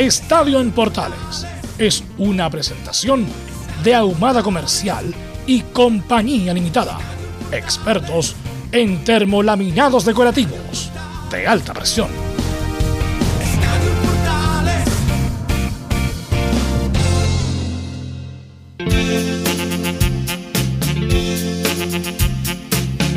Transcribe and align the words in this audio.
Estadio 0.00 0.60
en 0.60 0.72
Portales 0.72 1.46
es 1.76 2.02
una 2.16 2.48
presentación 2.48 3.26
de 3.84 3.94
Ahumada 3.94 4.42
Comercial 4.42 5.14
y 5.46 5.60
Compañía 5.60 6.54
Limitada. 6.54 6.98
Expertos 7.52 8.34
en 8.72 9.04
termolaminados 9.04 10.06
decorativos 10.06 10.90
de 11.30 11.46
alta 11.46 11.74
presión. 11.74 12.08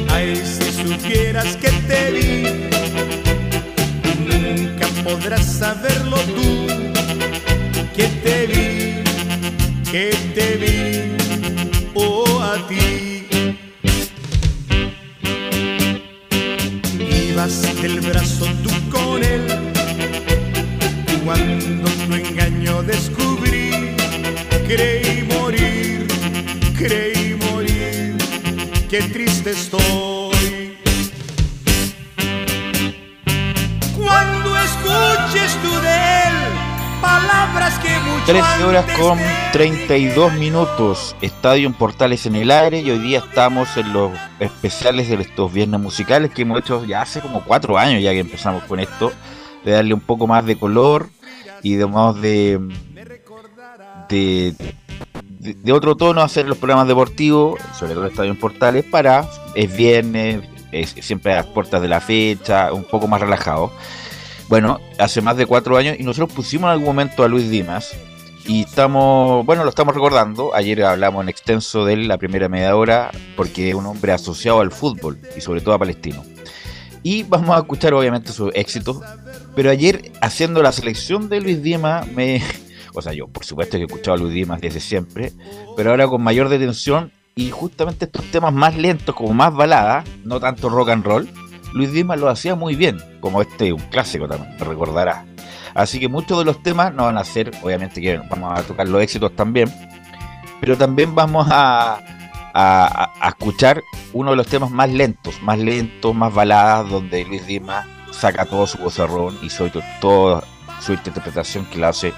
Ay, 0.10 0.36
si 0.36 0.84
supieras 0.84 1.56
que 1.56 1.70
te 1.88 2.12
vi, 2.12 2.44
nunca 4.28 4.88
podrás 5.06 5.46
saberlo 5.46 6.18
tú, 6.18 6.63
que 9.94 10.10
te 10.34 10.58
vi, 10.58 11.16
oh 11.94 12.42
a 12.42 12.68
ti. 12.68 13.28
del 17.84 18.00
brazo 18.02 18.46
tú 18.64 18.72
con 18.90 19.24
él. 19.24 19.46
Cuando 21.24 21.90
tu 22.08 22.16
engaño 22.16 22.82
descubrí, 22.82 23.70
creí 24.68 25.28
morir, 25.38 26.08
creí 26.76 27.38
morir, 27.52 28.16
qué 28.90 29.02
triste 29.14 29.52
estoy. 29.52 30.23
13 38.26 38.64
horas 38.64 38.86
con 38.98 39.20
32 39.52 40.34
minutos, 40.36 41.14
Estadio 41.22 41.68
en 41.68 41.74
Portales 41.74 42.26
en 42.26 42.38
el 42.38 42.52
aire 42.52 42.80
y 42.80 42.90
hoy 42.90 43.00
día 43.00 43.20
estamos 43.20 43.76
en 43.76 43.92
los 43.92 44.14
especiales 44.40 45.10
de 45.10 45.16
estos 45.16 45.52
viernes 45.52 45.82
musicales 45.82 46.32
que 46.32 46.44
hemos 46.44 46.60
hecho 46.60 46.86
ya 46.86 47.02
hace 47.02 47.20
como 47.20 47.44
cuatro 47.44 47.78
años 47.78 48.02
ya 48.02 48.14
que 48.14 48.20
empezamos 48.20 48.64
con 48.64 48.80
esto, 48.80 49.12
de 49.66 49.74
darle 49.74 49.94
un 49.94 50.00
poco 50.00 50.26
más 50.26 50.46
de 50.46 50.56
color 50.56 51.10
y 51.64 51.76
de 51.76 51.86
más 51.86 52.22
de, 52.22 52.62
de, 54.08 54.56
de, 55.40 55.74
otro 55.74 55.98
tono 55.98 56.22
hacer 56.22 56.48
los 56.48 56.58
programas 56.58 56.88
deportivos, 56.88 57.60
sobre 57.78 57.94
todo 57.94 58.06
Estadio 58.06 58.32
en 58.32 58.40
Portales, 58.40 58.86
para, 58.86 59.28
es 59.54 59.76
viernes, 59.76 60.48
es 60.72 60.92
siempre 61.02 61.34
a 61.34 61.38
las 61.38 61.48
puertas 61.48 61.82
de 61.82 61.90
la 61.90 62.00
fecha, 62.00 62.72
un 62.72 62.86
poco 62.86 63.06
más 63.06 63.20
relajado. 63.20 63.70
Bueno, 64.48 64.80
hace 64.98 65.20
más 65.20 65.36
de 65.36 65.46
cuatro 65.46 65.76
años 65.76 65.98
y 66.00 66.04
nosotros 66.04 66.32
pusimos 66.32 66.68
en 66.68 66.72
algún 66.72 66.88
momento 66.88 67.24
a 67.24 67.28
Luis 67.28 67.50
Dimas 67.50 67.94
y 68.46 68.62
estamos, 68.64 69.46
bueno, 69.46 69.64
lo 69.64 69.70
estamos 69.70 69.94
recordando. 69.94 70.54
Ayer 70.54 70.84
hablamos 70.84 71.24
en 71.24 71.30
extenso 71.30 71.86
de 71.86 71.94
él 71.94 72.08
la 72.08 72.18
primera 72.18 72.50
media 72.50 72.76
hora 72.76 73.12
porque 73.36 73.70
es 73.70 73.76
un 73.76 73.86
hombre 73.86 74.12
asociado 74.12 74.60
al 74.60 74.72
fútbol 74.72 75.20
y 75.36 75.42
sobre 75.42 75.62
todo 75.62 75.76
a 75.76 75.80
Palestino. 75.80 76.24
Y 77.04 77.24
vamos 77.24 77.56
a 77.56 77.60
escuchar 77.60 77.94
obviamente 77.94 78.32
su 78.32 78.50
éxito. 78.54 79.02
Pero 79.56 79.70
ayer 79.70 80.12
haciendo 80.22 80.62
la 80.62 80.72
selección 80.72 81.30
de 81.30 81.42
Luis 81.42 81.62
Dimas 81.62 82.08
me... 82.12 82.42
O 82.96 83.02
sea, 83.02 83.12
yo 83.12 83.28
por 83.28 83.44
supuesto 83.44 83.78
que 83.78 83.84
he 83.84 83.86
escuchado 83.88 84.18
a 84.18 84.20
Luis 84.20 84.36
Dimas 84.36 84.62
desde 84.62 84.80
siempre, 84.80 85.34
pero 85.76 85.90
ahora 85.90 86.08
con 86.08 86.22
mayor 86.22 86.48
detención 86.48 87.12
y 87.34 87.50
justamente 87.50 88.06
estos 88.06 88.24
temas 88.26 88.54
más 88.54 88.78
lentos, 88.78 89.16
como 89.16 89.34
más 89.34 89.52
baladas, 89.52 90.08
no 90.24 90.40
tanto 90.40 90.70
rock 90.70 90.90
and 90.90 91.04
roll, 91.04 91.28
Luis 91.74 91.92
Dimas 91.92 92.20
lo 92.20 92.30
hacía 92.30 92.54
muy 92.54 92.76
bien, 92.76 93.00
como 93.20 93.42
este 93.42 93.74
un 93.74 93.82
clásico 93.90 94.28
también, 94.28 94.56
te 94.58 94.64
recordarás. 94.64 95.33
Así 95.74 96.00
que 96.00 96.08
muchos 96.08 96.40
de 96.40 96.46
los 96.46 96.62
temas 96.62 96.94
no 96.94 97.06
van 97.06 97.18
a 97.18 97.24
ser, 97.24 97.52
obviamente 97.62 98.02
que 98.02 98.18
vamos 98.30 98.58
a 98.58 98.64
tocar 98.64 98.88
los 98.88 99.02
éxitos 99.02 99.36
también, 99.36 99.74
pero 100.60 100.78
también 100.78 101.16
vamos 101.16 101.48
a, 101.50 102.00
a, 102.54 103.28
escuchar 103.28 103.84
uno 104.14 104.32
de 104.32 104.38
los 104.38 104.48
temas 104.48 104.70
más 104.70 104.90
lentos, 104.90 105.42
más 105.42 105.58
lentos, 105.58 106.14
más 106.14 106.34
baladas, 106.34 106.90
donde 106.90 107.26
Luis 107.26 107.46
Dimas 107.48 107.86
saca 108.12 108.46
todo 108.46 108.68
su 108.68 108.78
vozarrón 108.78 109.38
y 109.42 109.50
sobre 109.50 109.84
toda 110.00 110.44
su 110.80 110.94
interpretación 110.94 111.66
que 111.66 111.80
la 111.80 111.90
hace 111.90 112.14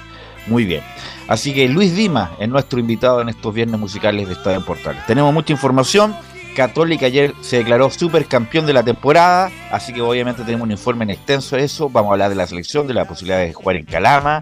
muy 0.47 0.65
bien. 0.65 0.83
Así 1.27 1.53
que 1.53 1.67
Luis 1.67 1.95
Dimas 1.95 2.31
es 2.39 2.49
nuestro 2.49 2.79
invitado 2.79 3.21
en 3.21 3.29
estos 3.29 3.53
viernes 3.53 3.79
musicales 3.79 4.27
de 4.27 4.33
Estadio 4.33 4.63
Portales. 4.65 5.05
Tenemos 5.05 5.33
mucha 5.33 5.53
información 5.53 6.15
Católica 6.55 7.05
ayer 7.05 7.33
se 7.41 7.57
declaró 7.57 7.91
supercampeón 7.91 8.65
de 8.65 8.73
la 8.73 8.81
temporada, 8.81 9.51
así 9.71 9.93
que 9.93 10.01
obviamente 10.01 10.43
tenemos 10.43 10.65
un 10.65 10.71
informe 10.71 11.03
en 11.03 11.11
extenso 11.11 11.55
de 11.55 11.63
eso. 11.63 11.89
Vamos 11.89 12.09
a 12.09 12.13
hablar 12.13 12.29
de 12.29 12.35
la 12.35 12.47
selección, 12.47 12.87
de 12.87 12.95
la 12.95 13.05
posibilidad 13.05 13.39
de 13.39 13.53
jugar 13.53 13.75
en 13.75 13.85
Calama, 13.85 14.41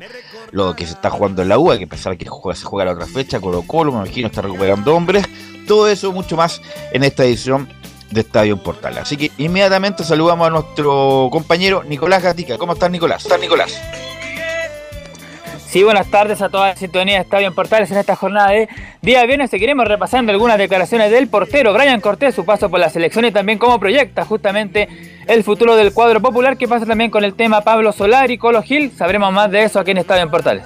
lo 0.51 0.75
que 0.75 0.85
se 0.85 0.93
está 0.93 1.09
jugando 1.09 1.41
en 1.41 1.49
la 1.49 1.57
U, 1.57 1.71
hay 1.71 1.79
que 1.79 1.87
pensar 1.87 2.15
que 2.17 2.25
se 2.25 2.65
juega 2.65 2.85
la 2.85 2.91
otra 2.93 3.07
fecha, 3.07 3.41
Colo 3.41 3.63
Colo, 3.63 3.91
me 3.91 3.97
imagino 3.97 4.27
está 4.27 4.41
recuperando 4.41 4.95
hombres. 4.95 5.25
Todo 5.67 5.87
eso, 5.87 6.11
mucho 6.11 6.37
más 6.37 6.61
en 6.91 7.03
esta 7.03 7.25
edición 7.25 7.67
de 8.11 8.21
Estadio 8.21 8.61
Portal. 8.61 8.97
Así 8.99 9.17
que 9.17 9.31
inmediatamente 9.37 10.03
saludamos 10.03 10.47
a 10.47 10.51
nuestro 10.51 11.29
compañero 11.31 11.83
Nicolás 11.83 12.21
Gatica. 12.21 12.57
¿Cómo 12.57 12.73
estás, 12.73 12.91
Nicolás? 12.91 13.23
¿Estás, 13.23 13.39
Nicolás? 13.39 13.81
Sí, 15.73 15.81
buenas 15.81 16.05
tardes 16.11 16.39
a 16.43 16.49
toda 16.49 16.67
la 16.67 16.75
sintonía 16.75 17.15
de 17.15 17.21
Estadio 17.21 17.47
en 17.47 17.55
Portales 17.55 17.89
en 17.89 17.97
esta 17.97 18.15
jornada 18.15 18.51
de 18.51 18.69
día 19.01 19.25
viernes. 19.25 19.49
Seguiremos 19.49 19.87
repasando 19.87 20.31
algunas 20.31 20.59
declaraciones 20.59 21.09
del 21.09 21.27
portero 21.27 21.73
Brian 21.73 21.99
Cortés, 21.99 22.35
su 22.35 22.45
paso 22.45 22.69
por 22.69 22.79
la 22.79 22.91
selección 22.91 23.25
y 23.25 23.31
también 23.31 23.57
cómo 23.57 23.79
proyecta 23.79 24.23
justamente 24.23 24.87
el 25.25 25.43
futuro 25.43 25.75
del 25.75 25.91
cuadro 25.91 26.21
popular. 26.21 26.57
¿Qué 26.57 26.67
pasa 26.67 26.85
también 26.85 27.09
con 27.09 27.23
el 27.23 27.33
tema 27.33 27.61
Pablo 27.61 27.91
Solar 27.91 28.29
y 28.29 28.37
Colo 28.37 28.61
Gil? 28.61 28.91
Sabremos 28.95 29.33
más 29.33 29.49
de 29.49 29.63
eso 29.63 29.79
aquí 29.79 29.89
en 29.89 29.97
Estadio 29.97 30.21
en 30.21 30.29
Portales. 30.29 30.63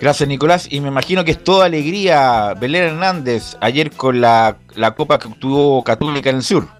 Gracias 0.00 0.26
Nicolás 0.26 0.66
y 0.70 0.80
me 0.80 0.88
imagino 0.88 1.22
que 1.22 1.32
es 1.32 1.44
toda 1.44 1.66
alegría 1.66 2.54
Belén 2.58 2.84
Hernández 2.84 3.58
ayer 3.60 3.90
con 3.90 4.22
la, 4.22 4.56
la 4.76 4.92
copa 4.92 5.18
que 5.18 5.28
obtuvo 5.28 5.84
Católica 5.84 6.30
en 6.30 6.36
el 6.36 6.42
sur. 6.42 6.77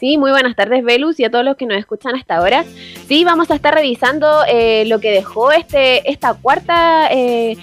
Sí, 0.00 0.16
muy 0.16 0.30
buenas 0.30 0.56
tardes, 0.56 0.82
Velus, 0.82 1.20
y 1.20 1.24
a 1.24 1.30
todos 1.30 1.44
los 1.44 1.58
que 1.58 1.66
nos 1.66 1.76
escuchan 1.76 2.16
hasta 2.16 2.36
ahora. 2.36 2.64
Sí, 3.06 3.22
vamos 3.22 3.50
a 3.50 3.54
estar 3.54 3.74
revisando 3.74 4.26
eh, 4.48 4.84
lo 4.86 4.98
que 4.98 5.10
dejó 5.10 5.52
este, 5.52 6.10
esta 6.10 6.32
cuarta 6.32 7.08
eh, 7.10 7.58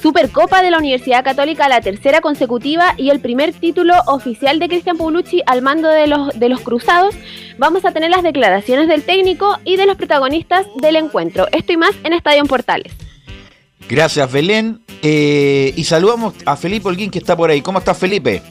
Supercopa 0.00 0.62
de 0.62 0.70
la 0.70 0.78
Universidad 0.78 1.24
Católica, 1.24 1.68
la 1.68 1.80
tercera 1.80 2.20
consecutiva 2.20 2.94
y 2.96 3.10
el 3.10 3.18
primer 3.18 3.52
título 3.52 3.94
oficial 4.06 4.60
de 4.60 4.68
Cristian 4.68 4.98
Paulucci 4.98 5.42
al 5.46 5.62
mando 5.62 5.88
de 5.88 6.06
los, 6.06 6.38
de 6.38 6.48
los 6.48 6.60
Cruzados. 6.60 7.16
Vamos 7.58 7.84
a 7.84 7.90
tener 7.90 8.10
las 8.10 8.22
declaraciones 8.22 8.86
del 8.86 9.02
técnico 9.02 9.58
y 9.64 9.76
de 9.76 9.86
los 9.86 9.96
protagonistas 9.96 10.66
del 10.80 10.94
encuentro. 10.94 11.48
Esto 11.50 11.72
y 11.72 11.76
más 11.76 11.96
en 12.04 12.12
Estadio 12.12 12.44
Portales. 12.44 12.92
Gracias, 13.88 14.30
Belén. 14.30 14.80
Eh, 15.02 15.72
y 15.74 15.82
saludamos 15.82 16.34
a 16.46 16.54
Felipe 16.56 16.86
Holguín, 16.86 17.10
que 17.10 17.18
está 17.18 17.36
por 17.36 17.50
ahí. 17.50 17.62
¿Cómo 17.62 17.80
estás, 17.80 17.98
Felipe? 17.98 18.42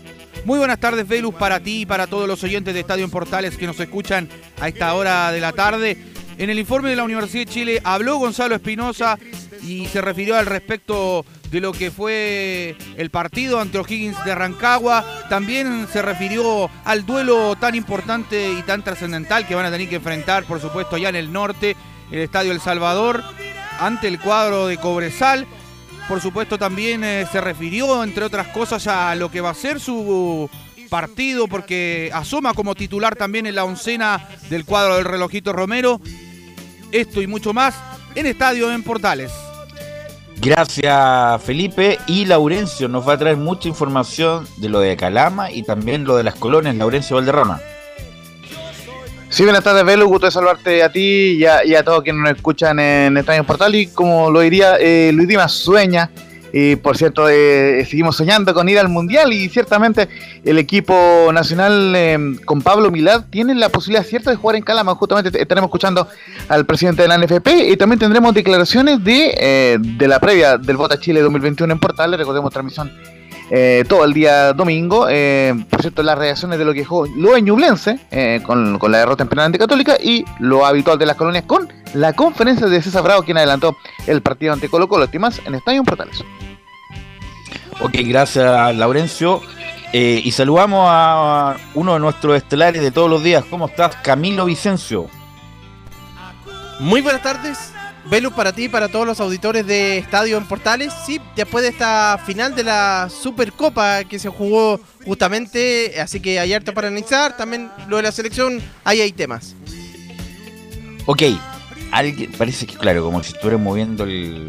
Muy 0.46 0.58
buenas 0.58 0.80
tardes, 0.80 1.08
Velus, 1.08 1.36
para 1.36 1.60
ti 1.60 1.82
y 1.82 1.86
para 1.86 2.08
todos 2.08 2.28
los 2.28 2.44
oyentes 2.44 2.74
de 2.74 2.80
Estadio 2.80 3.04
en 3.04 3.12
Portales 3.12 3.58
que 3.58 3.68
nos 3.68 3.80
escuchan 3.80 4.28
a 4.60 4.68
esta 4.68 4.94
hora 4.94 5.32
de 5.32 5.40
la 5.40 5.52
tarde. 5.52 5.98
En 6.38 6.50
el 6.50 6.58
informe 6.58 6.90
de 6.90 6.96
la 6.96 7.04
Universidad 7.04 7.46
de 7.46 7.52
Chile 7.52 7.82
habló 7.84 8.18
Gonzalo 8.18 8.56
Espinosa 8.56 9.20
y 9.62 9.86
se 9.88 10.02
refirió 10.02 10.38
al 10.38 10.46
respecto 10.46 11.26
de 11.52 11.60
lo 11.60 11.74
que 11.74 11.92
fue 11.92 12.76
el 12.96 13.10
partido 13.10 13.60
ante 13.60 13.78
O'Higgins 13.78 14.24
de 14.24 14.34
Rancagua. 14.34 15.06
También 15.30 15.88
se 15.92 16.02
refirió 16.02 16.70
al 16.86 17.06
duelo 17.06 17.56
tan 17.56 17.76
importante 17.76 18.52
y 18.52 18.62
tan 18.64 18.84
trascendental 18.84 19.46
que 19.46 19.56
van 19.56 19.66
a 19.66 19.72
tener 19.72 19.90
que 19.90 19.98
enfrentar, 19.98 20.46
por 20.46 20.62
supuesto, 20.62 20.96
allá 20.96 21.10
en 21.10 21.18
el 21.18 21.34
norte, 21.34 21.76
el 22.12 22.20
Estadio 22.20 22.54
El 22.54 22.62
Salvador. 22.62 23.24
ante 23.80 24.08
el 24.08 24.20
cuadro 24.20 24.68
de 24.68 24.78
Cobresal. 24.78 25.48
Por 26.10 26.20
supuesto 26.22 26.58
también 26.58 27.04
eh, 27.04 27.28
se 27.32 27.40
refirió, 27.40 28.04
entre 28.04 28.26
otras 28.26 28.48
cosas, 28.48 28.88
a 28.88 29.14
lo 29.14 29.30
que 29.30 29.42
va 29.42 29.52
a 29.52 29.54
ser 29.54 29.80
su 29.80 30.50
partido, 30.90 31.48
porque 31.48 32.10
asoma 32.12 32.56
como 32.56 32.74
titular 32.74 33.16
también 33.16 33.46
en 33.46 33.54
la 33.54 33.64
oncena 33.64 34.28
del 34.50 34.66
cuadro 34.66 34.96
del 34.96 35.06
relojito 35.06 35.54
Romero. 35.54 36.02
Esto 36.92 37.22
y 37.22 37.28
mucho 37.28 37.54
más 37.54 37.76
en 38.16 38.26
Estadio 38.26 38.72
en 38.74 38.82
Portales. 38.82 39.32
Gracias 40.42 41.44
Felipe 41.44 42.00
y 42.08 42.26
Laurencio 42.26 42.88
nos 42.88 43.08
va 43.08 43.14
a 43.14 43.18
traer 43.20 43.38
mucha 43.38 43.68
información 43.68 44.48
de 44.58 44.70
lo 44.70 44.80
de 44.80 44.98
Calama 44.98 45.52
y 45.52 45.62
también 45.62 46.06
lo 46.06 46.18
de 46.18 46.24
las 46.24 46.34
colonias 46.34 46.76
Laurencio 46.76 47.18
Valderrama. 47.18 47.62
Sí, 49.30 49.44
buenas 49.44 49.64
tardes, 49.64 49.86
Velo. 49.86 50.08
Gusto 50.08 50.26
de 50.26 50.32
saludarte 50.32 50.82
a 50.82 50.92
ti 50.92 51.40
y 51.40 51.46
a, 51.46 51.84
todos 51.84 52.02
quienes 52.04 52.22
nos 52.22 52.32
escuchan 52.32 52.80
en 52.80 53.16
Estadio 53.16 53.44
Portal. 53.44 53.76
Y 53.76 53.88
como 53.88 54.32
lo 54.32 54.40
diría 54.40 54.76
eh, 54.80 55.12
Luis 55.14 55.28
Dimas, 55.28 55.52
sueña 55.52 56.10
y 56.52 56.76
por 56.78 56.98
cierto, 56.98 57.30
eh, 57.30 57.86
seguimos 57.88 58.16
soñando 58.16 58.54
con 58.56 58.68
ir 58.70 58.80
al 58.80 58.90
Mundial 58.90 59.32
y 59.32 59.50
ciertamente 59.50 60.10
el 60.44 60.58
equipo 60.58 61.30
nacional 61.32 61.96
em, 61.96 62.38
con 62.38 62.62
Pablo 62.62 62.90
Milad 62.90 63.26
tiene 63.30 63.54
la 63.54 63.70
posibilidad 63.70 64.04
cierta 64.04 64.32
de 64.32 64.36
jugar 64.36 64.56
en 64.56 64.64
Calama. 64.64 64.96
Justamente 64.96 65.30
estaremos 65.40 65.68
escuchando 65.68 66.08
al 66.48 66.66
presidente 66.66 67.04
de 67.04 67.08
la 67.08 67.18
NFP 67.18 67.70
y 67.70 67.78
también 67.78 68.00
tendremos 68.00 68.34
declaraciones 68.34 69.04
de, 69.04 69.36
eh, 69.38 69.78
de 69.80 70.08
la 70.08 70.20
previa 70.20 70.58
del 70.58 70.78
Bota 70.78 71.00
Chile 71.00 71.22
2021 71.22 71.72
en 71.72 71.80
Portales. 71.80 72.20
Recordemos 72.20 72.52
transmisión 72.52 72.92
eh, 73.50 73.84
todo 73.88 74.04
el 74.04 74.14
día 74.14 74.54
domingo. 74.54 75.08
por 75.70 75.82
cierto, 75.82 76.04
las 76.04 76.18
reacciones 76.18 76.60
de 76.60 76.66
lo 76.66 76.74
que 76.74 76.80
dejó 76.80 77.06
lo 77.06 77.38
Ñublense 77.38 78.00
con, 78.44 78.80
con, 78.80 78.92
la 78.92 79.00
derrota 79.00 79.24
en 79.24 79.30
penal 79.30 79.46
anticatólica 79.46 79.98
y 80.02 80.26
lo 80.40 80.66
habitual 80.66 80.98
de 80.98 81.06
las 81.06 81.16
colonias 81.16 81.46
con 81.46 81.72
la 81.94 82.14
conferencia 82.14 82.68
de 82.68 82.82
César 82.82 83.04
Bravo, 83.04 83.24
quien 83.24 83.38
adelantó 83.38 83.76
el 84.08 84.22
partido 84.22 84.54
ante 84.54 84.70
Colo 84.70 84.88
Colo. 84.88 85.06
Estimas 85.06 85.42
en 85.46 85.56
Estadio 85.56 85.84
Portales. 85.84 86.24
Ok, 87.82 87.94
gracias 88.04 88.76
Laurencio. 88.76 89.42
Eh, 89.92 90.22
y 90.24 90.32
saludamos 90.32 90.86
a 90.88 91.56
uno 91.74 91.94
de 91.94 92.00
nuestros 92.00 92.36
estelares 92.38 92.82
de 92.82 92.92
todos 92.92 93.10
los 93.10 93.24
días. 93.24 93.44
¿Cómo 93.50 93.68
estás, 93.68 93.96
Camilo 93.98 94.46
Vicencio? 94.46 95.08
Muy 96.80 97.02
buenas 97.02 97.24
tardes. 97.24 97.74
Velus 98.10 98.34
para 98.34 98.54
ti 98.54 98.64
y 98.64 98.70
para 98.70 98.88
todos 98.88 99.06
los 99.06 99.20
auditores 99.20 99.68
de 99.68 100.00
Estadio 100.00 100.38
en 100.38 100.46
Portales. 100.46 100.92
Sí, 101.06 101.22
después 101.36 101.64
de 101.64 101.70
esta 101.70 102.20
final 102.26 102.56
de 102.56 102.64
la 102.64 103.08
Supercopa 103.10 104.04
que 104.04 104.18
se 104.18 104.30
jugó 104.30 104.80
justamente, 105.06 106.02
así 106.02 106.20
que 106.20 106.40
hay 106.40 106.54
harto 106.54 106.74
para 106.74 106.88
analizar. 106.88 107.38
También 107.38 107.70
lo 107.88 107.98
de 107.98 108.04
la 108.04 108.12
selección, 108.12 108.62
ahí 108.84 109.02
hay 109.02 109.12
temas. 109.12 109.56
Ok, 111.06 111.24
parece 112.38 112.66
que 112.66 112.78
claro, 112.78 113.04
como 113.04 113.22
si 113.22 113.34
estuvieras 113.34 113.62
moviendo 113.62 114.06
el. 114.06 114.48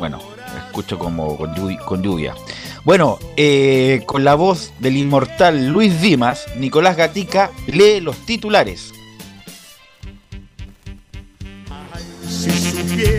Bueno, 0.00 0.20
escucho 0.66 0.98
como 0.98 1.36
con 1.36 2.02
lluvia. 2.02 2.34
Bueno, 2.84 3.18
eh, 3.36 4.02
con 4.06 4.24
la 4.24 4.34
voz 4.34 4.72
del 4.80 4.96
inmortal 4.96 5.68
Luis 5.68 6.00
Dimas, 6.00 6.46
Nicolás 6.56 6.96
Gatica 6.96 7.50
lee 7.66 8.00
los 8.00 8.16
titulares. 8.26 8.92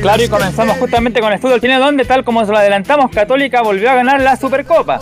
Claro, 0.01 0.24
y 0.24 0.30
comenzamos 0.30 0.77
justamente 0.77 1.19
con 1.19 1.33
el 1.33 1.39
fútbol 1.39 1.60
tiene 1.60 1.77
donde, 1.77 2.06
tal 2.06 2.24
como 2.24 2.45
se 2.45 2.51
lo 2.51 2.57
adelantamos, 2.57 3.12
Católica 3.12 3.62
volvió 3.62 3.89
a 3.89 3.95
ganar 3.95 4.21
la 4.21 4.36
Supercopa. 4.36 5.00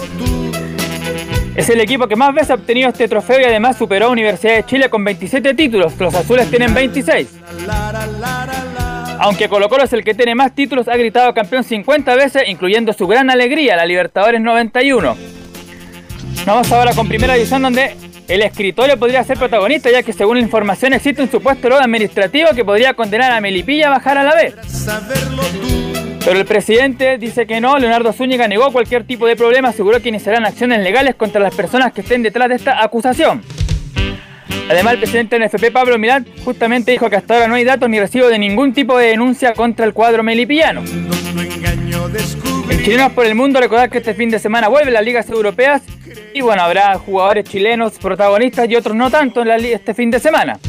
Es 1.56 1.70
el 1.70 1.82
equipo 1.82 2.08
que 2.08 2.16
más 2.16 2.34
veces 2.34 2.52
ha 2.52 2.54
obtenido 2.56 2.90
este 2.90 3.08
trofeo 3.08 3.40
y 3.40 3.44
además 3.44 3.78
superó 3.78 4.08
a 4.08 4.10
Universidad 4.10 4.56
de 4.56 4.66
Chile 4.66 4.90
con 4.90 5.04
27 5.04 5.56
títulos. 5.56 5.94
Los 6.00 6.14
azules 6.14 6.50
tienen 6.50 6.74
26. 6.74 7.28
Aunque 9.20 9.50
Colo 9.50 9.68
Colo 9.68 9.84
es 9.84 9.94
el 9.94 10.04
que 10.04 10.14
tiene 10.14 10.36
más 10.36 10.54
títulos, 10.54 10.88
ha 10.88 10.96
gritado 10.96 11.34
campeón 11.34 11.64
50 11.64 12.16
veces, 12.16 12.44
incluyendo 12.48 12.94
su 12.94 13.08
gran 13.08 13.32
alegría, 13.32 13.76
la 13.76 13.86
Libertadores 13.86 14.40
91. 14.40 15.18
Vamos 16.46 16.72
ahora 16.72 16.94
con 16.94 17.08
primera 17.08 17.36
edición 17.36 17.64
donde 17.64 17.96
el 18.28 18.42
escritorio 18.42 18.98
podría 18.98 19.24
ser 19.24 19.38
protagonista, 19.38 19.90
ya 19.90 20.04
que 20.04 20.14
según 20.14 20.38
la 20.38 20.44
información 20.44 20.94
existe 20.94 21.22
un 21.22 21.32
supuesto 21.32 21.70
lodo 21.70 21.82
administrativo 21.82 22.50
que 22.54 22.66
podría 22.66 22.94
condenar 22.94 23.32
a 23.32 23.40
Melipilla 23.40 23.88
a 23.88 23.92
bajar 23.92 24.18
a 24.18 24.24
la 24.24 24.36
B. 24.36 24.54
Pero 26.26 26.40
el 26.40 26.46
presidente 26.46 27.18
dice 27.18 27.48
que 27.48 27.62
no, 27.62 27.78
Leonardo 27.78 28.12
Zúñiga 28.12 28.50
negó 28.50 28.72
cualquier 28.74 29.06
tipo 29.06 29.26
de 29.28 29.38
problema, 29.38 29.70
aseguró 29.70 30.02
que 30.02 30.10
iniciarán 30.10 30.46
acciones 30.46 30.80
legales 30.84 31.16
contra 31.16 31.40
las 31.40 31.56
personas 31.56 31.94
que 31.94 32.02
estén 32.02 32.22
detrás 32.22 32.50
de 32.50 32.56
esta 32.56 32.84
acusación. 32.84 33.42
Además, 34.70 34.96
el 34.96 35.00
presidente 35.00 35.40
del 35.40 35.48
NFP, 35.48 35.72
Pablo 35.72 35.98
Milán, 35.98 36.28
justamente 36.44 36.92
dijo 36.92 37.10
que 37.10 37.16
hasta 37.16 37.36
ahora 37.36 37.48
no 37.48 37.56
hay 37.56 37.64
datos 37.64 37.90
ni 37.90 37.98
recibo 37.98 38.28
de 38.28 38.38
ningún 38.38 38.74
tipo 38.74 38.98
de 38.98 39.08
denuncia 39.08 39.54
contra 39.54 39.86
el 39.86 39.94
cuadro 39.94 40.24
melipillano. 40.24 40.84
En 42.70 42.84
Chilenos 42.84 43.14
por 43.14 43.26
el 43.26 43.36
Mundo, 43.36 43.62
recordar 43.62 43.90
que 43.90 44.00
este 44.00 44.14
fin 44.14 44.30
de 44.30 44.40
semana 44.40 44.68
vuelven 44.68 44.94
las 44.94 45.06
ligas 45.06 45.30
europeas 45.30 45.84
y 46.38 46.42
bueno, 46.42 46.62
habrá 46.62 46.96
jugadores 47.00 47.46
chilenos 47.46 47.94
protagonistas 47.98 48.70
y 48.70 48.76
otros 48.76 48.96
no 48.96 49.10
tanto 49.10 49.42
en 49.42 49.48
la 49.48 49.56
este 49.56 49.96
fin 49.96 50.12
de 50.12 50.20
semana. 50.20 50.60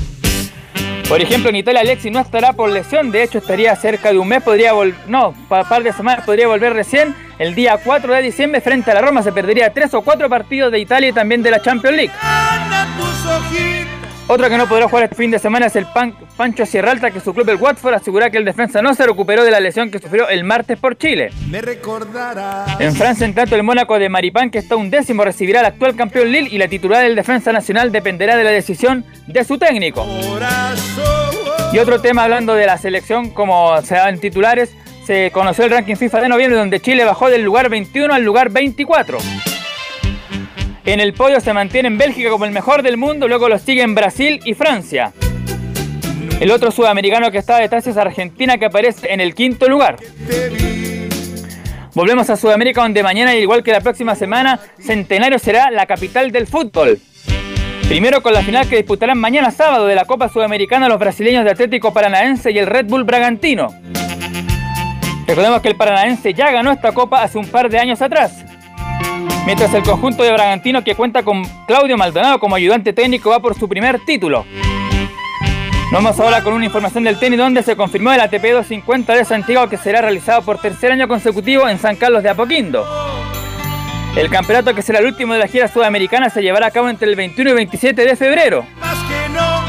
Por 1.08 1.20
ejemplo, 1.20 1.50
en 1.50 1.56
Italia 1.56 1.80
Alexis 1.80 2.10
no 2.10 2.20
estará 2.20 2.54
por 2.54 2.70
lesión, 2.70 3.10
de 3.10 3.22
hecho 3.22 3.38
estaría 3.38 3.74
cerca 3.76 4.12
de 4.12 4.18
un 4.18 4.28
mes, 4.28 4.42
podría 4.42 4.72
volver, 4.72 4.98
no, 5.08 5.30
un 5.30 5.46
par 5.46 5.82
de 5.82 5.92
semanas 5.92 6.24
podría 6.24 6.48
volver 6.48 6.72
recién. 6.72 7.14
El 7.38 7.54
día 7.54 7.78
4 7.82 8.14
de 8.14 8.22
diciembre 8.22 8.60
frente 8.60 8.90
a 8.90 8.94
la 8.94 9.02
Roma 9.02 9.22
se 9.22 9.32
perdería 9.32 9.72
tres 9.72 9.94
o 9.94 10.02
cuatro 10.02 10.28
partidos 10.28 10.72
de 10.72 10.80
Italia 10.80 11.10
y 11.10 11.12
también 11.12 11.42
de 11.42 11.50
la 11.50 11.60
Champions 11.60 11.96
League. 11.96 12.12
Otro 14.30 14.46
que 14.50 14.58
no 14.58 14.68
podrá 14.68 14.86
jugar 14.88 15.04
este 15.04 15.16
fin 15.16 15.30
de 15.30 15.38
semana 15.38 15.66
es 15.66 15.76
el 15.76 15.86
Pancho 16.36 16.66
Sierralta, 16.66 17.10
que 17.10 17.18
su 17.18 17.32
club, 17.32 17.48
el 17.48 17.56
Watford, 17.56 17.94
asegura 17.94 18.28
que 18.28 18.36
el 18.36 18.44
defensa 18.44 18.82
no 18.82 18.92
se 18.92 19.06
recuperó 19.06 19.42
de 19.42 19.50
la 19.50 19.58
lesión 19.58 19.90
que 19.90 19.98
sufrió 19.98 20.28
el 20.28 20.44
martes 20.44 20.78
por 20.78 20.98
Chile. 20.98 21.30
En 22.78 22.94
Francia, 22.94 23.24
en 23.24 23.34
tanto, 23.34 23.56
el 23.56 23.62
Mónaco 23.62 23.98
de 23.98 24.10
Maripán, 24.10 24.50
que 24.50 24.58
está 24.58 24.76
un 24.76 24.90
décimo, 24.90 25.24
recibirá 25.24 25.60
al 25.60 25.66
actual 25.66 25.96
campeón 25.96 26.30
Lille 26.30 26.50
y 26.52 26.58
la 26.58 26.68
titular 26.68 27.02
del 27.02 27.14
defensa 27.14 27.52
nacional 27.52 27.90
dependerá 27.90 28.36
de 28.36 28.44
la 28.44 28.50
decisión 28.50 29.06
de 29.26 29.44
su 29.44 29.56
técnico. 29.56 30.06
Y 31.72 31.78
otro 31.78 32.02
tema 32.02 32.24
hablando 32.24 32.54
de 32.54 32.66
la 32.66 32.76
selección, 32.76 33.30
como 33.30 33.80
se 33.80 33.94
dan 33.94 34.18
titulares, 34.18 34.74
se 35.06 35.30
conoció 35.30 35.64
el 35.64 35.70
ranking 35.70 35.96
FIFA 35.96 36.20
de 36.20 36.28
noviembre, 36.28 36.58
donde 36.58 36.80
Chile 36.80 37.06
bajó 37.06 37.30
del 37.30 37.44
lugar 37.44 37.70
21 37.70 38.12
al 38.12 38.22
lugar 38.24 38.50
24. 38.50 39.16
En 40.88 41.00
el 41.00 41.12
podio 41.12 41.38
se 41.38 41.52
mantiene 41.52 41.88
en 41.88 41.98
Bélgica 41.98 42.30
como 42.30 42.46
el 42.46 42.50
mejor 42.50 42.82
del 42.82 42.96
mundo, 42.96 43.28
luego 43.28 43.50
lo 43.50 43.58
siguen 43.58 43.94
Brasil 43.94 44.40
y 44.46 44.54
Francia. 44.54 45.12
El 46.40 46.50
otro 46.50 46.70
sudamericano 46.70 47.30
que 47.30 47.36
está 47.36 47.58
detrás 47.58 47.86
es 47.86 47.98
Argentina, 47.98 48.56
que 48.56 48.64
aparece 48.64 49.12
en 49.12 49.20
el 49.20 49.34
quinto 49.34 49.68
lugar. 49.68 49.96
Volvemos 51.92 52.30
a 52.30 52.38
Sudamérica, 52.38 52.80
donde 52.80 53.02
mañana, 53.02 53.34
igual 53.34 53.62
que 53.62 53.72
la 53.72 53.82
próxima 53.82 54.14
semana, 54.14 54.60
Centenario 54.80 55.38
será 55.38 55.70
la 55.70 55.84
capital 55.84 56.32
del 56.32 56.46
fútbol. 56.46 56.98
Primero 57.86 58.22
con 58.22 58.32
la 58.32 58.40
final 58.40 58.66
que 58.66 58.76
disputarán 58.76 59.18
mañana 59.18 59.50
sábado 59.50 59.86
de 59.86 59.94
la 59.94 60.06
Copa 60.06 60.30
Sudamericana 60.30 60.88
los 60.88 60.98
brasileños 60.98 61.44
de 61.44 61.50
Atlético 61.50 61.92
Paranaense 61.92 62.50
y 62.50 62.56
el 62.56 62.66
Red 62.66 62.86
Bull 62.86 63.04
Bragantino. 63.04 63.74
Recordemos 65.26 65.60
que 65.60 65.68
el 65.68 65.76
Paranaense 65.76 66.32
ya 66.32 66.50
ganó 66.50 66.72
esta 66.72 66.92
copa 66.92 67.22
hace 67.22 67.36
un 67.36 67.46
par 67.46 67.68
de 67.68 67.78
años 67.78 68.00
atrás. 68.00 68.42
Mientras 69.48 69.72
el 69.72 69.82
conjunto 69.82 70.22
de 70.22 70.30
Bragantino, 70.30 70.84
que 70.84 70.94
cuenta 70.94 71.22
con 71.22 71.42
Claudio 71.66 71.96
Maldonado 71.96 72.38
como 72.38 72.54
ayudante 72.54 72.92
técnico, 72.92 73.30
va 73.30 73.40
por 73.40 73.58
su 73.58 73.66
primer 73.66 73.98
título. 74.04 74.44
Vamos 75.90 76.20
ahora 76.20 76.42
con 76.44 76.52
una 76.52 76.66
información 76.66 77.02
del 77.04 77.18
tenis 77.18 77.38
donde 77.38 77.62
se 77.62 77.74
confirmó 77.74 78.12
el 78.12 78.20
ATP 78.20 78.42
250 78.42 79.14
de 79.14 79.24
Santiago 79.24 79.66
que 79.70 79.78
será 79.78 80.02
realizado 80.02 80.42
por 80.42 80.60
tercer 80.60 80.92
año 80.92 81.08
consecutivo 81.08 81.66
en 81.66 81.78
San 81.78 81.96
Carlos 81.96 82.22
de 82.22 82.28
Apoquindo. 82.28 82.86
El 84.16 84.28
campeonato 84.28 84.74
que 84.74 84.82
será 84.82 84.98
el 84.98 85.06
último 85.06 85.32
de 85.32 85.38
la 85.38 85.48
gira 85.48 85.66
sudamericana 85.66 86.28
se 86.28 86.42
llevará 86.42 86.66
a 86.66 86.70
cabo 86.70 86.90
entre 86.90 87.08
el 87.08 87.16
21 87.16 87.50
y 87.50 87.54
27 87.54 88.04
de 88.04 88.16
febrero. 88.16 88.66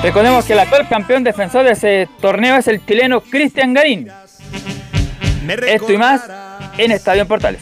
Recordemos 0.04 0.44
que 0.44 0.52
el 0.52 0.60
actual 0.60 0.90
campeón 0.90 1.24
defensor 1.24 1.64
de 1.64 1.72
ese 1.72 2.10
torneo 2.20 2.58
es 2.58 2.68
el 2.68 2.86
chileno 2.86 3.22
Cristian 3.22 3.74
Garín. 3.74 4.10
Esto 5.48 5.94
y 5.94 5.98
más 5.98 6.30
en 6.78 6.92
Estadio 6.92 7.26
Portales. 7.26 7.62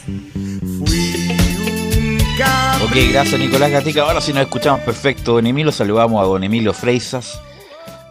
Ok, 2.40 2.94
gracias 3.12 3.40
Nicolás 3.40 3.72
Gatica. 3.72 4.04
Ahora 4.04 4.22
sí 4.22 4.32
nos 4.32 4.44
escuchamos 4.44 4.82
perfecto, 4.82 5.34
don 5.34 5.48
Emilio. 5.48 5.72
Saludamos 5.72 6.22
a 6.22 6.26
don 6.26 6.44
Emilio 6.44 6.72
Freisas, 6.72 7.42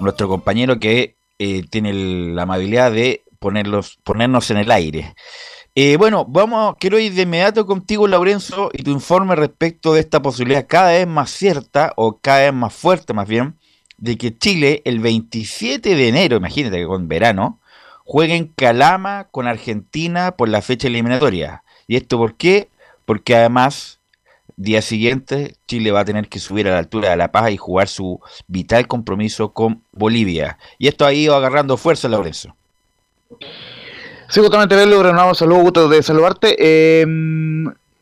nuestro 0.01 0.27
compañero 0.27 0.81
que 0.81 1.17
eh, 1.39 1.63
tiene 1.71 1.93
la 1.93 2.43
amabilidad 2.43 2.91
de 2.91 3.23
ponerlos, 3.39 4.01
ponernos 4.03 4.51
en 4.51 4.57
el 4.57 4.73
aire. 4.73 5.15
Eh, 5.77 5.97
bueno, 5.97 6.25
vamos, 6.29 6.75
quiero 6.81 6.99
ir 6.99 7.15
de 7.15 7.23
inmediato 7.23 7.67
contigo, 7.67 8.09
Laurenzo, 8.09 8.71
y 8.73 8.83
tu 8.83 8.91
informe 8.91 9.37
respecto 9.37 9.95
de 9.95 10.01
esta 10.01 10.21
posibilidad 10.21 10.67
cada 10.67 10.91
vez 10.91 11.07
más 11.07 11.31
cierta, 11.31 11.93
o 11.95 12.19
cada 12.19 12.41
vez 12.41 12.53
más 12.53 12.75
fuerte 12.75 13.13
más 13.13 13.29
bien, 13.29 13.57
de 13.97 14.19
que 14.19 14.37
Chile 14.37 14.83
el 14.85 14.99
27 14.99 15.95
de 15.95 16.09
enero, 16.09 16.39
imagínate 16.39 16.79
que 16.79 16.87
con 16.87 17.07
verano, 17.07 17.61
juegue 18.05 18.35
en 18.35 18.49
Calama 18.49 19.29
con 19.31 19.47
Argentina 19.47 20.33
por 20.33 20.49
la 20.49 20.63
fecha 20.63 20.89
eliminatoria. 20.89 21.63
¿Y 21.87 21.95
esto 21.95 22.19
por 22.19 22.35
qué? 22.35 22.71
Porque 23.05 23.37
además 23.37 24.01
Día 24.57 24.81
siguiente, 24.81 25.57
Chile 25.67 25.91
va 25.91 26.01
a 26.01 26.05
tener 26.05 26.29
que 26.29 26.39
subir 26.39 26.67
a 26.67 26.73
la 26.73 26.79
altura 26.79 27.11
de 27.11 27.17
La 27.17 27.31
Paz 27.31 27.51
y 27.51 27.59
jugar 27.59 27.89
su 27.89 28.21
vital 28.47 28.89
compromiso 28.89 29.53
con 29.53 29.83
Bolivia. 29.93 30.59
Y 30.79 30.89
esto 30.89 31.05
ha 31.05 31.13
ido 31.13 31.37
agarrando 31.37 31.77
fuerza, 31.77 32.09
Lorenzo. 32.09 32.57
Sí, 34.29 34.41
justamente 34.41 34.75
verlo, 34.75 35.03
renovamos 35.03 35.39
saludos, 35.39 35.63
gusto 35.63 35.89
de 35.89 36.03
saludarte. 36.03 36.57
Eh, 36.59 37.07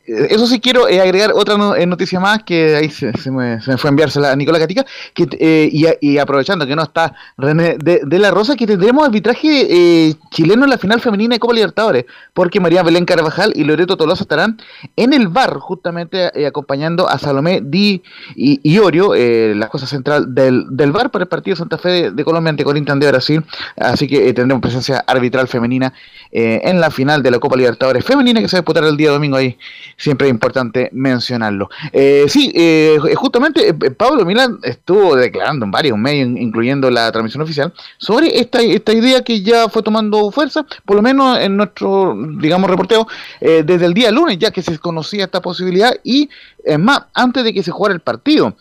eso 0.07 0.45
sí 0.45 0.59
quiero 0.59 0.87
eh, 0.87 1.01
agregar 1.01 1.31
otra 1.33 1.55
eh, 1.77 1.85
noticia 1.85 2.19
más 2.19 2.43
que 2.43 2.75
ahí 2.75 2.89
se, 2.89 3.11
me, 3.31 3.59
fue 3.59 3.89
a 3.89 3.89
enviársela 3.89 4.31
a 4.31 4.35
Nicolás 4.35 4.61
Catica 4.61 4.85
que, 5.13 5.69
y, 5.71 6.17
aprovechando 6.17 6.67
que 6.67 6.75
no 6.75 6.83
está 6.83 7.15
René 7.37 7.77
de, 7.77 8.19
la 8.19 8.31
Rosa 8.31 8.55
que 8.55 8.67
tendremos 8.67 9.05
arbitraje 9.05 10.15
chileno 10.29 10.63
en 10.63 10.69
la 10.69 10.77
final 10.77 11.01
femenina 11.01 11.35
de 11.35 11.39
Copa 11.39 11.53
Libertadores 11.53 12.05
porque 12.33 12.59
María 12.59 12.83
Belén 12.83 13.05
Carvajal 13.05 13.51
y 13.55 13.63
Loreto 13.63 13.97
Tolosa 13.97 14.23
estarán 14.23 14.57
en 14.95 15.13
el 15.13 15.27
bar 15.27 15.57
justamente 15.57 16.45
acompañando 16.45 17.09
a 17.09 17.17
Salomé 17.17 17.61
Di 17.63 18.03
y, 18.35 18.59
Iorio 18.63 19.13
la 19.15 19.69
cosa 19.69 19.87
central 19.87 20.35
del, 20.35 20.65
del 20.69 20.91
bar 20.91 21.09
para 21.09 21.23
el 21.23 21.29
partido 21.29 21.55
Santa 21.55 21.77
Fe 21.77 22.11
de, 22.11 22.23
Colombia 22.23 22.51
ante 22.51 22.63
Corinthians 22.63 22.99
de 22.99 23.07
Brasil. 23.07 23.45
Así 23.77 24.07
que 24.07 24.33
tendremos 24.33 24.61
presencia 24.61 25.03
arbitral 25.07 25.47
femenina 25.47 25.93
en 26.31 26.79
la 26.79 26.91
final 26.91 27.23
de 27.23 27.31
la 27.31 27.39
Copa 27.39 27.55
Libertadores 27.55 28.03
femenina 28.03 28.41
que 28.41 28.47
se 28.47 28.55
va 28.55 28.59
a 28.59 28.61
disputar 28.61 28.83
el 28.83 28.97
día 28.97 29.11
domingo 29.11 29.37
ahí 29.37 29.57
siempre 29.97 30.27
es 30.27 30.31
importante 30.31 30.89
mencionarlo. 30.91 31.69
Eh, 31.91 32.25
sí, 32.27 32.51
eh, 32.55 32.97
justamente 33.15 33.69
eh, 33.69 33.73
Pablo 33.73 34.25
Milán 34.25 34.59
estuvo 34.63 35.15
declarando 35.15 35.65
en 35.65 35.71
varios 35.71 35.97
medios, 35.97 36.29
incluyendo 36.37 36.89
la 36.89 37.11
transmisión 37.11 37.43
oficial, 37.43 37.73
sobre 37.97 38.39
esta, 38.39 38.61
esta 38.61 38.93
idea 38.93 39.23
que 39.23 39.41
ya 39.41 39.69
fue 39.69 39.81
tomando 39.83 40.31
fuerza, 40.31 40.65
por 40.85 40.95
lo 40.95 41.01
menos 41.01 41.39
en 41.39 41.57
nuestro, 41.57 42.15
digamos, 42.39 42.69
reporteo, 42.69 43.07
desde 43.39 43.85
el 43.85 43.93
día 43.93 44.11
lunes, 44.11 44.37
ya 44.37 44.51
que 44.51 44.61
se 44.61 44.77
conocía 44.79 45.25
esta 45.25 45.41
posibilidad 45.41 45.93
y, 46.03 46.29
es 46.63 46.79
más, 46.79 47.03
antes 47.13 47.43
de 47.43 47.53
que 47.53 47.63
se 47.63 47.71
jugara 47.71 47.93
el 47.93 48.01
partido 48.01 48.55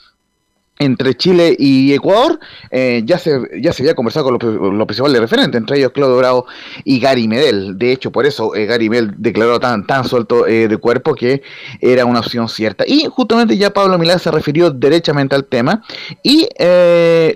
entre 0.79 1.15
Chile 1.15 1.55
y 1.57 1.93
Ecuador, 1.93 2.41
eh, 2.71 3.03
ya, 3.05 3.17
se, 3.19 3.31
ya 3.61 3.73
se 3.73 3.83
había 3.83 3.95
conversado 3.95 4.25
con 4.27 4.35
los, 4.35 4.73
los, 4.75 4.87
principales 4.87 5.21
referentes, 5.21 5.57
entre 5.57 5.79
ellos 5.79 5.93
Claudio 5.93 6.17
Bravo 6.17 6.47
y 6.85 6.99
Gary 6.99 7.29
Medel. 7.29 7.79
De 7.79 7.93
hecho, 7.93 8.11
por 8.11 8.27
eso 8.27 8.55
eh, 8.57 8.67
Gary 8.67 8.91
Medel 8.91 9.15
declaró 9.17 9.61
tan, 9.61 9.87
tan 9.87 10.05
suelto 10.05 10.49
eh, 10.49 10.67
de 10.67 10.77
cuerpo 10.77 11.15
que 11.15 11.43
era 11.81 12.05
una 12.05 12.21
opción 12.21 12.49
cierta. 12.49 12.85
Y 12.87 13.07
justamente 13.09 13.57
ya 13.57 13.71
Pablo 13.71 13.99
Milán 13.99 14.19
se 14.19 14.33
refirió 14.33 14.71
derechamente 14.71 15.37
al 15.37 15.45
tema. 15.45 15.83
Y 16.23 16.49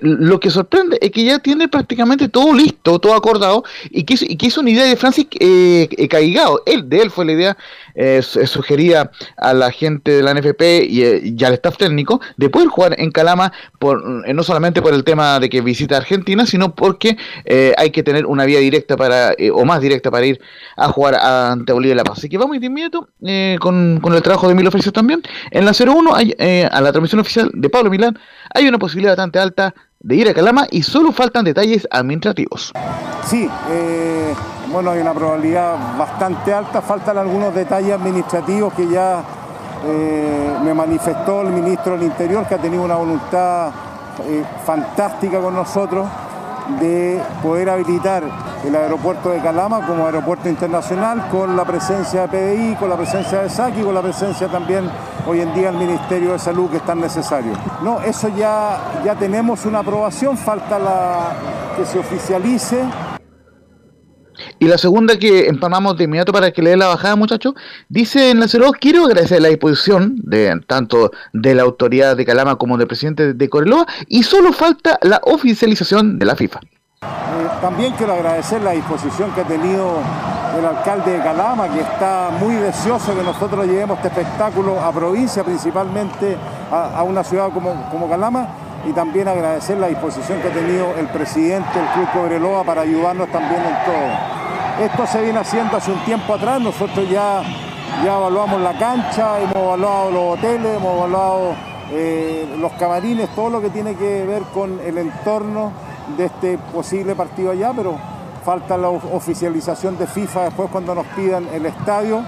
lo 0.02 0.40
que 0.40 0.50
sorprende 0.50 0.98
es 1.00 1.10
que 1.10 1.24
ya 1.24 1.38
tiene 1.38 1.68
prácticamente 1.68 2.28
todo 2.28 2.52
listo, 2.52 2.98
todo 2.98 3.14
acordado, 3.14 3.62
y 3.90 4.02
que, 4.02 4.16
y 4.20 4.36
que 4.36 4.46
es 4.48 4.58
una 4.58 4.70
idea 4.70 4.84
de 4.84 4.96
Francis 4.96 5.26
Caigao. 6.10 6.60
Él, 6.66 6.88
de 6.88 7.02
él 7.02 7.10
fue 7.10 7.24
la 7.24 7.32
idea 7.32 7.56
sugerida 8.22 9.10
a 9.36 9.54
la 9.54 9.70
gente 9.70 10.12
de 10.12 10.22
la 10.22 10.34
NFP 10.34 10.62
y, 10.88 11.34
y 11.36 11.44
al 11.44 11.54
staff 11.54 11.76
técnico 11.76 12.20
de 12.36 12.48
poder 12.48 12.68
jugar 12.68 12.94
en 12.98 13.10
Calama 13.10 13.52
por, 13.78 14.22
eh, 14.26 14.34
no 14.34 14.42
solamente 14.42 14.82
por 14.82 14.94
el 14.94 15.04
tema 15.04 15.40
de 15.40 15.48
que 15.48 15.60
visita 15.60 15.96
Argentina, 15.96 16.46
sino 16.46 16.74
porque 16.74 17.16
eh, 17.44 17.74
hay 17.76 17.90
que 17.90 18.02
tener 18.02 18.26
una 18.26 18.44
vía 18.44 18.58
directa 18.60 18.96
para, 18.96 19.32
eh, 19.32 19.50
o 19.50 19.64
más 19.64 19.80
directa 19.80 20.10
para 20.10 20.26
ir 20.26 20.40
a 20.76 20.88
jugar 20.88 21.14
ante 21.14 21.72
Bolivia 21.72 21.94
y 21.94 21.96
La 21.96 22.04
Paz. 22.04 22.18
Así 22.18 22.28
que 22.28 22.38
vamos 22.38 22.58
de 22.60 22.66
inmediato 22.66 23.08
con, 23.60 24.00
con, 24.00 24.14
el 24.14 24.22
trabajo 24.22 24.48
de 24.48 24.54
Milo 24.54 24.70
Felicio 24.70 24.92
también. 24.92 25.22
En 25.50 25.64
la 25.64 25.72
01, 25.72 26.14
hay, 26.14 26.34
a 26.70 26.80
la 26.80 26.92
transmisión 26.92 27.20
oficial 27.20 27.50
de 27.52 27.68
Pablo 27.68 27.90
Milán, 27.90 28.18
hay 28.54 28.66
una 28.66 28.78
posibilidad 28.78 29.12
bastante 29.12 29.38
alta 29.38 29.74
de 30.00 30.16
ir 30.16 30.28
a 30.28 30.34
Calama 30.34 30.66
y 30.70 30.82
solo 30.82 31.12
faltan 31.12 31.44
detalles 31.44 31.86
administrativos. 31.90 32.72
Sí, 33.26 33.48
bueno, 34.72 34.90
hay 34.90 35.00
una 35.00 35.14
probabilidad 35.14 35.98
bastante 35.98 36.52
alta, 36.52 36.82
faltan 36.82 37.18
algunos 37.18 37.54
detalles 37.54 37.92
administrativos 37.92 38.72
que 38.74 38.86
ya 38.88 39.22
eh, 39.86 40.56
me 40.62 40.74
manifestó 40.74 41.42
el 41.42 41.48
ministro 41.48 41.92
del 41.92 42.04
Interior 42.04 42.46
que 42.46 42.54
ha 42.54 42.58
tenido 42.58 42.82
una 42.82 42.96
voluntad 42.96 43.70
eh, 44.26 44.44
fantástica 44.64 45.40
con 45.40 45.54
nosotros 45.54 46.06
de 46.80 47.20
poder 47.42 47.70
habilitar 47.70 48.24
el 48.66 48.74
aeropuerto 48.74 49.30
de 49.30 49.40
Calama 49.40 49.86
como 49.86 50.04
aeropuerto 50.04 50.48
internacional 50.48 51.28
con 51.30 51.56
la 51.56 51.64
presencia 51.64 52.26
de 52.26 52.28
PDI, 52.28 52.74
con 52.74 52.90
la 52.90 52.96
presencia 52.96 53.42
de 53.42 53.48
SAC 53.48 53.78
y 53.78 53.82
con 53.82 53.94
la 53.94 54.02
presencia 54.02 54.48
también 54.48 54.90
hoy 55.28 55.42
en 55.42 55.54
día 55.54 55.70
del 55.70 55.76
Ministerio 55.78 56.32
de 56.32 56.38
Salud 56.38 56.70
que 56.70 56.78
es 56.78 56.86
tan 56.86 57.00
necesario. 57.00 57.52
No, 57.84 58.00
eso 58.00 58.28
ya, 58.34 59.02
ya 59.04 59.14
tenemos 59.14 59.66
una 59.66 59.80
aprobación, 59.80 60.38
falta 60.38 60.78
la, 60.78 61.36
que 61.76 61.84
se 61.84 61.98
oficialice 61.98 62.82
y 64.58 64.66
la 64.66 64.78
segunda 64.78 65.18
que 65.18 65.48
empalmamos 65.48 65.96
de 65.96 66.04
inmediato 66.04 66.32
para 66.32 66.50
que 66.50 66.62
le 66.62 66.70
dé 66.70 66.76
la 66.76 66.86
bajada, 66.86 67.16
muchachos, 67.16 67.54
dice 67.88 68.30
en 68.30 68.40
la 68.40 68.46
02, 68.46 68.72
quiero 68.80 69.04
agradecer 69.04 69.42
la 69.42 69.48
disposición 69.48 70.16
de 70.22 70.60
tanto 70.66 71.10
de 71.32 71.54
la 71.54 71.62
autoridad 71.62 72.16
de 72.16 72.24
Calama 72.24 72.56
como 72.56 72.78
del 72.78 72.86
presidente 72.86 73.34
de 73.34 73.48
Coreloa 73.48 73.86
y 74.06 74.22
solo 74.22 74.52
falta 74.52 74.98
la 75.02 75.20
oficialización 75.24 76.18
de 76.18 76.26
la 76.26 76.36
FIFA. 76.36 76.60
Eh, 77.02 77.48
también 77.60 77.92
quiero 77.92 78.14
agradecer 78.14 78.60
la 78.60 78.72
disposición 78.72 79.30
que 79.32 79.42
ha 79.42 79.44
tenido 79.44 79.98
el 80.58 80.64
alcalde 80.64 81.12
de 81.12 81.22
Calama, 81.22 81.68
que 81.68 81.80
está 81.80 82.30
muy 82.40 82.54
deseoso 82.56 83.14
que 83.14 83.22
nosotros 83.22 83.66
llevemos 83.66 83.98
este 83.98 84.08
espectáculo 84.08 84.80
a 84.80 84.90
provincia, 84.90 85.44
principalmente 85.44 86.36
a, 86.72 87.02
una 87.04 87.22
ciudad 87.22 87.50
como, 87.52 87.88
como 87.90 88.08
Calama 88.08 88.48
y 88.84 88.92
también 88.92 89.28
agradecer 89.28 89.78
la 89.78 89.86
disposición 89.86 90.40
que 90.40 90.48
ha 90.48 90.52
tenido 90.52 90.94
el 90.98 91.06
presidente 91.08 91.78
del 91.78 91.88
Club 91.90 92.08
Cobreloa 92.12 92.64
para 92.64 92.80
ayudarnos 92.80 93.28
también 93.30 93.60
en 93.62 93.84
todo. 93.84 94.86
Esto 94.86 95.06
se 95.06 95.22
viene 95.22 95.38
haciendo 95.38 95.76
hace 95.76 95.92
un 95.92 96.00
tiempo 96.00 96.34
atrás, 96.34 96.60
nosotros 96.60 97.08
ya, 97.08 97.42
ya 98.04 98.16
evaluamos 98.16 98.60
la 98.60 98.76
cancha, 98.76 99.38
hemos 99.38 99.56
evaluado 99.56 100.10
los 100.10 100.38
hoteles, 100.38 100.76
hemos 100.76 100.96
evaluado 100.96 101.54
eh, 101.92 102.56
los 102.58 102.72
camarines, 102.72 103.28
todo 103.36 103.50
lo 103.50 103.60
que 103.60 103.70
tiene 103.70 103.94
que 103.94 104.24
ver 104.24 104.42
con 104.54 104.80
el 104.80 104.98
entorno 104.98 105.72
de 106.16 106.26
este 106.26 106.58
posible 106.58 107.14
partido 107.14 107.50
allá, 107.50 107.72
pero 107.74 107.96
falta 108.44 108.76
la 108.76 108.88
oficialización 108.88 109.98
de 109.98 110.06
FIFA 110.06 110.44
después 110.44 110.70
cuando 110.70 110.94
nos 110.94 111.06
pidan 111.08 111.46
el 111.52 111.66
estadio, 111.66 112.24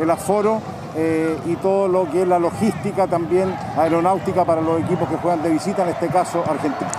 el 0.00 0.10
aforo 0.10 0.60
eh, 0.96 1.36
y 1.46 1.56
todo 1.56 1.88
lo 1.88 2.10
que 2.10 2.22
es 2.22 2.28
la 2.28 2.38
logística 2.38 3.06
también 3.06 3.54
aeronáutica 3.76 4.44
para 4.44 4.60
los 4.60 4.80
equipos 4.80 5.08
que 5.08 5.16
juegan 5.16 5.42
de 5.42 5.50
visita, 5.50 5.82
en 5.82 5.88
este 5.88 6.06
caso 6.08 6.44
Argentina. 6.48 6.90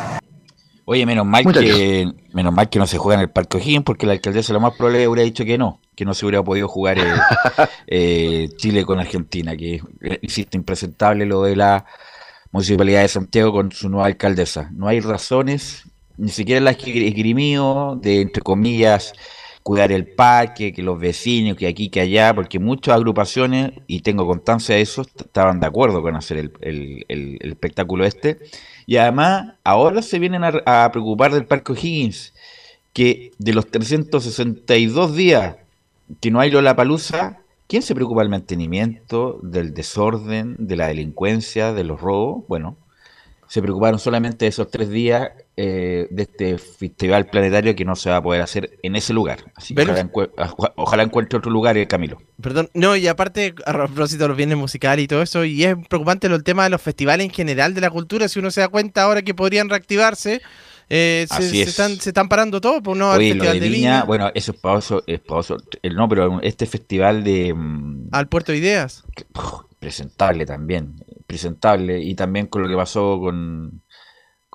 Oye, 0.87 1.05
menos 1.05 1.25
mal 1.25 1.43
que 1.51 2.11
menos 2.31 2.53
mal 2.53 2.69
que 2.69 2.77
no 2.77 2.85
se 2.85 2.99
juega 2.99 3.15
en 3.15 3.21
el 3.21 3.31
Parque 3.31 3.57
O'Higgins 3.57 3.83
porque 3.83 4.05
la 4.05 4.13
alcaldesa 4.13 4.53
lo 4.53 4.59
más 4.59 4.75
probable 4.75 5.07
hubiera 5.07 5.23
dicho 5.23 5.43
que 5.43 5.57
no, 5.57 5.79
que 5.95 6.05
no 6.05 6.13
se 6.13 6.25
hubiera 6.25 6.43
podido 6.43 6.67
jugar 6.67 6.99
eh, 6.99 7.05
eh, 7.87 8.49
Chile 8.57 8.85
con 8.85 8.99
Argentina, 8.99 9.55
que 9.55 9.81
existe 10.01 10.57
impresentable 10.57 11.25
lo 11.25 11.43
de 11.43 11.55
la 11.55 11.85
Municipalidad 12.51 13.01
de 13.01 13.07
Santiago 13.07 13.51
con 13.51 13.71
su 13.71 13.89
nueva 13.89 14.05
alcaldesa. 14.07 14.69
No 14.73 14.87
hay 14.87 14.99
razones, 14.99 15.83
ni 16.17 16.29
siquiera 16.29 16.61
las 16.61 16.77
que 16.77 17.07
esgrimió 17.07 17.97
de, 18.01 18.21
entre 18.21 18.41
comillas, 18.41 19.13
cuidar 19.65 19.91
el 19.91 20.07
parque, 20.07 20.73
que 20.73 20.83
los 20.83 20.99
vecinos, 20.99 21.57
que 21.57 21.67
aquí, 21.67 21.89
que 21.89 21.99
allá, 21.99 22.35
porque 22.35 22.59
muchas 22.59 22.95
agrupaciones, 22.95 23.71
y 23.87 24.01
tengo 24.01 24.27
constancia 24.27 24.75
de 24.75 24.81
eso, 24.81 25.01
estaban 25.01 25.59
de 25.59 25.65
acuerdo 25.65 26.03
con 26.03 26.15
hacer 26.15 26.51
el, 26.61 27.39
espectáculo 27.41 28.05
este. 28.05 28.39
Y 28.85 28.97
además, 28.97 29.55
ahora 29.63 30.03
se 30.03 30.19
vienen 30.19 30.43
a, 30.43 30.91
preocupar 30.91 31.33
del 31.33 31.47
Parque 31.47 31.71
O'Higgins, 31.71 32.33
que 32.93 33.31
de 33.39 33.53
los 33.53 33.65
362 33.71 35.15
días 35.15 35.55
que 36.21 36.29
no 36.29 36.39
hay 36.39 36.51
Lollapalooza, 36.51 37.39
¿quién 37.67 37.81
se 37.81 37.95
preocupa 37.95 38.21
del 38.21 38.29
mantenimiento, 38.29 39.39
del 39.41 39.73
desorden, 39.73 40.55
de 40.59 40.75
la 40.75 40.89
delincuencia, 40.89 41.73
de 41.73 41.83
los 41.83 41.99
robos? 41.99 42.45
Bueno, 42.47 42.77
se 43.47 43.63
preocuparon 43.63 43.99
solamente 43.99 44.45
de 44.45 44.49
esos 44.49 44.69
tres 44.69 44.89
días 44.89 45.31
eh, 45.57 46.07
de 46.09 46.23
este 46.23 46.57
festival 46.57 47.27
planetario 47.27 47.75
que 47.75 47.85
no 47.85 47.95
se 47.95 48.09
va 48.09 48.17
a 48.17 48.21
poder 48.21 48.41
hacer 48.41 48.77
en 48.83 48.97
ese 48.97 49.13
lugar. 49.13 49.53
Así 49.55 49.73
ojalá, 50.75 51.03
encuentre 51.03 51.37
otro 51.37 51.49
lugar, 51.49 51.77
eh, 51.77 51.87
Camilo. 51.87 52.17
Perdón, 52.41 52.69
no, 52.73 52.97
y 52.97 53.07
aparte, 53.07 53.55
a 53.65 53.71
propósito 53.71 54.25
de 54.25 54.27
los 54.27 54.37
bienes 54.37 54.57
musicales 54.57 55.05
y 55.05 55.07
todo 55.07 55.21
eso, 55.21 55.45
y 55.45 55.63
es 55.63 55.75
preocupante 55.87 56.27
el 56.27 56.43
tema 56.43 56.65
de 56.65 56.71
los 56.71 56.81
festivales 56.81 57.25
en 57.25 57.31
general 57.31 57.73
de 57.73 57.79
la 57.79 57.89
cultura, 57.89 58.27
si 58.27 58.39
uno 58.39 58.51
se 58.51 58.59
da 58.59 58.67
cuenta 58.67 59.03
ahora 59.03 59.21
que 59.21 59.33
podrían 59.33 59.69
reactivarse. 59.69 60.41
Eh, 60.89 61.25
se, 61.29 61.61
están, 61.61 61.95
se 61.95 62.09
están 62.09 62.27
parando 62.27 62.61
todo 62.61 62.83
por 62.83 62.95
no 62.95 63.11
festival 63.13 63.59
de, 63.59 63.69
Viña, 63.69 64.03
Bueno, 64.03 64.29
eso 64.35 64.51
es 64.51 64.59
para 64.59 64.79
es 64.79 65.53
el 65.81 65.95
no, 65.95 66.09
pero 66.09 66.41
este 66.41 66.65
festival 66.65 67.23
de. 67.23 67.53
Mm, 67.53 68.09
Al 68.11 68.27
Puerto 68.27 68.51
de 68.51 68.57
Ideas. 68.59 69.03
presentable 69.79 70.45
también 70.45 70.95
presentable 71.25 72.01
y 72.01 72.15
también 72.15 72.47
con 72.47 72.61
lo 72.61 72.69
que 72.69 72.75
pasó 72.75 73.19
con, 73.19 73.81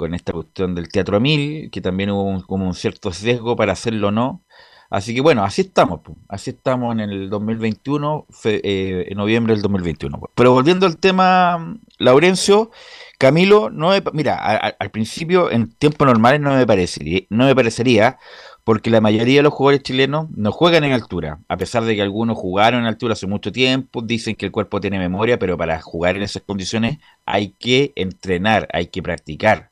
con 0.00 0.14
esta 0.14 0.32
cuestión 0.32 0.74
del 0.74 0.88
Teatro 0.88 1.20
Mil, 1.20 1.70
que 1.70 1.82
también 1.82 2.08
hubo 2.08 2.22
un, 2.22 2.40
como 2.40 2.66
un 2.66 2.72
cierto 2.72 3.12
sesgo 3.12 3.54
para 3.54 3.72
hacerlo 3.72 4.08
o 4.08 4.10
no. 4.10 4.42
Así 4.88 5.14
que 5.14 5.20
bueno, 5.20 5.44
así 5.44 5.60
estamos, 5.60 6.00
así 6.26 6.50
estamos 6.50 6.94
en 6.94 7.00
el 7.00 7.28
2021, 7.28 8.26
eh, 8.44 9.08
en 9.10 9.18
noviembre 9.18 9.52
del 9.52 9.60
2021. 9.60 10.18
Pero 10.34 10.52
volviendo 10.54 10.86
al 10.86 10.96
tema, 10.96 11.76
Laurencio, 11.98 12.70
Camilo, 13.18 13.68
no 13.68 13.90
mira, 14.14 14.36
al 14.36 14.90
principio 14.90 15.50
en 15.50 15.70
tiempos 15.70 16.06
normales 16.06 16.40
no 16.40 16.54
me 16.56 16.66
parecería, 16.66 17.20
no 17.28 17.44
me 17.44 17.54
parecería 17.54 18.16
porque 18.64 18.88
la 18.88 19.02
mayoría 19.02 19.36
de 19.36 19.42
los 19.42 19.52
jugadores 19.52 19.82
chilenos 19.82 20.28
no 20.30 20.50
juegan 20.50 20.84
en 20.84 20.92
altura, 20.92 21.40
a 21.48 21.56
pesar 21.58 21.84
de 21.84 21.94
que 21.94 22.02
algunos 22.02 22.38
jugaron 22.38 22.80
en 22.80 22.86
altura 22.86 23.12
hace 23.12 23.26
mucho 23.26 23.52
tiempo, 23.52 24.00
dicen 24.00 24.34
que 24.34 24.46
el 24.46 24.52
cuerpo 24.52 24.80
tiene 24.80 24.98
memoria, 24.98 25.38
pero 25.38 25.58
para 25.58 25.80
jugar 25.82 26.16
en 26.16 26.22
esas 26.22 26.42
condiciones 26.42 26.98
hay 27.26 27.50
que 27.58 27.92
entrenar, 27.96 28.66
hay 28.72 28.86
que 28.86 29.02
practicar. 29.02 29.69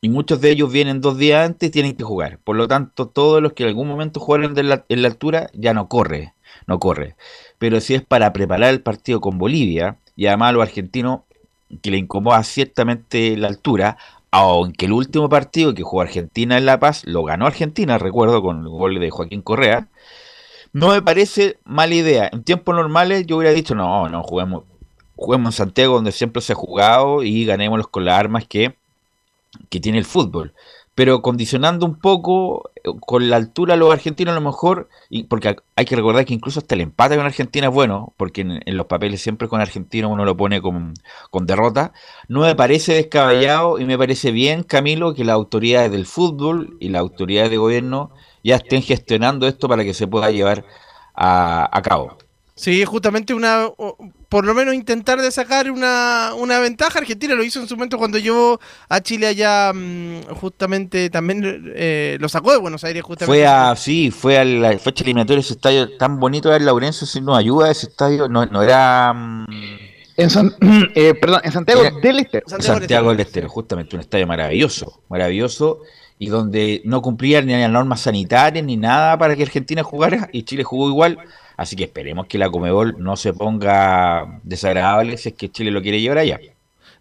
Y 0.00 0.08
muchos 0.08 0.40
de 0.40 0.50
ellos 0.50 0.70
vienen 0.70 1.00
dos 1.00 1.18
días 1.18 1.46
antes 1.46 1.68
y 1.68 1.72
tienen 1.72 1.96
que 1.96 2.04
jugar. 2.04 2.38
Por 2.44 2.56
lo 2.56 2.68
tanto, 2.68 3.08
todos 3.08 3.42
los 3.42 3.52
que 3.52 3.64
en 3.64 3.70
algún 3.70 3.88
momento 3.88 4.20
jugaron 4.20 4.56
en 4.56 5.02
la 5.02 5.08
altura 5.08 5.50
ya 5.54 5.74
no 5.74 5.88
corre, 5.88 6.34
no 6.66 6.78
corre. 6.78 7.16
Pero 7.58 7.80
si 7.80 7.94
es 7.94 8.02
para 8.02 8.32
preparar 8.32 8.70
el 8.70 8.82
partido 8.82 9.20
con 9.20 9.38
Bolivia, 9.38 9.98
y 10.14 10.26
además 10.26 10.50
a 10.50 10.52
los 10.52 10.62
argentinos 10.62 11.20
que 11.82 11.90
le 11.90 11.98
incomoda 11.98 12.42
ciertamente 12.44 13.36
la 13.36 13.48
altura, 13.48 13.98
aunque 14.30 14.86
el 14.86 14.92
último 14.92 15.28
partido 15.28 15.74
que 15.74 15.82
jugó 15.82 16.02
Argentina 16.02 16.58
en 16.58 16.66
La 16.66 16.78
Paz 16.78 17.04
lo 17.04 17.24
ganó 17.24 17.46
Argentina, 17.46 17.98
recuerdo, 17.98 18.42
con 18.42 18.62
el 18.62 18.68
gol 18.68 18.98
de 19.00 19.10
Joaquín 19.10 19.42
Correa, 19.42 19.88
no 20.72 20.88
me 20.88 21.02
parece 21.02 21.58
mala 21.64 21.94
idea. 21.94 22.28
En 22.32 22.44
tiempos 22.44 22.74
normales 22.74 23.26
yo 23.26 23.38
hubiera 23.38 23.54
dicho, 23.54 23.74
no, 23.74 24.08
no, 24.08 24.22
juguemos, 24.22 24.64
juguemos 25.16 25.54
en 25.54 25.56
Santiago 25.56 25.94
donde 25.94 26.12
siempre 26.12 26.42
se 26.42 26.52
ha 26.52 26.56
jugado 26.56 27.22
y 27.22 27.44
ganémoslos 27.44 27.88
con 27.88 28.04
las 28.04 28.18
armas 28.18 28.46
que, 28.46 28.74
que 29.70 29.80
tiene 29.80 29.98
el 29.98 30.04
fútbol 30.04 30.54
pero 30.98 31.22
condicionando 31.22 31.86
un 31.86 31.94
poco 32.00 32.72
eh, 32.74 32.90
con 33.06 33.30
la 33.30 33.36
altura 33.36 33.76
los 33.76 33.92
argentinos 33.92 34.32
a 34.32 34.34
lo 34.34 34.44
mejor, 34.44 34.88
y 35.08 35.22
porque 35.22 35.54
hay 35.76 35.84
que 35.84 35.94
recordar 35.94 36.24
que 36.24 36.34
incluso 36.34 36.58
hasta 36.58 36.74
el 36.74 36.80
empate 36.80 37.14
con 37.14 37.24
Argentina 37.24 37.68
es 37.68 37.72
bueno, 37.72 38.14
porque 38.16 38.40
en, 38.40 38.76
los 38.76 38.86
papeles 38.86 39.22
siempre 39.22 39.46
con 39.46 39.60
Argentina 39.60 40.08
uno 40.08 40.24
lo 40.24 40.36
pone 40.36 40.60
con, 40.60 40.94
con, 41.30 41.46
derrota, 41.46 41.92
no 42.26 42.40
me 42.40 42.56
parece 42.56 42.94
descabellado 42.94 43.78
y 43.78 43.84
me 43.84 43.96
parece 43.96 44.32
bien, 44.32 44.64
Camilo, 44.64 45.14
que 45.14 45.24
las 45.24 45.34
autoridades 45.34 45.92
del 45.92 46.04
fútbol 46.04 46.76
y 46.80 46.88
las 46.88 46.98
autoridades 46.98 47.50
de 47.50 47.58
gobierno 47.58 48.10
ya 48.42 48.56
estén 48.56 48.82
gestionando 48.82 49.46
esto 49.46 49.68
para 49.68 49.84
que 49.84 49.94
se 49.94 50.08
pueda 50.08 50.32
llevar 50.32 50.64
a, 51.14 51.70
a 51.70 51.80
cabo. 51.82 52.18
Sí, 52.58 52.84
justamente 52.84 53.34
una, 53.34 53.68
por 54.28 54.44
lo 54.44 54.52
menos 54.52 54.74
intentar 54.74 55.22
de 55.22 55.30
sacar 55.30 55.70
una, 55.70 56.32
una 56.36 56.58
ventaja. 56.58 56.98
Argentina 56.98 57.36
lo 57.36 57.44
hizo 57.44 57.60
en 57.60 57.68
su 57.68 57.76
momento 57.76 57.98
cuando 57.98 58.18
llevó 58.18 58.58
a 58.88 59.00
Chile 59.00 59.28
allá, 59.28 59.72
mm, 59.72 60.22
justamente 60.40 61.08
también 61.08 61.72
eh, 61.76 62.18
lo 62.18 62.28
sacó 62.28 62.50
de 62.50 62.58
Buenos 62.58 62.82
Aires. 62.82 63.04
Justamente. 63.04 63.26
Fue 63.26 63.46
a, 63.46 63.76
sí, 63.76 64.10
fue 64.10 64.38
a 64.38 64.44
la 64.44 64.76
fecha 64.76 65.04
eliminatoria 65.04 65.38
ese 65.38 65.52
estadio 65.52 65.96
tan 65.98 66.18
bonito 66.18 66.50
de 66.50 66.58
Laurencio, 66.58 67.06
si 67.06 67.20
nos 67.20 67.38
ayuda 67.38 67.70
ese 67.70 67.86
estadio, 67.86 68.28
no, 68.28 68.44
no 68.46 68.60
era... 68.60 69.12
Mm, 69.14 69.46
en, 70.16 70.28
eh, 70.96 71.14
perdón, 71.14 71.42
en 71.44 71.52
Santiago 71.52 71.82
del 72.02 72.18
Estero. 72.18 72.44
Santiago, 72.48 73.10
del 73.10 73.20
Estero, 73.20 73.48
justamente 73.48 73.94
un 73.94 74.00
estadio 74.00 74.26
maravilloso, 74.26 75.04
maravilloso 75.08 75.82
y 76.18 76.28
donde 76.28 76.82
no 76.84 77.02
cumplían 77.02 77.46
ni 77.46 77.52
las 77.52 77.70
normas 77.70 78.00
sanitarias 78.00 78.64
ni 78.64 78.76
nada 78.76 79.18
para 79.18 79.36
que 79.36 79.42
Argentina 79.42 79.82
jugara 79.82 80.28
y 80.32 80.42
Chile 80.42 80.64
jugó 80.64 80.88
igual 80.88 81.18
Así 81.58 81.74
que 81.74 81.84
esperemos 81.84 82.26
que 82.28 82.38
la 82.38 82.50
Comebol 82.50 82.94
no 82.98 83.16
se 83.16 83.32
ponga 83.32 84.40
desagradable 84.44 85.16
si 85.16 85.30
es 85.30 85.34
que 85.34 85.50
Chile 85.50 85.72
lo 85.72 85.82
quiere 85.82 86.00
llevar 86.00 86.18
allá. 86.18 86.38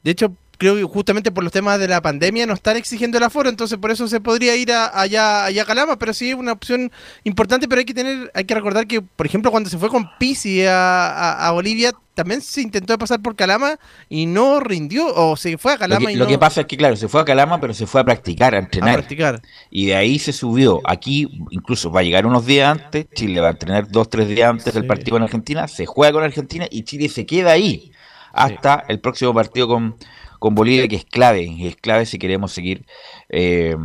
De 0.04 0.12
hecho, 0.12 0.34
creo 0.58 0.76
que 0.76 0.84
justamente 0.84 1.32
por 1.32 1.44
los 1.44 1.54
temas 1.54 1.80
de 1.80 1.88
la 1.88 2.02
pandemia 2.02 2.46
no 2.46 2.54
están 2.54 2.78
exigiendo 2.78 3.18
el 3.18 3.24
aforo, 3.24 3.50
entonces 3.50 3.78
por 3.78 3.92
eso 3.92 4.08
se 4.08 4.20
podría 4.20 4.56
ir 4.56 4.72
allá, 4.72 5.46
allá 5.46 5.62
a 5.62 5.66
Calama, 5.66 5.98
pero 5.98 6.14
sí 6.14 6.30
es 6.30 6.36
una 6.36 6.52
opción 6.52 6.92
importante, 7.24 7.68
pero 7.68 7.80
hay 7.80 7.86
que 7.86 7.94
tener, 7.94 8.32
hay 8.34 8.46
que 8.46 8.56
recordar 8.56 8.88
que, 8.88 9.02
por 9.02 9.26
ejemplo, 9.26 9.52
cuando 9.52 9.70
se 9.70 9.78
fue 9.78 9.90
con 9.90 10.10
Pisi 10.18 10.64
a, 10.68 11.50
Bolivia, 11.54 11.92
también 12.14 12.42
se 12.42 12.62
intentó 12.62 12.98
pasar 12.98 13.22
por 13.22 13.36
Calama 13.36 13.78
y 14.10 14.26
no 14.26 14.60
rindió, 14.60 15.14
o 15.14 15.38
se 15.38 15.58
fue 15.58 15.74
a 15.74 15.78
Calama 15.78 16.02
lo 16.02 16.08
que, 16.08 16.14
y 16.14 16.16
Lo 16.16 16.28
que 16.28 16.40
pasa 16.40 16.62
es 16.62 16.68
que, 16.68 16.76
claro, 16.76 16.96
se 16.96 17.08
fue 17.08 17.22
a 17.22 17.26
Calama, 17.26 17.60
pero 17.60 17.74
se 17.74 17.86
fue 17.86 18.02
a 18.02 18.04
practicar, 18.04 18.56
a 18.56 18.60
entrenar. 18.60 18.92
A 18.92 18.94
practicar. 18.94 19.42
Y 19.70 19.86
de 19.86 19.96
ahí 19.96 20.18
se 20.18 20.34
subió. 20.34 20.82
Aquí, 20.86 21.28
incluso 21.52 21.92
va 21.92 22.00
a 22.00 22.04
llegar 22.04 22.26
unos 22.26 22.46
días 22.46 22.72
antes, 22.72 23.06
Chile 23.14 23.40
va 23.40 23.50
a 23.50 23.52
entrenar 23.52 23.88
dos, 23.90 24.10
tres 24.10 24.28
días 24.28 24.50
antes 24.50 24.74
del 24.74 24.88
partido 24.88 25.16
con 25.16 25.24
Argentina, 25.24 25.68
se 25.68 25.86
juega 25.86 26.14
con 26.14 26.24
Argentina 26.24 26.66
y 26.70 26.84
Chile 26.84 27.10
se 27.10 27.26
queda 27.26 27.52
ahí 27.52 27.92
hasta 28.34 28.86
el 28.88 29.00
próximo 29.00 29.34
partido 29.34 29.68
con, 29.68 29.96
con 30.39 30.56
Bolivia, 30.56 30.88
que 30.88 30.96
es 30.98 31.06
clave, 31.06 31.56
es 31.67 31.75
clave 31.75 32.06
si 32.06 32.20
queremos 32.20 32.51
seguir 32.51 32.86
eh, 33.29 33.75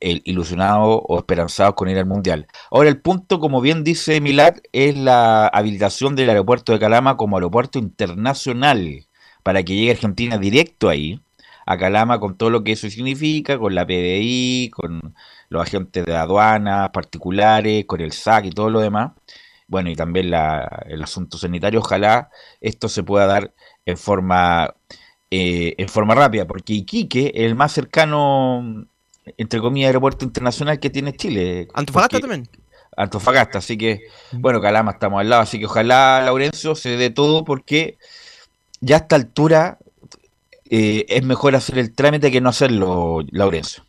ilusionados 0.00 1.00
o 1.04 1.18
esperanzados 1.18 1.74
con 1.74 1.88
ir 1.88 1.98
al 1.98 2.06
Mundial. 2.06 2.46
Ahora, 2.70 2.88
el 2.88 3.00
punto, 3.00 3.38
como 3.40 3.60
bien 3.60 3.84
dice 3.84 4.20
Milad, 4.20 4.54
es 4.72 4.96
la 4.96 5.46
habilitación 5.48 6.16
del 6.16 6.30
aeropuerto 6.30 6.72
de 6.72 6.78
Calama 6.78 7.16
como 7.16 7.36
aeropuerto 7.36 7.78
internacional 7.78 9.06
para 9.42 9.62
que 9.62 9.74
llegue 9.74 9.92
Argentina 9.92 10.38
directo 10.38 10.88
ahí, 10.88 11.20
a 11.66 11.76
Calama, 11.78 12.18
con 12.20 12.36
todo 12.36 12.50
lo 12.50 12.64
que 12.64 12.72
eso 12.72 12.88
significa, 12.90 13.58
con 13.58 13.74
la 13.74 13.86
PDI, 13.86 14.70
con 14.72 15.14
los 15.48 15.62
agentes 15.62 16.04
de 16.04 16.16
aduanas 16.16 16.90
particulares, 16.90 17.84
con 17.86 18.00
el 18.00 18.12
SAC 18.12 18.46
y 18.46 18.50
todo 18.50 18.70
lo 18.70 18.80
demás. 18.80 19.12
Bueno, 19.68 19.90
y 19.90 19.96
también 19.96 20.30
la, 20.30 20.84
el 20.86 21.02
asunto 21.02 21.38
sanitario. 21.38 21.80
Ojalá 21.80 22.30
esto 22.60 22.88
se 22.88 23.02
pueda 23.04 23.26
dar 23.26 23.54
en 23.86 23.96
forma, 23.96 24.74
eh, 25.34 25.74
en 25.78 25.88
forma 25.88 26.14
rápida, 26.14 26.46
porque 26.46 26.74
Iquique 26.74 27.32
es 27.34 27.44
el 27.44 27.54
más 27.54 27.72
cercano 27.72 28.86
entre 29.36 29.60
comillas, 29.60 29.88
aeropuerto 29.88 30.24
internacional 30.24 30.78
que 30.78 30.90
tiene 30.90 31.14
Chile. 31.14 31.68
Antofagasta 31.74 32.20
también. 32.20 32.48
Antofagasta, 32.96 33.58
así 33.58 33.78
que, 33.78 34.02
bueno, 34.32 34.60
Calama 34.60 34.92
estamos 34.92 35.20
al 35.20 35.30
lado, 35.30 35.42
así 35.42 35.58
que 35.58 35.64
ojalá 35.64 36.20
Laurencio 36.22 36.74
se 36.74 36.96
dé 36.98 37.08
todo 37.08 37.44
porque 37.44 37.96
ya 38.80 38.96
a 38.96 38.98
esta 38.98 39.16
altura 39.16 39.78
eh, 40.68 41.06
es 41.08 41.24
mejor 41.24 41.56
hacer 41.56 41.78
el 41.78 41.94
trámite 41.94 42.30
que 42.30 42.42
no 42.42 42.50
hacerlo, 42.50 43.20
Laurencio. 43.30 43.84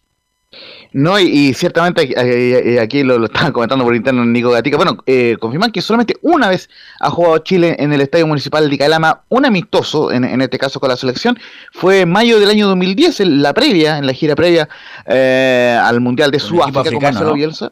No, 0.94 1.20
y, 1.20 1.54
ciertamente 1.54 2.80
aquí 2.80 3.04
lo, 3.04 3.18
lo 3.18 3.26
estaban 3.26 3.52
comentando 3.52 3.84
por 3.84 3.96
interno 3.96 4.24
Nico 4.26 4.52
Gatica. 4.52 4.78
Bueno, 4.78 4.98
eh, 5.06 5.38
confirman 5.40 5.72
que 5.72 5.82
solamente 5.82 6.16
una 6.22 6.50
vez 6.50 6.70
ha 7.00 7.10
jugado 7.10 7.40
Chile 7.40 7.76
en 7.80 7.92
el 7.94 8.02
Estadio 8.02 8.28
Municipal 8.28 8.70
de 8.70 8.78
Calama, 8.78 9.24
un 9.30 9.46
amistoso, 9.46 10.12
en, 10.12 10.24
en 10.24 10.42
este 10.42 10.60
caso 10.60 10.80
con 10.80 10.90
la 10.90 10.96
selección, 10.96 11.38
fue 11.72 12.02
en 12.02 12.12
mayo 12.12 12.40
del 12.40 12.50
año 12.50 12.68
2010, 12.68 13.22
en 13.22 13.42
la 13.42 13.54
previa, 13.54 13.98
en 13.98 14.06
la 14.06 14.14
gira 14.14 14.36
previa 14.36 14.70
eh, 15.08 15.78
al 15.82 16.00
Mundial 16.00 16.32
de 16.32 16.40
Sudáfrica 16.40 16.92
con 16.92 17.02
Marcelo 17.02 17.34
Bielsa. 17.34 17.72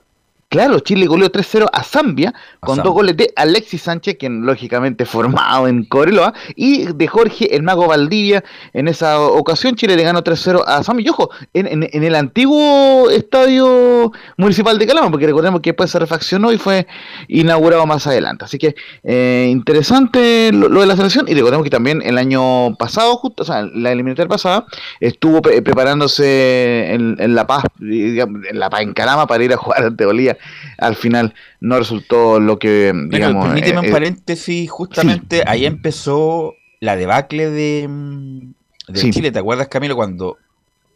Claro, 0.51 0.81
Chile 0.81 1.05
goleó 1.07 1.31
3-0 1.31 1.69
a 1.71 1.81
Zambia 1.81 2.33
con 2.59 2.75
dos 2.83 2.93
goles 2.93 3.15
de 3.15 3.31
Alexis 3.37 3.83
Sánchez, 3.83 4.17
quien 4.19 4.45
lógicamente 4.45 5.05
formado 5.05 5.65
en 5.69 5.85
Coreloa, 5.85 6.33
y 6.57 6.91
de 6.91 7.07
Jorge 7.07 7.55
el 7.55 7.63
Mago 7.63 7.87
Valdivia. 7.87 8.43
En 8.73 8.89
esa 8.89 9.21
ocasión 9.21 9.75
Chile 9.75 9.95
le 9.95 10.03
ganó 10.03 10.21
3-0 10.21 10.61
a 10.67 10.83
Zambia. 10.83 11.05
Y 11.05 11.09
ojo, 11.09 11.29
en, 11.53 12.03
el 12.03 12.15
antiguo 12.15 13.09
estadio 13.09 14.11
municipal 14.35 14.77
de 14.77 14.87
Calama, 14.87 15.09
porque 15.09 15.25
recordemos 15.25 15.61
que 15.61 15.69
después 15.69 15.89
se 15.89 15.99
refaccionó 15.99 16.51
y 16.51 16.57
fue 16.57 16.85
inaugurado 17.29 17.85
más 17.85 18.05
adelante. 18.05 18.43
Así 18.43 18.57
que 18.57 18.75
eh, 19.03 19.47
interesante 19.49 20.51
lo, 20.51 20.81
de 20.81 20.85
la 20.85 20.97
selección. 20.97 21.29
Y 21.29 21.33
recordemos 21.33 21.63
que 21.63 21.69
también 21.69 22.01
el 22.01 22.17
año 22.17 22.75
pasado, 22.75 23.15
justo, 23.15 23.43
o 23.43 23.45
sea, 23.45 23.61
la 23.73 23.93
eliminatoria 23.93 24.27
pasada, 24.27 24.65
estuvo 24.99 25.41
preparándose 25.41 26.91
en, 26.93 27.35
La 27.35 27.47
Paz, 27.47 27.63
en 27.79 28.59
La 28.59 28.69
Paz, 28.69 28.81
en 28.81 28.93
Calama, 28.93 29.27
para 29.27 29.45
ir 29.45 29.53
a 29.53 29.55
jugar 29.55 29.85
ante 29.85 30.05
Bolivia 30.05 30.37
al 30.77 30.95
final 30.95 31.33
no 31.59 31.77
resultó 31.77 32.39
lo 32.39 32.59
que, 32.59 32.93
digamos... 33.09 33.45
permíteme 33.45 33.79
un 33.79 33.85
eh, 33.85 33.89
eh, 33.89 33.91
paréntesis, 33.91 34.69
justamente 34.69 35.43
ahí 35.45 35.65
empezó 35.65 36.55
la 36.79 36.95
debacle 36.95 37.49
de, 37.49 37.87
mm, 37.87 38.53
Chile, 38.93 39.31
¿te 39.31 39.39
acuerdas 39.39 39.67
Camilo? 39.67 39.95
Cuando 39.95 40.37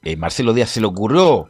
eh, 0.03 0.15
Marcelo 0.17 0.53
Díaz 0.53 0.69
se 0.69 0.81
le 0.81 0.87
ocurrió 0.87 1.47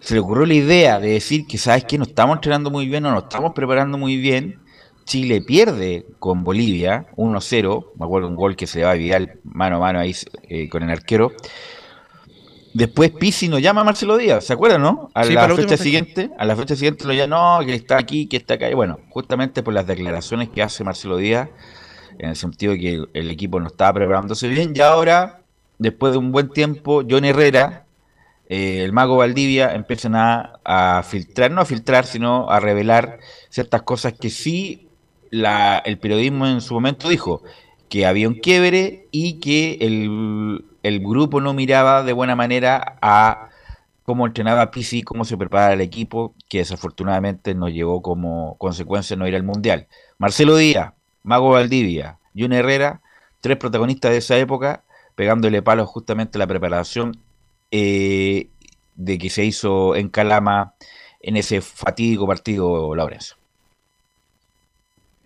se 0.00 0.14
le 0.14 0.20
ocurrió 0.20 0.46
la 0.46 0.54
idea 0.54 0.98
de 0.98 1.10
decir 1.10 1.46
que 1.46 1.58
sabes 1.58 1.84
que 1.84 1.96
no 1.96 2.04
estamos 2.04 2.36
entrenando 2.36 2.70
muy 2.70 2.86
bien 2.86 3.06
o 3.06 3.12
no 3.12 3.18
estamos 3.20 3.52
preparando 3.54 3.98
muy 3.98 4.16
bien. 4.16 4.58
Chile 5.04 5.40
pierde 5.40 6.06
con 6.18 6.42
Bolivia 6.42 7.06
1-0, 7.16 7.86
me 7.98 8.04
acuerdo 8.04 8.28
un 8.28 8.36
gol 8.36 8.56
que 8.56 8.66
se 8.66 8.80
le 8.80 8.84
va 8.84 8.92
a 8.92 8.94
virar 8.94 9.36
mano 9.44 9.76
a 9.76 9.80
mano 9.80 10.00
ahí 10.00 10.14
con 10.68 10.82
el 10.82 10.90
arquero 10.90 11.32
Después 12.74 13.10
Pisi 13.10 13.48
nos 13.48 13.60
llama 13.60 13.82
a 13.82 13.84
Marcelo 13.84 14.16
Díaz, 14.16 14.44
¿se 14.44 14.52
acuerdan, 14.54 14.82
no? 14.82 15.10
A 15.14 15.24
la 15.24 15.48
fecha 15.48 15.76
siguiente, 15.76 16.30
a 16.38 16.44
la 16.46 16.56
fecha 16.56 16.74
siguiente 16.74 17.04
lo 17.04 17.12
llama, 17.12 17.58
no, 17.60 17.66
que 17.66 17.74
está 17.74 17.98
aquí, 17.98 18.26
que 18.26 18.38
está 18.38 18.54
acá. 18.54 18.70
Y 18.70 18.74
bueno, 18.74 18.98
justamente 19.10 19.62
por 19.62 19.74
las 19.74 19.86
declaraciones 19.86 20.48
que 20.48 20.62
hace 20.62 20.82
Marcelo 20.82 21.18
Díaz, 21.18 21.50
en 22.18 22.30
el 22.30 22.36
sentido 22.36 22.72
de 22.72 22.78
que 22.78 23.04
el 23.12 23.30
equipo 23.30 23.60
no 23.60 23.66
estaba 23.66 23.92
preparándose 23.92 24.48
bien, 24.48 24.72
y 24.74 24.80
ahora, 24.80 25.42
después 25.78 26.12
de 26.12 26.18
un 26.18 26.32
buen 26.32 26.48
tiempo, 26.48 27.02
John 27.08 27.26
Herrera, 27.26 27.84
eh, 28.48 28.82
el 28.84 28.92
mago 28.92 29.18
Valdivia, 29.18 29.74
empiezan 29.74 30.14
a, 30.14 31.02
filtrar, 31.06 31.50
no 31.50 31.60
a 31.60 31.64
filtrar, 31.66 32.06
sino 32.06 32.50
a 32.50 32.58
revelar 32.58 33.18
ciertas 33.50 33.82
cosas 33.82 34.14
que 34.14 34.30
sí 34.30 34.88
la, 35.30 35.78
el 35.78 35.98
periodismo 35.98 36.46
en 36.46 36.62
su 36.62 36.72
momento 36.72 37.08
dijo, 37.10 37.42
que 37.90 38.06
había 38.06 38.28
un 38.28 38.34
quiebre 38.34 39.08
y 39.10 39.34
que 39.40 39.76
el 39.80 40.64
el 40.82 41.00
grupo 41.00 41.40
no 41.40 41.54
miraba 41.54 42.02
de 42.02 42.12
buena 42.12 42.36
manera 42.36 42.96
a 43.00 43.48
cómo 44.02 44.26
entrenaba 44.26 44.70
Pisi, 44.70 45.02
cómo 45.02 45.24
se 45.24 45.36
preparaba 45.36 45.72
el 45.72 45.80
equipo, 45.80 46.34
que 46.48 46.58
desafortunadamente 46.58 47.54
nos 47.54 47.72
llevó 47.72 48.02
como 48.02 48.56
consecuencia 48.58 49.16
no 49.16 49.28
ir 49.28 49.36
al 49.36 49.44
Mundial. 49.44 49.86
Marcelo 50.18 50.56
Díaz, 50.56 50.92
Mago 51.22 51.50
Valdivia, 51.50 52.18
Jun 52.36 52.52
Herrera, 52.52 53.00
tres 53.40 53.56
protagonistas 53.56 54.10
de 54.10 54.18
esa 54.18 54.36
época, 54.36 54.82
pegándole 55.14 55.62
palos 55.62 55.88
justamente 55.88 56.38
a 56.38 56.40
la 56.40 56.46
preparación 56.46 57.16
eh, 57.70 58.48
de 58.96 59.18
que 59.18 59.30
se 59.30 59.44
hizo 59.44 59.94
en 59.94 60.08
Calama 60.08 60.74
en 61.20 61.36
ese 61.36 61.60
fatídico 61.60 62.26
partido, 62.26 62.94
Laurencio. 62.94 63.36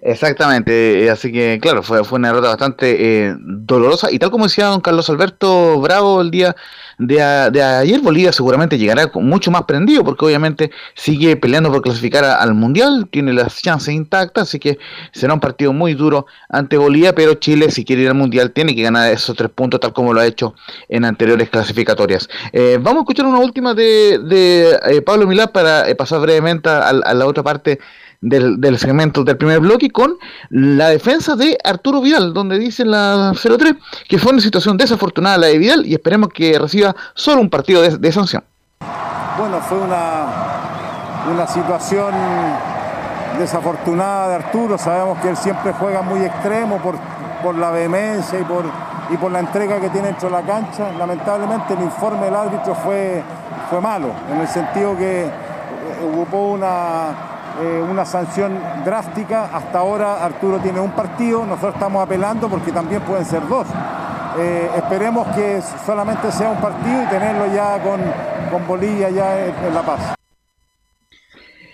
Exactamente, 0.03 1.05
eh, 1.05 1.11
así 1.11 1.33
que 1.33 1.59
claro, 1.61 1.83
fue, 1.83 2.05
fue 2.05 2.19
una 2.19 2.29
derrota 2.29 2.49
bastante 2.49 3.29
eh, 3.29 3.35
dolorosa 3.41 4.09
y 4.13 4.19
tal 4.19 4.31
como 4.31 4.45
decía 4.45 4.67
don 4.67 4.83
Carlos 4.83 5.09
Alberto 5.09 5.81
Bravo 5.81 6.21
el 6.21 6.31
día 6.31 6.55
de, 6.99 7.17
de, 7.51 7.63
ayer, 7.63 8.01
Bolivia 8.01 8.31
seguramente 8.31 8.77
llegará 8.77 9.11
mucho 9.15 9.51
más 9.51 9.63
prendido 9.63 10.05
porque 10.05 10.27
obviamente 10.27 10.71
sigue 10.95 11.37
peleando 11.37 11.73
por 11.73 11.81
clasificar 11.81 12.25
al 12.25 12.55
Mundial, 12.55 13.09
tiene 13.11 13.33
las 13.33 13.63
chances 13.63 13.95
intactas, 13.95 14.45
así 14.45 14.59
que 14.59 14.79
será 15.13 15.33
un 15.33 15.41
partido 15.41 15.73
muy 15.73 15.95
duro 15.95 16.27
ante 16.51 16.77
Bolivia, 16.77 17.15
pero 17.15 17.35
Chile 17.35 17.71
si 17.71 17.83
quiere 17.83 18.03
ir 18.03 18.09
al 18.09 18.15
Mundial 18.15 18.53
tiene 18.53 18.77
que 18.77 18.83
ganar 18.83 19.11
esos 19.11 19.35
tres 19.35 19.51
puntos 19.51 19.81
tal 19.81 19.95
como 19.95 20.13
lo 20.13 20.21
ha 20.21 20.27
hecho 20.27 20.55
en 20.91 21.07
anteriores 21.07 21.49
clasificatorias. 21.49 22.29
Eh, 22.53 22.79
vamos 22.81 23.01
a 23.01 23.03
escuchar 23.05 23.27
una 23.27 23.39
última 23.39 23.73
de, 23.73 24.19
de 24.19 25.03
Pablo 25.03 25.27
Milá 25.27 25.47
para 25.47 25.87
pasar 25.97 26.21
brevemente 26.21 26.69
a, 26.69 26.91
a 26.91 27.15
la 27.15 27.27
otra 27.27 27.43
parte 27.43 27.79
del, 28.21 28.79
segmento 28.79 29.25
del 29.25 29.37
primer 29.37 29.61
bloque 29.61 29.91
con 29.91 30.17
la 30.51 30.89
defensa 30.89 31.37
de 31.37 31.59
Arturo 31.65 32.01
Vidal, 32.01 32.33
donde 32.33 32.59
dice 32.59 32.85
la 32.85 33.33
03 33.35 33.75
que 34.09 34.19
fue 34.19 34.33
una 34.33 34.41
situación 34.41 34.77
desafortunada 34.77 35.39
la 35.39 35.47
de 35.49 35.59
Vidal 35.59 35.87
y 35.87 35.95
esperemos 35.95 36.31
que 36.31 36.59
reciba 36.59 36.95
solo 37.15 37.41
un 37.41 37.51
partido 37.51 37.83
de, 37.83 38.13
sanción. 38.13 38.45
Bueno, 39.39 39.61
fue 39.61 39.79
una, 39.79 40.27
una 41.33 41.47
situación 41.47 42.15
desafortunada 43.39 44.29
de 44.29 44.35
Arturo, 44.37 44.79
sabemos 44.79 45.19
que 45.21 45.29
él 45.29 45.37
siempre 45.37 45.73
juega 45.73 46.03
muy 46.03 46.21
extremo 46.21 46.79
por, 46.79 46.97
por 47.43 47.55
la 47.57 47.71
vehemencia 47.71 48.41
y 48.41 48.45
por, 48.45 48.65
y 49.11 49.17
por 49.17 49.31
la 49.31 49.41
entrega 49.41 49.81
que 49.81 49.91
tiene 49.91 50.09
dentro 50.09 50.31
de 50.31 50.37
la 50.37 50.43
cancha. 50.43 50.91
Lamentablemente 50.99 51.75
el 51.75 51.83
informe 51.83 52.25
del 52.27 52.35
árbitro 52.35 52.75
fue, 52.75 53.23
fue 53.69 53.81
malo, 53.81 54.09
en 54.33 54.41
el 54.41 54.49
sentido 54.49 54.97
que 54.97 55.29
ocupó 56.03 56.53
una 56.53 57.36
eh, 57.61 57.83
una 57.91 58.05
sanción 58.05 58.61
drástica. 58.85 59.51
Hasta 59.53 59.79
ahora 59.79 60.25
Arturo 60.25 60.59
tiene 60.59 60.81
un 60.81 60.91
partido, 60.93 61.45
nosotros 61.45 61.75
estamos 61.75 62.05
apelando 62.05 62.49
porque 62.49 62.73
también 62.73 63.03
pueden 63.03 63.25
ser 63.25 63.47
dos. 63.49 63.67
Eh, 64.39 64.71
esperemos 64.77 65.27
que 65.35 65.63
solamente 65.87 66.31
sea 66.31 66.51
un 66.51 66.61
partido 66.61 67.03
y 67.03 67.07
tenerlo 67.07 67.47
ya 67.55 67.83
con, 67.83 68.01
con 68.51 68.67
Bolivia 68.67 69.09
ya 69.11 69.47
en, 69.47 69.75
La 69.75 69.83
Paz. 69.83 70.15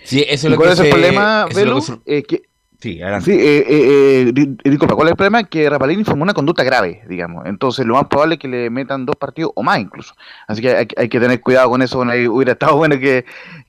Sí, 0.05 0.25
eso 0.29 0.47
es 0.47 0.53
lo 0.53 0.59
que 0.59 0.71
es 0.71 0.79
el 0.79 0.91
problema, 0.91 1.47
Velu? 1.53 1.81
que 2.05 2.43
Sí, 2.83 3.01
Sí, 3.21 3.31
eh, 3.31 3.65
eh, 3.69 4.33
eh 4.35 4.57
disculpa, 4.65 4.97
¿cuál 4.97 5.07
es 5.07 5.13
el 5.13 5.17
problema? 5.17 5.45
Que 5.45 5.71
Rapalini 5.71 6.03
formó 6.03 6.25
una 6.25 6.35
conducta 6.35 6.65
grave, 6.65 7.03
digamos. 7.09 7.47
Entonces, 7.47 7.87
lo 7.87 7.95
más 7.95 8.09
probable 8.09 8.35
es 8.35 8.41
que 8.41 8.49
le 8.49 8.71
metan 8.71 9.07
dos 9.07 9.15
partidos 9.15 9.53
o 9.55 9.63
más 9.63 9.79
incluso. 9.79 10.17
Así 10.49 10.61
que 10.61 10.89
hay, 10.97 11.09
que 11.09 11.21
tener 11.21 11.41
cuidado 11.41 11.71
con 11.71 11.81
eso. 11.81 11.99
Bueno, 11.99 12.13
hubiera 12.33 12.53
estado 12.59 12.77
bueno 12.77 12.99
que, 12.99 13.25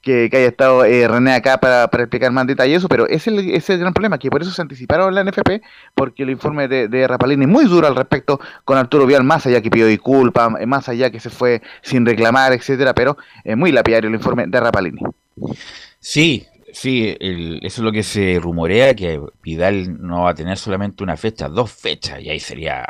haya 0.08 0.48
estado 0.48 0.84
eh, 0.84 1.08
René 1.08 1.36
acá 1.36 1.60
para, 1.60 1.84
explicar 1.84 2.32
más 2.32 2.42
en 2.42 2.48
detalle 2.48 2.74
eso, 2.74 2.88
pero 2.88 3.08
ese 3.08 3.30
es 3.56 3.70
el, 3.70 3.78
gran 3.78 3.94
problema, 3.94 4.18
que 4.18 4.32
por 4.32 4.42
eso 4.42 4.50
se 4.50 4.64
anticiparon 4.64 5.14
la 5.14 5.24
NFP, 5.24 5.62
porque 5.94 6.24
el 6.24 6.32
informe 6.32 6.68
de, 6.68 6.88
de 6.88 7.08
Rapalini 7.08 7.46
es 7.46 7.52
muy 7.52 7.66
duro 7.66 7.86
al 7.86 7.96
respecto 7.96 8.40
con 8.66 8.80
Arturo 8.80 9.06
Vial, 9.06 9.24
más 9.24 9.46
allá 9.46 9.62
que 9.62 9.70
pidió 9.70 9.86
disculpas, 9.86 10.50
más 10.66 10.90
allá 10.90 11.12
que 11.12 11.20
se 11.20 11.30
fue 11.30 11.62
sin 11.84 12.04
reclamar, 12.04 12.52
etcétera, 12.52 12.96
pero 12.96 13.16
es 13.44 13.56
muy 13.56 13.72
lapidario 13.72 14.08
el 14.08 14.16
informe 14.16 14.48
de 14.48 14.60
Rapalini. 14.60 15.02
Sí, 16.00 16.48
Sí, 16.74 17.16
eso 17.20 17.60
es 17.62 17.80
lo 17.80 17.92
que 17.92 18.02
se 18.02 18.40
rumorea, 18.42 18.96
que 18.96 19.22
Vidal 19.44 20.02
no 20.02 20.24
va 20.24 20.32
a 20.32 20.36
tener 20.36 20.58
solamente 20.58 21.04
una 21.04 21.16
fecha, 21.18 21.48
dos 21.48 21.72
fechas, 21.72 22.20
y 22.20 22.30
ahí 22.32 22.40
sería 22.40 22.84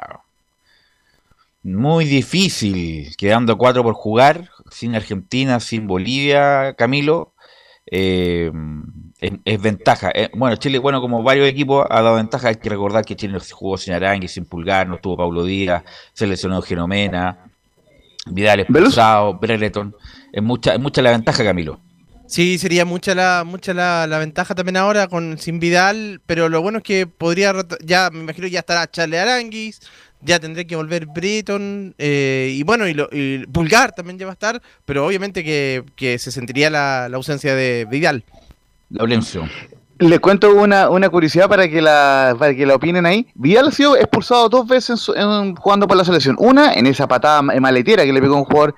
muy 1.64 2.06
difícil, 2.06 3.14
quedando 3.18 3.58
cuatro 3.58 3.84
por 3.84 3.94
jugar, 3.94 4.50
sin 4.72 4.96
Argentina, 4.96 5.60
sin 5.60 5.86
Bolivia, 5.86 6.76
Camilo, 6.78 7.34
eh, 7.86 8.52
es, 9.20 9.62
ventaja. 9.62 10.12
Eh, 10.16 10.30
bueno, 10.34 10.56
Chile, 10.56 10.80
bueno, 10.80 11.02
como 11.02 11.22
varios 11.22 11.48
equipos 11.48 11.86
ha 11.90 12.02
dado 12.02 12.16
ventaja, 12.16 12.50
hay 12.50 12.56
que 12.56 12.70
recordar 12.70 13.04
que 13.04 13.18
Chile 13.18 13.38
jugó 13.52 13.78
sin 13.78 13.94
Arangui, 13.94 14.30
sin 14.30 14.46
Pulgar, 14.46 14.88
no 14.88 14.96
estuvo 14.96 15.18
Paulo 15.18 15.44
Díaz, 15.44 15.84
se 16.14 16.26
lesionó 16.26 16.62
Genomena, 16.62 17.52
Vidal 18.28 18.62
expulsado, 18.62 19.34
Brereton, 19.36 19.94
es 20.32 20.42
mucha, 20.42 20.74
es 20.74 20.80
mucha 20.80 21.02
la 21.02 21.12
ventaja, 21.12 21.44
Camilo. 21.44 21.80
Sí, 22.34 22.58
sería 22.58 22.84
mucha 22.84 23.14
la 23.14 23.44
mucha 23.46 23.76
la, 23.76 24.18
ventaja 24.18 24.56
también 24.56 24.78
ahora 24.78 25.08
con 25.08 25.38
sin 25.38 25.60
Vidal, 25.60 26.20
pero 26.26 26.50
lo 26.50 26.64
bueno 26.64 26.80
es 26.80 26.84
que 26.84 27.06
podría 27.06 27.54
ya 27.86 28.10
me 28.12 28.22
imagino 28.22 28.48
ya 28.48 28.62
estará 28.62 28.90
Charlie 28.90 29.20
Aranguis, 29.20 29.82
ya 30.20 30.40
tendré 30.40 30.66
que 30.66 30.76
volver 30.76 31.06
Breton 31.06 31.94
eh, 32.00 32.52
y 32.52 32.64
bueno 32.64 32.88
y, 32.88 32.96
lo, 32.96 33.08
Pulgar 33.52 33.92
también 33.92 34.18
ya 34.18 34.26
va 34.26 34.32
a 34.32 34.34
estar, 34.34 34.60
pero 34.84 35.06
obviamente 35.06 35.44
que, 35.44 36.18
se 36.18 36.32
sentiría 36.32 36.72
la, 36.72 37.06
ausencia 37.06 37.54
de 37.54 37.86
Vidal. 37.88 38.24
La 38.90 39.04
ausencia. 39.04 39.48
Les 40.00 40.20
cuento 40.20 40.56
una, 40.56 40.90
una 40.90 41.10
curiosidad 41.10 41.48
para 41.48 41.70
que 41.70 41.84
la 41.84 42.36
para 42.40 42.56
que 42.56 42.66
la 42.66 42.74
opinen 42.74 43.06
ahí. 43.06 43.28
Vidal 43.36 43.68
ha 43.68 43.72
sido 43.72 43.96
expulsado 43.96 44.50
dos 44.50 44.68
veces 44.68 45.06
jugando 45.60 45.88
por 45.88 45.98
la 45.98 46.04
selección. 46.04 46.36
Una 46.40 46.74
en 46.74 46.88
esa 46.88 47.08
patada 47.08 47.44
maletera 47.44 48.06
que 48.06 48.12
le 48.12 48.22
pegó 48.22 48.38
un 48.38 48.46
jugador 48.46 48.74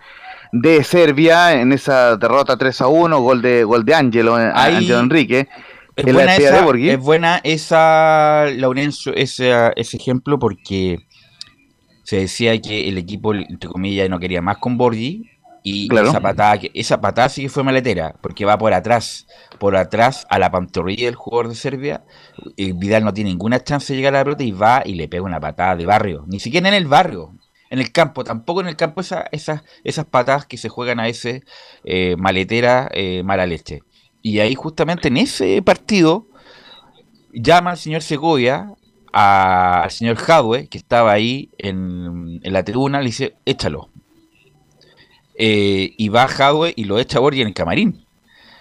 de 0.61 0.83
Serbia 0.85 1.59
en 1.59 1.73
esa 1.73 2.15
derrota 2.15 2.57
3 2.57 2.81
a 2.81 2.87
1, 2.87 3.19
gol 3.19 3.41
de 3.41 3.63
gol 3.65 3.83
de 3.83 3.93
Angelo, 3.93 4.39
eh, 4.39 4.51
Angelo 4.53 4.99
Enrique. 4.99 5.49
Es 5.97 6.13
buena, 6.13 6.35
esa, 6.35 6.69
es 6.75 6.99
buena 6.99 7.41
esa 7.43 8.45
Laurencio, 8.55 9.13
ese, 9.13 9.71
ese 9.75 9.97
ejemplo 9.97 10.37
porque 10.39 11.07
se 12.03 12.17
decía 12.17 12.59
que 12.61 12.89
el 12.89 12.97
equipo, 12.97 13.33
entre 13.33 13.69
comillas, 13.69 14.09
no 14.09 14.19
quería 14.19 14.41
más 14.41 14.57
con 14.57 14.77
Borgi 14.77 15.29
y 15.63 15.93
esa 15.93 16.21
patada, 16.21 16.59
esa 16.73 17.01
patada 17.01 17.27
sí 17.29 17.43
que 17.43 17.49
fue 17.49 17.63
maletera, 17.63 18.15
porque 18.21 18.45
va 18.45 18.57
por 18.57 18.73
atrás, 18.73 19.25
por 19.57 19.75
atrás 19.75 20.27
a 20.29 20.37
la 20.37 20.51
pantorrilla 20.51 21.05
del 21.05 21.15
jugador 21.15 21.49
de 21.49 21.55
Serbia. 21.55 22.03
Y 22.55 22.73
Vidal 22.73 23.03
no 23.03 23.13
tiene 23.13 23.31
ninguna 23.31 23.61
chance 23.61 23.91
de 23.91 23.97
llegar 23.97 24.15
a 24.15 24.19
la 24.19 24.23
pelota 24.25 24.43
y 24.43 24.51
va 24.51 24.83
y 24.85 24.95
le 24.95 25.07
pega 25.07 25.23
una 25.23 25.39
patada 25.39 25.75
de 25.75 25.85
barrio, 25.85 26.23
ni 26.27 26.39
siquiera 26.39 26.67
en 26.67 26.75
el 26.75 26.87
barrio, 26.87 27.33
en 27.69 27.79
el 27.79 27.91
campo, 27.91 28.23
tampoco 28.23 28.61
en 28.61 28.67
el 28.67 28.75
campo 28.75 29.01
esa, 29.01 29.25
esas, 29.31 29.63
esas 29.83 30.05
patadas 30.05 30.45
que 30.45 30.57
se 30.57 30.69
juegan 30.69 30.99
a 30.99 31.07
ese 31.07 31.43
eh, 31.83 32.15
maletera 32.17 32.89
eh, 32.93 33.23
mala 33.23 33.45
leche. 33.45 33.81
Y 34.21 34.39
ahí 34.39 34.55
justamente 34.55 35.07
en 35.07 35.17
ese 35.17 35.61
partido 35.61 36.27
llama 37.33 37.71
al 37.71 37.77
señor 37.77 38.01
Segovia 38.01 38.75
al 39.15 39.91
señor 39.91 40.17
Jadwe, 40.17 40.67
que 40.67 40.77
estaba 40.77 41.13
ahí 41.13 41.49
en, 41.57 42.41
la 42.43 42.63
tribuna, 42.65 42.99
le 42.99 43.05
dice, 43.05 43.37
échalo. 43.45 43.89
Eh, 45.37 45.93
y 45.97 46.09
va 46.09 46.27
Jadwe 46.27 46.73
y 46.75 46.83
lo 46.83 46.99
echa 46.99 47.19
a 47.19 47.21
Borgi 47.21 47.39
en 47.41 47.47
el 47.47 47.53
camarín. 47.53 48.05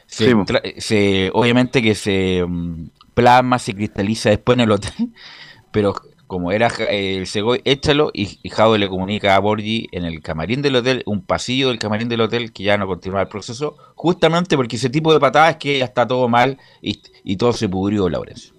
Se, 0.07 1.31
obviamente 1.33 1.83
que 1.83 1.97
se 1.97 2.45
mm, 2.47 2.91
plasma, 3.15 3.59
se 3.59 3.75
cristaliza 3.75 4.31
después 4.31 4.57
en 4.57 4.61
el 4.61 4.71
hotel, 4.71 5.13
pero 5.73 5.95
como 6.27 6.53
era 6.53 6.69
eh, 6.91 7.17
el 7.19 7.27
Segoy, 7.27 7.61
échalo 7.65 8.11
y, 8.13 8.39
y 8.43 8.79
le 8.79 8.89
comunica 8.89 9.37
a 9.37 9.39
Borgi 9.39 9.89
en 9.93 10.05
el 10.05 10.21
camarín 10.21 10.63
del 10.63 10.77
hotel, 10.77 11.03
un 11.07 11.23
pasillo 11.23 11.69
del 11.69 11.79
camarín 11.79 12.09
del 12.09 12.23
hotel 12.23 12.53
que 12.53 12.65
ya 12.65 12.77
no 12.77 12.87
continúa 12.87 13.23
el 13.23 13.29
proceso, 13.29 13.77
justamente 13.95 14.57
porque 14.57 14.77
ese 14.77 14.91
tipo 14.91 15.13
de 15.13 15.21
patadas 15.21 15.51
es 15.51 15.57
que 15.57 15.79
ya 15.79 15.85
está 15.85 16.07
todo 16.07 16.29
mal 16.29 16.59
y, 16.81 17.01
y 17.23 17.37
todo 17.37 17.53
se 17.53 17.69
pudrió, 17.69 18.09
Laurencio. 18.09 18.55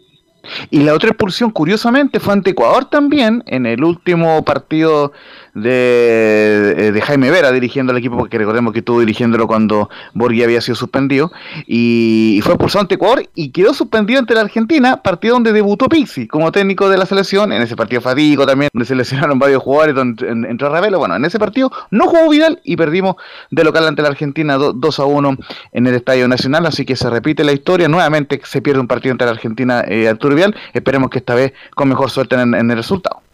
Y 0.69 0.79
la 0.83 0.93
otra 0.93 1.09
expulsión, 1.09 1.51
curiosamente, 1.51 2.19
fue 2.19 2.33
ante 2.33 2.51
Ecuador 2.51 2.85
también, 2.85 3.43
en 3.47 3.65
el 3.65 3.83
último 3.83 4.43
partido 4.43 5.11
de, 5.55 6.91
de, 6.93 7.01
Jaime 7.01 7.31
Vera 7.31 7.51
dirigiendo 7.51 7.91
al 7.91 7.97
equipo, 7.97 8.17
porque 8.17 8.37
recordemos 8.37 8.73
que 8.73 8.79
estuvo 8.79 8.99
dirigiéndolo 8.99 9.47
cuando 9.47 9.89
Borghi 10.13 10.43
había 10.43 10.61
sido 10.61 10.75
suspendido, 10.75 11.31
y, 11.65 12.39
fue 12.43 12.53
expulsado 12.53 12.81
ante 12.81 12.95
Ecuador 12.95 13.23
y 13.33 13.49
quedó 13.49 13.73
suspendido 13.73 14.19
ante 14.19 14.33
la 14.33 14.41
Argentina, 14.41 15.01
partido 15.01 15.35
donde 15.35 15.53
debutó 15.53 15.87
Pixi 15.87 16.27
como 16.27 16.51
técnico 16.51 16.89
de 16.89 16.97
la 16.97 17.05
selección, 17.05 17.53
en 17.53 17.61
ese 17.61 17.75
partido 17.75 18.01
fatigo 18.01 18.45
también, 18.45 18.69
donde 18.73 18.85
se 18.85 18.95
lesionaron 18.95 19.39
varios 19.39 19.63
jugadores, 19.63 19.95
donde 19.95 20.27
entró 20.27 20.69
Ravelo, 20.69 20.99
bueno, 20.99 21.15
en 21.15 21.23
ese 21.25 21.39
partido 21.39 21.71
no 21.89 22.07
jugó 22.07 22.29
Vidal 22.29 22.59
y 22.63 22.75
perdimos 22.75 23.15
de 23.49 23.63
local 23.63 23.87
ante 23.87 24.01
la 24.01 24.09
Argentina 24.09 24.57
2 24.57 24.99
a 24.99 25.05
1 25.05 25.37
en 25.71 25.87
el 25.87 25.95
Estadio 25.95 26.27
Nacional, 26.27 26.65
así 26.65 26.85
que 26.85 26.95
se 26.95 27.09
repite 27.09 27.43
la 27.43 27.53
historia, 27.53 27.87
nuevamente 27.87 28.41
se 28.43 28.61
pierde 28.61 28.81
un 28.81 28.87
partido 28.87 29.13
ante 29.13 29.25
la 29.25 29.31
Argentina 29.31 29.83
eh, 29.87 30.09
Arturo 30.09 30.35
Vidal, 30.35 30.55
esperemos 30.73 31.09
que 31.09 31.19
esta 31.19 31.33
vez 31.33 31.53
con 31.73 31.87
mejor 31.87 32.11
suerte 32.11 32.35
en 32.35 32.53
el 32.53 32.77
resultado. 32.77 33.24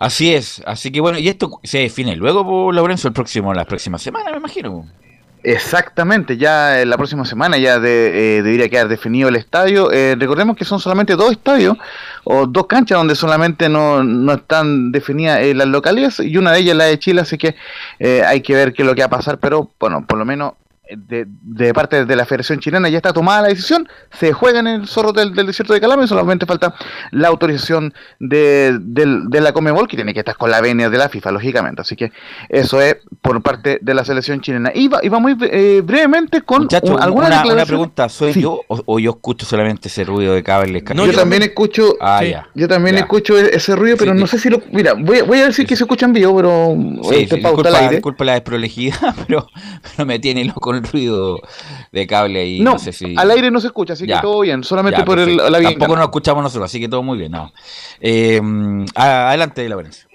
Así 0.00 0.34
es, 0.34 0.62
así 0.64 0.90
que 0.90 1.02
bueno, 1.02 1.18
y 1.18 1.28
esto 1.28 1.60
se 1.62 1.80
define 1.80 2.16
luego 2.16 2.72
Lorenzo 2.72 3.06
el 3.08 3.12
próximo, 3.12 3.52
la 3.52 3.66
próxima 3.66 3.98
semana, 3.98 4.30
me 4.30 4.38
imagino. 4.38 4.86
Exactamente, 5.42 6.38
ya 6.38 6.86
la 6.86 6.96
próxima 6.96 7.26
semana 7.26 7.58
ya 7.58 7.78
de, 7.78 8.38
eh, 8.38 8.42
debería 8.42 8.70
quedar 8.70 8.88
definido 8.88 9.28
el 9.28 9.36
estadio. 9.36 9.92
Eh, 9.92 10.16
recordemos 10.18 10.56
que 10.56 10.64
son 10.64 10.80
solamente 10.80 11.16
dos 11.16 11.32
estadios 11.32 11.76
o 12.24 12.46
dos 12.46 12.66
canchas 12.66 12.96
donde 12.96 13.14
solamente 13.14 13.68
no, 13.68 14.02
no 14.02 14.32
están 14.32 14.90
definidas 14.90 15.40
eh, 15.42 15.52
las 15.52 15.68
localidades 15.68 16.20
y 16.20 16.34
una 16.38 16.52
de 16.52 16.60
ellas 16.60 16.76
la 16.76 16.84
de 16.84 16.98
Chile, 16.98 17.20
así 17.20 17.36
que 17.36 17.54
hay 18.24 18.40
que 18.40 18.54
ver 18.54 18.72
qué 18.72 18.80
es 18.82 18.86
lo 18.86 18.94
que 18.94 19.02
va 19.02 19.06
a 19.06 19.10
pasar, 19.10 19.36
pero 19.36 19.70
bueno, 19.78 20.06
por 20.06 20.18
lo 20.18 20.24
menos 20.24 20.54
de, 20.96 21.26
de 21.28 21.74
parte 21.74 22.04
de 22.04 22.16
la 22.16 22.24
Federación 22.24 22.58
Chilena 22.60 22.88
ya 22.88 22.96
está 22.98 23.12
tomada 23.12 23.42
la 23.42 23.48
decisión, 23.48 23.88
se 24.12 24.32
juega 24.32 24.60
en 24.60 24.66
el 24.66 24.86
zorro 24.88 25.12
del, 25.12 25.34
del 25.34 25.46
desierto 25.46 25.72
de 25.72 25.80
Calama 25.80 26.04
y 26.04 26.08
solamente 26.08 26.46
falta 26.46 26.74
la 27.12 27.28
autorización 27.28 27.94
de, 28.18 28.76
del- 28.80 29.28
de 29.30 29.40
la 29.40 29.52
Comebol, 29.52 29.88
que 29.88 29.96
tiene 29.96 30.12
que 30.14 30.20
estar 30.20 30.36
con 30.36 30.50
la 30.50 30.60
venia 30.60 30.90
de 30.90 30.98
la 30.98 31.08
FIFA, 31.08 31.32
lógicamente. 31.32 31.80
Así 31.82 31.96
que 31.96 32.12
eso 32.48 32.80
es 32.80 32.96
por 33.22 33.42
parte 33.42 33.78
de 33.80 33.94
la 33.94 34.04
selección 34.04 34.40
chilena. 34.40 34.72
Y, 34.74 34.88
va- 34.88 35.00
y 35.02 35.08
vamos 35.08 35.32
eh, 35.42 35.82
brevemente 35.84 36.42
con 36.42 36.62
Muchachos, 36.62 36.90
un- 36.90 37.02
alguna 37.02 37.42
una, 37.44 37.64
pregunta, 37.66 38.08
¿soy 38.08 38.32
Sí. 38.34 38.42
yo 38.42 38.60
o, 38.68 38.82
o 38.86 38.98
yo 38.98 39.10
escucho 39.10 39.46
solamente 39.46 39.88
ese 39.88 40.04
ruido 40.04 40.34
de 40.34 40.42
cable? 40.42 40.82
No, 40.94 41.06
yo, 41.06 41.12
yo 41.12 41.18
también 41.18 41.42
escucho 41.42 41.94
Ah, 42.00 42.20
Sí. 42.22 42.30
ya. 42.30 42.48
yo 42.54 42.68
también 42.68 42.96
Ya. 42.96 43.02
escucho 43.02 43.38
e- 43.38 43.54
ese 43.54 43.76
ruido, 43.76 43.96
pero 43.98 44.12
Sí, 44.14 44.18
no 44.20 44.26
sé 44.26 44.38
si 44.38 44.50
lo. 44.50 44.60
Mira, 44.72 44.94
voy, 44.94 45.18
a- 45.18 45.24
voy 45.24 45.38
a 45.38 45.46
decir 45.46 45.60
Sí, 45.60 45.66
que 45.66 45.76
se 45.76 45.84
escucha 45.84 46.06
en 46.06 46.14
vivo, 46.14 46.34
pero. 46.36 46.74
Sí, 47.02 47.22
este 47.22 47.36
disculpa, 47.36 47.88
disculpa 47.90 48.24
la 48.24 48.32
desprolijidad, 48.34 49.14
pero, 49.26 49.46
pero 49.96 50.06
me 50.06 50.18
tiene 50.18 50.44
loco 50.44 50.72
el 50.80 50.90
ruido 50.92 51.40
de 51.92 52.06
cable 52.06 52.40
ahí. 52.40 52.60
No, 52.60 52.72
No, 52.72 52.78
sé 52.78 52.92
si... 52.92 53.14
al 53.16 53.30
aire 53.30 53.50
no 53.50 53.60
se 53.60 53.68
escucha, 53.68 53.92
así 53.94 54.06
Ya. 54.06 54.16
que 54.16 54.22
todo 54.22 54.40
bien, 54.40 54.64
solamente 54.64 54.98
Ya, 55.00 55.04
por 55.04 55.18
el, 55.18 55.36
la 55.36 55.58
bien. 55.58 55.72
Tampoco 55.78 55.96
nos 55.96 56.04
escuchamos 56.06 56.42
nosotros, 56.42 56.64
así 56.70 56.80
que 56.80 56.88
todo 56.88 57.02
muy 57.02 57.18
bien. 57.18 57.32
No. 57.32 57.52
Eh, 58.00 58.40
a- 58.94 59.28
adelante, 59.28 59.68
Laurencio. 59.68 60.08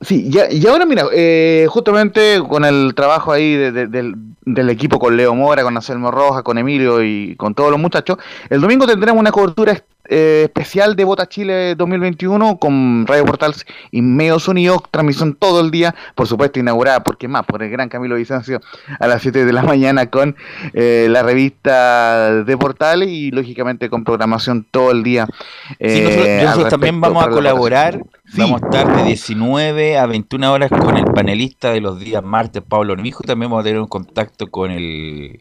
Sí, 0.00 0.26
ya, 0.30 0.48
y 0.48 0.64
ahora 0.68 0.86
mira, 0.86 1.06
eh, 1.12 1.66
justamente 1.68 2.40
con 2.48 2.64
el 2.64 2.92
trabajo 2.94 3.32
ahí 3.32 3.54
de- 3.54 3.72
de- 3.72 3.86
del, 3.88 4.14
del 4.44 4.70
equipo 4.70 5.00
con 5.00 5.16
Leo 5.16 5.34
Mora, 5.34 5.64
con 5.64 5.74
Anselmo 5.76 6.12
Roja, 6.12 6.44
con 6.44 6.56
Emilio 6.56 7.02
y 7.02 7.34
con 7.34 7.52
todos 7.52 7.72
los 7.72 7.80
muchachos, 7.80 8.16
el 8.48 8.60
domingo 8.60 8.86
tendremos 8.86 9.18
una 9.20 9.32
cobertura 9.32 9.82
eh, 10.08 10.42
especial 10.44 10.96
de 10.96 11.04
Bota 11.04 11.28
Chile 11.28 11.74
2021 11.74 12.58
con 12.58 13.06
Radio 13.06 13.24
Portales 13.24 13.66
y 13.90 14.02
Medios 14.02 14.48
Unidos, 14.48 14.82
transmisión 14.90 15.34
todo 15.34 15.60
el 15.60 15.70
día, 15.70 15.94
por 16.14 16.26
supuesto 16.26 16.58
inaugurada, 16.58 17.04
porque 17.04 17.28
más, 17.28 17.44
por 17.44 17.62
el 17.62 17.70
gran 17.70 17.88
Camilo 17.88 18.16
Vicencio 18.16 18.60
a 18.98 19.06
las 19.06 19.22
7 19.22 19.44
de 19.44 19.52
la 19.52 19.62
mañana 19.64 20.10
con 20.10 20.36
eh, 20.72 21.08
la 21.10 21.22
revista 21.22 22.42
de 22.44 22.56
Portales 22.56 23.08
y 23.08 23.30
lógicamente 23.30 23.90
con 23.90 24.04
programación 24.04 24.66
todo 24.70 24.90
el 24.90 25.02
día. 25.02 25.26
Sí, 25.68 25.76
eh, 25.80 26.40
nosotros, 26.44 26.70
también 26.70 27.00
vamos 27.00 27.24
a 27.24 27.28
colaborar. 27.28 28.00
Sí. 28.26 28.40
Vamos 28.40 28.62
a 28.62 28.66
estar 28.66 28.96
de 28.96 29.04
19 29.04 29.98
a 29.98 30.06
21 30.06 30.52
horas 30.52 30.70
con 30.70 30.96
el 30.96 31.04
panelista 31.04 31.70
de 31.70 31.80
los 31.80 31.98
días 31.98 32.22
martes, 32.22 32.62
Pablo 32.66 32.92
Armijo. 32.92 33.22
También 33.24 33.50
vamos 33.50 33.62
a 33.62 33.64
tener 33.64 33.80
un 33.80 33.88
contacto 33.88 34.48
con 34.48 34.70
el 34.70 35.40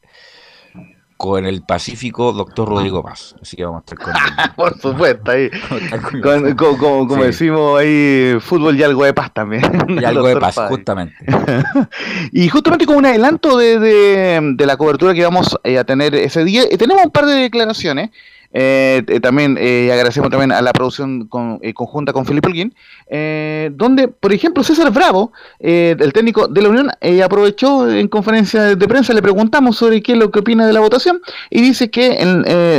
con 1.17 1.45
el 1.47 1.63
Pacífico, 1.63 2.31
doctor 2.31 2.69
Rodrigo 2.69 3.01
Paz. 3.03 3.35
Así 3.41 3.57
que 3.57 3.65
vamos 3.65 3.79
a 3.79 3.91
estar 3.91 3.97
con 3.97 4.13
él. 4.15 4.51
Por 4.55 4.79
supuesto, 4.79 5.31
ahí. 5.31 5.49
Vamos 5.69 5.81
a 5.81 5.85
estar 5.85 6.01
con- 6.01 6.21
Con- 6.21 6.55
con- 6.77 7.07
como 7.07 7.21
Sí. 7.23 7.27
decimos 7.27 7.79
ahí, 7.79 8.37
fútbol 8.39 8.77
y 8.79 8.83
algo 8.83 9.03
de 9.03 9.13
paz 9.13 9.33
también. 9.33 9.63
y 10.01 10.05
algo 10.05 10.27
de 10.27 10.37
paz, 10.37 10.55
justamente. 10.69 11.15
Y 12.31 12.47
justamente 12.49 12.85
con 12.85 12.97
un 12.97 13.05
adelanto 13.05 13.57
de, 13.57 13.79
de- 13.79 14.39
de 14.55 14.65
la 14.65 14.77
cobertura 14.77 15.13
que 15.13 15.23
vamos 15.23 15.57
eh, 15.63 15.77
a 15.79 15.83
tener 15.83 16.13
ese 16.15 16.43
día, 16.43 16.63
eh, 16.69 16.77
tenemos 16.77 17.03
un 17.05 17.11
par 17.11 17.25
de 17.25 17.33
declaraciones. 17.33 18.11
Eh, 18.59 19.03
eh, 19.07 19.19
también 19.19 19.55
eh, 19.59 19.91
agradecemos 19.93 20.31
también 20.31 20.51
a 20.51 20.59
la 20.63 20.73
producción 20.73 21.27
con- 21.27 21.59
conjunta 21.75 22.11
con 22.11 22.25
Felipe 22.25 22.47
Holguín, 22.47 22.73
donde, 23.77 24.07
por 24.07 24.33
ejemplo, 24.33 24.63
César 24.63 24.91
Bravo, 24.91 25.31
el 25.59 26.11
técnico 26.11 26.47
de 26.47 26.63
la 26.63 26.69
Unión, 26.69 26.89
aprovechó 27.23 27.87
en 27.87 28.07
conferencia 28.07 28.75
de 28.75 28.87
prensa, 28.87 29.13
le 29.13 29.21
preguntamos 29.21 29.77
sobre 29.77 30.01
qué 30.01 30.13
es 30.13 30.17
lo 30.17 30.31
que 30.31 30.39
opina 30.39 30.65
de 30.65 30.73
la 30.73 30.79
votación 30.79 31.21
y 31.51 31.61
dice 31.61 31.91
que 31.91 32.17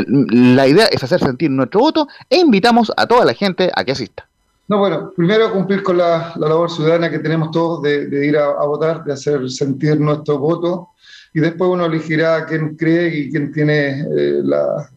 la 0.09 0.67
idea 0.67 0.87
es 0.87 1.05
hacer 1.05 1.21
sentir 1.21 1.51
nuestro 1.53 1.79
voto 1.79 2.09
e 2.29 2.39
invitamos 2.39 2.91
a 2.97 3.07
toda 3.07 3.25
la 3.25 3.35
gente 3.35 3.71
a 3.73 3.85
que 3.85 3.93
asista. 3.93 4.27
No, 4.67 4.79
bueno, 4.79 5.13
primero 5.17 5.53
cumplir 5.53 5.85
con 5.85 5.99
la, 5.99 6.33
la 6.37 6.49
labor 6.49 6.73
ciudadana 6.73 7.09
que 7.09 7.21
tenemos 7.21 7.53
todos 7.53 7.83
de, 7.83 8.27
ir 8.27 8.37
a, 8.37 8.65
votar, 8.67 9.05
de 9.05 9.13
hacer 9.13 9.49
sentir 9.49 10.01
nuestro 10.01 10.39
voto 10.39 10.89
y 11.33 11.39
después 11.39 11.71
uno 11.71 11.87
elegirá 11.87 12.45
quién 12.47 12.77
cree 12.77 13.17
y 13.17 13.31
quién 13.31 13.53
tiene 13.53 14.05
la, 14.43 14.91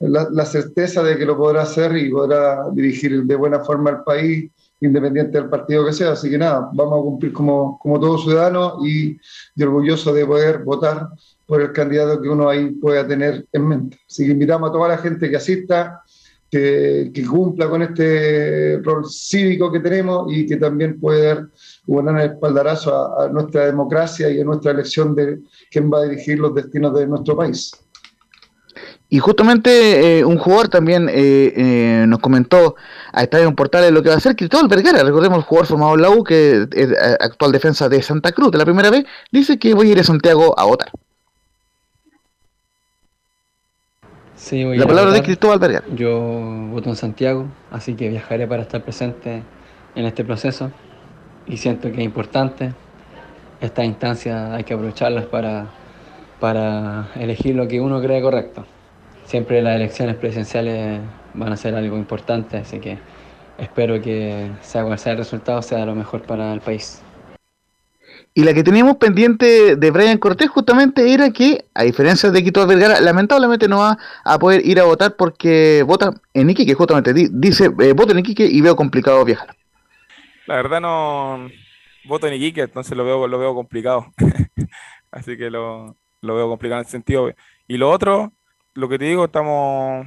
la, 0.00 0.44
certeza 0.44 1.02
de 1.02 1.16
que 1.16 1.24
lo 1.24 1.36
podrá 1.36 1.62
hacer 1.62 1.96
y 1.96 2.10
podrá 2.10 2.68
dirigir 2.72 3.24
de 3.24 3.36
buena 3.36 3.60
forma 3.60 3.90
al 3.90 4.04
país, 4.04 4.50
independiente 4.80 5.38
del 5.38 5.48
partido 5.48 5.86
que 5.86 5.92
sea. 5.92 6.12
Así 6.12 6.30
que 6.30 6.38
nada, 6.38 6.68
vamos 6.72 7.00
a 7.00 7.02
cumplir 7.02 7.32
como, 7.32 7.78
como 7.78 7.98
todo 7.98 8.18
ciudadano 8.18 8.78
y, 8.84 9.18
y 9.54 9.62
orgulloso 9.62 10.12
de 10.12 10.26
poder 10.26 10.64
votar 10.64 11.08
por 11.46 11.62
el 11.62 11.72
candidato 11.72 12.20
que 12.20 12.28
uno 12.28 12.48
ahí 12.48 12.70
pueda 12.72 13.06
tener 13.06 13.46
en 13.52 13.68
mente. 13.68 13.98
Así 14.06 14.24
que 14.24 14.32
invitamos 14.32 14.68
a 14.68 14.72
toda 14.72 14.88
la 14.88 14.98
gente 14.98 15.30
que 15.30 15.36
asista, 15.36 16.02
que, 16.50 17.24
cumpla 17.28 17.68
con 17.68 17.82
este 17.82 18.80
rol 18.82 19.04
cívico 19.08 19.70
que 19.70 19.80
tenemos 19.80 20.32
y 20.32 20.46
que 20.46 20.56
también 20.56 20.98
puede 21.00 21.26
dar 21.26 21.48
un 21.86 22.18
espaldarazo 22.18 22.94
a, 22.94 23.24
a 23.24 23.28
nuestra 23.28 23.66
democracia 23.66 24.30
y 24.30 24.40
a 24.40 24.44
nuestra 24.44 24.72
elección 24.72 25.14
de 25.14 25.40
quién 25.70 25.90
va 25.90 25.98
a 25.98 26.04
dirigir 26.04 26.38
los 26.38 26.54
destinos 26.54 26.94
de 26.94 27.06
nuestro 27.06 27.36
país. 27.36 27.72
Y 29.08 29.20
justamente 29.20 30.18
eh, 30.18 30.24
un 30.24 30.36
jugador 30.36 30.68
también 30.68 31.08
eh, 31.08 31.52
eh, 31.56 32.04
nos 32.08 32.18
comentó 32.18 32.74
a 33.12 33.22
Estadio 33.22 33.54
Portales 33.54 33.92
lo 33.92 34.02
que 34.02 34.08
va 34.08 34.16
a 34.16 34.18
hacer 34.18 34.34
Cristóbal 34.34 34.66
Vergara, 34.66 35.04
recordemos 35.04 35.38
el 35.38 35.44
jugador 35.44 35.66
formado 35.66 35.94
en 35.94 36.02
la 36.02 36.10
U, 36.10 36.24
que 36.24 36.66
es 36.72 36.90
eh, 36.90 37.16
actual 37.20 37.52
defensa 37.52 37.88
de 37.88 38.02
Santa 38.02 38.32
Cruz, 38.32 38.50
de 38.50 38.58
la 38.58 38.64
primera 38.64 38.90
vez, 38.90 39.04
dice 39.30 39.58
que 39.58 39.74
voy 39.74 39.90
a 39.90 39.92
ir 39.92 40.00
a 40.00 40.04
Santiago 40.04 40.58
a 40.58 40.64
votar. 40.64 40.90
Sí, 44.34 44.64
voy 44.64 44.76
a 44.76 44.80
La 44.80 44.86
palabra 44.86 45.12
de 45.12 45.18
votar. 45.18 45.24
Cristóbal 45.24 45.58
Vergara. 45.60 45.86
Yo 45.94 46.20
voto 46.72 46.90
en 46.90 46.96
Santiago, 46.96 47.46
así 47.70 47.94
que 47.94 48.08
viajaré 48.08 48.48
para 48.48 48.62
estar 48.62 48.82
presente 48.82 49.42
en 49.94 50.04
este 50.04 50.24
proceso 50.24 50.72
y 51.46 51.58
siento 51.58 51.92
que 51.92 51.98
es 51.98 52.04
importante. 52.04 52.74
Estas 53.60 53.84
instancias 53.84 54.50
hay 54.52 54.64
que 54.64 54.74
aprovecharlas 54.74 55.26
para, 55.26 55.68
para 56.40 57.08
elegir 57.14 57.54
lo 57.54 57.68
que 57.68 57.80
uno 57.80 58.02
cree 58.02 58.20
correcto. 58.20 58.66
Siempre 59.26 59.60
las 59.60 59.76
elecciones 59.76 60.16
presidenciales 60.16 61.00
van 61.34 61.52
a 61.52 61.56
ser 61.56 61.74
algo 61.74 61.96
importante, 61.96 62.56
así 62.58 62.78
que 62.78 62.98
espero 63.58 64.00
que 64.00 64.50
sea 64.62 64.84
cual 64.84 64.98
sea 64.98 65.12
el 65.12 65.18
resultado 65.18 65.60
sea 65.62 65.84
lo 65.84 65.94
mejor 65.94 66.22
para 66.22 66.52
el 66.54 66.60
país. 66.60 67.02
Y 68.34 68.44
la 68.44 68.52
que 68.54 68.62
teníamos 68.62 68.98
pendiente 68.98 69.76
de 69.76 69.90
Brian 69.90 70.18
Cortés 70.18 70.48
justamente 70.50 71.12
era 71.12 71.30
que, 71.30 71.64
a 71.74 71.82
diferencia 71.84 72.30
de 72.30 72.40
Cristóbal 72.42 72.68
Vergara, 72.68 73.00
lamentablemente 73.00 73.66
no 73.66 73.78
va 73.78 73.98
a 74.24 74.38
poder 74.38 74.64
ir 74.64 74.78
a 74.78 74.84
votar 74.84 75.16
porque 75.16 75.82
vota 75.86 76.12
en 76.34 76.50
Iquique, 76.50 76.74
justamente 76.74 77.14
di- 77.14 77.28
dice, 77.32 77.70
eh, 77.80 77.92
voto 77.94 78.12
en 78.12 78.18
Iquique 78.20 78.44
y 78.46 78.60
veo 78.60 78.76
complicado 78.76 79.24
viajar. 79.24 79.56
La 80.46 80.56
verdad 80.56 80.80
no 80.80 81.48
voto 82.04 82.26
en 82.28 82.34
Iquique, 82.34 82.60
entonces 82.62 82.96
lo 82.96 83.04
veo, 83.04 83.26
lo 83.26 83.38
veo 83.38 83.54
complicado. 83.54 84.06
Así 85.10 85.36
que 85.36 85.50
lo, 85.50 85.96
lo 86.20 86.34
veo 86.36 86.48
complicado 86.48 86.80
en 86.80 86.84
ese 86.84 86.92
sentido. 86.92 87.32
Y 87.66 87.78
lo 87.78 87.90
otro, 87.90 88.32
lo 88.76 88.88
que 88.88 88.98
te 88.98 89.06
digo, 89.06 89.24
estamos, 89.26 90.06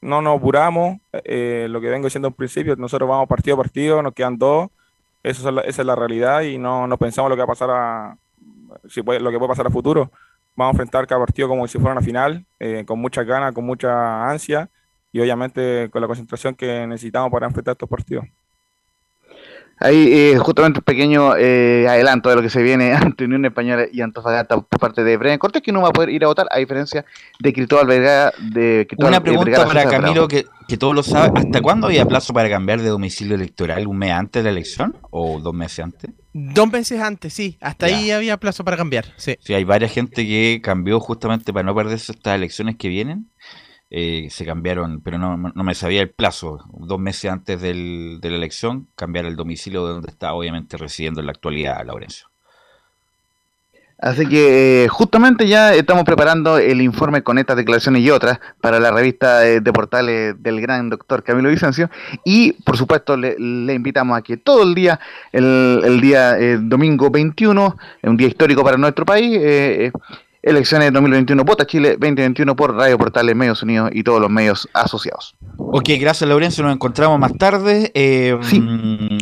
no 0.00 0.22
nos 0.22 0.38
apuramos. 0.38 0.98
eh, 1.24 1.66
lo 1.70 1.80
que 1.80 1.88
vengo 1.90 2.06
diciendo 2.06 2.28
en 2.28 2.34
principio, 2.34 2.76
nosotros 2.76 3.08
vamos 3.08 3.28
partido 3.28 3.54
a 3.56 3.58
partido, 3.62 4.02
nos 4.02 4.14
quedan 4.14 4.38
dos. 4.38 4.68
Eso 5.22 5.48
es 5.48 5.54
la- 5.54 5.62
esa 5.62 5.82
es 5.82 5.86
la 5.86 5.96
realidad 5.96 6.42
y 6.42 6.58
no, 6.58 6.86
no 6.86 6.98
pensamos 6.98 7.30
lo 7.30 7.36
que 7.36 7.40
va 7.40 7.44
a 7.44 7.48
pasar 7.48 7.70
a, 7.70 8.18
si 8.88 9.02
puede- 9.02 9.20
lo 9.20 9.30
que 9.30 9.38
puede 9.38 9.48
pasar 9.50 9.66
a 9.66 9.70
futuro. 9.70 10.10
Vamos 10.56 10.72
a 10.72 10.74
enfrentar 10.74 11.06
cada 11.06 11.20
partido 11.24 11.48
como 11.48 11.66
si 11.68 11.78
fuera 11.78 11.92
una 11.92 12.02
final, 12.02 12.46
eh, 12.60 12.84
con 12.86 12.98
muchas 13.00 13.26
ganas, 13.26 13.52
con 13.54 13.64
mucha 13.64 14.28
ansia 14.30 14.70
y 15.12 15.20
obviamente 15.20 15.88
con 15.90 16.00
la 16.02 16.06
concentración 16.08 16.54
que 16.54 16.86
necesitamos 16.86 17.30
para 17.30 17.46
enfrentar 17.46 17.72
estos 17.72 17.88
partidos. 17.88 18.24
Ahí 19.78 20.08
eh, 20.10 20.38
justamente 20.38 20.78
un 20.80 20.84
pequeño 20.84 21.36
eh, 21.36 21.86
adelanto 21.88 22.30
de 22.30 22.36
lo 22.36 22.42
que 22.42 22.48
se 22.48 22.62
viene 22.62 22.92
ante 22.94 23.24
Unión 23.24 23.44
Española 23.44 23.84
y 23.92 24.00
Antofagasta 24.00 24.58
por 24.60 24.80
parte 24.80 25.04
de 25.04 25.16
Brian 25.16 25.38
Cortés, 25.38 25.60
que 25.62 25.72
no 25.72 25.82
va 25.82 25.88
a 25.88 25.92
poder 25.92 26.10
ir 26.10 26.24
a 26.24 26.28
votar, 26.28 26.46
a 26.50 26.58
diferencia 26.58 27.04
de 27.40 27.52
Cristóbal 27.52 27.86
Vergara. 27.86 28.32
De 28.38 28.86
Cristóbal, 28.88 29.10
Una 29.10 29.18
eh, 29.18 29.20
pregunta 29.20 29.50
Vergara 29.50 29.66
para 29.68 29.84
Camilo 29.90 30.28
que, 30.28 30.46
que 30.66 30.76
todos 30.78 30.94
lo 30.94 31.02
saben. 31.02 31.36
¿Hasta 31.36 31.60
cuándo 31.60 31.88
había 31.88 32.06
plazo 32.06 32.32
para 32.32 32.48
cambiar 32.48 32.80
de 32.80 32.88
domicilio 32.88 33.34
electoral? 33.34 33.86
¿Un 33.86 33.98
mes 33.98 34.12
antes 34.12 34.42
de 34.42 34.50
la 34.50 34.56
elección 34.56 34.96
o 35.10 35.40
dos 35.40 35.52
meses 35.54 35.80
antes? 35.84 36.10
Dos 36.32 36.70
meses 36.70 37.00
antes, 37.00 37.32
sí. 37.32 37.58
Hasta 37.60 37.88
Ya. 37.88 37.96
ahí 37.98 38.10
había 38.10 38.36
plazo 38.38 38.64
para 38.64 38.76
cambiar. 38.76 39.06
Sí. 39.16 39.36
Sí, 39.40 39.52
hay 39.54 39.64
varias 39.64 39.92
gente 39.92 40.26
que 40.26 40.60
cambió 40.62 41.00
justamente 41.00 41.52
para 41.52 41.64
no 41.64 41.74
perderse 41.74 42.12
estas 42.12 42.34
elecciones 42.34 42.76
que 42.76 42.88
vienen. 42.88 43.30
Eh, 43.90 44.26
se 44.30 44.44
cambiaron, 44.44 45.00
pero 45.00 45.16
no, 45.18 45.36
no 45.36 45.64
me 45.64 45.74
sabía 45.74 46.02
el 46.02 46.10
plazo. 46.10 46.64
Dos 46.72 46.98
meses 46.98 47.30
antes 47.30 47.60
del- 47.60 48.18
de 48.20 48.30
la 48.30 48.36
elección, 48.36 48.88
cambiar 48.96 49.26
el 49.26 49.36
domicilio 49.36 49.86
de 49.86 49.92
donde 49.94 50.10
está 50.10 50.34
obviamente 50.34 50.76
residiendo 50.76 51.20
en 51.20 51.26
la 51.26 51.32
actualidad, 51.32 51.84
Laurencio. 51.86 52.28
Así 53.98 54.26
que 54.28 54.84
eh, 54.84 54.88
justamente 54.88 55.48
ya 55.48 55.72
estamos 55.74 56.04
preparando 56.04 56.58
el 56.58 56.82
informe 56.82 57.22
con 57.22 57.38
estas 57.38 57.56
declaraciones 57.56 58.02
y 58.02 58.10
otras 58.10 58.38
para 58.60 58.78
la 58.78 58.90
revista 58.90 59.46
eh, 59.48 59.62
de 59.62 59.72
portales 59.72 60.34
del 60.42 60.60
gran 60.60 60.90
doctor 60.90 61.22
Camilo 61.22 61.48
Vicencio. 61.48 61.88
Y 62.22 62.52
por 62.52 62.76
supuesto 62.76 63.16
le, 63.16 63.36
le 63.38 63.72
invitamos 63.72 64.18
a 64.18 64.20
que 64.20 64.36
todo 64.36 64.64
el 64.64 64.74
día, 64.74 65.00
el, 65.32 65.98
día 66.02 66.36
domingo 66.58 67.08
21, 67.08 67.76
es 68.02 68.10
un 68.10 68.18
día 68.18 68.28
histórico 68.28 68.62
para 68.62 68.76
nuestro 68.76 69.06
país, 69.06 69.38
elecciones 70.46 70.92
2021, 70.92 71.44
Vota 71.44 71.66
Chile 71.66 71.90
2021 71.98 72.54
por 72.56 72.74
Radio 72.74 72.96
Portales, 72.96 73.34
Medios 73.34 73.62
Unidos 73.62 73.90
y 73.92 74.02
todos 74.04 74.20
los 74.20 74.30
medios 74.30 74.68
asociados. 74.72 75.34
Ok, 75.58 75.90
gracias 76.00 76.28
Laurencio, 76.28 76.62
nos 76.64 76.72
encontramos 76.72 77.18
más 77.18 77.36
tarde. 77.36 77.90
Eh, 77.94 78.38
Sí. 78.42 78.60
mm, 78.60 79.18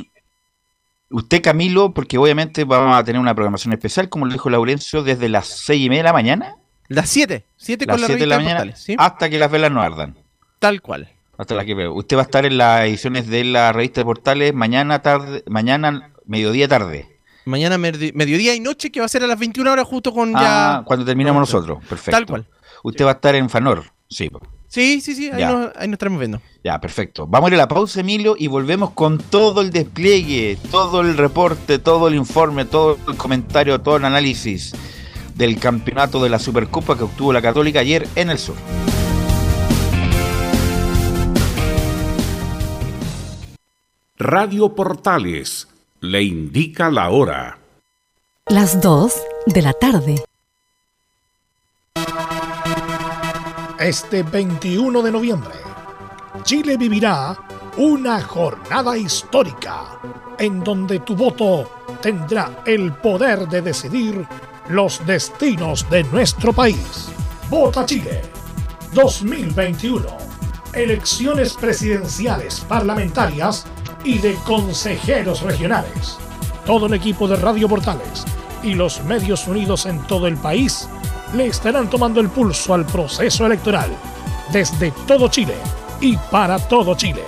usted, 1.10 1.42
Camilo, 1.42 1.92
porque 1.94 2.18
obviamente 2.18 2.64
vamos 2.64 2.96
a 2.96 3.02
tener 3.02 3.20
una 3.20 3.34
programación 3.34 3.72
especial, 3.72 4.08
como 4.08 4.26
lo 4.26 4.32
dijo 4.32 4.50
Laurencio, 4.50 5.02
desde 5.02 5.28
las 5.28 5.46
seis 5.46 5.84
y 5.84 5.88
media 5.88 6.02
de 6.02 6.08
la 6.08 6.12
mañana. 6.12 6.56
Las 6.88 7.08
7, 7.08 7.46
7 7.56 7.86
Las 7.86 7.94
con 7.94 8.00
la 8.02 8.06
7 8.08 8.20
de 8.20 8.26
la 8.26 8.36
mañana 8.36 8.54
Portales, 8.56 8.78
¿sí? 8.82 8.94
hasta 8.98 9.30
que 9.30 9.38
las 9.38 9.50
velas 9.50 9.72
no 9.72 9.80
ardan. 9.80 10.18
Tal 10.58 10.82
cual. 10.82 11.08
Hasta 11.38 11.54
la 11.54 11.64
que 11.64 11.74
veo. 11.74 11.94
Usted 11.94 12.16
va 12.16 12.20
a 12.20 12.24
estar 12.24 12.44
en 12.44 12.58
las 12.58 12.82
ediciones 12.82 13.26
de 13.26 13.42
la 13.44 13.72
revista 13.72 14.02
de 14.02 14.04
Portales 14.04 14.52
mañana, 14.54 15.00
tarde, 15.00 15.42
mañana, 15.48 16.10
mediodía, 16.26 16.68
tarde. 16.68 17.13
Mañana 17.46 17.76
medi- 17.78 18.12
mediodía 18.14 18.54
y 18.54 18.60
noche, 18.60 18.90
que 18.90 19.00
va 19.00 19.06
a 19.06 19.08
ser 19.08 19.22
a 19.22 19.26
las 19.26 19.38
21 19.38 19.70
horas 19.70 19.86
justo 19.86 20.12
con 20.12 20.34
Ah, 20.36 20.78
ya... 20.80 20.84
cuando 20.84 21.04
terminamos 21.04 21.40
nosotros. 21.40 21.78
Perfecto. 21.88 22.10
Tal 22.12 22.26
cual. 22.26 22.46
Usted 22.82 23.04
va 23.04 23.10
a 23.10 23.14
estar 23.14 23.34
en 23.34 23.50
Fanor. 23.50 23.84
Sí. 24.08 24.30
Sí, 24.68 25.00
sí, 25.00 25.14
sí, 25.14 25.30
ahí 25.30 25.44
nos, 25.44 25.70
ahí 25.76 25.86
nos 25.86 25.92
estaremos 25.94 26.18
viendo. 26.18 26.40
Ya, 26.64 26.80
perfecto. 26.80 27.26
Vamos 27.28 27.48
a 27.48 27.50
ir 27.50 27.54
a 27.54 27.62
la 27.64 27.68
pausa, 27.68 28.00
Emilio, 28.00 28.34
y 28.36 28.48
volvemos 28.48 28.90
con 28.90 29.18
todo 29.18 29.60
el 29.60 29.70
despliegue, 29.70 30.58
todo 30.70 31.00
el 31.00 31.16
reporte, 31.16 31.78
todo 31.78 32.08
el 32.08 32.16
informe, 32.16 32.64
todo 32.64 32.98
el 33.06 33.16
comentario, 33.16 33.80
todo 33.80 33.96
el 33.98 34.04
análisis 34.04 34.72
del 35.36 35.58
campeonato 35.60 36.22
de 36.22 36.28
la 36.30 36.38
Supercopa 36.40 36.96
que 36.96 37.04
obtuvo 37.04 37.32
la 37.32 37.40
Católica 37.42 37.80
ayer 37.80 38.08
en 38.16 38.30
el 38.30 38.38
sur. 38.38 38.56
Radio 44.16 44.74
Portales 44.74 45.68
le 46.04 46.22
indica 46.22 46.90
la 46.90 47.08
hora. 47.08 47.58
Las 48.48 48.80
2 48.82 49.14
de 49.46 49.62
la 49.62 49.72
tarde. 49.72 50.22
Este 53.78 54.22
21 54.22 55.02
de 55.02 55.10
noviembre, 55.10 55.54
Chile 56.42 56.76
vivirá 56.76 57.36
una 57.78 58.20
jornada 58.20 58.98
histórica 58.98 59.98
en 60.38 60.62
donde 60.62 61.00
tu 61.00 61.16
voto 61.16 61.70
tendrá 62.02 62.62
el 62.66 62.92
poder 62.92 63.48
de 63.48 63.62
decidir 63.62 64.26
los 64.68 65.04
destinos 65.06 65.88
de 65.88 66.04
nuestro 66.04 66.52
país. 66.52 67.08
Vota 67.48 67.86
Chile 67.86 68.20
2021. 68.92 70.04
Elecciones 70.74 71.54
presidenciales, 71.54 72.60
parlamentarias 72.60 73.66
y 74.04 74.18
de 74.18 74.34
consejeros 74.44 75.42
regionales. 75.42 76.18
Todo 76.66 76.86
el 76.86 76.94
equipo 76.94 77.26
de 77.26 77.36
Radio 77.36 77.68
Portales 77.68 78.24
y 78.62 78.74
los 78.74 79.02
medios 79.04 79.46
unidos 79.48 79.86
en 79.86 80.00
todo 80.06 80.26
el 80.26 80.36
país 80.36 80.88
le 81.34 81.46
estarán 81.46 81.90
tomando 81.90 82.20
el 82.20 82.28
pulso 82.28 82.74
al 82.74 82.86
proceso 82.86 83.46
electoral 83.46 83.90
desde 84.52 84.92
todo 85.06 85.28
Chile 85.28 85.56
y 86.00 86.16
para 86.16 86.58
todo 86.58 86.94
Chile 86.94 87.24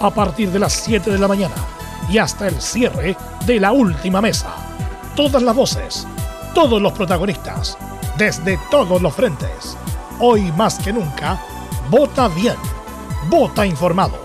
a 0.00 0.10
partir 0.10 0.50
de 0.50 0.58
las 0.58 0.72
7 0.74 1.10
de 1.10 1.18
la 1.18 1.28
mañana 1.28 1.54
y 2.08 2.18
hasta 2.18 2.48
el 2.48 2.60
cierre 2.60 3.16
de 3.46 3.60
la 3.60 3.72
última 3.72 4.20
mesa. 4.20 4.54
Todas 5.14 5.42
las 5.42 5.56
voces, 5.56 6.06
todos 6.54 6.80
los 6.80 6.92
protagonistas, 6.92 7.78
desde 8.18 8.58
todos 8.70 9.00
los 9.00 9.14
frentes. 9.14 9.76
Hoy 10.18 10.52
más 10.52 10.78
que 10.78 10.92
nunca, 10.92 11.40
vota 11.90 12.28
bien, 12.28 12.56
vota 13.28 13.66
informado, 13.66 14.18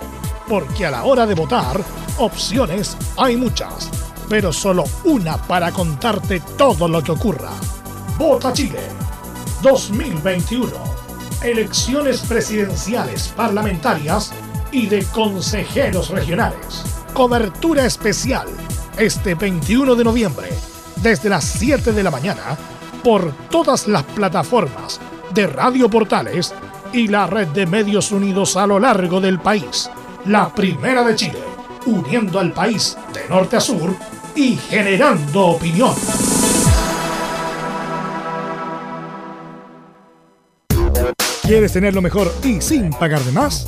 porque 0.52 0.86
a 0.86 0.92
la 0.92 1.06
hora 1.06 1.26
de 1.26 1.34
votar, 1.34 1.82
opciones 2.18 2.98
hay 3.16 3.38
muchas, 3.38 3.90
pero 4.28 4.52
solo 4.52 4.84
una 5.06 5.38
para 5.38 5.72
contarte 5.72 6.42
todo 6.58 6.90
lo 6.90 7.02
que 7.02 7.14
ocurra. 7.14 7.52
Vota 8.18 8.52
Chile 8.52 8.82
2021. 9.62 10.70
Elecciones 11.42 12.20
presidenciales, 12.24 13.30
parlamentarias 13.30 14.34
y 14.74 14.88
de 14.88 15.06
consejeros 15.06 16.10
regionales. 16.10 16.84
Cobertura 17.14 17.86
especial 17.86 18.50
este 18.98 19.36
21 19.36 19.96
de 19.96 20.04
noviembre 20.04 20.50
desde 20.98 21.30
las 21.30 21.46
7 21.46 21.94
de 21.94 22.04
la 22.04 22.12
mañana 22.12 22.58
por 23.02 23.32
todas 23.50 23.88
las 23.88 24.04
plataformas 24.04 25.00
de 25.34 25.48
Radio 25.48 25.90
Portales 25.90 26.54
y 26.92 27.08
la 27.08 27.26
red 27.26 27.48
de 27.48 27.66
medios 27.66 28.12
unidos 28.12 28.58
a 28.58 28.68
lo 28.68 28.82
largo 28.82 29.22
del 29.22 29.40
país. 29.40 29.90
La 30.26 30.54
primera 30.54 31.04
de 31.04 31.16
Chile, 31.16 31.40
uniendo 31.88 32.40
al 32.40 32.54
país 32.54 32.96
de 33.12 33.28
norte 33.28 33.58
a 33.58 33.60
sur 33.60 33.96
y 34.36 34.56
generando 34.56 35.48
opinión. 35.48 35.96
¿Quieres 41.42 41.74
tener 41.74 41.96
lo 41.96 42.02
mejor 42.02 42.32
y 42.44 42.62
sin 42.62 42.92
pagar 42.92 43.20
de 43.22 43.32
más? 43.32 43.68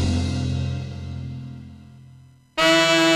Siento 2.57 3.10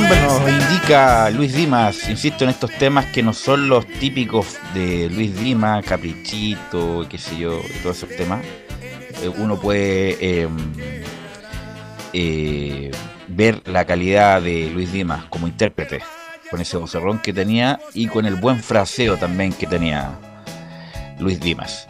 nos 0.00 0.48
indica 0.48 1.28
Luis 1.30 1.52
Dimas, 1.52 2.08
insisto 2.08 2.44
en 2.44 2.50
estos 2.50 2.70
temas 2.78 3.06
que 3.06 3.22
no 3.22 3.34
son 3.34 3.68
los 3.68 3.86
típicos 3.86 4.56
de 4.72 5.10
Luis 5.10 5.38
Dimas, 5.38 5.84
Caprichito, 5.84 7.06
qué 7.10 7.18
sé 7.18 7.36
yo, 7.36 7.60
todos 7.82 7.98
esos 7.98 8.16
temas. 8.16 8.42
Eh, 9.22 9.28
uno 9.36 9.60
puede 9.60 10.16
eh, 10.18 10.48
eh, 12.14 12.90
ver 13.28 13.60
la 13.66 13.84
calidad 13.84 14.40
de 14.40 14.70
Luis 14.70 14.90
Dimas 14.92 15.26
como 15.26 15.46
intérprete, 15.46 16.00
con 16.50 16.60
ese 16.62 16.78
vocerrón 16.78 17.18
que 17.18 17.34
tenía 17.34 17.78
y 17.92 18.06
con 18.06 18.24
el 18.24 18.36
buen 18.36 18.62
fraseo 18.62 19.18
también 19.18 19.52
que 19.52 19.66
tenía 19.66 20.12
Luis 21.18 21.38
Dimas. 21.38 21.86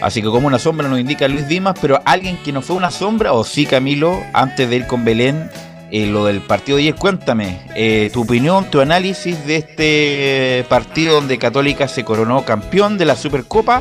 Así 0.00 0.22
que 0.22 0.28
como 0.28 0.46
una 0.46 0.58
sombra 0.58 0.88
nos 0.88 0.98
indica 0.98 1.28
Luis 1.28 1.46
Dimas, 1.46 1.76
pero 1.78 2.00
alguien 2.06 2.38
que 2.38 2.52
no 2.52 2.62
fue 2.62 2.76
una 2.76 2.90
sombra, 2.90 3.34
o 3.34 3.44
sí 3.44 3.66
Camilo, 3.66 4.22
antes 4.32 4.70
de 4.70 4.76
ir 4.76 4.86
con 4.86 5.04
Belén, 5.04 5.50
eh, 5.96 6.06
lo 6.06 6.24
del 6.24 6.40
partido 6.40 6.76
de 6.76 6.82
ayer, 6.82 6.96
cuéntame 6.96 7.60
eh, 7.76 8.10
tu 8.12 8.22
opinión, 8.22 8.68
tu 8.68 8.80
análisis 8.80 9.46
de 9.46 9.56
este 9.56 10.66
partido 10.68 11.14
donde 11.14 11.38
Católica 11.38 11.86
se 11.86 12.04
coronó 12.04 12.44
campeón 12.44 12.98
de 12.98 13.04
la 13.04 13.14
Supercopa 13.14 13.80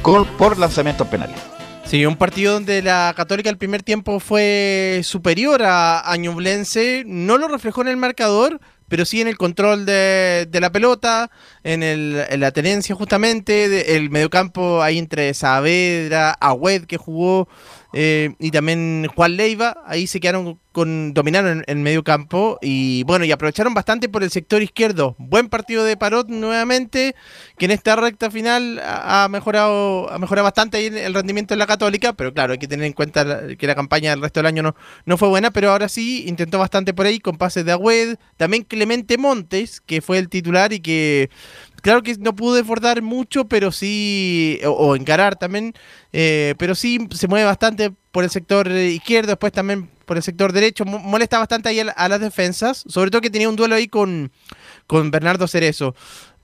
con, 0.00 0.24
por 0.38 0.58
lanzamientos 0.58 1.06
penales. 1.08 1.36
Sí, 1.84 2.06
un 2.06 2.16
partido 2.16 2.54
donde 2.54 2.80
la 2.80 3.12
Católica 3.14 3.50
el 3.50 3.58
primer 3.58 3.82
tiempo 3.82 4.20
fue 4.20 5.02
superior 5.04 5.62
a, 5.64 6.10
a 6.10 6.16
Ñublense, 6.16 7.04
no 7.06 7.36
lo 7.36 7.46
reflejó 7.46 7.82
en 7.82 7.88
el 7.88 7.98
marcador, 7.98 8.58
pero 8.88 9.04
sí 9.04 9.20
en 9.20 9.28
el 9.28 9.36
control 9.36 9.86
de, 9.86 10.48
la 10.52 10.70
pelota, 10.70 11.30
en, 11.62 11.82
el, 11.82 12.24
en 12.28 12.40
la 12.40 12.52
tenencia 12.52 12.94
justamente, 12.94 13.96
el 13.96 14.10
mediocampo 14.10 14.82
ahí 14.82 14.98
entre 14.98 15.34
Saavedra, 15.34 16.32
Agüed 16.32 16.84
que 16.84 16.96
jugó 16.96 17.48
eh, 17.96 18.34
y 18.40 18.50
también 18.50 19.06
Juan 19.14 19.36
Leiva, 19.36 19.76
ahí 19.86 20.08
se 20.08 20.18
quedaron 20.18 20.58
con, 20.72 21.14
dominaron 21.14 21.62
en, 21.68 21.82
medio 21.84 22.02
campo 22.02 22.58
y 22.60 23.04
bueno, 23.04 23.24
y 23.24 23.30
aprovecharon 23.30 23.72
bastante 23.72 24.08
por 24.08 24.24
el 24.24 24.30
sector 24.30 24.62
izquierdo. 24.62 25.14
Buen 25.18 25.48
partido 25.48 25.84
de 25.84 25.96
Parot 25.96 26.28
nuevamente, 26.28 27.14
que 27.56 27.66
en 27.66 27.70
esta 27.70 27.94
recta 27.94 28.32
final 28.32 28.82
ha 28.84 29.28
mejorado, 29.30 30.12
ha 30.12 30.18
mejorado 30.18 30.42
bastante 30.42 30.78
ahí 30.78 30.86
el 30.86 31.14
rendimiento 31.14 31.54
en 31.54 31.60
la 31.60 31.68
Católica, 31.68 32.12
pero 32.14 32.34
claro, 32.34 32.54
hay 32.54 32.58
que 32.58 32.66
tener 32.66 32.84
en 32.84 32.94
cuenta 32.94 33.56
que 33.56 33.66
la 33.68 33.76
campaña 33.76 34.10
del 34.10 34.22
resto 34.22 34.40
del 34.40 34.46
año 34.46 34.64
no, 34.64 34.74
no 35.06 35.16
fue 35.16 35.28
buena, 35.28 35.52
pero 35.52 35.70
ahora 35.70 35.88
sí 35.88 36.24
intentó 36.26 36.58
bastante 36.58 36.94
por 36.94 37.06
ahí 37.06 37.20
con 37.20 37.38
pases 37.38 37.64
de 37.64 37.70
Agüed, 37.70 38.16
también 38.36 38.64
Clemente 38.64 39.18
Montes, 39.18 39.80
que 39.80 40.00
fue 40.00 40.18
el 40.18 40.28
titular 40.28 40.72
y 40.72 40.80
que 40.80 41.30
Claro 41.84 42.02
que 42.02 42.16
no 42.16 42.34
pudo 42.34 42.54
desbordar 42.54 43.02
mucho, 43.02 43.44
pero 43.44 43.70
sí, 43.70 44.58
o, 44.64 44.70
o 44.70 44.96
encarar 44.96 45.36
también, 45.36 45.74
eh, 46.14 46.54
pero 46.56 46.74
sí 46.74 46.98
se 47.10 47.28
mueve 47.28 47.44
bastante 47.44 47.92
por 48.10 48.24
el 48.24 48.30
sector 48.30 48.70
izquierdo, 48.70 49.28
después 49.32 49.52
también 49.52 49.90
por 50.06 50.16
el 50.16 50.22
sector 50.22 50.54
derecho, 50.54 50.86
mo- 50.86 50.98
molesta 50.98 51.38
bastante 51.38 51.68
ahí 51.68 51.80
a, 51.80 51.90
a 51.90 52.08
las 52.08 52.20
defensas, 52.20 52.84
sobre 52.88 53.10
todo 53.10 53.20
que 53.20 53.28
tenía 53.28 53.50
un 53.50 53.56
duelo 53.56 53.74
ahí 53.74 53.86
con, 53.88 54.32
con 54.86 55.10
Bernardo 55.10 55.46
Cerezo. 55.46 55.94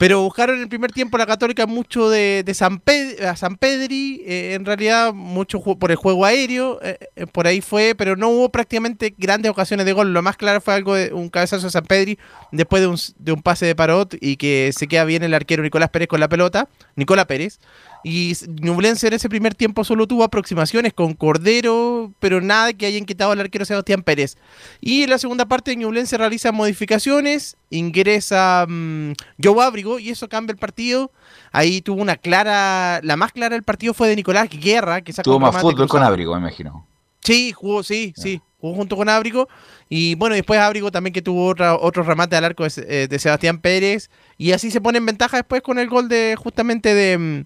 Pero 0.00 0.22
buscaron 0.22 0.56
en 0.56 0.62
el 0.62 0.68
primer 0.70 0.92
tiempo 0.92 1.18
la 1.18 1.26
Católica 1.26 1.66
mucho 1.66 2.08
de, 2.08 2.42
San, 2.54 2.80
Ped- 2.80 3.22
a 3.22 3.36
San 3.36 3.56
Pedri, 3.56 4.22
eh, 4.24 4.54
en 4.54 4.64
realidad 4.64 5.12
mucho 5.12 5.60
por 5.60 5.90
el 5.90 5.98
juego 5.98 6.24
aéreo, 6.24 6.80
eh, 6.82 6.96
eh, 7.16 7.26
por 7.26 7.46
ahí 7.46 7.60
fue, 7.60 7.94
pero 7.94 8.16
no 8.16 8.30
hubo 8.30 8.48
prácticamente 8.48 9.14
grandes 9.18 9.50
ocasiones 9.50 9.84
de 9.84 9.92
gol. 9.92 10.14
Lo 10.14 10.22
más 10.22 10.38
claro 10.38 10.62
fue 10.62 10.72
algo 10.72 10.94
de 10.94 11.12
un 11.12 11.28
cabezazo 11.28 11.66
de 11.66 11.70
San 11.70 11.84
Pedri 11.84 12.18
después 12.50 12.80
de 12.80 12.86
un, 12.88 12.96
de 13.18 13.32
un 13.32 13.42
pase 13.42 13.66
de 13.66 13.74
Parot 13.74 14.16
y 14.22 14.38
que 14.38 14.70
se 14.74 14.88
queda 14.88 15.04
bien 15.04 15.22
el 15.22 15.34
arquero 15.34 15.62
Nicolás 15.62 15.90
Pérez 15.90 16.08
con 16.08 16.18
la 16.18 16.30
pelota, 16.30 16.66
Nicolás 16.96 17.26
Pérez. 17.26 17.60
Y 18.02 18.34
Ñublense 18.48 19.08
en 19.08 19.14
ese 19.14 19.28
primer 19.28 19.54
tiempo 19.54 19.84
solo 19.84 20.06
tuvo 20.06 20.24
aproximaciones 20.24 20.92
con 20.92 21.14
Cordero, 21.14 22.12
pero 22.18 22.40
nada 22.40 22.72
que 22.72 22.86
hayan 22.86 23.04
quitado 23.04 23.32
al 23.32 23.40
arquero 23.40 23.64
Sebastián 23.64 24.02
Pérez. 24.02 24.36
Y 24.80 25.02
en 25.02 25.10
la 25.10 25.18
segunda 25.18 25.46
parte 25.46 25.76
Ñublense 25.76 26.16
realiza 26.16 26.52
modificaciones, 26.52 27.56
ingresa 27.68 28.66
mm, 28.68 29.12
Joe 29.42 29.62
Ábrigo 29.62 29.98
y 29.98 30.10
eso 30.10 30.28
cambia 30.28 30.52
el 30.52 30.58
partido. 30.58 31.10
Ahí 31.52 31.82
tuvo 31.82 32.00
una 32.00 32.16
clara, 32.16 33.00
la 33.02 33.16
más 33.16 33.32
clara 33.32 33.54
del 33.54 33.64
partido 33.64 33.94
fue 33.94 34.08
de 34.08 34.16
Nicolás 34.16 34.48
Guerra, 34.50 35.02
que 35.02 35.12
sacó 35.12 35.30
Tuvo 35.30 35.40
más 35.40 35.60
fútbol 35.60 35.88
con. 35.88 36.02
Abrigo, 36.02 36.32
me 36.34 36.40
imagino. 36.40 36.86
Sí, 37.22 37.52
jugó, 37.52 37.82
sí, 37.82 38.14
sí, 38.16 38.40
jugó 38.60 38.74
junto 38.74 38.96
con 38.96 39.08
Ábrigo. 39.08 39.48
Y 39.88 40.14
bueno, 40.14 40.34
después 40.34 40.60
Ábrigo 40.60 40.90
también 40.90 41.12
que 41.12 41.22
tuvo 41.22 41.46
otra, 41.46 41.76
otro 41.76 42.02
remate 42.02 42.36
al 42.36 42.44
arco 42.44 42.64
de, 42.64 43.08
eh, 43.10 43.18
Sebastián 43.18 43.58
Pérez. 43.58 44.10
Y 44.38 44.52
así 44.52 44.70
se 44.70 44.80
pone 44.80 44.98
en 44.98 45.06
ventaja 45.06 45.38
después 45.38 45.62
con 45.62 45.78
el 45.78 45.88
gol 45.88 46.08
de, 46.08 46.36
justamente 46.38 46.94
de, 46.94 47.18
mm, 47.18 47.44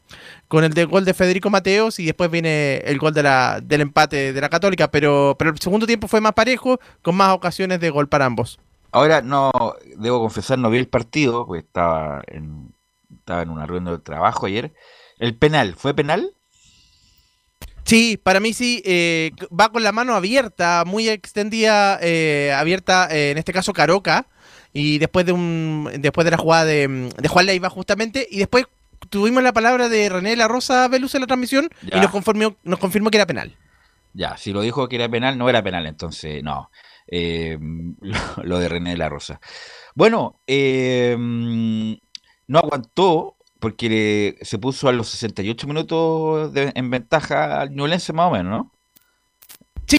con 0.48 0.64
el 0.64 0.74
de 0.74 0.84
gol 0.84 1.04
de 1.04 1.14
Federico 1.14 1.50
Mateos. 1.50 1.98
Y 1.98 2.06
después 2.06 2.30
viene 2.30 2.76
el 2.78 2.98
gol 2.98 3.14
de 3.14 3.22
la, 3.22 3.60
del 3.62 3.80
empate 3.80 4.32
de 4.32 4.40
la 4.40 4.48
Católica. 4.48 4.90
Pero, 4.90 5.36
pero 5.38 5.50
el 5.50 5.58
segundo 5.58 5.86
tiempo 5.86 6.08
fue 6.08 6.20
más 6.20 6.32
parejo, 6.32 6.80
con 7.02 7.16
más 7.16 7.32
ocasiones 7.32 7.80
de 7.80 7.90
gol 7.90 8.08
para 8.08 8.26
ambos. 8.26 8.58
Ahora 8.92 9.22
no, 9.22 9.50
debo 9.96 10.20
confesar, 10.20 10.58
no 10.58 10.70
vi 10.70 10.78
el 10.78 10.86
partido, 10.86 11.46
porque 11.46 11.66
estaba 11.66 12.22
en, 12.28 12.72
estaba 13.18 13.42
en 13.42 13.50
una 13.50 13.66
reunión 13.66 13.96
de 13.96 14.00
trabajo 14.00 14.46
ayer. 14.46 14.72
El 15.18 15.36
penal, 15.36 15.74
¿fue 15.74 15.94
penal? 15.94 16.32
Sí, 17.84 18.18
para 18.22 18.40
mí 18.40 18.52
sí, 18.52 18.82
eh, 18.84 19.32
va 19.58 19.70
con 19.70 19.82
la 19.82 19.92
mano 19.92 20.14
abierta, 20.14 20.84
muy 20.86 21.08
extendida, 21.08 21.98
eh, 22.00 22.52
abierta, 22.56 23.08
eh, 23.10 23.30
en 23.30 23.38
este 23.38 23.52
caso 23.52 23.72
Caroca, 23.72 24.26
y 24.72 24.98
después 24.98 25.26
de 25.26 25.32
un 25.32 25.90
después 25.98 26.24
de 26.24 26.30
la 26.30 26.38
jugada 26.38 26.64
de, 26.64 27.10
de 27.16 27.28
Juan 27.28 27.46
Leiva 27.46 27.68
justamente, 27.70 28.26
y 28.30 28.38
después 28.38 28.64
tuvimos 29.10 29.42
la 29.42 29.52
palabra 29.52 29.88
de 29.88 30.08
René 30.08 30.34
La 30.34 30.48
Rosa 30.48 30.88
Velus 30.88 31.14
en 31.14 31.20
la 31.20 31.26
transmisión 31.26 31.68
Ya. 31.82 31.98
y 31.98 32.00
nos 32.00 32.10
confirmó, 32.10 32.56
nos 32.64 32.78
confirmó 32.78 33.10
que 33.10 33.18
era 33.18 33.26
penal. 33.26 33.54
Ya, 34.14 34.36
si 34.36 34.52
lo 34.52 34.62
dijo 34.62 34.88
que 34.88 34.96
era 34.96 35.08
penal, 35.08 35.36
no 35.36 35.48
era 35.50 35.62
penal, 35.62 35.86
entonces 35.86 36.42
no. 36.42 36.70
Eh, 37.06 37.58
lo, 38.00 38.18
lo 38.44 38.58
de 38.58 38.68
René 38.68 38.90
de 38.90 38.96
la 38.96 39.08
Rosa. 39.10 39.40
Bueno, 39.94 40.40
eh, 40.46 41.16
no 41.18 42.58
aguantó 42.58 43.36
porque 43.64 43.88
le- 43.88 44.44
se 44.44 44.58
puso 44.58 44.90
a 44.90 44.92
los 44.92 45.08
68 45.08 45.66
minutos 45.66 46.52
de- 46.52 46.70
en 46.74 46.90
ventaja 46.90 47.62
al 47.62 47.70
Ñublense 47.70 48.12
más 48.12 48.28
o 48.28 48.32
menos, 48.32 48.50
¿no? 48.50 48.72
Sí, 49.86 49.98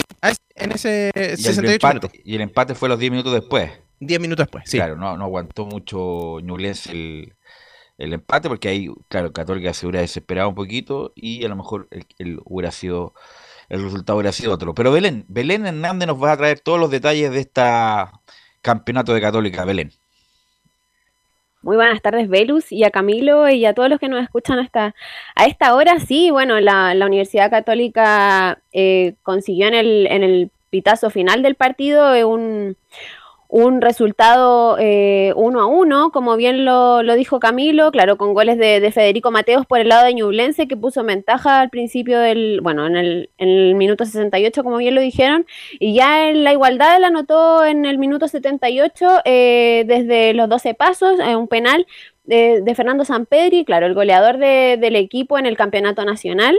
en 0.54 0.70
ese 0.70 1.10
Y 1.16 1.20
el 1.20 1.36
68 1.36 1.74
empate, 1.74 1.94
minutos, 1.94 2.10
y 2.24 2.34
el 2.36 2.40
empate 2.42 2.74
fue 2.76 2.86
a 2.86 2.90
los 2.90 3.00
10 3.00 3.10
minutos 3.10 3.32
después. 3.32 3.72
10 3.98 4.20
minutos 4.20 4.46
después, 4.46 4.62
sí. 4.70 4.76
Claro, 4.76 4.94
no, 4.94 5.16
no 5.16 5.24
aguantó 5.24 5.66
mucho 5.66 6.38
Ñublense 6.44 6.92
el, 6.92 7.34
el 7.98 8.12
empate 8.12 8.48
porque 8.48 8.68
ahí, 8.68 8.88
claro, 9.08 9.32
Católica 9.32 9.74
se 9.74 9.84
hubiera 9.86 10.00
desesperado 10.00 10.48
un 10.48 10.54
poquito 10.54 11.12
y 11.16 11.44
a 11.44 11.48
lo 11.48 11.56
mejor 11.56 11.88
el, 11.90 12.06
el 12.18 12.40
hubiera 12.44 12.70
sido, 12.70 13.14
el 13.68 13.82
resultado 13.82 14.16
hubiera 14.18 14.30
sido 14.30 14.52
otro. 14.52 14.74
Pero 14.76 14.92
Belén, 14.92 15.24
Belén 15.26 15.66
Hernández 15.66 16.06
nos 16.06 16.22
va 16.22 16.30
a 16.30 16.36
traer 16.36 16.60
todos 16.60 16.78
los 16.78 16.92
detalles 16.92 17.32
de 17.32 17.40
esta 17.40 18.12
campeonato 18.62 19.12
de 19.12 19.20
Católica. 19.20 19.64
Belén. 19.64 19.90
Muy 21.66 21.74
buenas 21.74 22.00
tardes, 22.00 22.28
Velus, 22.28 22.70
y 22.70 22.84
a 22.84 22.92
Camilo 22.92 23.48
y 23.48 23.64
a 23.64 23.74
todos 23.74 23.90
los 23.90 23.98
que 23.98 24.08
nos 24.08 24.22
escuchan 24.22 24.60
hasta 24.60 24.94
a 25.34 25.46
esta 25.46 25.74
hora. 25.74 25.98
Sí, 25.98 26.30
bueno, 26.30 26.60
la, 26.60 26.94
la 26.94 27.06
Universidad 27.06 27.50
Católica 27.50 28.60
eh, 28.72 29.14
consiguió 29.24 29.66
en 29.66 29.74
el, 29.74 30.06
en 30.06 30.22
el 30.22 30.50
pitazo 30.70 31.10
final 31.10 31.42
del 31.42 31.56
partido 31.56 32.14
eh, 32.14 32.24
un, 32.24 32.76
un 33.48 33.80
resultado 33.80 34.76
eh, 34.78 35.32
uno 35.36 35.60
a 35.60 35.66
uno, 35.66 36.10
como 36.10 36.36
bien 36.36 36.64
lo, 36.64 37.02
lo 37.02 37.14
dijo 37.14 37.38
Camilo, 37.40 37.90
claro, 37.92 38.16
con 38.16 38.34
goles 38.34 38.58
de, 38.58 38.80
de 38.80 38.92
Federico 38.92 39.30
Mateos 39.30 39.66
por 39.66 39.78
el 39.78 39.88
lado 39.88 40.04
de 40.04 40.14
Ñublense, 40.14 40.66
que 40.68 40.76
puso 40.76 41.04
ventaja 41.04 41.60
al 41.60 41.70
principio 41.70 42.18
del, 42.18 42.60
bueno, 42.60 42.86
en 42.86 42.96
el, 42.96 43.30
en 43.38 43.48
el 43.48 43.74
minuto 43.76 44.04
68, 44.04 44.64
como 44.64 44.78
bien 44.78 44.94
lo 44.94 45.00
dijeron, 45.00 45.46
y 45.78 45.94
ya 45.94 46.28
en 46.28 46.44
la 46.44 46.52
igualdad 46.52 46.98
la 47.00 47.06
anotó 47.08 47.64
en 47.64 47.84
el 47.84 47.98
minuto 47.98 48.26
78 48.28 49.20
eh, 49.24 49.84
desde 49.86 50.34
los 50.34 50.48
12 50.48 50.74
pasos, 50.74 51.18
eh, 51.20 51.36
un 51.36 51.48
penal 51.48 51.86
de, 52.24 52.60
de 52.62 52.74
Fernando 52.74 53.04
Sampedri, 53.04 53.64
claro, 53.64 53.86
el 53.86 53.94
goleador 53.94 54.38
de- 54.38 54.76
del 54.80 54.96
equipo 54.96 55.38
en 55.38 55.46
el 55.46 55.56
campeonato 55.56 56.04
nacional. 56.04 56.58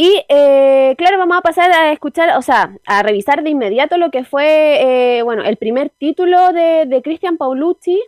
Y 0.00 0.22
eh, 0.28 0.94
claro, 0.96 1.18
vamos 1.18 1.38
a 1.38 1.40
pasar 1.40 1.72
a 1.72 1.90
escuchar, 1.90 2.38
o 2.38 2.42
sea, 2.42 2.72
a 2.86 3.02
revisar 3.02 3.42
de 3.42 3.50
inmediato 3.50 3.96
lo 3.96 4.12
que 4.12 4.22
fue, 4.22 5.16
eh, 5.18 5.22
bueno, 5.24 5.42
el 5.42 5.56
primer 5.56 5.90
título 5.90 6.52
de, 6.52 6.86
de 6.86 7.02
Cristian 7.02 7.36
Paulucci, 7.36 8.00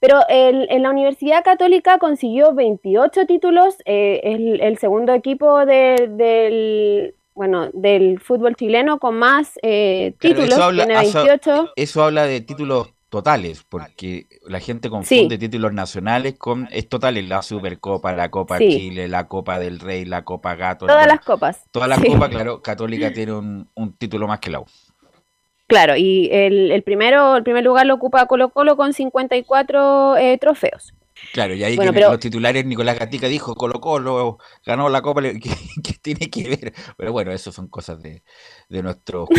pero 0.00 0.20
el- 0.30 0.66
en 0.70 0.82
la 0.82 0.88
Universidad 0.88 1.44
Católica 1.44 1.98
consiguió 1.98 2.54
28 2.54 3.26
títulos, 3.26 3.76
eh, 3.84 4.22
el, 4.24 4.62
el 4.62 4.78
segundo 4.78 5.12
equipo 5.12 5.66
de- 5.66 6.08
del, 6.12 7.14
bueno, 7.34 7.68
del 7.74 8.20
fútbol 8.20 8.56
chileno 8.56 8.98
con 8.98 9.16
más 9.18 9.58
eh, 9.62 10.14
Claro, 10.16 10.36
títulos, 10.36 10.54
eso 10.56 10.64
habla, 10.64 10.86
tiene 10.86 11.02
eso- 11.02 11.24
28. 11.24 11.72
eso 11.76 12.04
habla 12.04 12.26
de 12.26 12.40
títulos 12.40 12.93
totales, 13.14 13.64
porque 13.68 14.26
la 14.48 14.58
gente 14.58 14.90
confunde 14.90 15.38
títulos 15.38 15.72
nacionales 15.72 16.34
con 16.36 16.68
es 16.72 16.88
totales, 16.88 17.28
la 17.28 17.42
Supercopa, 17.42 18.12
la 18.12 18.28
Copa 18.30 18.58
Sí. 18.58 18.68
Chile, 18.70 19.06
la 19.06 19.28
Copa 19.28 19.58
del 19.60 19.78
Rey, 19.78 20.04
la 20.04 20.24
Copa 20.24 20.56
Gato. 20.56 20.86
Todas 20.86 21.06
las 21.06 21.20
copas. 21.20 21.62
Todas 21.70 21.88
las 21.88 22.00
Sí. 22.00 22.08
copas, 22.08 22.28
claro, 22.30 22.60
Católica 22.60 23.12
tiene 23.12 23.32
un, 23.32 23.68
un 23.74 23.92
título 23.96 24.26
más 24.26 24.40
que 24.40 24.50
la 24.50 24.60
U. 24.60 24.66
Claro, 25.68 25.96
y 25.96 26.28
el, 26.32 26.72
el 26.72 26.82
primero, 26.82 27.36
el 27.36 27.42
primer 27.44 27.62
lugar 27.64 27.86
lo 27.86 27.94
ocupa 27.94 28.26
Colo 28.26 28.50
Colo 28.50 28.76
con 28.76 28.92
54 28.92 30.16
eh, 30.16 30.36
trofeos. 30.38 30.92
Claro, 31.32 31.54
y 31.54 31.62
ahí 31.62 31.76
Bueno, 31.76 31.92
que 31.92 32.00
pero- 32.00 32.10
los 32.10 32.18
titulares 32.20 32.66
Nicolás 32.66 32.98
Gatica 32.98 33.28
dijo 33.28 33.54
Colo 33.54 33.80
Colo 33.80 34.38
ganó 34.66 34.88
la 34.88 35.00
Copa, 35.00 35.22
¿qué, 35.40 35.40
qué 35.40 35.94
tiene 36.02 36.28
que 36.28 36.48
ver? 36.48 36.74
Pero 36.98 37.12
bueno, 37.12 37.30
eso 37.30 37.52
son 37.52 37.68
cosas 37.68 38.02
de, 38.02 38.22
de 38.68 38.82
nuestro. 38.82 39.26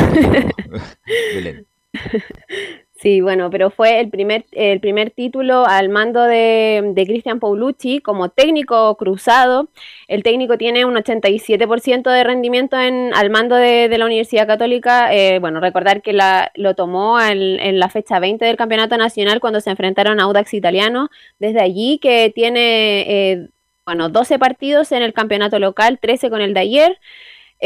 Sí, 2.98 3.20
bueno, 3.20 3.50
pero 3.50 3.72
fue 3.72 4.00
el 4.00 4.10
primer, 4.10 4.46
el 4.54 4.80
primer 4.80 5.12
título 5.12 5.66
al 5.66 5.90
mando 5.90 6.24
de, 6.24 6.82
de 6.96 7.06
Cristian 7.06 7.42
Paulucci 7.42 8.00
como 8.00 8.30
técnico 8.30 8.96
cruzado. 8.96 9.68
El 10.08 10.24
técnico 10.24 10.58
tiene 10.58 10.86
un 10.86 10.96
87% 10.96 12.10
de 12.10 12.24
rendimiento 12.24 12.80
en, 12.80 13.14
al 13.14 13.30
mando 13.30 13.56
de, 13.58 13.90
la 13.98 14.06
Universidad 14.06 14.48
Católica. 14.48 15.14
Eh, 15.14 15.40
bueno, 15.40 15.60
recordar 15.60 16.02
que 16.02 16.18
lo 16.56 16.76
tomó 16.76 17.20
en, 17.20 17.60
en 17.60 17.80
la 17.80 17.90
fecha 17.90 18.20
20 18.20 18.46
del 18.46 18.56
Campeonato 18.56 18.98
Nacional 18.98 19.42
cuando 19.42 19.60
se 19.60 19.72
enfrentaron 19.72 20.22
a 20.22 20.24
Audax 20.24 20.54
Italiano. 20.54 21.10
Desde 21.38 21.60
allí 21.62 22.00
que 22.02 22.32
tiene, 22.34 23.02
eh, 23.32 23.50
bueno, 23.86 24.08
12 24.08 24.40
partidos 24.40 24.94
en 24.94 25.04
el 25.04 25.14
campeonato 25.14 25.60
local, 25.60 26.00
13 26.02 26.30
con 26.30 26.42
el 26.42 26.54
de 26.54 26.62
ayer. 26.62 27.00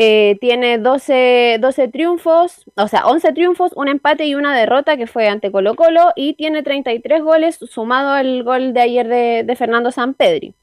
Eh, 0.02 0.38
tiene 0.40 0.78
12, 0.78 1.58
12 1.60 1.90
triunfos, 1.90 2.64
o 2.78 2.88
sea, 2.88 3.06
11 3.08 3.34
triunfos, 3.34 3.74
un 3.76 3.90
empate 3.90 4.26
y 4.26 4.34
una 4.36 4.56
derrota 4.58 4.96
que 4.96 5.08
fue 5.08 5.28
ante 5.28 5.52
Colo 5.52 5.76
Colo 5.76 6.12
y 6.16 6.36
tiene 6.36 6.64
33 6.64 7.22
goles 7.22 7.58
sumado 7.70 8.12
al 8.12 8.44
gol 8.44 8.74
de 8.74 8.80
ayer 8.82 9.08
de, 9.10 9.44
de 9.46 9.56
Fernando 9.58 9.92
Sampedri. 9.92 10.54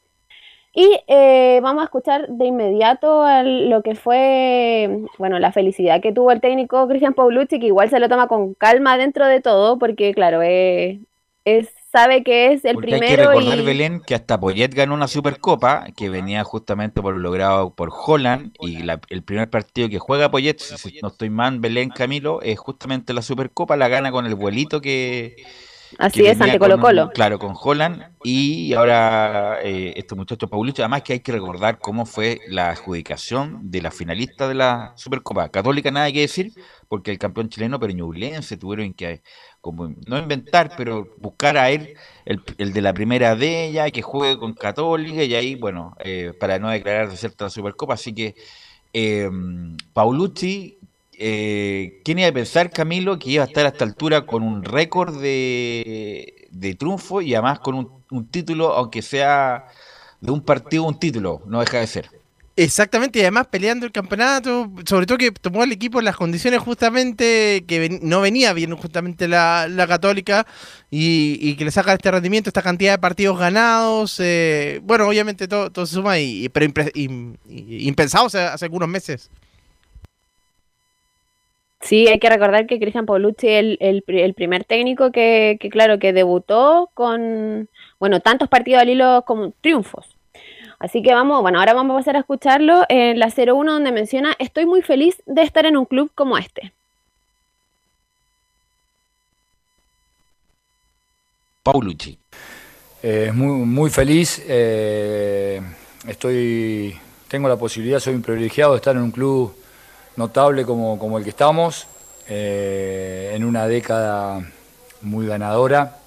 Y 0.75 1.01
eh, 1.09 1.61
vamos 1.63 1.83
a 1.83 1.85
escuchar 1.87 2.29
de 2.29 2.47
inmediato 2.47 3.23
al- 3.23 3.71
lo 3.71 3.83
que 3.83 3.95
fue, 3.95 5.01
bueno, 5.19 5.39
la 5.39 5.53
felicidad 5.53 6.03
que 6.03 6.13
tuvo 6.13 6.33
el 6.33 6.41
técnico 6.43 6.87
Cristian 6.89 7.15
Paulucci, 7.15 7.59
que 7.61 7.67
igual 7.67 7.89
se 7.91 7.99
lo 8.01 8.09
toma 8.11 8.29
con 8.29 8.55
calma 8.55 8.99
dentro 8.99 9.27
de 9.27 9.41
todo, 9.41 9.79
porque 9.79 10.13
claro, 10.15 10.43
eh, 10.43 11.01
es, 11.45 11.71
sabe 11.97 12.23
que 12.23 12.53
es 12.53 12.65
el 12.65 12.75
Porque 12.75 12.95
hay 12.95 13.01
que 13.01 13.07
primero 13.07 13.31
recordar, 13.31 13.59
y... 13.59 13.63
Belén, 13.65 14.01
que 14.07 14.15
hasta 14.15 14.39
Poyet 14.39 14.69
ganó 14.75 14.95
una 14.95 15.09
Supercopa 15.09 15.87
que 15.97 16.09
venía 16.11 16.45
justamente 16.45 17.01
por 17.01 17.17
logrado 17.17 17.71
por 17.75 17.91
Holland 17.91 18.53
y 18.61 18.83
la- 18.83 19.01
el 19.09 19.23
primer 19.23 19.49
partido 19.49 19.89
que 19.89 19.99
juega 19.99 20.31
Poyet, 20.31 20.59
si 20.59 20.99
no 21.01 21.09
estoy 21.09 21.31
mal, 21.31 21.59
Belén 21.59 21.89
Camilo, 21.91 22.43
es 22.43 22.59
justamente 22.59 23.15
la 23.15 23.23
Supercopa, 23.23 23.77
la 23.77 23.89
gana 23.89 24.11
con 24.11 24.27
el 24.27 24.35
vuelito 24.35 24.81
que, 24.81 25.37
Así 25.99 26.27
es, 26.27 26.41
ante 26.41 26.59
Colo 26.59 26.79
Colo. 26.79 27.11
claro, 27.11 27.39
con 27.39 27.55
Holland 27.59 28.03
y 28.23 28.73
ahora 28.75 29.59
eh, 29.63 29.95
estos 29.97 30.19
muchachos 30.19 30.51
Paulucci, 30.51 30.83
además 30.83 31.03
que 31.03 31.15
hay 31.15 31.21
que 31.21 31.33
recordar 31.33 31.79
cómo 31.79 32.05
fue 32.07 32.41
la 32.49 32.71
adjudicación 32.71 33.71
de 33.71 33.83
la 33.83 33.91
finalista 33.91 34.49
de 34.49 34.55
la 34.55 34.93
Supercopa. 34.97 35.49
Católica 35.49 35.91
nada 35.91 36.13
que 36.13 36.21
decir, 36.21 36.53
porque 36.89 37.11
el 37.11 37.19
campeón 37.19 37.49
chileno 37.49 37.81
Peñublense 37.81 38.57
tuvieron 38.57 38.93
que 38.93 39.23
como 39.61 39.89
no 40.07 40.19
inventar, 40.19 40.73
pero 40.77 41.09
buscar 41.19 41.57
a 41.57 41.71
él 41.71 41.95
el, 42.25 42.41
el 42.59 42.73
de 42.73 42.83
la 42.83 42.93
primera 42.93 43.35
de 43.35 43.67
ella, 43.67 43.91
que 43.91 44.03
juegue 44.03 44.39
con 44.39 44.55
Católica, 44.55 45.25
y 45.25 45.35
ahí, 45.35 45.55
bueno, 45.57 45.97
eh, 45.99 46.33
para 46.39 46.59
no 46.59 46.71
declarar 46.71 47.11
desierta 47.11 47.45
la 47.45 47.51
Supercopa, 47.51 47.95
así 47.95 48.15
que 48.15 48.37
eh, 48.93 49.29
Paulucci, 49.93 50.79
eh, 51.19 52.01
¿quién 52.05 52.19
iba 52.19 52.29
a 52.29 52.33
pensar, 52.33 52.71
Camilo, 52.71 53.19
que 53.19 53.31
iba 53.31 53.45
a 53.45 53.47
estar 53.47 53.65
a 53.67 53.71
esta 53.71 53.85
altura 53.85 54.27
con 54.27 54.43
un 54.43 54.63
récord 54.65 55.21
de, 55.21 56.49
de 56.51 56.75
triunfo 56.75 57.21
y 57.23 57.35
además 57.35 57.61
con 57.61 58.05
un, 58.11 58.27
título, 58.29 58.73
aunque 58.73 59.03
sea 59.03 59.67
de 60.21 60.31
un 60.31 60.41
partido, 60.43 60.85
un 60.85 60.99
título, 60.99 61.43
no 61.47 61.61
deja 61.61 61.79
de 61.79 61.87
ser. 61.87 62.11
Exactamente, 62.59 63.19
y 63.19 63.23
además 63.23 63.49
peleando 63.49 63.85
el 63.85 63.93
campeonato, 63.93 64.71
sobre 64.87 65.05
todo 65.05 65.19
que 65.19 65.31
tomó 65.31 65.63
el 65.63 65.73
equipo 65.73 65.99
en 65.99 66.07
las 66.07 66.17
condiciones 66.17 66.61
justamente 66.61 67.65
que 67.69 67.99
no 68.01 68.23
venía 68.23 68.55
bien 68.55 68.75
justamente 68.75 69.29
la, 69.29 69.69
la 69.69 69.87
católica 69.87 70.47
y, 70.91 71.39
y 71.39 71.57
que 71.57 71.67
le 71.67 71.71
saca 71.71 71.93
este 71.93 72.11
rendimiento, 72.11 72.49
esta 72.49 72.63
cantidad 72.63 72.93
de 72.93 72.99
partidos 72.99 73.39
ganados, 73.39 74.19
eh, 74.21 74.81
bueno, 74.85 75.07
obviamente 75.07 75.49
todo, 75.49 75.71
todo 75.71 75.85
se 75.85 75.97
suma, 75.97 76.19
y, 76.19 76.49
pero 76.49 76.65
impre- 76.65 76.93
impensado 77.47 78.27
hace, 78.27 78.41
hace 78.41 78.65
algunos 78.65 78.89
meses. 78.89 79.29
Sí, 81.87 82.09
hay 82.09 82.19
que 82.19 82.29
recordar 82.29 82.67
que 82.67 82.81
Cristian 82.81 83.07
Paulucci 83.07 83.47
es 83.49 83.61
el, 83.61 83.79
el, 83.81 84.03
pri- 84.03 84.23
el 84.23 84.35
primer 84.35 84.65
técnico 84.65 85.13
que, 85.13 85.57
que, 85.61 85.71
claro, 85.71 85.99
que 86.01 86.13
debutó 86.13 86.91
con, 86.95 87.69
bueno, 88.01 88.19
tantos 88.21 88.49
partidos 88.49 88.83
al 88.83 88.89
hilo 88.89 89.23
como 89.25 89.53
triunfos. 89.61 90.07
Así 90.81 91.03
que 91.03 91.15
vamos, 91.15 91.43
bueno, 91.43 91.61
ahora 91.61 91.75
vamos 91.75 91.95
a 91.95 91.99
pasar 92.01 92.17
a 92.17 92.21
escucharlo 92.21 92.85
en 92.89 93.19
la 93.21 93.29
01 93.31 93.73
donde 93.75 93.93
menciona, 93.93 94.35
estoy 94.39 94.67
muy 94.67 94.83
feliz 94.83 95.23
de 95.27 95.43
estar 95.43 95.65
en 95.67 95.77
un 95.77 95.85
club 95.87 96.11
como 96.15 96.39
este. 96.39 96.73
Paulucci. 101.63 102.19
Eh, 103.03 103.31
muy, 103.35 103.65
muy 103.67 103.91
feliz. 103.91 104.43
eh, 104.49 105.61
estoy, 106.09 106.97
tengo 107.29 107.49
la 107.49 107.57
posibilidad, 107.57 108.01
soy 108.01 108.15
un 108.15 108.23
privilegiado 108.23 108.73
de 108.73 108.79
estar 108.79 108.97
en 108.97 109.03
un 109.03 109.11
club 109.11 109.55
notable 110.17 110.65
como, 110.65 110.99
como 110.99 111.19
el 111.19 111.25
que 111.25 111.31
estamos, 111.31 111.87
eh, 112.29 113.33
en 113.35 113.45
una 113.45 113.69
década 113.69 114.41
muy 115.03 115.27
ganadora. 115.27 115.99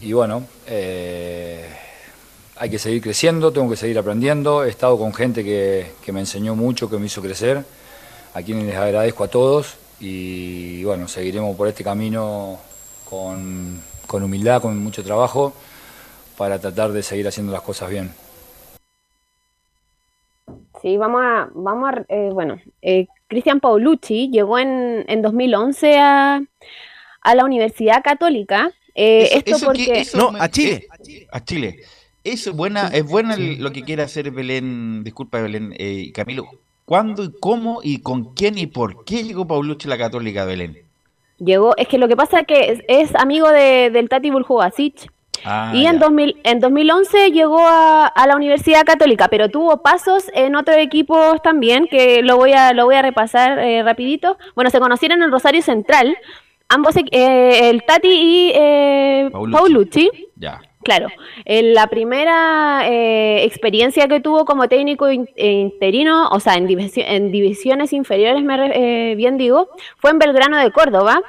Y 0.00 0.12
bueno, 0.12 0.44
eh, 0.66 1.68
hay 2.56 2.70
que 2.70 2.78
seguir 2.78 3.02
creciendo, 3.02 3.52
tengo 3.52 3.70
que 3.70 3.76
seguir 3.76 3.98
aprendiendo. 3.98 4.64
He 4.64 4.70
estado 4.70 4.98
con 4.98 5.14
gente 5.14 5.44
que, 5.44 5.92
que 6.04 6.12
me 6.12 6.20
enseñó 6.20 6.54
mucho, 6.54 6.90
que 6.90 6.98
me 6.98 7.06
hizo 7.06 7.22
crecer, 7.22 7.64
a 8.34 8.42
quienes 8.42 8.64
les 8.64 8.76
agradezco 8.76 9.24
a 9.24 9.28
todos. 9.28 9.74
Y 10.00 10.82
bueno, 10.84 11.08
seguiremos 11.08 11.56
por 11.56 11.68
este 11.68 11.84
camino 11.84 12.58
con, 13.04 13.80
con 14.06 14.22
humildad, 14.22 14.62
con 14.62 14.78
mucho 14.78 15.04
trabajo, 15.04 15.52
para 16.36 16.58
tratar 16.58 16.92
de 16.92 17.02
seguir 17.02 17.28
haciendo 17.28 17.52
las 17.52 17.62
cosas 17.62 17.90
bien. 17.90 18.10
Sí, 20.82 20.96
vamos 20.96 21.20
a, 21.22 21.48
vamos 21.54 21.90
a, 21.92 22.04
eh, 22.08 22.30
bueno, 22.32 22.58
eh, 22.82 23.06
Cristian 23.28 23.60
Paulucci 23.60 24.30
llegó 24.30 24.58
en, 24.58 25.04
en 25.08 25.22
2011 25.22 25.98
a, 25.98 26.42
a 27.20 27.34
la 27.34 27.44
Universidad 27.44 28.02
Católica. 28.02 28.70
eh, 28.94 29.24
Eso- 29.24 29.38
esto 29.38 29.56
eso 29.56 29.66
porque... 29.66 29.84
que- 29.84 30.00
eso 30.00 30.32
me- 30.32 30.38
eh, 30.38 30.42
a 31.30 31.44
Chile. 31.44 31.76
Eso 32.24 32.50
es 32.50 32.56
buena, 32.56 32.88
es 32.88 33.04
buena 33.06 33.34
el- 33.34 33.62
lo 33.62 33.72
que 33.72 33.82
quiere 33.82 34.02
hacer 34.02 34.30
Belén, 34.30 35.04
disculpa 35.04 35.40
Belén, 35.40 35.74
eh, 35.78 36.04
y 36.06 36.12
Camilo. 36.12 36.44
¿Cuándo 36.84 37.22
y 37.24 37.32
cómo 37.38 37.80
y 37.84 37.98
con 38.00 38.34
quién 38.34 38.58
y 38.58 38.66
por 38.66 39.04
qué 39.04 39.22
llegó 39.22 39.46
Paulucci 39.46 39.86
a 39.86 39.90
la 39.90 39.98
Católica, 39.98 40.44
Belén? 40.44 40.76
Llegó, 41.38 41.74
es 41.76 41.88
que 41.88 41.98
lo 41.98 42.08
que 42.08 42.16
pasa 42.16 42.40
es 42.40 42.46
que 42.46 42.72
es, 42.72 42.80
es 42.88 43.14
amigo 43.14 43.48
de, 43.50 43.90
del 43.90 44.08
Tati 44.08 44.30
Buljubasic. 44.30 45.10
Ah, 45.44 45.72
y 45.74 45.86
en, 45.86 45.98
2000, 45.98 46.40
en 46.44 46.60
2011 46.60 47.30
llegó 47.32 47.60
a, 47.66 48.06
a 48.06 48.26
la 48.26 48.36
Universidad 48.36 48.84
Católica, 48.84 49.28
pero 49.28 49.48
tuvo 49.48 49.80
pasos 49.82 50.24
en 50.34 50.54
otros 50.54 50.76
equipos 50.76 51.40
también, 51.42 51.86
que 51.86 52.22
lo 52.22 52.36
voy 52.36 52.52
a, 52.52 52.72
lo 52.74 52.84
voy 52.84 52.96
a 52.96 53.02
repasar 53.02 53.58
eh, 53.58 53.82
rapidito. 53.82 54.36
Bueno, 54.54 54.70
se 54.70 54.80
conocieron 54.80 55.22
en 55.22 55.30
Rosario 55.30 55.62
Central, 55.62 56.14
ambos, 56.68 56.94
eh, 56.96 57.70
el 57.70 57.82
Tati 57.84 58.08
y 58.08 58.52
eh, 58.54 59.28
Paulucci. 59.32 59.56
Paulucci. 59.56 60.10
Ya. 60.36 60.60
Claro, 60.82 61.08
en 61.44 61.74
la 61.74 61.88
primera 61.88 62.82
eh, 62.88 63.44
experiencia 63.44 64.08
que 64.08 64.20
tuvo 64.20 64.46
como 64.46 64.66
técnico 64.66 65.10
in- 65.10 65.28
interino, 65.36 66.28
o 66.30 66.40
sea, 66.40 66.54
en, 66.54 66.66
divisi- 66.66 67.04
en 67.06 67.30
divisiones 67.30 67.92
inferiores, 67.92 68.42
me 68.42 68.56
re- 68.56 68.72
eh, 69.12 69.14
bien 69.14 69.36
digo, 69.36 69.68
fue 69.98 70.10
en 70.10 70.18
Belgrano 70.18 70.56
de 70.58 70.70
Córdoba. 70.70 71.20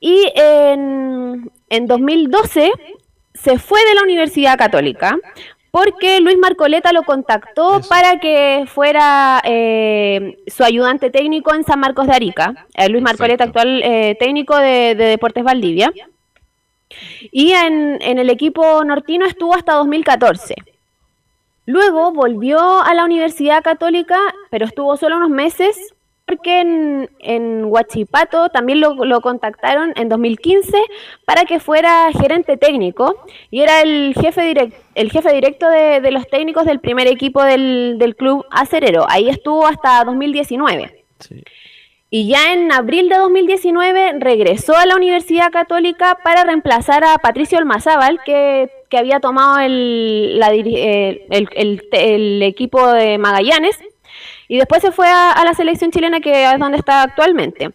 Y 0.00 0.30
en, 0.34 1.50
en 1.70 1.86
2012 1.86 2.72
se 3.34 3.58
fue 3.58 3.84
de 3.84 3.94
la 3.94 4.02
Universidad 4.02 4.56
Católica 4.56 5.18
porque 5.74 6.20
Luis 6.20 6.38
Marcoleta 6.38 6.92
lo 6.92 7.02
contactó 7.02 7.80
para 7.88 8.20
que 8.20 8.64
fuera 8.68 9.42
eh, 9.44 10.38
su 10.46 10.62
ayudante 10.62 11.10
técnico 11.10 11.52
en 11.52 11.64
San 11.64 11.80
Marcos 11.80 12.06
de 12.06 12.12
Arica. 12.12 12.68
Eh, 12.74 12.88
Luis 12.88 13.02
Marcoleta, 13.02 13.42
actual 13.42 13.82
eh, 13.82 14.16
técnico 14.16 14.56
de, 14.56 14.94
de 14.94 15.04
Deportes 15.06 15.42
Valdivia. 15.42 15.92
Y 17.32 17.50
en, 17.50 17.98
en 18.02 18.18
el 18.20 18.30
equipo 18.30 18.84
nortino 18.84 19.26
estuvo 19.26 19.52
hasta 19.52 19.74
2014. 19.74 20.54
Luego 21.66 22.12
volvió 22.12 22.82
a 22.82 22.94
la 22.94 23.04
Universidad 23.04 23.64
Católica, 23.64 24.18
pero 24.50 24.66
estuvo 24.66 24.96
solo 24.96 25.16
unos 25.16 25.30
meses 25.30 25.93
porque 26.26 26.60
en, 26.60 27.10
en 27.20 27.64
Huachipato 27.66 28.48
también 28.48 28.80
lo, 28.80 28.94
lo 29.04 29.20
contactaron 29.20 29.92
en 29.96 30.08
2015 30.08 30.76
para 31.26 31.44
que 31.44 31.60
fuera 31.60 32.10
gerente 32.12 32.56
técnico 32.56 33.16
y 33.50 33.60
era 33.60 33.82
el 33.82 34.14
jefe, 34.18 34.42
direct, 34.42 34.74
el 34.94 35.10
jefe 35.10 35.32
directo 35.34 35.68
de, 35.68 36.00
de 36.00 36.10
los 36.10 36.26
técnicos 36.28 36.64
del 36.64 36.80
primer 36.80 37.08
equipo 37.08 37.42
del, 37.42 37.96
del 37.98 38.16
club 38.16 38.44
acerero. 38.50 39.04
Ahí 39.08 39.28
estuvo 39.28 39.66
hasta 39.66 40.02
2019. 40.04 41.04
Y 42.10 42.28
ya 42.28 42.52
en 42.52 42.70
abril 42.70 43.08
de 43.08 43.16
2019 43.16 44.14
regresó 44.20 44.76
a 44.76 44.86
la 44.86 44.94
Universidad 44.96 45.50
Católica 45.50 46.18
para 46.22 46.44
reemplazar 46.44 47.02
a 47.04 47.18
Patricio 47.18 47.58
Almazábal, 47.58 48.20
que, 48.24 48.70
que 48.88 48.98
había 48.98 49.18
tomado 49.18 49.58
el, 49.58 50.38
la 50.38 50.52
diri- 50.52 50.76
eh, 50.76 51.26
el, 51.30 51.48
el- 51.56 51.82
el 51.92 52.42
equipo 52.44 52.86
de 52.92 53.18
Magallanes. 53.18 53.78
Y 54.48 54.58
después 54.58 54.82
se 54.82 54.92
fue 54.92 55.08
a, 55.08 55.32
a 55.32 55.44
la 55.44 55.54
selección 55.54 55.90
chilena, 55.90 56.20
que 56.20 56.44
es 56.52 56.58
donde 56.58 56.78
está 56.78 57.02
actualmente. 57.02 57.70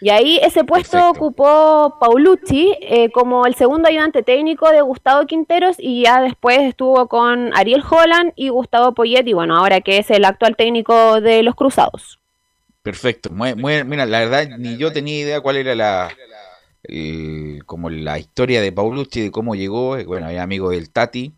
Y 0.00 0.10
ahí 0.10 0.38
ese 0.42 0.64
puesto 0.64 1.08
ocupó 1.10 1.96
Paulucci 2.00 2.74
eh, 2.80 3.10
como 3.10 3.46
el 3.46 3.54
segundo 3.54 3.88
ayudante 3.88 4.22
técnico 4.22 4.70
de 4.70 4.80
Gustavo 4.82 5.26
Quinteros 5.26 5.76
y 5.78 6.02
ya 6.04 6.20
después 6.20 6.58
estuvo 6.60 7.06
con 7.08 7.50
Ariel 7.56 7.82
Holland 7.88 8.32
y 8.36 8.48
Gustavo 8.50 8.92
Poyet, 8.92 9.26
y 9.26 9.32
bueno, 9.32 9.56
ahora 9.56 9.80
que 9.80 9.98
es 9.98 10.10
el 10.10 10.24
actual 10.24 10.56
técnico 10.56 11.20
de 11.20 11.42
los 11.42 11.54
Cruzados. 11.54 12.18
Perfecto. 12.82 13.30
Muy, 13.30 13.54
muy- 13.54 13.82
mira, 13.84 14.04
la 14.04 14.18
verdad, 14.20 14.46
ni 14.58 14.76
yo 14.76 14.92
tenía 14.92 15.18
idea 15.20 15.40
cuál 15.40 15.56
era 15.56 15.74
la, 15.74 16.10
el- 16.82 17.62
como 17.66 17.88
la 17.90 18.18
historia 18.18 18.60
de 18.60 18.72
Paulucci, 18.72 19.22
de 19.22 19.30
cómo 19.30 19.54
llegó, 19.54 19.96
bueno, 20.04 20.28
es 20.28 20.38
amigo 20.38 20.70
del 20.70 20.90
Tati, 20.90 21.32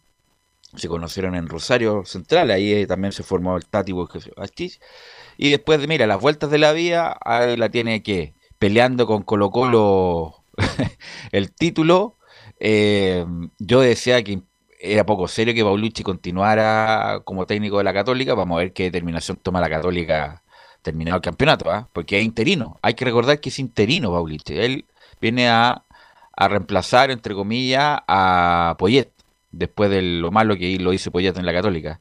se 0.76 0.88
conocieron 0.88 1.34
en 1.34 1.48
Rosario 1.48 2.04
Central, 2.04 2.50
ahí 2.50 2.72
eh, 2.72 2.86
también 2.86 3.12
se 3.12 3.22
formó 3.22 3.56
el 3.56 3.66
Tati 3.66 3.92
Bachis, 3.92 4.80
y 5.36 5.50
después 5.50 5.80
de, 5.80 5.86
mira, 5.86 6.06
las 6.06 6.20
vueltas 6.20 6.50
de 6.50 6.58
la 6.58 6.72
vida, 6.72 7.18
la 7.24 7.68
tiene 7.68 8.02
que 8.02 8.34
peleando 8.58 9.06
con 9.06 9.22
Colo 9.22 9.50
Colo 9.50 10.42
el 11.32 11.52
título, 11.52 12.16
eh, 12.60 13.26
yo 13.58 13.80
decía 13.80 14.22
que 14.22 14.40
era 14.80 15.04
poco 15.06 15.28
serio 15.28 15.54
que 15.54 15.64
Paulucci 15.64 16.02
continuara 16.02 17.20
como 17.24 17.46
técnico 17.46 17.78
de 17.78 17.84
la 17.84 17.92
Católica, 17.92 18.34
vamos 18.34 18.56
a 18.56 18.60
ver 18.60 18.72
qué 18.72 18.84
determinación 18.84 19.38
toma 19.42 19.60
la 19.60 19.70
Católica 19.70 20.42
terminado 20.82 21.16
el 21.16 21.22
campeonato, 21.22 21.70
¿ah? 21.70 21.88
porque 21.92 22.18
es 22.18 22.24
interino, 22.24 22.78
hay 22.82 22.94
que 22.94 23.04
recordar 23.04 23.40
que 23.40 23.48
es 23.48 23.58
interino 23.58 24.12
Paulucci, 24.12 24.58
él 24.58 24.84
viene 25.20 25.48
a, 25.48 25.84
a 26.36 26.48
reemplazar, 26.48 27.10
entre 27.10 27.34
comillas, 27.34 28.00
a 28.06 28.76
Poyet, 28.78 29.10
después 29.56 29.90
de 29.90 30.02
lo 30.02 30.30
malo 30.30 30.56
que 30.56 30.78
lo 30.78 30.92
hizo 30.92 31.10
Poyet 31.10 31.36
en 31.36 31.46
la 31.46 31.52
Católica. 31.52 32.00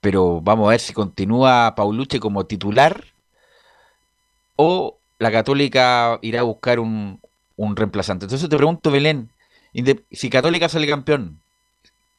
Pero 0.00 0.40
vamos 0.40 0.66
a 0.66 0.70
ver 0.70 0.80
si 0.80 0.92
continúa 0.92 1.74
Paulucci 1.74 2.18
como 2.18 2.46
titular 2.46 3.04
o 4.56 4.98
la 5.18 5.30
Católica 5.32 6.18
irá 6.22 6.40
a 6.40 6.44
buscar 6.44 6.78
un, 6.78 7.20
un 7.56 7.76
reemplazante. 7.76 8.26
Entonces 8.26 8.48
te 8.48 8.56
pregunto, 8.56 8.90
Belén, 8.90 9.30
si 10.10 10.30
Católica 10.30 10.68
sale 10.68 10.86
campeón, 10.86 11.40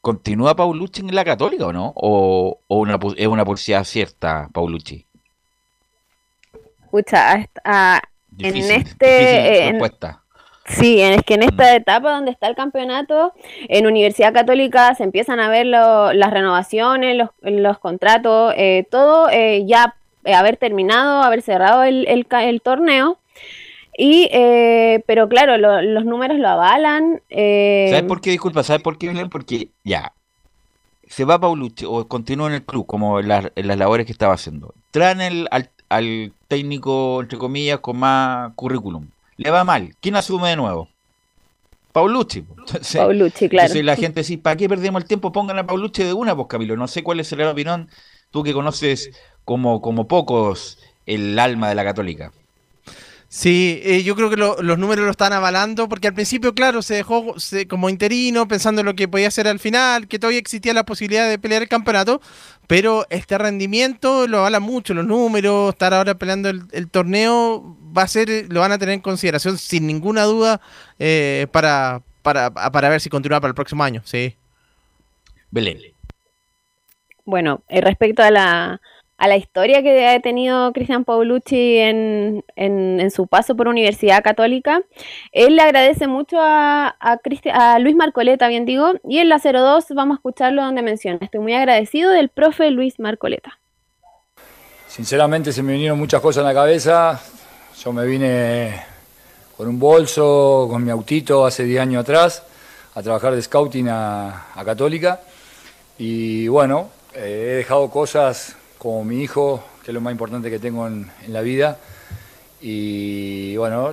¿continúa 0.01 0.55
Paulucci 0.55 1.01
en 1.01 1.15
la 1.15 1.23
Católica 1.23 1.67
o 1.67 1.73
no? 1.73 1.93
¿O, 1.95 2.59
o 2.67 2.77
una, 2.79 2.99
es 3.15 3.27
una 3.27 3.45
posibilidad 3.45 3.83
cierta, 3.83 4.49
Paulucci? 4.53 5.05
Escucha, 6.83 7.33
en 7.35 7.47
este... 8.55 9.05
difícil 9.07 9.63
en- 9.63 9.71
respuesta. 9.73 10.24
Sí, 10.67 10.99
es 10.99 11.21
que 11.23 11.35
en 11.35 11.43
esta 11.43 11.75
etapa 11.75 12.11
donde 12.11 12.31
está 12.31 12.47
el 12.47 12.55
campeonato, 12.55 13.33
en 13.69 13.85
Universidad 13.85 14.33
Católica 14.33 14.95
se 14.95 15.03
empiezan 15.03 15.39
a 15.39 15.47
ver 15.47 15.67
lo- 15.67 16.11
las 16.13 16.31
renovaciones, 16.31 17.15
los, 17.17 17.29
los 17.43 17.77
contratos, 17.77 18.53
eh, 18.57 18.87
todo 18.89 19.29
eh, 19.29 19.63
ya 19.67 19.95
eh, 20.23 20.33
haber 20.33 20.57
terminado, 20.57 21.21
haber 21.21 21.43
cerrado 21.43 21.83
el, 21.83 22.07
el 22.07 22.25
ca- 22.25 22.45
el 22.45 22.61
torneo. 22.61 23.19
Y, 23.97 24.27
eh, 24.33 25.03
pero 25.05 25.29
claro, 25.29 25.57
lo- 25.57 25.81
los 25.83 26.03
números 26.03 26.39
lo 26.39 26.49
avalan. 26.49 27.21
eh, 27.29 27.87
¿Sabes 27.91 28.03
por 28.05 28.19
qué? 28.19 28.31
Disculpa, 28.31 28.63
¿sabes 28.63 28.81
por 28.81 28.97
qué, 28.97 29.07
Belén? 29.07 29.29
Porque 29.29 29.69
ya, 29.83 30.13
se 31.07 31.25
va 31.25 31.39
Paulucci 31.39 31.85
o 31.87 32.07
continúa 32.07 32.47
en 32.47 32.55
el 32.55 32.63
club 32.63 32.87
como 32.87 33.19
en 33.19 33.27
las, 33.27 33.51
las 33.55 33.77
labores 33.77 34.07
que 34.07 34.11
estaba 34.11 34.33
haciendo. 34.33 34.73
Traen 34.89 35.21
el, 35.21 35.47
al, 35.51 35.69
al 35.89 36.33
técnico, 36.47 37.21
entre 37.21 37.37
comillas, 37.37 37.79
con 37.79 37.97
más 37.97 38.51
currículum. 38.55 39.05
Le 39.37 39.49
va 39.51 39.63
mal. 39.63 39.95
¿Quién 39.99 40.15
asume 40.15 40.49
de 40.49 40.55
nuevo? 40.55 40.89
Paulucci. 41.91 42.39
Entonces, 42.57 42.97
Paulucci, 42.97 43.47
claro. 43.47 43.67
entonces 43.67 43.85
la 43.85 43.95
gente 43.95 44.19
dice, 44.21 44.37
¿para 44.37 44.57
qué 44.57 44.67
perdemos 44.67 45.01
el 45.01 45.07
tiempo? 45.07 45.31
Pongan 45.31 45.59
a 45.59 45.65
Paulucci 45.65 46.03
de 46.03 46.13
una, 46.13 46.35
pues 46.35 46.47
Camilo. 46.49 46.75
No 46.75 46.87
sé 46.87 47.03
cuál 47.03 47.19
es 47.19 47.31
la 47.31 47.51
opinión, 47.51 47.89
tú 48.31 48.43
que 48.43 48.53
conoces 48.53 49.11
como, 49.45 49.81
como 49.81 50.07
pocos 50.07 50.77
el 51.05 51.39
alma 51.39 51.69
de 51.69 51.75
la 51.75 51.83
católica. 51.83 52.33
Sí, 53.37 53.81
eh, 53.83 54.01
yo 54.03 54.15
creo 54.15 54.29
que 54.29 54.37
lo- 54.37 54.61
los 54.61 54.77
números 54.79 55.03
lo 55.03 55.11
están 55.11 55.33
avalando, 55.33 55.89
porque 55.89 56.07
al 56.07 56.13
principio, 56.13 56.55
claro, 56.55 56.81
se 56.81 56.93
dejó 56.95 57.37
se- 57.37 57.67
como 57.67 57.89
interino, 57.89 58.47
pensando 58.47 58.79
en 58.79 58.85
lo 58.85 58.95
que 58.95 59.09
podía 59.09 59.27
hacer 59.27 59.45
al 59.49 59.59
final, 59.59 60.07
que 60.07 60.19
todavía 60.19 60.39
existía 60.39 60.73
la 60.73 60.85
posibilidad 60.85 61.27
de 61.27 61.37
pelear 61.37 61.61
el 61.61 61.67
campeonato, 61.67 62.21
pero 62.65 63.05
este 63.09 63.37
rendimiento 63.37 64.25
lo 64.29 64.37
avala 64.37 64.61
mucho, 64.61 64.93
los 64.93 65.05
números, 65.05 65.73
estar 65.73 65.93
ahora 65.93 66.15
peleando 66.15 66.47
el, 66.47 66.61
el 66.71 66.89
torneo, 66.89 67.75
va 67.95 68.03
a 68.03 68.07
ser, 68.07 68.45
lo 68.47 68.61
van 68.61 68.71
a 68.71 68.77
tener 68.77 68.93
en 68.93 69.01
consideración 69.01 69.57
sin 69.57 69.85
ninguna 69.85 70.23
duda 70.23 70.61
eh, 70.97 71.47
para, 71.51 72.03
para, 72.21 72.51
para 72.51 72.87
ver 72.87 73.01
si 73.01 73.09
continúa 73.09 73.41
para 73.41 73.49
el 73.49 73.55
próximo 73.55 73.83
año, 73.83 74.01
sí. 74.05 74.33
Belén. 75.51 75.79
Bueno, 77.25 77.63
eh, 77.67 77.81
respecto 77.81 78.23
a 78.23 78.31
la, 78.31 78.79
a 79.17 79.27
la 79.27 79.37
historia 79.37 79.81
que 79.81 80.07
ha 80.07 80.19
tenido 80.19 80.73
Cristian 80.73 81.05
Paulucci 81.05 81.77
en, 81.77 83.11
su 83.11 83.27
paso 83.27 83.55
por 83.55 83.67
Universidad 83.67 84.23
Católica, 84.23 84.81
él 85.31 85.55
le 85.55 85.61
agradece 85.61 86.07
mucho 86.07 86.37
a, 86.39 86.95
Luis 87.79 87.95
Marcoleta, 87.95 88.47
bien 88.47 88.65
digo, 88.65 88.93
y 89.07 89.19
en 89.19 89.29
la 89.29 89.39
02 89.39 89.85
vamos 89.95 90.15
a 90.15 90.17
escucharlo 90.17 90.63
donde 90.63 90.81
menciona, 90.81 91.19
estoy 91.21 91.39
muy 91.39 91.53
agradecido 91.53 92.11
del 92.11 92.29
profe 92.29 92.71
Luis 92.71 92.99
Marcoleta. 92.99 93.59
Sinceramente 94.87 95.51
se 95.51 95.61
me 95.63 95.73
vinieron 95.73 95.97
muchas 95.97 96.21
cosas 96.21 96.41
en 96.41 96.47
la 96.47 96.53
cabeza. 96.53 97.21
Yo 97.83 97.91
me 97.91 98.05
vine 98.05 98.81
con 99.57 99.67
un 99.67 99.77
bolso, 99.77 100.67
con 100.69 100.83
mi 100.83 100.91
autito 100.91 101.45
hace 101.45 101.65
10 101.65 101.81
años 101.81 102.01
atrás, 102.01 102.43
a 102.93 103.01
trabajar 103.01 103.35
de 103.35 103.41
scouting 103.41 103.89
a, 103.89 104.45
a 104.55 104.63
Católica. 104.63 105.19
Y 105.97 106.47
bueno, 106.47 106.89
eh, 107.13 107.49
he 107.49 107.55
dejado 107.57 107.89
cosas 107.89 108.55
como 108.85 109.03
mi 109.03 109.23
hijo, 109.23 109.63
que 109.83 109.89
es 109.89 109.95
lo 109.95 109.99
más 109.99 110.11
importante 110.11 110.51
que 110.51 110.59
tengo 110.59 110.85
en, 110.85 111.09
la 111.29 111.41
vida. 111.41 111.79
Y 112.61 113.57
bueno, 113.57 113.89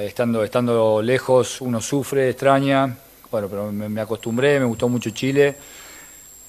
estando, 0.00 0.42
estando 0.42 1.00
lejos 1.00 1.60
uno 1.60 1.80
sufre, 1.80 2.28
extraña. 2.28 2.96
Bueno, 3.30 3.46
pero 3.48 3.70
me, 3.70 3.88
me 3.88 4.00
acostumbré, 4.00 4.58
me 4.58 4.66
gustó 4.66 4.88
mucho 4.88 5.10
Chile. 5.10 5.54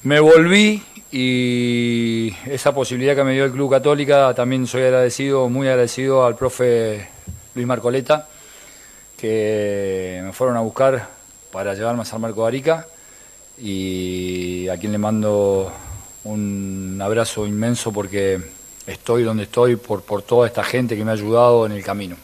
Me 0.01 0.20
volví 0.20 0.82
y 1.11 2.34
esa 2.47 2.74
posibilidad 2.74 3.15
que 3.15 3.24
me 3.24 3.34
dio 3.34 3.45
el 3.45 3.51
Club 3.51 3.70
Católica, 3.70 4.34
también 4.34 4.65
soy 4.65 4.82
agradecido, 4.82 5.47
muy 5.47 5.67
agradecido 5.67 6.26
al 6.26 6.36
profe 6.36 7.07
Luis 7.53 7.67
Marcoleta, 7.67 8.28
que 9.15 10.22
me 10.24 10.34
fueron 10.34 10.57
a 10.57 10.61
buscar 10.61 11.07
para 11.51 11.76
llevarme 11.76 12.01
a 12.01 12.05
San 12.05 12.20
Marco 12.20 12.41
de 12.41 12.47
Arica 12.47 12.88
y 13.59 14.67
a 14.70 14.78
quien 14.78 14.91
le 14.91 14.97
mando 14.97 15.72
un 16.24 16.99
abrazo 17.01 17.47
inmenso 17.47 17.91
porque 17.91 18.39
estoy 18.86 19.24
donde 19.24 19.43
estoy 19.43 19.76
por, 19.76 20.03
por 20.03 20.22
toda 20.22 20.47
esta 20.47 20.63
gente 20.63 20.95
que 20.95 21.03
me 21.03 21.11
ha 21.11 21.13
ayudado 21.13 21.65
en 21.65 21.72
el 21.74 21.84
camino. 21.84 22.15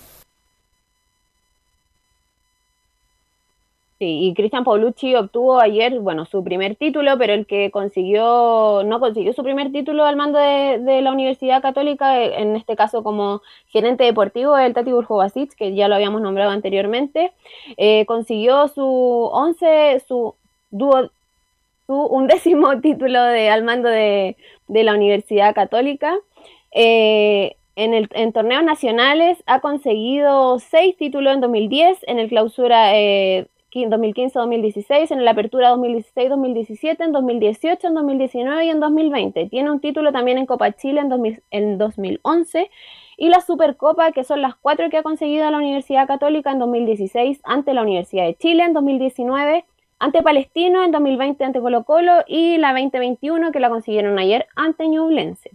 Y 3.97 4.33
Cristian 4.33 4.65
Paulucci 4.65 5.15
obtuvo 5.15 5.59
ayer, 5.59 5.99
bueno, 6.01 6.25
su 6.25 6.43
primer 6.43 6.75
título, 6.75 7.17
pero 7.17 7.33
el 7.33 7.45
que 7.45 7.71
consiguió, 7.71 8.83
no 8.85 8.99
consiguió 8.99 9.31
su 9.31 9.41
primer 9.41 9.71
título 9.71 10.03
al 10.03 10.17
mando 10.17 10.37
de, 10.37 11.01
la 11.01 11.13
Universidad 11.13 11.61
Católica, 11.61 12.21
eh, 12.21 12.41
en 12.41 12.57
este 12.57 12.75
caso 12.75 13.03
como 13.03 13.41
gerente 13.67 14.03
deportivo, 14.03 14.57
el 14.57 14.73
Tati 14.73 14.91
Burjovasic, 14.91 15.55
que 15.55 15.73
ya 15.75 15.87
lo 15.87 15.95
habíamos 15.95 16.21
nombrado 16.21 16.51
anteriormente, 16.51 17.31
eh, 17.77 18.05
consiguió 18.05 18.67
su 18.67 18.83
once, 19.31 20.03
su 20.05 20.35
dúo, 20.71 21.09
su 21.87 21.93
undécimo 21.93 22.79
título 22.81 23.23
de, 23.23 23.49
al 23.49 23.63
mando 23.63 23.89
de, 23.89 24.37
de 24.67 24.83
la 24.83 24.93
Universidad 24.93 25.53
Católica. 25.53 26.15
Eh, 26.71 27.55
en, 27.75 27.93
el, 27.93 28.09
en 28.13 28.33
torneos 28.33 28.63
nacionales 28.63 29.43
ha 29.45 29.59
conseguido 29.59 30.59
seis 30.59 30.95
títulos 30.97 31.33
en 31.33 31.41
2010, 31.41 31.99
en 32.07 32.19
el 32.19 32.29
clausura 32.29 32.97
eh, 32.97 33.47
2015-2016, 33.73 35.11
en 35.11 35.25
la 35.25 35.31
apertura 35.31 35.73
2016-2017, 35.73 37.03
en 37.03 37.11
2018, 37.11 37.87
en 37.87 37.93
2019 37.93 38.65
y 38.65 38.69
en 38.69 38.79
2020. 38.79 39.47
Tiene 39.49 39.71
un 39.71 39.81
título 39.81 40.11
también 40.13 40.37
en 40.37 40.45
Copa 40.45 40.71
Chile 40.71 41.01
en, 41.01 41.09
2000 41.09 41.43
en 41.51 41.77
2011 41.77 42.71
y 43.17 43.29
la 43.29 43.41
Supercopa, 43.41 44.11
que 44.11 44.23
son 44.23 44.41
las 44.41 44.55
cuatro 44.55 44.89
que 44.89 44.97
ha 44.97 45.03
conseguido 45.03 45.49
la 45.51 45.57
Universidad 45.57 46.07
Católica 46.07 46.51
en 46.51 46.59
2016 46.59 47.41
ante 47.43 47.73
la 47.73 47.81
Universidad 47.81 48.25
de 48.25 48.35
Chile, 48.35 48.63
en 48.63 48.73
2019 48.73 49.65
ante 49.99 50.21
Palestino, 50.21 50.83
en 50.83 50.91
2020 50.91 51.43
ante 51.43 51.61
Colo 51.61 51.83
Colo 51.83 52.23
y 52.27 52.57
la 52.57 52.73
2021 52.73 53.51
que 53.51 53.59
la 53.59 53.69
consiguieron 53.69 54.19
ayer 54.19 54.47
ante 54.55 54.87
Ñublense. 54.87 55.51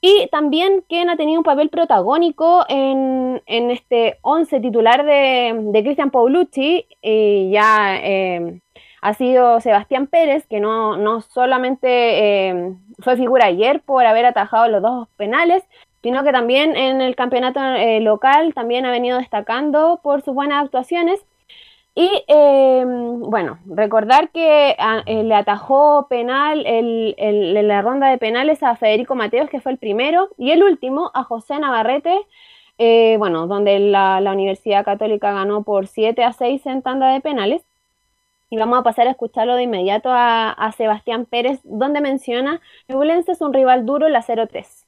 Y 0.00 0.28
también 0.30 0.84
quien 0.86 1.08
ha 1.08 1.16
tenido 1.16 1.40
un 1.40 1.44
papel 1.44 1.70
protagónico 1.70 2.66
en, 2.68 3.40
en 3.46 3.70
este 3.70 4.18
11 4.20 4.60
titular 4.60 5.04
de, 5.04 5.70
de 5.72 5.82
Cristian 5.82 6.10
Paulucci, 6.10 6.86
y 7.00 7.50
ya 7.50 7.96
eh, 8.02 8.60
ha 9.00 9.14
sido 9.14 9.60
Sebastián 9.60 10.06
Pérez, 10.06 10.46
que 10.46 10.60
no, 10.60 10.98
no 10.98 11.22
solamente 11.22 11.88
eh, 12.48 12.74
fue 12.98 13.16
figura 13.16 13.46
ayer 13.46 13.80
por 13.80 14.04
haber 14.04 14.26
atajado 14.26 14.68
los 14.68 14.82
dos 14.82 15.08
penales, 15.16 15.62
sino 16.02 16.22
que 16.22 16.32
también 16.32 16.76
en 16.76 17.00
el 17.00 17.16
campeonato 17.16 17.60
eh, 17.60 18.00
local 18.00 18.52
también 18.52 18.84
ha 18.84 18.90
venido 18.90 19.16
destacando 19.16 20.00
por 20.02 20.20
sus 20.20 20.34
buenas 20.34 20.64
actuaciones. 20.64 21.24
Y 21.96 22.24
eh, 22.26 22.82
bueno, 22.86 23.58
recordar 23.66 24.30
que 24.30 24.74
a, 24.78 25.02
eh, 25.06 25.22
le 25.22 25.34
atajó 25.34 26.08
penal 26.08 26.66
el, 26.66 27.14
el, 27.18 27.68
la 27.68 27.82
ronda 27.82 28.08
de 28.08 28.18
penales 28.18 28.62
a 28.64 28.74
Federico 28.74 29.14
Mateos, 29.14 29.48
que 29.48 29.60
fue 29.60 29.72
el 29.72 29.78
primero, 29.78 30.28
y 30.36 30.50
el 30.50 30.64
último 30.64 31.12
a 31.14 31.22
José 31.22 31.58
Navarrete, 31.60 32.18
eh, 32.78 33.16
bueno, 33.18 33.46
donde 33.46 33.78
la, 33.78 34.20
la, 34.20 34.32
Universidad 34.32 34.84
Católica 34.84 35.32
ganó 35.32 35.62
por 35.62 35.86
7 35.86 36.24
a 36.24 36.32
6 36.32 36.66
en 36.66 36.82
tanda 36.82 37.12
de 37.12 37.20
penales. 37.20 37.62
Y 38.50 38.56
vamos 38.56 38.78
a 38.78 38.82
pasar 38.82 39.06
a 39.06 39.10
escucharlo 39.10 39.56
de 39.56 39.62
inmediato 39.62 40.10
a, 40.12 40.72
Sebastián 40.76 41.26
Pérez, 41.26 41.60
donde 41.64 42.00
menciona, 42.00 42.60
Ñublense 42.88 43.32
es 43.32 43.40
un 43.40 43.52
rival 43.52 43.86
duro, 43.86 44.08
la 44.08 44.22
0-3. 44.22 44.83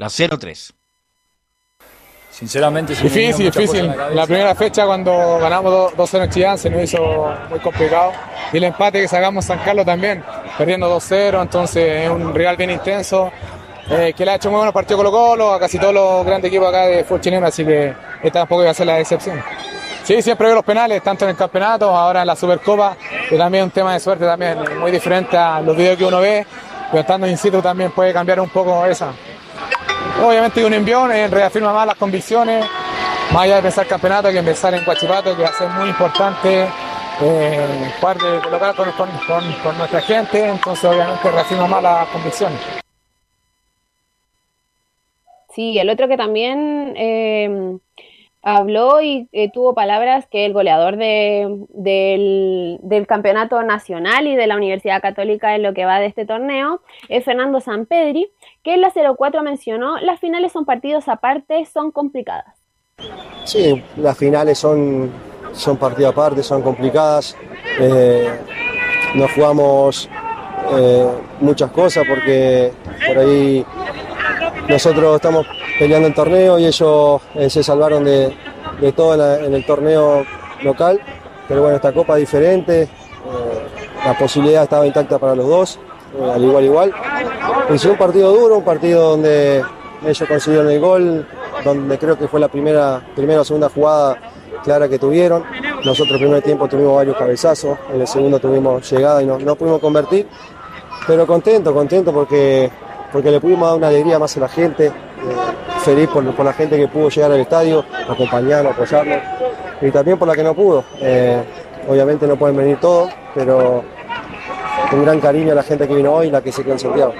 La 0.00 0.06
0-3. 0.06 0.72
Sinceramente, 2.30 2.94
se 2.94 3.02
Difícil, 3.02 3.50
difícil. 3.50 3.86
la 4.14 4.24
primera 4.24 4.54
fecha 4.54 4.86
cuando 4.86 5.38
ganamos 5.38 5.92
2-0 5.94 6.24
en 6.24 6.30
Chillán 6.30 6.56
se 6.56 6.70
nos 6.70 6.82
hizo 6.84 7.30
muy 7.50 7.58
complicado. 7.58 8.12
Y 8.50 8.56
el 8.56 8.64
empate 8.64 9.02
que 9.02 9.08
sacamos 9.08 9.44
en 9.44 9.48
San 9.48 9.62
Carlos 9.62 9.84
también, 9.84 10.24
perdiendo 10.56 10.88
2-0, 10.98 11.42
entonces 11.42 12.04
es 12.06 12.08
un 12.08 12.34
rival 12.34 12.56
bien 12.56 12.70
intenso. 12.70 13.30
eh, 13.90 14.14
que 14.16 14.24
le 14.24 14.30
ha 14.30 14.34
hecho 14.36 14.48
muy 14.48 14.56
buenos 14.56 14.72
partidos 14.72 14.98
Colo 15.02 15.10
Colo, 15.10 15.52
a 15.52 15.60
casi 15.60 15.78
todos 15.78 15.92
los 15.92 16.24
grandes 16.24 16.48
equipos 16.48 16.68
acá 16.68 16.86
de 16.86 17.04
fútbol 17.04 17.20
chileno, 17.20 17.46
así 17.46 17.62
que 17.62 17.92
esta 18.22 18.38
tampoco 18.38 18.62
iba 18.62 18.70
a 18.70 18.74
ser 18.74 18.86
la 18.86 18.98
excepción. 19.00 19.42
Sí, 20.04 20.22
siempre 20.22 20.46
veo 20.46 20.54
los 20.54 20.64
penales, 20.64 21.02
tanto 21.02 21.26
en 21.26 21.32
el 21.32 21.36
campeonato, 21.36 21.94
ahora 21.94 22.22
en 22.22 22.26
la 22.28 22.36
Supercopa, 22.36 22.96
que 23.28 23.36
también 23.36 23.64
es 23.64 23.66
un 23.66 23.72
tema 23.72 23.92
de 23.92 24.00
suerte 24.00 24.24
también, 24.24 24.78
muy 24.78 24.90
diferente 24.92 25.36
a 25.36 25.60
los 25.60 25.76
videos 25.76 25.98
que 25.98 26.06
uno 26.06 26.20
ve, 26.20 26.46
pero 26.90 27.02
estando 27.02 27.26
in 27.26 27.36
situ 27.36 27.60
también 27.60 27.90
puede 27.90 28.14
cambiar 28.14 28.40
un 28.40 28.48
poco 28.48 28.86
esa. 28.86 29.12
Obviamente 30.22 30.64
un 30.64 30.74
envión, 30.74 31.10
eh, 31.12 31.28
reafirma 31.28 31.72
más 31.72 31.86
las 31.86 31.96
convicciones, 31.96 32.64
más 33.32 33.42
allá 33.42 33.56
de 33.56 33.62
pensar 33.62 33.86
campeonato, 33.86 34.30
que 34.30 34.38
empezar 34.38 34.74
en 34.74 34.84
Guachipato, 34.84 35.36
que 35.36 35.42
va 35.42 35.48
a 35.48 35.52
ser 35.52 35.68
muy 35.70 35.88
importante 35.88 36.68
eh, 37.22 37.92
jugar 38.00 38.18
de 38.18 38.40
con- 39.26 39.52
con 39.62 39.78
nuestra 39.78 40.00
gente, 40.00 40.48
entonces 40.48 40.84
obviamente 40.84 41.30
reafirma 41.30 41.66
más 41.66 41.82
las 41.82 42.08
convicciones. 42.08 42.58
Sí, 45.54 45.78
el 45.78 45.90
otro 45.90 46.06
que 46.08 46.16
también 46.16 46.94
eh, 46.96 47.78
habló 48.42 49.00
y 49.02 49.28
eh, 49.32 49.50
tuvo 49.52 49.74
palabras 49.74 50.26
que 50.30 50.46
el 50.46 50.52
goleador 50.52 50.96
de- 50.96 51.46
del, 51.68 52.78
del 52.82 53.06
campeonato 53.06 53.62
nacional 53.62 54.26
y 54.26 54.36
de 54.36 54.46
la 54.46 54.56
Universidad 54.56 55.02
Católica 55.02 55.54
en 55.54 55.62
lo 55.62 55.74
que 55.74 55.84
va 55.84 56.00
de 56.00 56.06
este 56.06 56.24
torneo 56.26 56.80
es 57.08 57.24
Fernando 57.24 57.60
Sampedri, 57.60 58.30
que 58.62 58.74
en 58.74 58.80
la 58.80 58.90
04 58.92 59.42
mencionó, 59.42 59.98
las 59.98 60.20
finales 60.20 60.52
son 60.52 60.64
partidos 60.64 61.08
aparte, 61.08 61.64
son 61.66 61.90
complicadas. 61.90 62.56
Sí, 63.44 63.82
las 63.96 64.16
finales 64.16 64.58
son, 64.58 65.10
son 65.52 65.76
partido 65.76 66.08
aparte, 66.10 66.42
son 66.42 66.62
complicadas. 66.62 67.36
Eh, 67.80 68.28
nos 69.14 69.32
jugamos 69.32 70.08
eh, 70.78 71.06
muchas 71.40 71.70
cosas 71.72 72.04
porque 72.08 72.72
por 73.06 73.18
ahí 73.18 73.64
nosotros 74.68 75.16
estamos 75.16 75.46
peleando 75.78 76.08
el 76.08 76.14
torneo 76.14 76.58
y 76.58 76.66
ellos 76.66 77.20
eh, 77.34 77.50
se 77.50 77.62
salvaron 77.62 78.04
de, 78.04 78.34
de 78.80 78.92
todo 78.92 79.14
en, 79.44 79.54
el 79.54 79.64
torneo 79.64 80.24
local. 80.62 81.00
Pero 81.48 81.62
bueno, 81.62 81.76
esta 81.76 81.92
copa 81.92 82.14
es 82.14 82.20
diferente, 82.20 82.82
eh, 82.82 82.88
la 84.04 84.16
posibilidad 84.16 84.62
estaba 84.62 84.86
intacta 84.86 85.18
para 85.18 85.34
los 85.34 85.48
dos, 85.48 85.78
eh, 86.18 86.32
al 86.34 86.44
igual 86.44 86.64
igual. 86.64 86.94
Fue 87.76 87.90
un 87.90 87.98
partido 87.98 88.32
duro, 88.32 88.58
un 88.58 88.64
partido 88.64 89.10
donde 89.10 89.64
ellos 90.06 90.28
consiguieron 90.28 90.70
el 90.70 90.80
gol, 90.80 91.26
donde 91.64 91.98
creo 91.98 92.18
que 92.18 92.28
fue 92.28 92.40
la 92.40 92.48
primera, 92.48 93.02
primera 93.14 93.40
o 93.40 93.44
segunda 93.44 93.68
jugada 93.68 94.16
clara 94.62 94.88
que 94.88 94.98
tuvieron. 94.98 95.44
Nosotros 95.84 96.12
el 96.12 96.18
primer 96.18 96.42
tiempo 96.42 96.68
tuvimos 96.68 96.96
varios 96.96 97.16
cabezazos, 97.16 97.78
en 97.92 98.00
el 98.00 98.06
segundo 98.06 98.38
tuvimos 98.38 98.90
llegada 98.90 99.22
y 99.22 99.26
no, 99.26 99.38
no 99.38 99.56
pudimos 99.56 99.80
convertir. 99.80 100.26
Pero 101.06 101.26
contento, 101.26 101.72
contento 101.72 102.12
porque, 102.12 102.70
porque 103.12 103.30
le 103.30 103.40
pudimos 103.40 103.68
dar 103.68 103.76
una 103.76 103.88
alegría 103.88 104.18
más 104.18 104.36
a 104.36 104.40
la 104.40 104.48
gente, 104.48 104.86
eh, 104.86 104.92
feliz 105.84 106.08
por, 106.08 106.24
la 106.24 106.52
gente 106.52 106.76
que 106.76 106.88
pudo 106.88 107.08
llegar 107.08 107.32
al 107.32 107.40
estadio, 107.40 107.84
acompañarnos, 108.08 108.72
apoyarnos, 108.72 109.18
y 109.80 109.90
también 109.90 110.18
por 110.18 110.28
la 110.28 110.34
que 110.34 110.42
no 110.42 110.54
pudo. 110.54 110.84
Eh, 111.00 111.42
obviamente 111.88 112.26
no 112.26 112.36
pueden 112.36 112.56
venir 112.56 112.78
todos, 112.78 113.12
pero 113.34 113.84
un 114.92 115.02
gran 115.04 115.20
cariño 115.20 115.52
a 115.52 115.54
la 115.54 115.62
gente 115.62 115.86
que 115.86 115.94
vino 115.94 116.12
hoy 116.12 116.28
y 116.28 116.30
la 116.30 116.42
que 116.42 116.52
se 116.52 116.62
quedó 116.62 116.72
en 116.74 116.78
Santiago. 116.78 117.14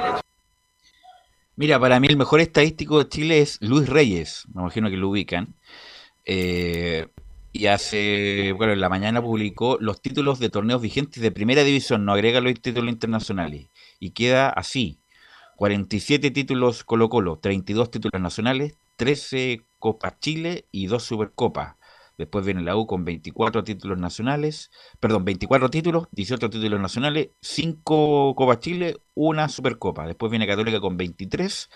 Mira, 1.56 1.78
para 1.78 2.00
mí 2.00 2.08
el 2.08 2.16
mejor 2.16 2.40
estadístico 2.40 2.98
de 2.98 3.08
Chile 3.08 3.40
es 3.40 3.58
Luis 3.60 3.88
Reyes, 3.88 4.46
me 4.54 4.62
imagino 4.62 4.88
que 4.88 4.96
lo 4.96 5.10
ubican. 5.10 5.54
Eh, 6.24 7.08
y 7.52 7.66
hace, 7.66 8.52
bueno, 8.56 8.72
en 8.72 8.80
la 8.80 8.88
mañana 8.88 9.20
publicó 9.20 9.76
los 9.80 10.00
títulos 10.00 10.38
de 10.38 10.50
torneos 10.50 10.80
vigentes 10.80 11.22
de 11.22 11.32
primera 11.32 11.64
división, 11.64 12.04
no 12.04 12.12
agrega 12.12 12.40
los 12.40 12.54
títulos 12.60 12.90
internacionales. 12.90 13.66
Y 13.98 14.10
queda 14.10 14.48
así, 14.48 14.99
47 15.60 16.30
títulos 16.30 16.84
Colo 16.84 17.10
Colo, 17.10 17.38
32 17.38 17.90
títulos 17.90 18.18
nacionales, 18.18 18.78
13 18.96 19.66
Copas 19.78 20.18
Chile 20.18 20.66
y 20.72 20.86
2 20.86 21.02
Supercopas. 21.02 21.76
Después 22.16 22.46
viene 22.46 22.62
la 22.62 22.78
U 22.78 22.86
con 22.86 23.04
24 23.04 23.62
títulos 23.62 23.98
nacionales, 23.98 24.70
perdón, 25.00 25.26
24 25.26 25.68
títulos, 25.68 26.08
18 26.12 26.48
títulos 26.48 26.80
nacionales, 26.80 27.28
5 27.42 28.34
Copas 28.36 28.60
Chile, 28.60 28.96
una 29.12 29.50
Supercopa. 29.50 30.06
Después 30.06 30.30
viene 30.30 30.46
Católica 30.46 30.80
con 30.80 30.96
23, 30.96 31.68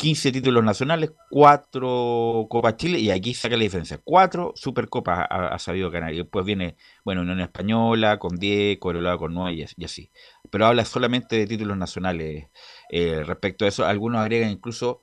15 0.00 0.32
títulos 0.32 0.64
nacionales, 0.64 1.12
4 1.28 2.46
Copas 2.48 2.78
Chile, 2.78 2.98
y 3.00 3.10
aquí 3.10 3.34
saca 3.34 3.54
la 3.58 3.64
diferencia. 3.64 4.00
4 4.02 4.54
Supercopas 4.56 5.26
ha, 5.28 5.58
sabido 5.58 5.90
ganar. 5.90 6.14
Y 6.14 6.16
después 6.16 6.46
viene, 6.46 6.76
bueno, 7.04 7.20
Unión 7.20 7.40
Española 7.40 8.18
con 8.18 8.36
10, 8.36 8.78
Corolado 8.78 9.18
con 9.18 9.34
9 9.34 9.52
y, 9.52 9.62
as- 9.62 9.74
y 9.76 9.84
así. 9.84 10.10
Pero 10.48 10.64
habla 10.64 10.86
solamente 10.86 11.36
de 11.36 11.46
títulos 11.46 11.76
nacionales. 11.76 12.46
eh, 12.90 13.22
respecto 13.26 13.66
a 13.66 13.68
eso, 13.68 13.84
algunos 13.84 14.22
agregan 14.22 14.50
incluso, 14.50 15.02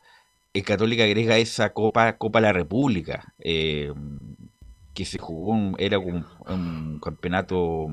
el 0.54 0.64
Católica 0.64 1.04
agrega 1.04 1.38
esa 1.38 1.74
Copa, 1.74 2.18
Copa 2.18 2.42
la 2.42 2.52
República, 2.52 3.36
eh, 3.38 3.94
que 4.96 5.06
se 5.06 5.20
jugó, 5.20 5.56
era 5.78 6.00
un 6.00 7.00
campeonato 7.04 7.88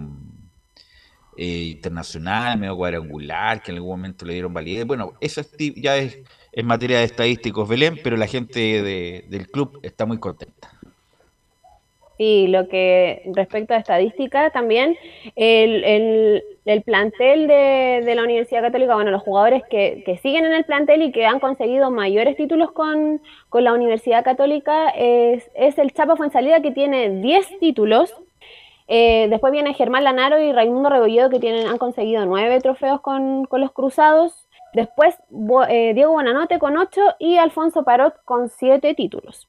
eh, 1.37 1.73
internacional, 1.77 2.59
medio 2.59 2.77
cuadrangular, 2.77 3.63
que 3.63 3.71
en 3.71 3.77
algún 3.79 3.91
momento 3.91 4.25
le 4.25 4.35
dieron 4.35 4.53
validez. 4.55 4.87
Bueno, 4.87 5.13
eso 5.21 5.43
ya 5.77 5.97
es, 5.97 6.19
es 6.53 6.65
materia 6.65 6.99
de 6.99 7.05
estadísticos, 7.05 7.69
Belén, 7.69 7.99
pero 8.03 8.17
la 8.17 8.27
gente 8.27 8.61
de- 8.83 9.25
del 9.29 9.49
club 9.49 9.79
está 9.83 10.07
muy 10.07 10.19
contenta. 10.19 10.71
Y 12.17 12.47
lo 12.47 12.69
que 12.69 13.23
respecto 13.35 13.75
a 13.75 13.79
estadística 13.79 14.51
también, 14.51 14.97
el, 15.35 15.83
el- 15.83 16.45
el 16.65 16.83
plantel 16.83 17.47
de, 17.49 18.03
de 18.07 18.15
la 18.15 18.23
Universidad 18.23 18.63
Católica, 18.63 18.95
bueno, 18.95 19.11
los 19.11 19.23
jugadores 19.23 19.63
que, 19.69 20.03
que 20.07 20.17
siguen 20.19 20.45
en 20.47 20.55
el 20.55 20.65
plantel 20.65 21.03
y 21.03 21.13
que 21.13 21.27
han 21.27 21.41
conseguido 21.41 21.91
mayores 21.91 22.37
títulos 22.37 22.71
con, 22.73 23.21
con 23.51 23.65
la 23.65 23.73
Universidad 23.75 24.25
Católica 24.25 24.89
es, 24.91 25.51
es 25.55 25.77
el 25.77 25.93
Chapa 25.93 26.17
Fuensalida 26.17 26.63
que 26.63 26.71
tiene 26.71 27.21
10 27.21 27.59
títulos. 27.59 28.15
Eh, 28.87 29.29
después 29.31 29.53
viene 29.53 29.75
Germán 29.75 30.05
Lanaro 30.05 30.39
y 30.39 30.53
Raimundo 30.53 30.91
Rebolledo 30.91 31.31
que 31.31 31.41
tienen, 31.41 31.67
han 31.69 31.79
conseguido 31.79 32.25
9 32.27 32.61
trofeos 32.61 33.01
con, 33.01 33.45
con 33.47 33.61
los 33.61 33.73
Cruzados. 33.73 34.47
Después 34.75 35.17
Bo- 35.31 35.65
eh, 35.65 35.95
Diego 35.95 36.13
Buenanote 36.13 36.59
con 36.59 36.77
8 36.77 37.01
y 37.19 37.37
Alfonso 37.39 37.85
Parot 37.85 38.15
con 38.25 38.49
7 38.49 38.95
títulos. 38.95 39.49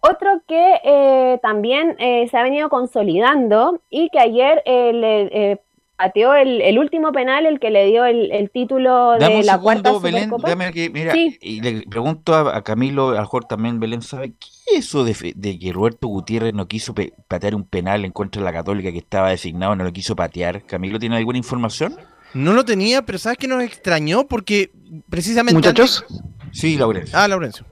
Otro 0.00 0.42
que 0.46 0.80
eh, 0.84 1.38
también 1.42 1.96
se 1.98 2.36
ha 2.36 2.42
venido 2.42 2.68
consolidando 2.68 3.80
y 3.90 4.10
que 4.10 4.18
ayer 4.20 4.62
le 4.66 5.22
eh, 5.52 5.60
pateó 5.96 6.34
el, 6.34 6.60
el 6.60 6.78
último 6.78 7.10
penal, 7.12 7.46
el 7.46 7.58
que 7.58 7.70
le 7.70 7.86
dio 7.86 8.04
el, 8.04 8.30
el 8.30 8.50
título 8.50 9.12
Dame 9.18 9.34
de 9.34 9.40
un 9.40 9.46
la 9.46 9.58
cuarta 9.58 9.88
segundo, 9.90 10.00
Belén, 10.04 10.24
Supercopa. 10.24 10.48
dame 10.50 10.72
que, 10.72 10.90
mira, 10.90 11.12
Sí. 11.12 11.38
y 11.40 11.60
le 11.62 11.86
pregunto 11.88 12.34
a, 12.34 12.54
a 12.56 12.62
Camilo, 12.62 13.08
a 13.10 13.14
lo 13.14 13.20
mejor 13.20 13.46
también 13.46 13.80
Belén 13.80 14.02
sabe, 14.02 14.32
¿qué 14.32 14.48
es 14.50 14.53
eso 14.66 15.04
de, 15.04 15.14
fe- 15.14 15.32
de 15.36 15.58
que 15.58 15.72
Roberto 15.72 16.08
Gutiérrez 16.08 16.54
no 16.54 16.66
quiso 16.68 16.94
pe- 16.94 17.12
patear 17.28 17.54
un 17.54 17.64
penal 17.64 18.04
en 18.04 18.12
contra 18.12 18.40
de 18.40 18.44
la 18.44 18.52
Católica 18.52 18.90
que 18.92 18.98
estaba 18.98 19.30
designado, 19.30 19.76
no 19.76 19.84
lo 19.84 19.92
quiso 19.92 20.16
patear? 20.16 20.64
¿Camilo 20.64 20.98
tiene 20.98 21.16
alguna 21.16 21.38
información? 21.38 21.96
No 22.34 22.52
lo 22.52 22.64
tenía, 22.64 23.02
pero 23.02 23.18
¿sabes 23.18 23.38
qué 23.38 23.46
nos 23.46 23.62
extrañó? 23.62 24.26
Porque 24.26 24.70
precisamente. 25.08 25.54
Muchachos. 25.54 26.04
Sí, 26.52 26.76
Laurencio. 26.76 27.16
Ah, 27.18 27.28
Laurencio. 27.28 27.64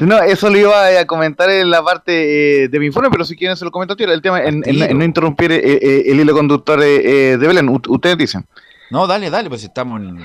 No, 0.00 0.18
eso 0.22 0.48
lo 0.48 0.56
iba 0.58 0.86
a 0.98 1.04
comentar 1.06 1.50
en 1.50 1.68
la 1.68 1.82
parte 1.84 2.62
eh, 2.64 2.68
de 2.68 2.78
mi 2.80 2.86
informe, 2.86 3.10
pero 3.10 3.24
si 3.24 3.36
quieren 3.36 3.56
se 3.56 3.64
lo 3.64 3.70
comento 3.70 3.92
a 3.94 3.96
ti, 3.96 4.04
el 4.04 4.22
tema 4.22 4.42
en, 4.42 4.62
en- 4.66 4.82
en 4.82 4.98
no 4.98 5.04
interrumpir 5.04 5.52
eh, 5.52 5.60
eh, 5.82 6.02
el 6.06 6.20
hilo 6.20 6.32
conductor 6.32 6.82
eh, 6.82 7.32
eh, 7.32 7.36
de 7.36 7.46
Belén. 7.46 7.68
U- 7.68 7.80
ustedes 7.88 8.16
dicen. 8.16 8.46
No, 8.90 9.06
dale, 9.06 9.28
dale, 9.30 9.48
pues 9.48 9.64
estamos 9.64 10.00
en... 10.00 10.18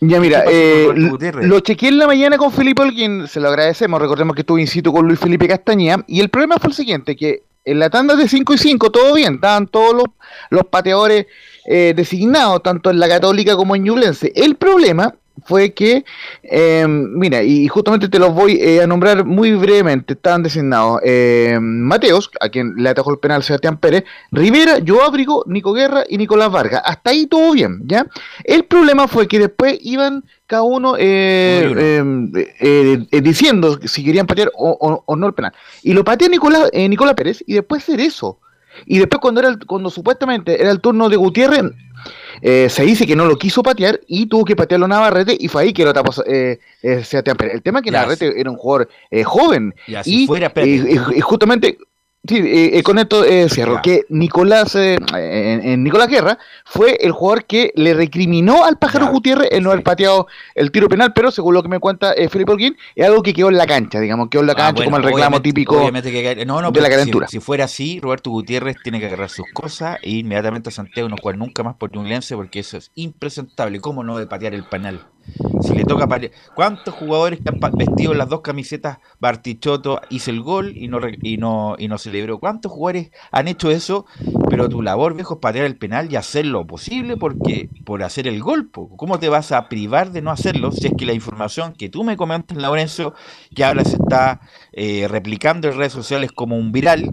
Ya 0.00 0.20
mira, 0.20 0.44
¿Qué 0.44 0.86
pasó 0.86 1.10
con 1.10 1.24
eh, 1.24 1.46
lo 1.46 1.60
chequeé 1.60 1.88
en 1.88 1.98
la 1.98 2.06
mañana 2.06 2.38
con 2.38 2.52
Felipe 2.52 2.82
Holguín, 2.82 3.26
se 3.26 3.40
lo 3.40 3.48
agradecemos, 3.48 4.00
recordemos 4.00 4.34
que 4.34 4.42
estuvo 4.42 4.58
in 4.58 4.68
situ 4.68 4.92
con 4.92 5.06
Luis 5.06 5.18
Felipe 5.18 5.48
Castañeda, 5.48 6.04
y 6.06 6.20
el 6.20 6.28
problema 6.28 6.56
fue 6.58 6.70
el 6.70 6.76
siguiente, 6.76 7.16
que 7.16 7.42
en 7.64 7.78
la 7.80 7.90
tanda 7.90 8.14
de 8.14 8.28
5 8.28 8.54
y 8.54 8.58
5 8.58 8.90
todo 8.90 9.14
bien, 9.14 9.34
estaban 9.34 9.66
todos 9.66 9.94
los, 9.94 10.04
los 10.50 10.64
pateadores 10.66 11.26
eh, 11.66 11.92
designados, 11.94 12.62
tanto 12.62 12.90
en 12.90 12.98
la 12.98 13.08
Católica 13.08 13.56
como 13.56 13.76
en 13.76 13.84
Ñublense. 13.84 14.32
El 14.34 14.56
problema 14.56 15.14
fue 15.44 15.72
que, 15.74 16.04
eh, 16.42 16.86
mira, 16.88 17.42
y 17.42 17.68
justamente 17.68 18.08
te 18.08 18.18
los 18.18 18.32
voy 18.34 18.58
eh, 18.60 18.82
a 18.82 18.86
nombrar 18.86 19.24
muy 19.24 19.52
brevemente, 19.52 20.14
estaban 20.14 20.42
designados 20.42 21.00
eh, 21.04 21.58
Mateos, 21.60 22.30
a 22.40 22.48
quien 22.48 22.74
le 22.76 22.88
atajó 22.88 23.10
el 23.12 23.18
penal 23.18 23.42
Sebastián 23.42 23.78
Pérez, 23.78 24.04
Rivera, 24.32 24.78
Joábrigo, 24.86 25.44
Nico 25.46 25.72
Guerra 25.72 26.04
y 26.08 26.18
Nicolás 26.18 26.50
Vargas. 26.50 26.82
Hasta 26.84 27.10
ahí 27.10 27.26
todo 27.26 27.52
bien, 27.52 27.80
¿ya? 27.86 28.06
El 28.44 28.64
problema 28.64 29.08
fue 29.08 29.26
que 29.28 29.38
después 29.38 29.78
iban 29.82 30.24
cada 30.46 30.62
uno 30.62 30.96
eh, 30.98 32.00
eh, 32.60 33.06
eh, 33.10 33.20
diciendo 33.20 33.78
si 33.84 34.02
querían 34.04 34.26
patear 34.26 34.50
o, 34.54 34.70
o- 34.80 35.02
o 35.06 35.16
no 35.16 35.26
el 35.26 35.34
penal. 35.34 35.52
Y 35.82 35.92
lo 35.92 36.04
patea 36.04 36.28
Nicolás, 36.28 36.70
eh, 36.72 36.88
Nicolás 36.88 37.14
Pérez 37.14 37.42
y 37.46 37.54
después 37.54 37.84
Cerezo. 37.84 38.38
Y 38.86 38.98
después 38.98 39.20
cuando 39.20 39.40
era 39.40 39.50
el- 39.50 39.64
cuando 39.66 39.90
supuestamente 39.90 40.60
era 40.60 40.70
el 40.70 40.80
turno 40.80 41.08
de 41.08 41.16
Gutiérrez, 41.16 41.62
eh, 42.42 42.68
se 42.70 42.82
dice 42.84 43.06
que 43.06 43.16
no 43.16 43.24
lo 43.26 43.36
quiso 43.36 43.62
patear 43.62 44.00
y 44.06 44.26
tuvo 44.26 44.44
que 44.44 44.54
patearlo 44.56 44.86
Navarrete 44.86 45.36
y 45.38 45.48
fue 45.48 45.62
ahí 45.62 45.72
que 45.72 45.84
lo 45.84 45.92
tapó 45.92 46.12
eh, 46.26 46.58
eh. 46.82 47.02
El 47.12 47.62
tema 47.62 47.80
es 47.80 47.84
que 47.84 47.90
Navarrete 47.90 48.40
era 48.40 48.50
un 48.50 48.56
jugador 48.56 48.88
eh, 49.10 49.24
joven 49.24 49.74
y, 50.08 50.26
fuera, 50.26 50.46
eh, 50.46 50.48
espérate. 50.48 51.14
y- 51.14 51.18
y 51.18 51.20
justamente 51.20 51.78
sí, 52.26 52.36
eh, 52.36 52.78
eh, 52.78 52.82
con 52.82 52.98
esto 52.98 53.24
eh, 53.24 53.48
cierro 53.48 53.76
Ya. 53.76 53.82
que 53.82 54.02
Nicolás 54.08 54.74
eh, 54.74 54.96
en- 55.14 55.64
en 55.66 55.82
Nicolás 55.82 56.08
Guerra 56.08 56.38
fue 56.64 56.96
el 57.00 57.12
jugador 57.12 57.44
que 57.44 57.72
le 57.76 57.94
recriminó 57.94 58.64
al 58.64 58.78
pájaro 58.78 59.06
Ya, 59.06 59.10
Gutiérrez 59.12 59.48
el 59.52 59.62
no 59.62 59.70
haber 59.70 59.82
pateado 59.82 60.26
el 60.54 60.70
tiro 60.70 60.88
penal, 60.88 61.12
pero 61.14 61.30
según 61.30 61.54
lo 61.54 61.62
que 61.62 61.68
me 61.68 61.78
cuenta 61.78 62.12
eh, 62.12 62.28
Felipe 62.28 62.52
Holguín, 62.52 62.76
es 62.94 63.06
algo 63.06 63.22
que 63.22 63.32
quedó 63.32 63.48
en 63.48 63.56
la 63.56 63.66
cancha, 63.66 64.00
digamos, 64.00 64.28
quedó 64.30 64.40
en 64.42 64.46
la 64.48 64.52
Ah, 64.54 64.56
cancha 64.56 64.72
bueno, 64.84 64.90
como 64.90 64.96
el 64.98 65.02
reclamo 65.04 65.42
típico 65.42 65.78
obviamente 65.80 66.10
que- 66.10 66.44
no, 66.46 66.60
no, 66.62 66.70
de 66.70 66.80
la 66.80 66.86
si- 66.88 66.92
calentura. 66.92 67.28
Si, 67.28 67.40
fuera 67.40 67.64
así, 67.64 68.00
Roberto 68.00 68.30
Gutiérrez 68.30 68.76
tiene 68.82 69.00
que 69.00 69.06
agarrar 69.06 69.30
sus 69.30 69.46
cosas 69.52 69.98
e 70.02 70.10
inmediatamente 70.10 70.68
a 70.68 70.72
Santiago 70.72 71.08
no 71.08 71.16
jugar 71.16 71.38
nunca 71.38 71.62
más 71.62 71.76
por 71.76 71.92
Ñublense 71.94 72.34
porque 72.36 72.60
eso 72.60 72.76
es 72.76 72.90
impresentable. 72.94 73.80
¿Cómo 73.80 74.04
no 74.04 74.18
de 74.18 74.26
patear 74.26 74.54
el 74.54 74.64
penal? 74.64 75.00
Si 75.60 75.74
le 75.74 75.84
toca 75.84 76.06
patear. 76.06 76.32
¿Cuántos 76.54 76.94
jugadores 76.94 77.40
que 77.40 77.48
han 77.48 77.60
vestido 77.76 78.14
las 78.14 78.28
dos 78.28 78.40
camisetas 78.40 78.98
Bartichotto 79.20 80.00
hizo 80.10 80.30
el 80.30 80.42
gol 80.42 80.76
y 80.76 80.88
no, 80.88 81.00
y 81.22 81.36
no 81.36 81.76
y 81.78 81.88
no 81.88 81.98
celebró? 81.98 82.38
¿Cuántos 82.38 82.72
jugadores 82.72 83.10
han 83.30 83.48
hecho 83.48 83.70
eso? 83.70 84.06
Pero 84.48 84.68
tu 84.68 84.82
labor, 84.82 85.14
viejo, 85.14 85.34
es 85.34 85.40
patear 85.40 85.66
el 85.66 85.76
penal 85.76 86.12
y 86.12 86.16
hacer 86.16 86.46
lo 86.46 86.66
posible 86.66 87.16
porque 87.16 87.68
por 87.84 88.02
hacer 88.02 88.26
el 88.26 88.42
gol. 88.42 88.70
¿Cómo 88.70 89.18
te 89.18 89.28
vas 89.28 89.52
a 89.52 89.68
privar 89.68 90.12
de 90.12 90.22
no 90.22 90.30
hacerlo 90.30 90.72
si 90.72 90.88
es 90.88 90.92
que 90.96 91.06
la 91.06 91.12
información 91.12 91.72
que 91.72 91.88
tú 91.88 92.04
me 92.04 92.16
comentas, 92.16 92.56
Laurencio, 92.56 93.14
que 93.54 93.64
habla 93.64 93.84
se 93.84 93.96
está 93.96 94.40
eh, 94.72 95.06
replicando 95.08 95.68
en 95.68 95.76
redes 95.76 95.92
sociales 95.92 96.32
como 96.32 96.56
un 96.56 96.72
viral? 96.72 97.10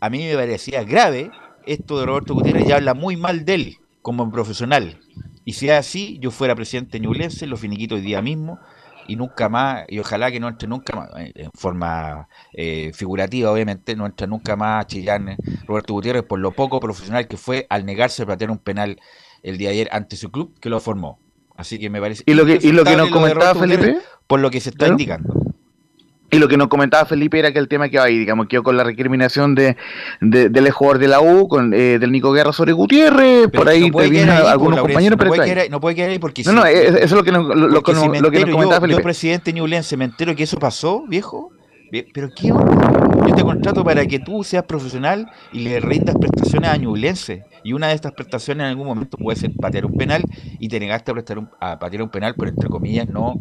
A 0.00 0.10
mí 0.10 0.18
me 0.24 0.34
parecía 0.34 0.84
grave 0.84 1.30
esto 1.66 1.98
de 1.98 2.06
Roberto 2.06 2.34
Gutiérrez 2.34 2.68
y 2.68 2.72
habla 2.72 2.94
muy 2.94 3.16
mal 3.16 3.44
de 3.44 3.54
él 3.54 3.78
como 4.02 4.30
profesional. 4.30 5.00
Y 5.46 5.52
si 5.54 5.68
es 5.70 5.78
así, 5.78 6.18
yo 6.20 6.30
fuera 6.32 6.54
presidente 6.56 6.98
ñublense, 7.00 7.46
lo 7.46 7.56
finiquito 7.56 7.94
hoy 7.94 8.00
día 8.02 8.20
mismo 8.20 8.58
y 9.06 9.14
nunca 9.14 9.48
más, 9.48 9.84
y 9.88 10.00
ojalá 10.00 10.32
que 10.32 10.40
no 10.40 10.48
entre 10.48 10.66
nunca 10.68 10.96
más, 10.96 11.08
eh, 11.20 11.30
en 11.36 11.50
forma 11.54 12.28
eh, 12.52 12.90
figurativa 12.92 13.52
obviamente, 13.52 13.94
no 13.94 14.04
entre 14.06 14.26
nunca 14.26 14.56
más 14.56 14.82
a 14.84 14.86
Chillán 14.88 15.28
eh, 15.28 15.36
Roberto 15.68 15.94
Gutiérrez 15.94 16.24
por 16.24 16.40
lo 16.40 16.50
poco 16.50 16.80
profesional 16.80 17.28
que 17.28 17.36
fue 17.36 17.64
al 17.70 17.86
negarse 17.86 18.24
a 18.24 18.26
patear 18.26 18.50
un 18.50 18.58
penal 18.58 18.98
el 19.44 19.56
día 19.56 19.68
de 19.68 19.74
ayer 19.74 19.88
ante 19.92 20.16
su 20.16 20.32
club 20.32 20.58
que 20.58 20.68
lo 20.68 20.80
formó. 20.80 21.20
Así 21.56 21.78
que 21.78 21.88
me 21.90 22.00
parece 22.00 22.24
Y 22.26 22.34
lo 22.34 22.44
que- 22.44 22.58
y 22.60 22.72
lo 22.72 22.82
que 22.82 22.96
nos 22.96 23.08
comentaba 23.10 23.54
Felipe, 23.54 23.98
por 24.26 24.40
lo 24.40 24.50
que 24.50 24.60
se 24.60 24.70
está 24.70 24.78
claro. 24.86 24.92
indicando. 24.94 25.34
Y 26.36 26.38
lo 26.38 26.48
que 26.48 26.56
nos 26.56 26.68
comentaba 26.68 27.04
Felipe 27.06 27.38
era 27.38 27.52
que 27.52 27.58
el 27.58 27.66
tema 27.68 27.88
que 27.88 27.98
ahí, 27.98 28.18
digamos, 28.18 28.46
quedó 28.46 28.62
con 28.62 28.76
la 28.76 28.84
recriminación 28.84 29.54
de, 29.54 29.76
de- 30.20 30.48
del 30.50 30.70
jugador 30.70 30.98
de 30.98 31.08
la 31.08 31.20
U, 31.20 31.48
con, 31.48 31.72
eh, 31.72 31.98
del 31.98 32.12
Nico 32.12 32.32
Guerra 32.32 32.52
sobre 32.52 32.72
Gutiérrez, 32.72 33.48
Pero 33.50 33.62
por 33.62 33.68
ahí 33.68 33.90
no 33.90 33.96
ahí, 34.32 34.46
algunos 34.46 34.80
pues, 34.80 34.92
compañeros, 34.92 35.16
pero 35.18 35.30
no, 35.30 35.34
puede 35.36 35.42
ahí. 35.42 35.48
no 35.70 35.80
puede 35.80 35.94
quedar 35.96 36.10
ahí 36.10 36.18
porque 36.18 36.42
No, 36.44 36.50
si- 36.50 36.56
no, 36.56 36.66
es- 36.66 36.88
eso 36.94 36.98
es 37.04 37.12
lo 37.12 37.24
que 37.24 37.32
nos, 37.32 37.46
lo, 37.46 37.82
que 37.82 37.92
si 37.94 38.00
nos- 38.00 38.08
me 38.10 38.20
lo 38.20 38.30
que 38.30 38.36
nos 38.36 38.42
entero 38.42 38.52
comentaba 38.52 38.76
yo, 38.76 38.80
Felipe. 38.82 39.00
yo, 39.00 39.02
presidente 39.02 39.52
entero 40.04 40.36
que 40.36 40.42
eso 40.42 40.58
pasó, 40.58 41.04
viejo. 41.08 41.52
Pero 41.90 42.30
qué 42.34 42.52
onda? 42.52 43.26
Yo 43.28 43.34
te 43.34 43.42
contrato 43.42 43.84
para 43.84 44.04
que 44.06 44.18
tú 44.18 44.42
seas 44.44 44.64
profesional 44.64 45.30
y 45.52 45.60
le 45.60 45.80
rindas 45.80 46.16
prestaciones 46.16 46.70
a 46.70 46.76
ñublense. 46.76 47.44
Y 47.62 47.72
una 47.72 47.88
de 47.88 47.94
estas 47.94 48.12
prestaciones 48.12 48.64
en 48.64 48.70
algún 48.70 48.86
momento 48.86 49.16
puede 49.16 49.36
ser 49.38 49.52
patear 49.60 49.86
un 49.86 49.94
penal 49.96 50.22
y 50.58 50.68
te 50.68 50.78
negaste 50.80 51.10
a, 51.10 51.14
prestar 51.14 51.38
un- 51.38 51.48
a 51.60 51.78
patear 51.78 52.02
un 52.02 52.08
penal, 52.10 52.34
pero 52.36 52.50
entre 52.50 52.68
comillas 52.68 53.08
no 53.08 53.34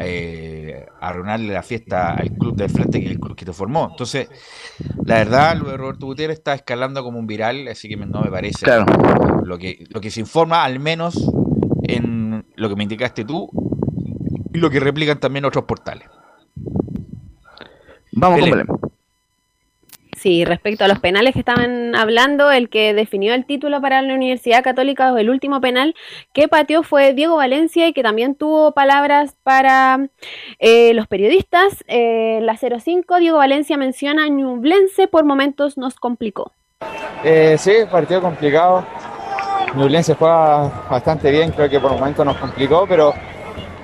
eh, 0.00 0.86
arruinarle 1.00 1.52
la 1.52 1.62
fiesta 1.62 2.12
al 2.14 2.30
club 2.32 2.56
del 2.56 2.70
frente 2.70 3.00
que 3.00 3.06
es 3.06 3.12
el 3.12 3.20
club 3.20 3.36
que 3.36 3.44
te 3.44 3.52
formó. 3.52 3.88
Entonces, 3.90 4.28
la 5.04 5.16
verdad, 5.16 5.56
lo 5.56 5.70
de 5.70 5.76
Roberto 5.76 6.06
Gutiérrez 6.06 6.38
está 6.38 6.54
escalando 6.54 7.02
como 7.02 7.18
un 7.18 7.26
viral, 7.26 7.66
así 7.68 7.88
que 7.88 7.96
no 7.96 8.20
me 8.22 8.30
parece. 8.30 8.64
Claro. 8.64 8.86
Lo 9.44 9.58
que, 9.58 9.84
lo 9.90 10.00
que 10.00 10.10
se 10.10 10.20
informa, 10.20 10.64
al 10.64 10.78
menos 10.78 11.14
en 11.82 12.44
lo 12.56 12.68
que 12.68 12.76
me 12.76 12.82
indicaste 12.84 13.24
tú, 13.24 13.48
y 14.52 14.58
lo 14.58 14.70
que 14.70 14.80
replican 14.80 15.18
también 15.18 15.44
otros 15.44 15.64
portales. 15.64 16.08
Vamos 18.18 18.40
con 18.40 18.50
Belén. 18.50 18.66
Belén. 18.66 18.88
Sí, 20.18 20.44
respecto 20.44 20.84
a 20.84 20.88
los 20.88 20.98
penales 20.98 21.32
que 21.32 21.38
estaban 21.38 21.94
hablando, 21.94 22.50
el 22.50 22.68
que 22.68 22.92
definió 22.92 23.34
el 23.34 23.46
título 23.46 23.80
para 23.80 24.02
la 24.02 24.14
Universidad 24.14 24.64
Católica, 24.64 25.12
o 25.12 25.18
el 25.18 25.30
último 25.30 25.60
penal 25.60 25.94
que 26.32 26.48
pateó 26.48 26.82
fue 26.82 27.14
Diego 27.14 27.36
Valencia 27.36 27.86
y 27.86 27.92
que 27.92 28.02
también 28.02 28.34
tuvo 28.34 28.72
palabras 28.72 29.36
para 29.44 30.08
eh, 30.58 30.92
los 30.94 31.06
periodistas. 31.06 31.84
Eh, 31.86 32.40
la 32.42 32.56
05, 32.56 33.18
Diego 33.18 33.38
Valencia 33.38 33.76
menciona 33.76 34.26
Ñublense 34.26 35.06
por 35.06 35.24
momentos 35.24 35.78
nos 35.78 35.94
complicó. 35.94 36.50
Eh, 37.22 37.54
sí, 37.56 37.72
partido 37.88 38.20
complicado. 38.20 38.84
Ñublense 39.76 40.14
juega 40.14 40.86
bastante 40.90 41.30
bien, 41.30 41.52
creo 41.52 41.70
que 41.70 41.78
por 41.78 41.92
momentos 41.92 42.26
nos 42.26 42.36
complicó, 42.38 42.86
pero, 42.88 43.14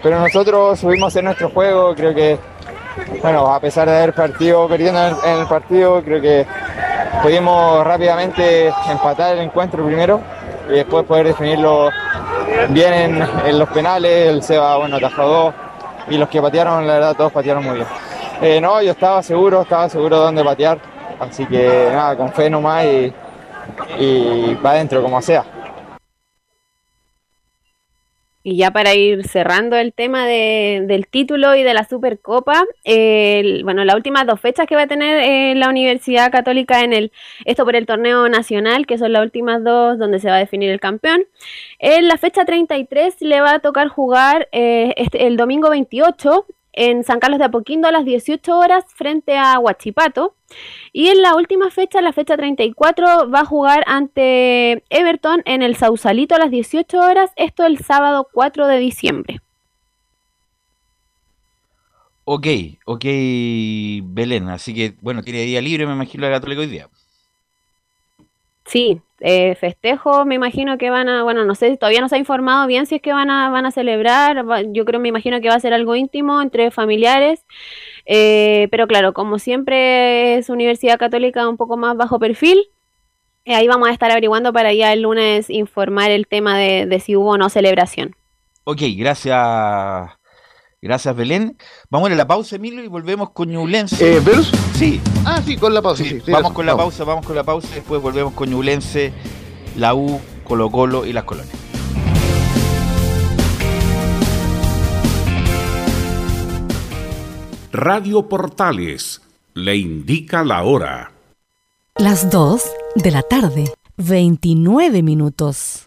pero 0.02 0.18
nosotros 0.18 0.80
subimos 0.80 1.14
en 1.14 1.26
nuestro 1.26 1.50
juego, 1.50 1.94
creo 1.94 2.12
que, 2.12 2.38
bueno, 3.22 3.52
a 3.52 3.60
pesar 3.60 3.88
de 3.88 3.96
haber 3.96 4.14
partido 4.14 4.68
perdiendo 4.68 5.00
en 5.24 5.40
el, 5.40 5.46
partido, 5.46 6.02
creo 6.02 6.20
que 6.20 6.46
pudimos 7.22 7.84
rápidamente 7.84 8.72
empatar 8.90 9.34
el 9.34 9.40
encuentro 9.40 9.84
primero 9.84 10.20
y 10.68 10.72
después 10.72 11.04
poder 11.04 11.28
definirlo 11.28 11.90
bien 12.70 13.22
en, 13.46 13.58
los 13.58 13.68
penales, 13.70 14.28
el 14.28 14.42
Seba, 14.42 14.76
bueno, 14.76 14.96
atajó 14.96 15.22
dos 15.26 15.54
y 16.08 16.16
los 16.16 16.28
que 16.28 16.40
patearon, 16.40 16.86
la 16.86 16.94
verdad, 16.94 17.14
todos 17.16 17.32
patearon 17.32 17.64
muy 17.64 17.76
bien. 17.76 17.86
Eh, 18.42 18.60
no, 18.60 18.82
yo 18.82 18.92
estaba 18.92 19.22
seguro, 19.22 19.62
estaba 19.62 19.88
seguro 19.88 20.18
de 20.18 20.24
dónde 20.24 20.44
patear, 20.44 20.78
así 21.18 21.46
que 21.46 21.88
nada, 21.92 22.16
con 22.16 22.32
fe 22.32 22.50
nomás 22.50 22.84
y, 22.84 23.12
y 23.98 24.54
va 24.64 24.72
adentro 24.72 25.02
como 25.02 25.20
sea. 25.22 25.44
Y 28.46 28.58
ya 28.58 28.70
para 28.72 28.94
ir 28.94 29.26
cerrando 29.26 29.74
el 29.76 29.94
tema 29.94 30.26
de- 30.26 30.84
del 30.86 31.06
título 31.06 31.54
y 31.56 31.62
de 31.62 31.72
la 31.72 31.84
Supercopa, 31.84 32.62
el- 32.84 33.64
bueno, 33.64 33.84
las 33.84 33.96
últimas 33.96 34.26
dos 34.26 34.38
fechas 34.38 34.66
que 34.66 34.76
va 34.76 34.82
a 34.82 34.86
tener 34.86 35.16
eh, 35.22 35.54
la 35.54 35.70
Universidad 35.70 36.30
Católica 36.30 36.82
en 36.84 36.92
el, 36.92 37.10
esto 37.46 37.64
por 37.64 37.74
el 37.74 37.86
torneo 37.86 38.28
nacional, 38.28 38.86
que 38.86 38.98
son 38.98 39.14
las 39.14 39.22
últimas 39.22 39.64
dos 39.64 39.98
donde 39.98 40.18
se 40.18 40.28
va 40.28 40.36
a 40.36 40.40
definir 40.40 40.70
el 40.70 40.78
campeón. 40.78 41.24
En 41.78 42.06
la 42.06 42.18
fecha 42.18 42.44
33 42.44 43.16
le 43.22 43.40
va 43.40 43.54
a 43.54 43.58
tocar 43.60 43.88
jugar 43.88 44.46
eh, 44.52 44.92
este- 44.98 45.26
el 45.26 45.38
domingo 45.38 45.70
28 45.70 46.44
en 46.74 47.02
San 47.02 47.20
Carlos 47.20 47.38
de 47.38 47.46
Apoquindo 47.46 47.88
a 47.88 47.92
las 47.92 48.04
18 48.04 48.58
horas 48.58 48.84
frente 48.94 49.38
a 49.38 49.58
Huachipato. 49.58 50.34
Y 50.96 51.08
en 51.08 51.22
la 51.22 51.34
última 51.34 51.72
fecha, 51.72 52.00
la 52.00 52.12
fecha 52.12 52.36
34, 52.36 53.28
va 53.28 53.40
a 53.40 53.44
jugar 53.44 53.82
ante 53.88 54.84
Everton 54.90 55.42
en 55.44 55.60
el 55.62 55.74
Sausalito 55.74 56.36
a 56.36 56.38
las 56.38 56.52
18 56.52 57.00
horas, 57.00 57.32
esto 57.34 57.66
el 57.66 57.78
sábado 57.78 58.28
4 58.32 58.68
de 58.68 58.78
diciembre. 58.78 59.40
Ok, 62.22 62.46
ok, 62.84 63.04
Belén. 64.04 64.48
Así 64.48 64.72
que, 64.72 64.94
bueno, 65.00 65.24
tiene 65.24 65.42
día 65.42 65.60
libre, 65.60 65.84
me 65.84 65.94
imagino, 65.94 66.22
la 66.28 66.34
Católica 66.36 66.60
hoy 66.60 66.68
día. 66.68 66.88
Sí, 68.64 69.02
eh, 69.26 69.54
festejo, 69.54 70.26
me 70.26 70.34
imagino 70.34 70.76
que 70.76 70.90
van 70.90 71.08
a, 71.08 71.22
bueno, 71.22 71.46
no 71.46 71.54
sé, 71.54 71.78
todavía 71.78 72.02
no 72.02 72.10
se 72.10 72.16
ha 72.16 72.18
informado 72.18 72.66
bien 72.66 72.84
si 72.84 72.96
es 72.96 73.00
que 73.00 73.14
van 73.14 73.30
a, 73.30 73.48
van 73.48 73.64
a 73.64 73.70
celebrar, 73.70 74.44
yo 74.70 74.84
creo, 74.84 75.00
me 75.00 75.08
imagino 75.08 75.40
que 75.40 75.48
va 75.48 75.54
a 75.54 75.60
ser 75.60 75.72
algo 75.72 75.96
íntimo 75.96 76.42
entre 76.42 76.70
familiares, 76.70 77.42
eh, 78.04 78.68
pero 78.70 78.86
claro, 78.86 79.14
como 79.14 79.38
siempre 79.38 80.36
es 80.36 80.50
Universidad 80.50 80.98
Católica 80.98 81.48
un 81.48 81.56
poco 81.56 81.78
más 81.78 81.96
bajo 81.96 82.18
perfil, 82.18 82.58
eh, 83.46 83.54
ahí 83.54 83.66
vamos 83.66 83.88
a 83.88 83.92
estar 83.92 84.10
averiguando 84.10 84.52
para 84.52 84.74
ya 84.74 84.92
el 84.92 85.00
lunes 85.00 85.48
informar 85.48 86.10
el 86.10 86.26
tema 86.26 86.58
de, 86.58 86.84
de 86.84 87.00
si 87.00 87.16
hubo 87.16 87.30
o 87.30 87.38
no 87.38 87.48
celebración. 87.48 88.14
Ok, 88.64 88.82
gracias. 88.94 90.23
Gracias, 90.84 91.16
Belén. 91.16 91.56
Vamos 91.88 92.10
a 92.10 92.14
la 92.14 92.26
pausa, 92.26 92.56
Emilio, 92.56 92.84
y 92.84 92.88
volvemos 92.88 93.30
con 93.30 93.48
Ñublense. 93.48 94.16
Eh, 94.16 94.20
¿Velus? 94.20 94.52
Sí. 94.74 95.00
Ah, 95.24 95.40
sí, 95.42 95.56
con 95.56 95.72
la 95.72 95.80
pausa. 95.80 96.04
Sí, 96.04 96.20
sí, 96.22 96.30
vamos 96.30 96.52
con 96.52 96.66
la 96.66 96.74
vamos. 96.74 96.92
pausa, 96.92 97.04
vamos 97.04 97.24
con 97.24 97.34
la 97.34 97.42
pausa, 97.42 97.68
y 97.72 97.76
después 97.76 98.02
volvemos 98.02 98.34
con 98.34 98.50
Ñublense, 98.50 99.10
la 99.78 99.94
U, 99.94 100.20
Colo 100.46 100.70
Colo 100.70 101.06
y 101.06 101.14
las 101.14 101.24
colonias. 101.24 101.56
Radio 107.72 108.28
Portales 108.28 109.22
le 109.54 109.76
indica 109.78 110.44
la 110.44 110.64
hora. 110.64 111.12
Las 111.96 112.28
2 112.28 112.62
de 112.96 113.10
la 113.10 113.22
tarde, 113.22 113.72
29 113.96 115.02
minutos. 115.02 115.86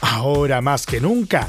Ahora 0.00 0.60
más 0.60 0.86
que 0.86 1.00
nunca, 1.00 1.48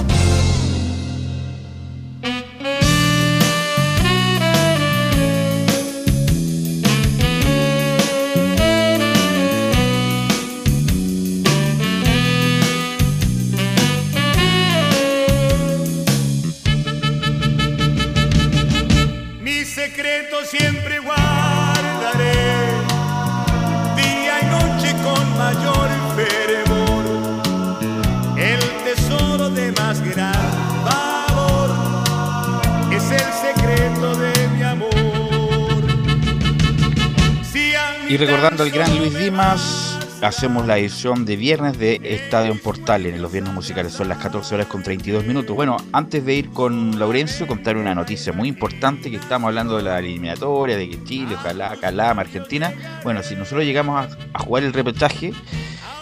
Recordando 38.25 38.61
al 38.61 38.69
gran 38.69 38.95
Luis 38.99 39.17
Dimas, 39.17 39.97
hacemos 40.21 40.67
la 40.67 40.77
edición 40.77 41.25
de 41.25 41.35
viernes 41.35 41.79
de 41.79 41.99
Estadio 42.03 42.51
en 42.51 42.59
Portales. 42.59 43.15
En 43.15 43.21
los 43.23 43.31
viernes 43.31 43.51
musicales 43.51 43.93
son 43.93 44.09
las 44.09 44.19
14 44.19 44.53
horas 44.53 44.67
con 44.67 44.83
32 44.83 45.25
minutos. 45.25 45.55
Bueno, 45.55 45.77
antes 45.91 46.23
de 46.23 46.35
ir 46.35 46.51
con 46.51 46.99
Laurencio, 46.99 47.47
contar 47.47 47.77
una 47.77 47.95
noticia 47.95 48.31
muy 48.31 48.47
importante 48.47 49.09
que 49.09 49.17
estamos 49.17 49.47
hablando 49.47 49.75
de 49.77 49.83
la 49.83 49.97
eliminatoria, 49.97 50.77
de 50.77 50.87
que 50.87 51.03
Chile, 51.03 51.33
ojalá, 51.33 51.75
Calama, 51.81 52.21
Argentina. 52.21 52.71
Bueno, 53.03 53.23
si 53.23 53.35
nosotros 53.35 53.65
llegamos 53.65 54.07
a, 54.33 54.39
jugar 54.39 54.65
el 54.65 54.73
repechaje, 54.73 55.33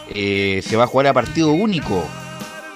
eh, 0.10 0.62
se 0.62 0.76
va 0.76 0.84
a 0.84 0.88
jugar 0.88 1.08
a 1.08 1.14
partido 1.14 1.54
único. 1.54 2.06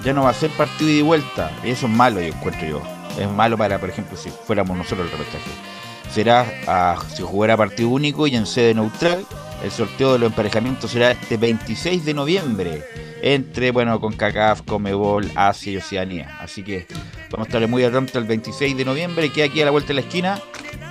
Ya 0.06 0.14
no 0.14 0.24
va 0.24 0.30
a 0.30 0.34
ser 0.34 0.52
partido 0.52 0.89
y 0.89 1.02
vuelta. 1.02 1.52
Eso 1.66 1.88
es 1.88 1.91
malo, 1.91 2.22
yo 2.22 2.28
encuentro 2.28 2.66
yo. 2.66 2.82
Es 3.20 3.30
malo 3.30 3.58
para, 3.58 3.78
por 3.78 3.89
ejemplo, 3.89 4.16
si 4.16 4.30
fuéramos 4.30 4.78
nosotros 4.78 5.12
el 5.12 5.18
repechaje. 5.18 5.82
Será 6.14 6.45
a, 6.68 7.01
se 7.09 7.24
jugará 7.24 7.57
partido 7.57 7.89
único 7.89 8.28
y 8.28 8.36
en 8.36 8.45
sede 8.45 8.76
neutral. 8.76 9.26
El 9.64 9.72
sorteo 9.72 10.14
de 10.14 10.20
los 10.20 10.30
emparejamientos 10.30 10.91
será 10.91 11.11
este 11.11 11.38
26 11.38 12.05
de 12.05 12.14
noviembre 12.14 12.84
entre, 13.24 13.72
bueno, 13.72 13.99
con 14.01 14.14
CACAF, 14.14 14.61
Comebol, 14.64 15.32
Asia 15.34 15.72
y 15.72 15.78
Oceanía. 15.78 16.38
Así 16.41 16.61
que 16.61 16.86
vamos 17.32 17.47
a 17.47 17.49
estar 17.49 17.68
muy 17.70 17.84
atentos 17.84 18.16
el 18.16 18.26
26 18.26 18.76
de 18.76 18.86
noviembre, 18.86 19.32
que 19.32 19.43
aquí 19.43 19.61
a 19.61 19.66
la 19.66 19.72
vuelta 19.72 19.88
de 19.88 19.93
la 19.95 20.01
esquina, 20.01 20.39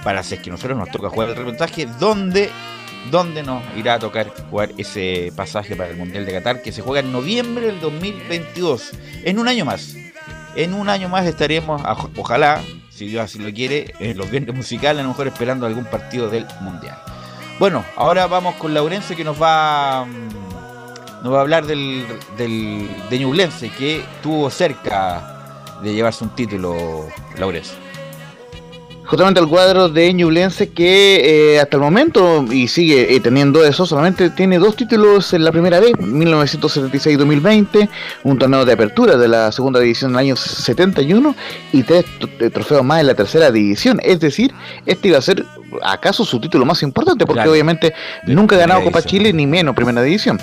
para 0.02 0.22
si 0.22 0.34
es 0.34 0.40
que 0.40 0.50
nosotros 0.50 0.78
nos 0.78 0.90
toca 0.90 1.10
jugar 1.10 1.28
el 1.28 1.36
reportaje, 1.36 1.86
donde, 2.00 2.50
donde 3.10 3.42
nos 3.42 3.62
irá 3.76 3.94
a 3.94 3.98
tocar 3.98 4.32
jugar 4.50 4.70
ese 4.78 5.30
pasaje 5.36 5.76
para 5.76 5.90
el 5.90 5.96
Mundial 5.98 6.24
de 6.24 6.32
Qatar, 6.32 6.62
que 6.62 6.72
se 6.72 6.80
juega 6.80 7.00
en 7.00 7.12
noviembre 7.12 7.66
del 7.66 7.80
2022, 7.80 8.92
en 9.24 9.38
un 9.38 9.46
año 9.46 9.66
más. 9.66 9.94
En 10.56 10.72
un 10.72 10.88
año 10.88 11.10
más 11.10 11.26
estaremos, 11.26 11.82
ojalá, 12.16 12.62
si 12.94 13.06
Dios 13.06 13.24
así 13.24 13.38
lo 13.38 13.52
quiere, 13.52 13.94
en 13.98 14.16
los 14.16 14.30
viernes 14.30 14.54
musicales, 14.54 15.00
a 15.00 15.02
lo 15.02 15.10
mejor 15.10 15.28
esperando 15.28 15.66
algún 15.66 15.84
partido 15.84 16.28
del 16.28 16.46
Mundial. 16.60 16.98
Bueno, 17.58 17.84
ahora 17.96 18.26
vamos 18.26 18.54
con 18.56 18.74
Laurencio 18.74 19.16
que 19.16 19.24
nos 19.24 19.40
va 19.40 20.04
mm, 20.04 20.52
nos 21.22 21.32
va 21.32 21.38
a 21.38 21.40
hablar 21.40 21.66
del, 21.66 22.04
del 22.36 22.88
de 23.08 23.18
Ñublense 23.18 23.70
que 23.70 24.00
estuvo 24.00 24.50
cerca 24.50 25.78
de 25.82 25.94
llevarse 25.94 26.24
un 26.24 26.30
título, 26.34 27.08
Laurencio. 27.36 27.81
Justamente 29.12 29.40
el 29.40 29.46
cuadro 29.46 29.90
de 29.90 30.10
Ñublense 30.14 30.70
que 30.70 31.52
eh, 31.52 31.60
hasta 31.60 31.76
el 31.76 31.82
momento, 31.82 32.46
y 32.50 32.66
sigue 32.66 33.14
eh, 33.14 33.20
teniendo 33.20 33.62
eso, 33.62 33.84
solamente 33.84 34.30
tiene 34.30 34.58
dos 34.58 34.74
títulos 34.74 35.34
en 35.34 35.44
la 35.44 35.52
primera 35.52 35.80
vez, 35.80 35.92
1976-2020, 35.98 37.90
un 38.24 38.38
torneo 38.38 38.64
de 38.64 38.72
apertura 38.72 39.18
de 39.18 39.28
la 39.28 39.52
segunda 39.52 39.80
división 39.80 40.12
del 40.12 40.20
año 40.20 40.34
71 40.34 41.36
y 41.74 41.82
tres 41.82 42.06
eh, 42.40 42.48
trofeos 42.48 42.82
más 42.86 43.02
en 43.02 43.08
la 43.08 43.14
tercera 43.14 43.50
división. 43.50 44.00
Es 44.02 44.18
decir, 44.18 44.54
este 44.86 45.08
iba 45.08 45.18
a 45.18 45.20
ser 45.20 45.44
acaso 45.82 46.24
su 46.24 46.40
título 46.40 46.64
más 46.64 46.82
importante, 46.82 47.24
porque 47.24 47.38
Claro. 47.38 47.52
obviamente 47.52 47.94
nunca 48.26 48.56
ha 48.56 48.58
ganado 48.58 48.82
Copa 48.84 49.02
Chile 49.02 49.32
ni 49.32 49.46
menos 49.46 49.74
primera 49.74 50.02
división. 50.02 50.40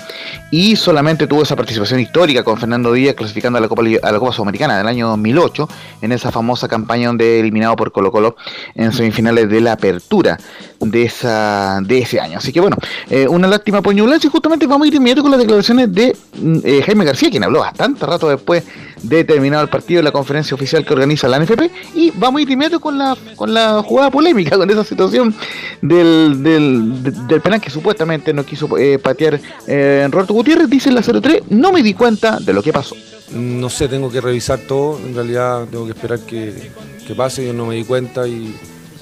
Y 0.50 0.76
solamente 0.76 1.26
tuvo 1.26 1.42
esa 1.42 1.56
participación 1.56 2.00
histórica 2.00 2.42
con 2.42 2.58
Fernando 2.58 2.92
Díaz 2.92 3.14
clasificando 3.14 3.58
a 3.58 3.60
la 3.60 3.68
Copa, 3.68 3.82
a 4.02 4.12
la 4.12 4.18
Copa 4.18 4.32
Sudamericana 4.32 4.78
del 4.78 4.86
año 4.86 5.08
2008, 5.08 5.68
en 6.02 6.12
esa 6.12 6.30
famosa 6.32 6.68
campaña 6.68 7.08
donde 7.08 7.40
eliminado 7.40 7.76
por 7.76 7.92
Colo 7.92 8.10
Colo 8.10 8.36
en 8.74 8.92
semifinales 8.92 9.48
de 9.48 9.60
la 9.60 9.72
apertura 9.72 10.38
de 10.80 11.02
esa 11.04 11.80
de 11.82 11.98
ese 11.98 12.20
año. 12.20 12.38
Así 12.38 12.52
que 12.52 12.60
bueno, 12.60 12.76
eh, 13.10 13.28
una 13.28 13.46
lástima 13.48 13.82
por 13.82 13.94
Ñublense 13.94 14.26
y 14.26 14.30
justamente 14.30 14.66
vamos 14.66 14.86
a 14.86 14.88
ir 14.88 14.94
inmediato 14.94 15.22
con 15.22 15.30
las 15.30 15.40
declaraciones 15.40 15.92
de 15.92 16.16
mm, 16.40 16.58
eh, 16.64 16.82
Jaime 16.84 17.04
García, 17.04 17.30
quien 17.30 17.44
habló 17.44 17.60
bastante 17.60 18.06
rato 18.06 18.28
después 18.28 18.64
de 19.02 19.24
terminado 19.24 19.62
el 19.62 19.68
partido 19.70 20.02
la 20.02 20.12
conferencia 20.12 20.54
oficial 20.54 20.84
que 20.84 20.92
organiza 20.92 21.26
la 21.28 21.38
NFP 21.38 21.70
y 21.94 22.10
vamos 22.12 22.42
ir 22.42 22.50
inmediato 22.50 22.80
con 22.80 22.98
la 22.98 23.16
con 23.36 23.52
la 23.54 23.82
jugada 23.82 24.10
polémica, 24.10 24.56
con 24.56 24.68
esa 24.70 24.84
situación 24.84 25.34
del, 25.82 26.42
del, 26.42 27.02
de- 27.02 27.10
del 27.12 27.40
penal 27.40 27.60
que 27.60 27.70
supuestamente 27.70 28.32
no 28.34 28.44
quiso 28.44 28.76
eh, 28.78 28.98
patear 28.98 29.40
eh, 29.66 30.06
Roberto 30.10 30.34
Gutiérrez, 30.34 30.68
dice 30.68 30.90
la 30.90 31.02
03, 31.02 31.42
no 31.50 31.72
me 31.72 31.82
di 31.82 31.94
cuenta 31.94 32.38
de 32.40 32.52
lo 32.52 32.62
que 32.62 32.72
pasó. 32.72 32.94
No 33.32 33.70
sé, 33.70 33.86
tengo 33.88 34.10
que 34.10 34.20
revisar 34.20 34.58
todo. 34.58 34.98
En 34.98 35.14
realidad 35.14 35.64
tengo 35.70 35.84
que 35.86 35.92
esperar 35.92 36.18
que, 36.20 36.70
que 37.06 37.14
pase. 37.14 37.46
Yo 37.46 37.52
no 37.52 37.64
me 37.66 37.76
di 37.76 37.84
cuenta 37.84 38.26
y 38.26 38.56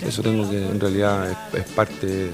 eso 0.07 0.21
tengo 0.23 0.49
que, 0.51 0.59
en 0.69 0.79
realidad, 0.79 1.31
es, 1.55 1.65
parte 1.71 2.31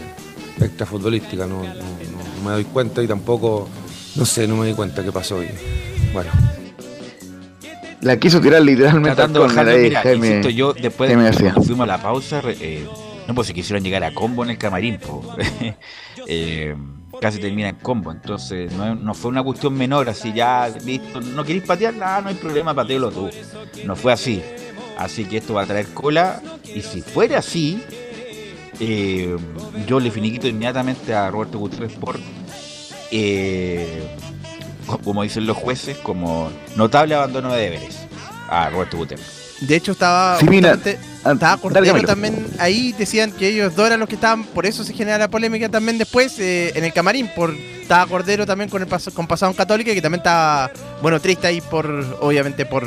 extrafutbolística. 0.60 1.46
No, 1.46 1.62
no, 1.62 1.68
no- 1.68 2.44
me 2.44 2.50
doy 2.52 2.64
cuenta 2.64 3.00
y 3.02 3.06
tampoco, 3.06 3.68
no 4.16 4.24
sé, 4.26 4.46
no 4.48 4.56
me 4.56 4.66
di 4.66 4.74
cuenta 4.74 5.04
qué 5.04 5.12
pasó. 5.12 5.40
Y, 5.42 5.46
bueno. 6.12 6.30
La 8.04 8.18
quiso 8.18 8.40
tirar 8.40 8.62
literalmente 8.62 9.16
Tratando 9.16 9.40
de 9.40 9.46
al 9.46 9.54
córner 9.54 9.74
ahí, 9.74 9.82
mira, 9.84 10.02
Jaime- 10.02 10.26
insisto, 10.28 10.50
yo 10.50 10.72
después 10.74 11.08
de 11.10 11.30
que 11.30 11.52
fuimos 11.62 11.84
a 11.84 11.86
la 11.86 12.02
pausa, 12.02 12.42
eh, 12.44 12.86
no 13.26 13.34
pues 13.34 13.46
si 13.48 13.54
quisieron 13.54 13.82
llegar 13.82 14.04
a 14.04 14.12
combo 14.14 14.44
en 14.44 14.50
el 14.50 14.58
camarín. 14.58 14.98
Eh, 16.26 16.74
casi 17.20 17.38
termina 17.38 17.68
en 17.68 17.76
combo, 17.76 18.10
entonces 18.10 18.72
no, 18.72 18.94
no 18.94 19.12
fue 19.12 19.30
una 19.30 19.42
cuestión 19.42 19.74
menor, 19.74 20.08
así 20.08 20.32
ya, 20.32 20.70
listo, 20.86 21.20
no 21.20 21.44
queréis 21.44 21.64
patearla, 21.64 22.22
no 22.22 22.28
hay 22.30 22.34
problema, 22.34 22.72
patealo 22.72 23.10
tú. 23.10 23.28
No 23.84 23.94
fue 23.94 24.10
así, 24.12 24.42
así 24.96 25.24
que 25.26 25.36
esto 25.36 25.52
va 25.52 25.62
a 25.64 25.66
traer 25.66 25.88
cola, 25.88 26.40
y 26.74 26.80
si 26.80 27.02
fuera 27.02 27.40
así, 27.40 27.82
eh, 28.80 29.36
yo 29.86 30.00
le 30.00 30.10
finiquito 30.10 30.48
inmediatamente 30.48 31.12
a 31.12 31.30
Roberto 31.30 31.58
Gutiérrez 31.58 31.92
por, 31.92 32.18
eh, 33.10 34.02
como 35.04 35.22
dicen 35.22 35.46
los 35.46 35.56
jueces, 35.56 35.96
como 35.98 36.50
notable 36.76 37.14
abandono 37.14 37.52
de 37.52 37.62
deberes 37.62 37.96
a 38.48 38.70
Roberto 38.70 38.96
Gutiérrez. 38.96 39.44
De 39.60 39.76
hecho, 39.76 39.92
estaba. 39.92 40.38
Sí, 40.40 40.46
mira, 40.48 40.78
ah, 41.24 41.32
estaba 41.32 41.56
Camilo. 41.72 42.02
también. 42.02 42.46
Ahí 42.58 42.92
decían 42.92 43.30
que 43.32 43.48
ellos 43.48 43.74
dos 43.76 43.86
eran 43.86 44.00
los 44.00 44.08
que 44.08 44.16
estaban. 44.16 44.44
Por 44.44 44.66
eso 44.66 44.84
se 44.84 44.92
genera 44.92 45.16
la 45.16 45.28
polémica 45.28 45.68
también 45.68 45.96
después 45.96 46.38
eh, 46.40 46.72
en 46.74 46.84
el 46.84 46.92
camarín. 46.92 47.30
Por, 47.34 47.54
estaba 47.80 48.04
Cordero 48.06 48.44
también 48.46 48.68
con 48.68 48.82
el 48.82 48.88
pas- 48.88 49.12
con 49.12 49.26
pasado 49.26 49.52
en 49.52 49.56
Católica 49.56 49.94
que 49.94 50.02
también 50.02 50.18
estaba. 50.20 50.70
Bueno, 51.00 51.20
triste 51.20 51.46
ahí 51.46 51.60
por. 51.60 51.86
Obviamente 52.20 52.66
por. 52.66 52.84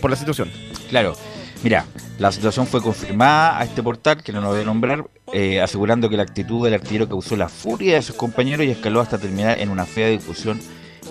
Por 0.00 0.10
la 0.10 0.16
situación. 0.16 0.50
Claro, 0.90 1.16
mira, 1.62 1.86
la 2.18 2.32
situación 2.32 2.66
fue 2.66 2.82
confirmada 2.82 3.58
a 3.58 3.64
este 3.64 3.82
portal, 3.82 4.22
que 4.22 4.32
no 4.32 4.40
lo 4.40 4.48
voy 4.48 4.62
a 4.62 4.64
nombrar, 4.64 5.04
eh, 5.32 5.60
asegurando 5.60 6.08
que 6.10 6.16
la 6.16 6.24
actitud 6.24 6.64
del 6.64 6.74
artillero 6.74 7.08
causó 7.08 7.36
la 7.36 7.48
furia 7.48 7.94
de 7.94 8.02
sus 8.02 8.16
compañeros 8.16 8.66
y 8.66 8.70
escaló 8.70 9.00
hasta 9.00 9.16
terminar 9.18 9.58
en 9.60 9.70
una 9.70 9.86
fea 9.86 10.08
discusión 10.08 10.60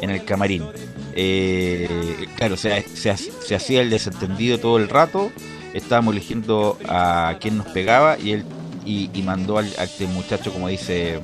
en 0.01 0.09
el 0.09 0.23
camarín. 0.23 0.63
Eh, 1.15 2.27
claro, 2.35 2.57
se, 2.57 2.73
ha- 2.73 2.83
se 3.17 3.55
hacía 3.55 3.81
el 3.81 3.89
desentendido 3.89 4.59
todo 4.59 4.77
el 4.77 4.87
rato, 4.89 5.31
estábamos 5.73 6.13
eligiendo 6.13 6.77
a 6.87 7.35
quién 7.41 7.57
nos 7.57 7.67
pegaba 7.67 8.17
y 8.19 8.31
él 8.33 8.45
y, 8.85 9.09
y 9.13 9.21
mandó 9.23 9.57
al, 9.57 9.67
a 9.77 9.83
este 9.83 10.07
muchacho, 10.07 10.53
como 10.53 10.67
dice... 10.67 11.19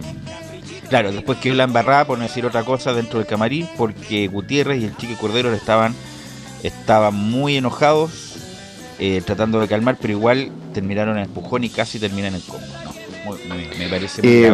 Claro, 0.90 1.12
después 1.12 1.40
quedó 1.40 1.56
la 1.56 1.64
embarrada 1.64 2.06
por 2.06 2.18
no 2.18 2.24
decir 2.24 2.46
otra 2.46 2.64
cosa 2.64 2.94
dentro 2.94 3.18
del 3.18 3.28
camarín, 3.28 3.68
porque 3.78 4.28
Gutiérrez 4.28 4.82
y 4.82 4.86
el 4.86 4.98
chico 4.98 5.14
Cordero 5.20 5.52
estaban 5.54 5.96
estaban 6.62 7.16
muy 7.16 7.58
enojados, 7.58 8.36
eh, 9.00 9.22
tratando 9.26 9.60
de 9.60 9.68
calmar, 9.68 9.98
pero 10.00 10.14
igual 10.14 10.52
terminaron 10.74 11.18
en 11.18 11.24
empujón 11.26 11.64
y 11.64 11.70
casi 11.70 12.00
terminan 12.00 12.36
en 12.36 12.42
combo. 12.42 12.66
¿no? 13.26 13.32
Me, 13.56 13.68
me 13.78 13.88
parece 13.90 14.22
muy 14.22 14.32
Eh, 14.32 14.52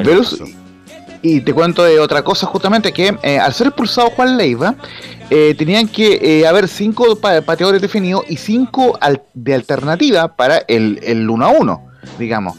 y 1.22 1.42
te 1.42 1.54
cuento 1.54 1.84
de 1.84 2.00
otra 2.00 2.24
cosa, 2.24 2.48
justamente 2.48 2.92
que 2.94 3.16
eh, 3.24 3.38
al 3.40 3.54
ser 3.54 3.68
expulsado 3.68 4.10
Juan 4.12 4.38
Leiva, 4.38 4.76
eh, 5.30 5.54
tenían 5.58 5.88
que 5.88 6.20
eh, 6.22 6.48
haber 6.48 6.68
cinco 6.68 7.16
pa- 7.18 7.42
pateadores 7.42 7.82
definidos 7.82 8.24
y 8.30 8.38
cinco 8.38 8.98
de 9.34 9.54
alternativa 9.54 10.36
para 10.36 10.60
el, 10.68 11.00
el 11.04 11.30
1 11.30 11.46
a 11.46 11.50
1, 11.50 11.88
digamos. 12.18 12.56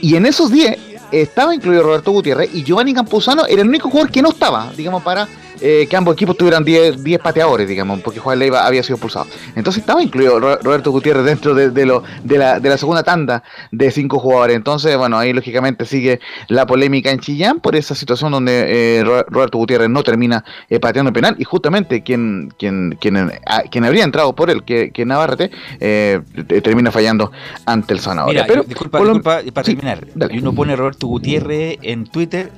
Y 0.00 0.14
en 0.16 0.26
esos 0.26 0.50
10 0.50 0.78
estaba 1.12 1.54
incluido 1.54 1.82
Roberto 1.82 2.12
Gutiérrez 2.12 2.50
y 2.54 2.62
Giovanni 2.62 2.94
Campuzano 2.94 3.46
era 3.46 3.62
el 3.62 3.68
único 3.68 3.90
jugador 3.90 4.10
que 4.12 4.22
no 4.22 4.30
estaba, 4.30 4.70
digamos, 4.76 5.02
para 5.02 5.26
eh, 5.60 5.86
que 5.88 5.96
ambos 5.96 6.14
equipos 6.14 6.36
tuvieran 6.36 6.64
10 6.64 7.02
10 7.02 7.20
pateadores, 7.20 7.68
digamos, 7.68 8.00
porque 8.00 8.20
Juan 8.20 8.38
Leiva 8.38 8.66
había 8.66 8.82
sido 8.82 8.96
expulsado. 8.96 9.26
Entonces 9.56 9.80
estaba 9.80 10.02
incluido 10.02 10.38
Ro- 10.40 10.58
Roberto 10.62 10.90
Gutiérrez 10.90 11.24
dentro 11.24 11.54
de, 11.54 11.70
de 11.70 11.86
lo, 11.86 12.02
de, 12.24 12.38
la, 12.38 12.60
de 12.60 12.68
la 12.68 12.78
segunda 12.78 13.02
tanda 13.02 13.42
de 13.72 13.90
cinco 13.90 14.18
jugadores. 14.18 14.56
Entonces, 14.56 14.96
bueno, 14.96 15.18
ahí 15.18 15.32
lógicamente 15.32 15.84
sigue 15.84 16.20
la 16.48 16.66
polémica 16.66 17.10
en 17.10 17.20
Chillán 17.20 17.60
por 17.60 17.76
esa 17.76 17.94
situación 17.94 18.32
donde 18.32 18.98
eh, 18.98 19.04
Ro- 19.04 19.24
Roberto 19.28 19.58
Gutiérrez 19.58 19.88
no 19.88 20.02
termina 20.02 20.44
eh, 20.68 20.80
pateando 20.80 21.08
el 21.08 21.14
penal 21.14 21.36
y 21.38 21.44
justamente 21.44 22.02
quien, 22.02 22.52
quien, 22.58 22.96
quien, 23.00 23.32
ah, 23.46 23.62
quien 23.70 23.84
habría 23.84 24.04
entrado 24.04 24.34
por 24.34 24.50
él, 24.50 24.64
que, 24.64 24.90
que 24.90 25.04
Navarrete, 25.04 25.50
eh, 25.80 26.20
te- 26.46 26.60
termina 26.60 26.90
fallando 26.90 27.32
ante 27.66 27.94
el 27.94 28.00
Zanahoria. 28.00 28.42
Mira, 28.42 28.46
Pero, 28.46 28.62
disculpa, 28.64 28.98
por 28.98 29.06
lo- 29.06 29.14
disculpa, 29.14 29.40
para 29.52 29.64
sí, 29.66 29.74
terminar, 29.74 30.06
dale. 30.14 30.34
y 30.34 30.38
uno 30.38 30.52
pone 30.52 30.74
Roberto 30.76 31.06
Gutiérrez 31.06 31.78
en 31.82 32.06
Twitter, 32.06 32.50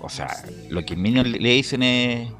o 0.00 0.08
sea, 0.08 0.28
lo 0.70 0.84
que 0.84 0.96
Minion 0.96 1.30
le 1.30 1.50
dicen 1.50 1.82
es, 1.82 2.32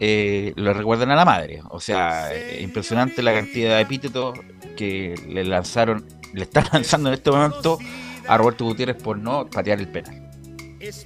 eh, 0.00 0.52
lo 0.56 0.74
recuerdan 0.74 1.10
a 1.10 1.16
la 1.16 1.24
madre, 1.24 1.62
o 1.70 1.80
sea, 1.80 2.34
eh, 2.34 2.60
impresionante 2.62 3.22
la 3.22 3.32
cantidad 3.32 3.76
de 3.76 3.82
epítetos 3.82 4.38
que 4.76 5.14
le 5.28 5.44
lanzaron, 5.44 6.04
le 6.32 6.42
están 6.42 6.64
lanzando 6.72 7.08
en 7.08 7.14
este 7.14 7.30
momento 7.30 7.78
a 8.26 8.36
Roberto 8.36 8.64
Gutiérrez 8.64 8.96
por 9.02 9.18
no 9.18 9.46
patear 9.46 9.78
el 9.80 9.88
penal. 9.88 10.20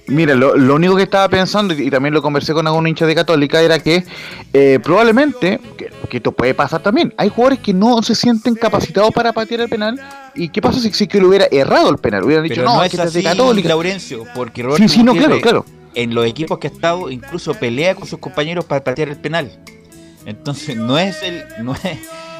Mira, 0.07 0.35
lo, 0.35 0.57
lo 0.57 0.75
único 0.75 0.95
que 0.95 1.03
estaba 1.03 1.29
pensando, 1.29 1.73
y, 1.73 1.87
y 1.87 1.89
también 1.89 2.13
lo 2.13 2.21
conversé 2.21 2.53
con 2.53 2.67
algún 2.67 2.87
hincha 2.87 3.05
de 3.05 3.15
Católica, 3.15 3.61
era 3.61 3.79
que 3.79 4.03
eh, 4.53 4.79
probablemente, 4.83 5.59
que, 5.77 5.89
que 6.09 6.17
esto 6.17 6.31
puede 6.31 6.53
pasar 6.53 6.81
también, 6.81 7.13
hay 7.17 7.29
jugadores 7.29 7.59
que 7.59 7.73
no 7.73 8.01
se 8.01 8.15
sienten 8.15 8.55
capacitados 8.55 9.11
para 9.13 9.31
patear 9.31 9.61
el 9.61 9.69
penal. 9.69 9.99
¿Y 10.39 10.49
qué 10.49 10.61
pasa 10.61 10.79
si, 10.79 10.91
si 10.93 11.07
que 11.07 11.19
lo 11.19 11.27
hubiera 11.29 11.47
errado 11.51 11.89
el 11.89 11.97
penal? 11.97 12.23
Hubieran 12.23 12.43
dicho, 12.43 12.55
Pero 12.55 12.67
no, 12.69 12.75
no, 12.77 12.83
es 12.83 12.91
que 12.91 13.01
así, 13.01 13.21
Católica. 13.23 13.69
Laurencio, 13.69 14.25
porque 14.33 14.63
Roberto 14.63 14.87
Sí, 14.87 14.89
sí, 14.95 15.03
no, 15.03 15.13
claro, 15.13 15.39
claro. 15.41 15.65
en 15.95 16.13
los 16.15 16.25
equipos 16.25 16.57
que 16.59 16.67
ha 16.67 16.71
estado 16.71 17.09
incluso 17.11 17.53
pelea 17.53 17.95
con 17.95 18.07
sus 18.07 18.19
compañeros 18.19 18.65
para 18.65 18.83
patear 18.83 19.09
el 19.09 19.17
penal. 19.17 19.51
Entonces 20.25 20.75
no 20.77 20.97
es 20.97 21.21
el 21.23 21.43
no 21.63 21.73
es 21.75 21.81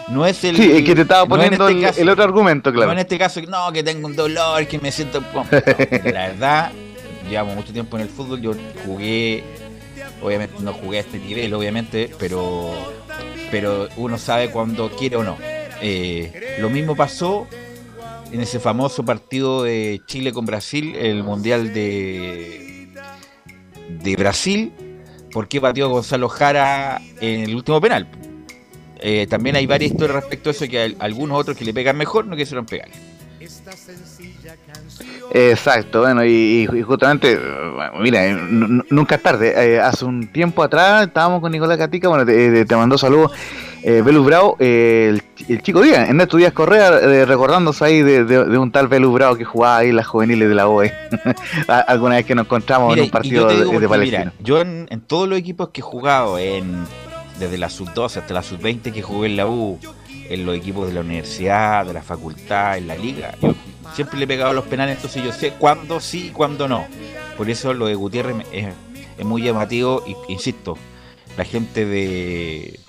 no 0.10 0.26
es 0.26 0.44
el 0.44 0.56
Sí, 0.58 0.72
es 0.72 0.84
que 0.84 0.96
te 0.96 1.02
estaba 1.02 1.24
no 1.24 1.30
poniendo 1.30 1.68
este 1.68 1.80
el- 1.80 1.86
caso- 1.86 2.02
el 2.02 2.10
otro 2.10 2.24
argumento, 2.24 2.72
claro. 2.72 2.88
No 2.88 2.94
en 2.94 3.00
este 3.00 3.18
caso, 3.18 3.42
no, 3.48 3.72
que 3.72 3.84
tengo 3.84 4.08
un 4.08 4.16
dolor, 4.16 4.66
que 4.68 4.80
me 4.80 4.92
siento 4.92 5.22
no, 5.34 5.46
la 6.12 6.28
verdad, 6.30 6.72
llevamos 7.30 7.56
mucho 7.56 7.72
tiempo 7.74 7.98
en 7.98 8.04
el 8.04 8.10
fútbol, 8.10 8.42
yo 8.42 8.54
jugué 8.86 9.44
obviamente 10.22 10.56
no 10.62 10.74
jugué 10.74 10.98
a 10.98 11.02
este 11.02 11.18
nivel, 11.20 11.54
obviamente, 11.54 12.12
pero 12.20 12.72
pero 13.52 13.88
uno 13.98 14.18
sabe 14.18 14.50
cuando 14.52 14.90
quiere 14.92 15.16
o 15.16 15.24
no. 15.24 15.38
Eh, 15.82 16.58
lo 16.60 16.70
mismo 16.70 16.96
pasó 16.96 17.48
en 18.32 18.42
ese 18.42 18.60
famoso 18.60 19.04
partido 19.04 19.64
de 19.64 20.02
Chile 20.06 20.32
con 20.32 20.46
Brasil, 20.46 20.96
el 20.96 21.24
Mundial 21.24 21.74
de, 21.74 22.88
de 24.04 24.16
Brasil, 24.16 24.72
¿por 25.32 25.48
qué 25.48 25.60
pateó 25.60 25.90
Gonzalo 25.90 26.30
Jara 26.30 27.02
en 27.22 27.42
el 27.42 27.56
último 27.56 27.80
penal? 27.82 28.08
Eh, 29.02 29.28
también 29.30 29.56
hay 29.56 29.66
varias 29.66 29.92
historias 29.92 30.16
respecto 30.22 30.50
a 30.50 30.52
eso 30.52 30.68
que 30.68 30.96
algunos 31.00 31.40
otros 31.40 31.56
que 31.58 31.64
le 31.66 31.74
pegan 31.74 31.98
mejor 31.98 32.26
no 32.28 32.36
quisieron 32.36 32.66
pegarle. 32.66 32.96
Exacto, 35.34 36.02
bueno, 36.02 36.26
y, 36.26 36.68
justamente, 36.86 37.34
eh, 37.34 37.40
mira, 38.02 38.26
eh, 38.26 38.34
nu- 38.34 38.68
nu- 38.68 38.84
nunca 38.90 39.16
es 39.16 39.24
tarde. 39.24 39.54
Eh, 39.76 39.80
hace 39.80 40.04
un 40.04 40.28
tiempo 40.32 40.62
atrás 40.64 41.08
estábamos 41.08 41.40
con 41.40 41.52
Nicolás 41.52 41.78
Catica, 41.78 42.10
bueno, 42.10 42.26
te, 42.26 42.52
te- 42.52 42.66
te 42.66 42.76
mandó 42.76 42.98
saludos, 42.98 43.32
eh, 43.84 44.02
Velus 44.04 44.26
Bravo, 44.26 44.56
eh, 44.60 45.08
el, 45.10 45.22
ch- 45.36 45.46
el 45.50 45.62
chico 45.62 45.82
Díaz, 45.82 46.10
Ernesto 46.10 46.38
Díaz 46.38 46.54
Correa, 46.54 46.90
eh, 47.00 47.26
recordándose 47.26 47.84
ahí 47.86 48.02
de, 48.02 48.24
de- 48.26 48.46
de 48.46 48.58
un 48.58 48.72
tal 48.72 48.88
Velus 48.88 49.14
Bravo 49.14 49.36
que 49.36 49.46
jugaba 49.46 49.78
ahí 49.78 49.90
en 49.90 49.96
las 49.96 50.08
juveniles 50.08 50.50
de 50.50 50.56
la 50.56 50.68
OE, 50.68 50.94
alguna 51.88 52.16
vez 52.16 52.26
que 52.26 52.36
nos 52.36 52.46
encontramos 52.46 52.90
Mira, 52.90 53.02
en 53.02 53.06
un 53.06 53.12
partido 53.12 53.48
de, 53.48 53.88
Palestina. 53.88 54.20
mira, 54.20 54.34
yo 54.42 54.62
en, 54.62 54.88
en 54.90 55.02
todos 55.02 55.28
los 55.28 55.38
equipos 55.40 55.70
que 55.70 55.82
he 55.82 55.84
jugado, 55.84 56.38
en, 56.38 56.86
desde 57.40 57.58
la 57.58 57.70
sub-12 57.70 58.18
hasta 58.18 58.34
la 58.34 58.44
sub-20 58.44 58.92
que 58.92 59.02
jugué 59.02 59.28
en 59.30 59.38
la 59.38 59.48
U, 59.48 59.80
en 60.30 60.46
los 60.46 60.56
equipos 60.56 60.88
de 60.88 60.94
la 60.94 61.02
universidad, 61.02 61.86
de 61.86 61.94
la 61.94 62.02
facultad, 62.04 62.78
en 62.78 62.88
la 62.88 62.96
liga, 62.96 63.34
yo 63.42 63.56
siempre 63.96 64.20
le 64.20 64.26
he 64.26 64.28
pegado 64.28 64.54
los 64.54 64.66
penales, 64.66 64.98
entonces 64.98 65.24
yo 65.24 65.32
sé 65.32 65.54
cuándo 65.58 66.00
sí 66.00 66.28
y 66.28 66.30
cuándo 66.30 66.68
no. 66.68 66.86
Por 67.38 67.50
eso 67.50 67.74
lo 67.74 67.88
de 67.88 67.96
Gutiérrez 67.96 68.36
es, 68.52 68.68
es 69.18 69.26
muy 69.26 69.42
llamativo, 69.42 70.04
y 70.06 70.16
insisto, 70.32 70.78
la 71.38 71.46
gente 71.46 71.86
de... 71.86 72.80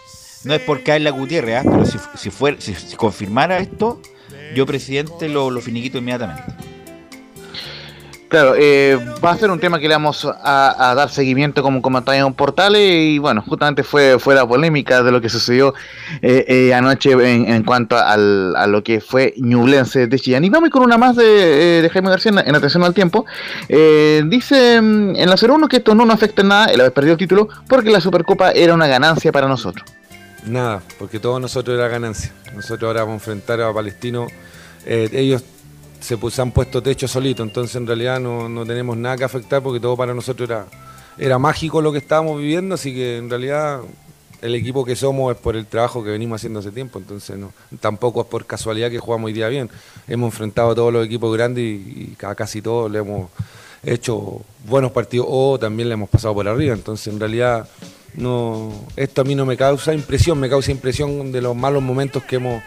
No 0.44 0.54
es 0.54 0.60
por 0.62 0.82
caer 0.82 1.02
la 1.02 1.10
Gutiérrez, 1.10 1.58
¿ah? 1.58 1.62
pero 1.70 1.84
si, 1.84 1.98
si, 2.14 2.30
fuera, 2.30 2.58
si, 2.60 2.74
confirmara 2.96 3.58
esto, 3.58 4.00
yo 4.54 4.64
presidente 4.64 5.28
lo, 5.28 5.50
lo 5.50 5.60
finiquito 5.60 5.98
inmediatamente. 5.98 6.42
Claro, 8.30 8.54
eh, 8.56 8.96
va 9.24 9.32
a 9.32 9.36
ser 9.36 9.50
un 9.50 9.58
tema 9.58 9.80
que 9.80 9.88
le 9.88 9.94
vamos 9.94 10.24
a, 10.24 10.94
dar 10.96 11.10
seguimiento 11.10 11.64
como 11.64 11.82
comentario 11.82 12.24
en 12.24 12.32
portales 12.32 12.80
y 12.80 13.18
bueno, 13.18 13.42
justamente 13.42 13.82
fue, 13.82 14.20
fue 14.20 14.36
la 14.36 14.46
polémica 14.46 15.02
de 15.02 15.10
lo 15.10 15.20
que 15.20 15.28
sucedió 15.28 15.74
eh, 16.22 16.44
eh, 16.46 16.72
anoche 16.72 17.10
en, 17.10 17.64
cuanto 17.64 17.96
al, 17.98 18.54
a 18.54 18.68
lo 18.68 18.84
que 18.84 19.00
fue 19.00 19.34
Ñublense 19.36 20.06
de 20.06 20.16
Chillán. 20.16 20.44
Y 20.44 20.48
vamos 20.48 20.70
con 20.70 20.84
una 20.84 20.96
más 20.96 21.16
de, 21.16 21.84
eh, 21.84 21.88
Jaime 21.88 22.08
García 22.08 22.30
en, 22.30 22.38
en 22.38 22.54
atención 22.54 22.84
al 22.84 22.94
tiempo. 22.94 23.26
Eh, 23.68 24.22
dice 24.24 24.80
mm, 24.80 25.16
en 25.16 25.28
la 25.28 25.34
01 25.34 25.66
que 25.66 25.78
esto 25.78 25.96
no 25.96 26.04
nos 26.04 26.14
afecta 26.14 26.42
en 26.42 26.48
nada 26.48 26.66
el 26.66 26.80
haber 26.80 26.92
perdido 26.92 27.14
el 27.14 27.18
título 27.18 27.48
porque 27.68 27.90
la 27.90 28.00
Supercopa 28.00 28.52
era 28.52 28.74
una 28.74 28.86
ganancia 28.86 29.32
para 29.32 29.48
nosotros. 29.48 29.84
Nada, 30.46 30.82
porque 30.98 31.20
todos 31.20 31.40
nosotros 31.40 31.76
era 31.76 31.88
ganancia. 31.88 32.32
Nosotros 32.54 32.88
ahora 32.88 33.00
vamos 33.00 33.14
a 33.14 33.16
enfrentar 33.16 33.60
a 33.60 33.72
Palestino. 33.72 34.26
Eh, 34.86 35.08
ellos 35.12 35.44
se, 36.00 36.18
han 36.40 36.52
puesto 36.52 36.82
techo 36.82 37.06
solito, 37.06 37.42
entonces 37.42 37.76
en 37.76 37.86
realidad 37.86 38.18
no, 38.20 38.48
no 38.48 38.64
tenemos 38.64 38.96
nada 38.96 39.16
que 39.16 39.24
afectar 39.24 39.62
porque 39.62 39.80
todo 39.80 39.96
para 39.96 40.14
nosotros 40.14 40.48
era, 40.48 40.66
era 41.18 41.38
mágico 41.38 41.82
lo 41.82 41.92
que 41.92 41.98
estábamos 41.98 42.38
viviendo, 42.38 42.74
así 42.74 42.94
que 42.94 43.18
en 43.18 43.28
realidad 43.28 43.80
el 44.40 44.54
equipo 44.54 44.82
que 44.82 44.96
somos 44.96 45.34
es 45.34 45.38
por 45.38 45.56
el 45.56 45.66
trabajo 45.66 46.02
que 46.02 46.08
venimos 46.08 46.40
haciendo 46.40 46.60
hace 46.60 46.70
tiempo, 46.70 46.98
entonces 46.98 47.38
tampoco 47.78 48.22
es 48.22 48.26
por 48.26 48.46
casualidad 48.46 48.90
que 48.90 48.98
jugamos 48.98 49.26
hoy 49.26 49.34
día 49.34 49.48
bien. 49.48 49.68
Hemos 50.08 50.32
enfrentado 50.32 50.70
a 50.70 50.74
todos 50.74 50.90
los 50.90 51.04
equipos 51.04 51.36
grandes 51.36 51.62
y, 51.62 52.16
y 52.18 52.24
a 52.24 52.34
casi 52.34 52.62
todos 52.62 52.90
le 52.90 53.00
hemos, 53.00 53.28
hecho 53.82 54.42
buenos 54.66 54.92
partidos 54.92 55.26
o 55.28 55.58
también 55.58 55.88
le 55.88 55.94
hemos 55.94 56.08
pasado 56.08 56.34
por 56.34 56.46
arriba. 56.46 56.74
Entonces, 56.74 57.12
en 57.12 57.20
realidad, 57.20 57.68
no, 58.14 58.72
esto 58.96 59.20
a 59.20 59.24
mí 59.24 59.34
no 59.34 59.46
me 59.46 59.56
causa 59.56 59.94
impresión, 59.94 60.38
me 60.38 60.48
causa 60.48 60.70
impresión 60.70 61.32
de 61.32 61.40
los 61.40 61.56
malos 61.56 61.82
momentos 61.82 62.24
que 62.24 62.36
hemos 62.36 62.62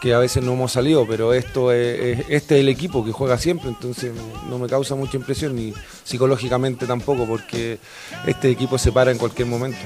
que 0.00 0.12
a 0.12 0.18
veces 0.18 0.42
no 0.42 0.52
hemos 0.52 0.70
salido, 0.70 1.06
pero 1.08 1.32
esto 1.32 1.72
es, 1.72 2.20
este 2.28 2.56
es 2.56 2.60
el 2.60 2.68
equipo 2.68 3.02
que 3.02 3.10
juega 3.10 3.38
siempre, 3.38 3.70
entonces 3.70 4.12
no 4.50 4.58
me 4.58 4.68
causa 4.68 4.94
mucha 4.94 5.16
impresión 5.16 5.56
ni 5.56 5.72
psicológicamente 6.02 6.86
tampoco, 6.86 7.24
porque 7.24 7.78
este 8.26 8.50
equipo 8.50 8.76
se 8.76 8.92
para 8.92 9.12
en 9.12 9.16
cualquier 9.16 9.48
momento. 9.48 9.78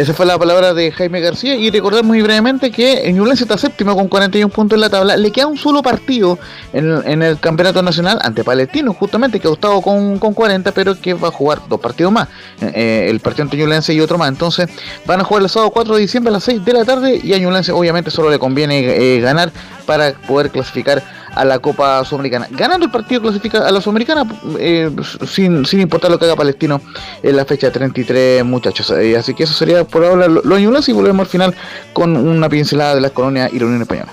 Esa 0.00 0.14
fue 0.14 0.24
la 0.24 0.38
palabra 0.38 0.72
de 0.72 0.92
Jaime 0.92 1.20
García 1.20 1.56
y 1.56 1.68
recordar 1.68 2.04
muy 2.04 2.22
brevemente 2.22 2.70
que 2.70 3.12
Ñublense 3.12 3.44
está 3.44 3.58
séptimo 3.58 3.94
con 3.94 4.08
41 4.08 4.48
puntos 4.48 4.78
en 4.78 4.80
la 4.80 4.88
tabla. 4.88 5.14
Le 5.14 5.30
queda 5.30 5.46
un 5.46 5.58
solo 5.58 5.82
partido 5.82 6.38
en, 6.72 7.20
el 7.20 7.38
campeonato 7.38 7.82
nacional 7.82 8.18
ante 8.22 8.42
Palestino, 8.42 8.94
justamente 8.94 9.38
que 9.38 9.46
ha 9.46 9.52
estado 9.52 9.82
con, 9.82 10.18
40, 10.18 10.72
pero 10.72 10.98
que 10.98 11.12
va 11.12 11.28
a 11.28 11.30
jugar 11.30 11.60
dos 11.68 11.78
partidos 11.80 12.10
más. 12.12 12.28
Eh, 12.62 12.72
eh, 12.74 13.06
el 13.10 13.20
partido 13.20 13.42
ante 13.42 13.58
Ñublense 13.58 13.92
y 13.92 14.00
otro 14.00 14.16
más. 14.16 14.30
Entonces 14.30 14.70
van 15.04 15.20
a 15.20 15.24
jugar 15.24 15.42
el 15.42 15.50
sábado 15.50 15.70
4 15.70 15.94
de 15.94 16.00
diciembre 16.00 16.30
a 16.30 16.32
las 16.32 16.44
6 16.44 16.64
de 16.64 16.72
la 16.72 16.86
tarde 16.86 17.20
y 17.22 17.34
a 17.34 17.38
Ñublense 17.38 17.70
obviamente 17.70 18.10
solo 18.10 18.30
le 18.30 18.38
conviene 18.38 18.78
eh, 18.78 19.20
ganar 19.20 19.52
para 19.84 20.12
poder 20.12 20.48
clasificar 20.48 21.02
a 21.34 21.44
la 21.44 21.58
Copa 21.58 22.04
Sudamericana. 22.04 22.48
Ganando 22.50 22.86
el 22.86 22.92
partido 22.92 23.20
clasifica 23.20 23.66
a 23.66 23.70
la 23.70 23.80
Sudamericana 23.80 24.24
eh, 24.58 24.90
sin, 25.26 25.64
sin, 25.66 25.80
importar 25.80 26.10
lo 26.10 26.18
que 26.18 26.24
haga 26.26 26.36
Palestino 26.36 26.80
en 27.22 27.36
la 27.36 27.44
fecha 27.44 27.70
33, 27.70 28.44
muchachos. 28.44 28.90
Eh, 28.90 29.16
así 29.16 29.34
que 29.34 29.44
eso 29.44 29.54
sería 29.54 29.84
por 29.84 30.04
ahora 30.04 30.28
lo, 30.28 30.42
lo 30.42 30.58
y 30.58 30.92
volvemos 30.92 31.20
al 31.20 31.30
final 31.30 31.54
con 31.92 32.16
una 32.16 32.48
pincelada 32.48 32.94
de 32.94 33.00
las 33.00 33.12
colonias 33.12 33.52
y 33.52 33.58
la 33.58 33.66
Unión 33.66 33.82
Española. 33.82 34.10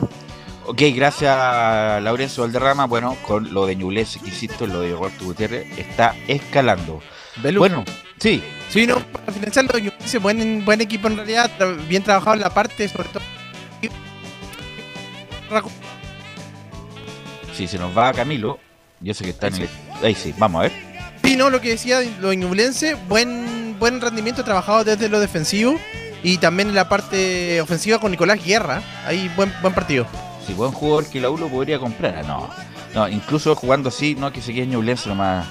Ok, 0.65 0.81
gracias 0.93 2.03
Laurencio 2.03 2.43
Valderrama. 2.43 2.85
Bueno, 2.85 3.15
con 3.25 3.53
lo 3.53 3.65
de 3.65 3.75
Ñublense 3.75 4.19
que 4.19 4.27
insisto, 4.27 4.67
lo 4.67 4.81
de 4.81 4.91
Roberto 4.91 5.25
Gutiérrez, 5.25 5.67
está 5.77 6.15
escalando. 6.27 7.01
Bueno, 7.57 7.85
sí. 8.19 8.43
Sí, 8.69 8.85
no, 8.85 8.99
para 8.99 9.31
financiar 9.31 9.65
lo 9.65 9.73
de 9.73 9.83
Ñublense, 9.83 10.17
buen, 10.17 10.65
buen 10.65 10.81
equipo 10.81 11.07
en 11.07 11.15
realidad, 11.17 11.49
bien 11.87 12.03
trabajado 12.03 12.35
en 12.35 12.41
la 12.41 12.49
parte, 12.49 12.87
sobre 12.89 13.09
todo 13.09 13.23
si 17.57 17.67
se 17.67 17.79
nos 17.79 17.97
va 17.97 18.13
Camilo, 18.13 18.59
yo 19.01 19.13
sé 19.15 19.23
que 19.23 19.31
está 19.31 19.47
en 19.47 19.55
el. 19.55 19.69
Ahí 20.03 20.13
sí, 20.13 20.33
vamos 20.37 20.59
a 20.59 20.63
ver. 20.63 20.71
Sí, 21.23 21.35
no, 21.35 21.49
lo 21.49 21.59
que 21.59 21.69
decía 21.69 22.01
lo 22.21 22.31
Ñublense, 22.31 22.93
buen, 23.09 23.75
buen 23.79 23.99
rendimiento 23.99 24.43
trabajado 24.43 24.83
desde 24.83 25.09
lo 25.09 25.19
defensivo 25.19 25.75
y 26.21 26.37
también 26.37 26.69
en 26.69 26.75
la 26.75 26.87
parte 26.87 27.59
ofensiva 27.59 27.99
con 27.99 28.11
Nicolás 28.11 28.43
Guerra. 28.45 28.83
Ahí 29.07 29.31
buen, 29.35 29.51
buen 29.61 29.73
partido. 29.73 30.05
Sí, 30.45 30.53
buen 30.53 30.71
jugador 30.71 31.09
que 31.09 31.19
la 31.19 31.31
U 31.31 31.37
lo 31.37 31.47
podría 31.49 31.79
comprar. 31.79 32.23
No, 32.25 32.47
no 32.93 33.09
incluso 33.09 33.55
jugando 33.55 33.89
así, 33.89 34.13
no 34.13 34.31
que 34.31 34.41
se 34.41 34.53
quede 34.53 34.67
Ñublense 34.67 35.09
nomás 35.09 35.47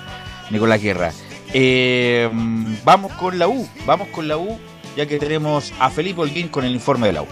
Nicolás 0.51 0.81
Guerra. 0.81 1.13
Eh, 1.53 2.31
vamos 2.85 3.13
con 3.15 3.39
la 3.39 3.49
U, 3.49 3.69
vamos 3.85 4.09
con 4.09 4.29
la 4.29 4.37
U, 4.37 4.59
ya 4.97 5.07
que 5.07 5.19
tenemos 5.19 5.73
a 5.81 5.91
Felipe 5.91 6.21
Holguín 6.21 6.49
con 6.49 6.65
el 6.65 6.73
informe 6.73 7.09
de 7.09 7.15
la 7.15 7.23
U. 7.23 7.27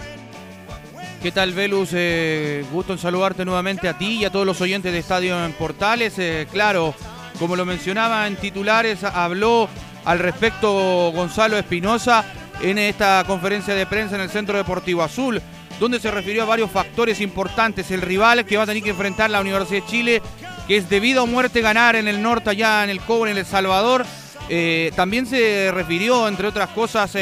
¿Qué 1.25 1.31
tal, 1.31 1.53
Velus? 1.53 1.89
Eh, 1.93 2.63
gusto 2.71 2.93
en 2.93 2.99
saludarte 2.99 3.45
nuevamente 3.45 3.89
a 3.89 3.97
ti 3.97 4.17
y 4.19 4.25
a 4.25 4.29
todos 4.29 4.45
los 4.45 4.61
oyentes 4.61 4.93
de 4.93 4.99
Estadio 4.99 5.43
en 5.43 5.53
Portales. 5.53 6.19
Eh, 6.19 6.45
claro, 6.51 6.93
como 7.39 7.55
lo 7.55 7.65
mencionaba 7.65 8.27
en 8.27 8.35
titulares, 8.35 9.03
habló 9.03 9.67
al 10.05 10.19
respecto 10.19 11.11
Gonzalo 11.15 11.57
Espinosa 11.57 12.23
en 12.61 12.77
esta 12.77 13.23
conferencia 13.25 13.73
de 13.73 13.87
prensa 13.87 14.13
en 14.13 14.21
el 14.21 14.29
Centro 14.29 14.55
Deportivo 14.55 15.01
Azul, 15.01 15.41
donde 15.79 15.99
se 15.99 16.11
refirió 16.11 16.43
a 16.43 16.45
varios 16.45 16.69
factores 16.69 17.19
importantes. 17.19 17.89
El 17.89 18.03
rival 18.03 18.45
que 18.45 18.57
va 18.57 18.61
a 18.61 18.67
tener 18.67 18.83
que 18.83 18.91
enfrentar 18.91 19.31
la 19.31 19.41
Universidad 19.41 19.81
de 19.81 19.87
Chile, 19.87 20.21
que 20.67 20.77
es 20.77 20.91
debido 20.91 21.23
a 21.23 21.25
muerte 21.25 21.61
ganar 21.61 21.95
en 21.95 22.07
el 22.07 22.21
norte, 22.21 22.51
allá 22.51 22.83
en 22.83 22.91
el 22.91 23.01
Cobre, 23.01 23.31
en 23.31 23.39
El 23.39 23.47
Salvador. 23.47 24.05
Eh, 24.47 24.91
también 24.95 25.25
se 25.25 25.71
refirió, 25.73 26.27
entre 26.27 26.45
otras 26.45 26.69
cosas, 26.69 27.15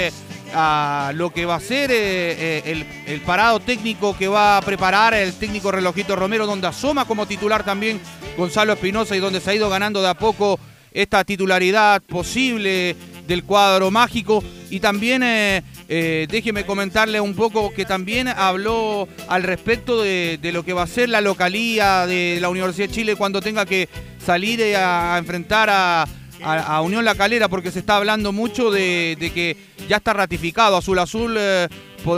a 0.54 1.12
lo 1.16 1.32
que 1.32 1.46
va 1.46 1.56
a 1.56 1.60
ser 1.60 1.92
eh, 1.92 2.62
eh, 2.66 2.86
el, 3.08 3.22
parado 3.22 3.60
técnico 3.60 4.18
que 4.18 4.28
va 4.28 4.58
a 4.58 4.62
preparar 4.62 5.14
el 5.14 5.34
técnico 5.34 5.72
Relojito 5.72 6.16
Romero, 6.16 6.46
donde 6.46 6.68
asoma 6.68 7.06
como 7.06 7.26
titular 7.26 7.64
también 7.64 8.00
Gonzalo 8.38 8.74
Espinosa 8.74 9.16
y 9.16 9.20
donde 9.20 9.42
se 9.42 9.52
ha 9.52 9.56
ido 9.56 9.70
ganando 9.70 10.02
de 10.02 10.10
a 10.10 10.14
poco 10.14 10.60
esta 10.92 11.24
titularidad 11.24 12.02
posible 12.02 12.96
del 13.28 13.44
cuadro 13.44 13.92
mágico. 13.92 14.44
Y 14.70 14.80
también 14.80 15.22
eh, 15.24 16.28
déjeme 16.30 16.66
comentarle 16.66 17.20
un 17.20 17.36
poco 17.36 17.74
que 17.74 17.86
también 17.86 18.28
habló 18.28 19.08
al 19.28 19.44
respecto 19.44 20.02
de, 20.02 20.40
lo 20.54 20.64
que 20.64 20.74
va 20.74 20.84
a 20.84 20.88
ser 20.88 21.10
la 21.10 21.22
localía 21.22 22.06
de 22.08 22.40
la 22.42 22.50
Universidad 22.50 22.88
de 22.88 22.94
Chile 22.94 23.16
cuando 23.16 23.42
tenga 23.42 23.66
que 23.66 23.88
salir 24.24 24.76
a 24.76 25.18
enfrentar 25.18 25.70
a 25.72 26.06
a, 26.44 26.82
Unión 26.82 27.06
La 27.06 27.16
Calera 27.16 27.48
porque 27.48 27.72
se 27.72 27.80
está 27.80 27.98
hablando 27.98 28.32
mucho 28.32 28.72
de, 28.72 29.18
que 29.34 29.58
ya 29.88 29.98
está 29.98 30.14
ratificado. 30.14 30.78
Azul 30.78 31.00
Azul 31.00 31.36
eh, 31.38 31.68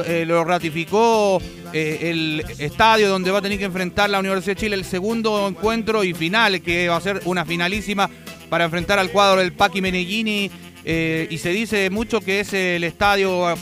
eh, 0.07 0.23
lo 0.25 0.43
ratificó 0.43 1.41
eh, 1.73 1.99
el 2.01 2.43
estadio 2.59 3.09
donde 3.09 3.31
va 3.31 3.39
a 3.39 3.41
tener 3.41 3.57
que 3.57 3.65
enfrentar 3.65 4.09
la 4.09 4.19
Universidad 4.19 4.55
de 4.55 4.61
Chile 4.61 4.75
el 4.75 4.85
segundo 4.85 5.47
encuentro 5.47 6.03
y 6.03 6.13
final, 6.13 6.61
que 6.61 6.89
va 6.89 6.97
a 6.97 7.01
ser 7.01 7.21
una 7.25 7.45
finalísima 7.45 8.09
para 8.49 8.65
enfrentar 8.65 8.99
al 8.99 9.11
cuadro 9.11 9.39
del 9.39 9.53
Paqui 9.53 9.81
Meneghini. 9.81 10.51
y 10.85 11.37
se 11.37 11.49
dice 11.49 11.89
mucho 11.89 12.21
que 12.21 12.41
es 12.41 12.53
el 12.53 12.83
estadio 12.83 13.55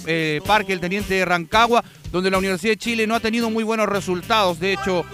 Parque 0.45 0.73
El 0.73 0.79
Teniente 0.79 1.13
de 1.13 1.25
Rancagua, 1.25 1.83
donde 2.11 2.29
la 2.29 2.37
Universidad 2.37 2.73
de 2.73 2.77
Chile 2.77 3.07
no 3.07 3.15
ha 3.15 3.19
tenido 3.19 3.49
muy 3.49 3.63
buenos 3.63 3.87
resultados. 3.87 4.59
De 4.59 4.73
hecho, 4.73 5.05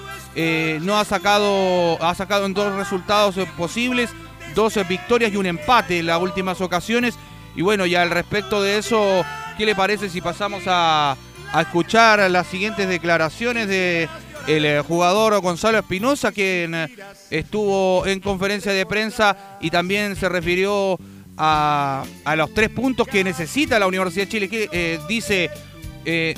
no 0.81 0.99
ha 0.99 1.05
sacado, 1.05 2.01
ha 2.03 2.15
sacado 2.15 2.47
en 2.47 2.53
dos 2.55 2.73
resultados 2.75 3.35
posibles 3.57 4.09
12 4.53 4.83
victorias 4.83 5.31
y 5.31 5.37
un 5.37 5.45
empate 5.45 5.99
en 5.99 6.07
las 6.07 6.21
últimas 6.21 6.61
ocasiones. 6.61 7.15
Y 7.55 7.61
bueno, 7.61 7.85
ya 7.85 8.01
al 8.01 8.09
respecto 8.09 8.61
de 8.61 8.77
eso, 8.77 9.23
¿qué 9.57 9.65
le 9.65 9.75
parece 9.75 10.09
si 10.09 10.21
pasamos 10.21 10.63
a, 10.67 11.15
escuchar 11.59 12.29
las 12.29 12.45
siguientes 12.45 12.87
declaraciones 12.87 13.67
de 13.67 14.07
el 14.47 14.65
eh, 14.65 14.81
jugador 14.81 15.39
Gonzalo 15.41 15.79
Espinosa, 15.79 16.31
quien 16.31 16.75
eh, 16.75 16.87
estuvo 17.31 18.05
en 18.05 18.19
conferencia 18.19 18.71
de 18.71 18.85
prensa 18.85 19.57
y 19.59 19.71
también 19.71 20.15
se 20.15 20.29
refirió 20.29 20.99
a, 21.37 22.05
los 22.35 22.53
tres 22.53 22.69
puntos 22.69 23.07
que 23.07 23.23
necesita 23.23 23.79
la 23.79 23.87
Universidad 23.87 24.25
de 24.25 24.29
Chile, 24.29 24.49
que 24.49 24.69
eh, 24.71 24.99
dice, 25.07 25.49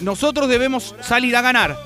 nosotros 0.02 0.48
debemos 0.48 0.96
salir 1.02 1.36
a 1.36 1.42
ganar. 1.42 1.78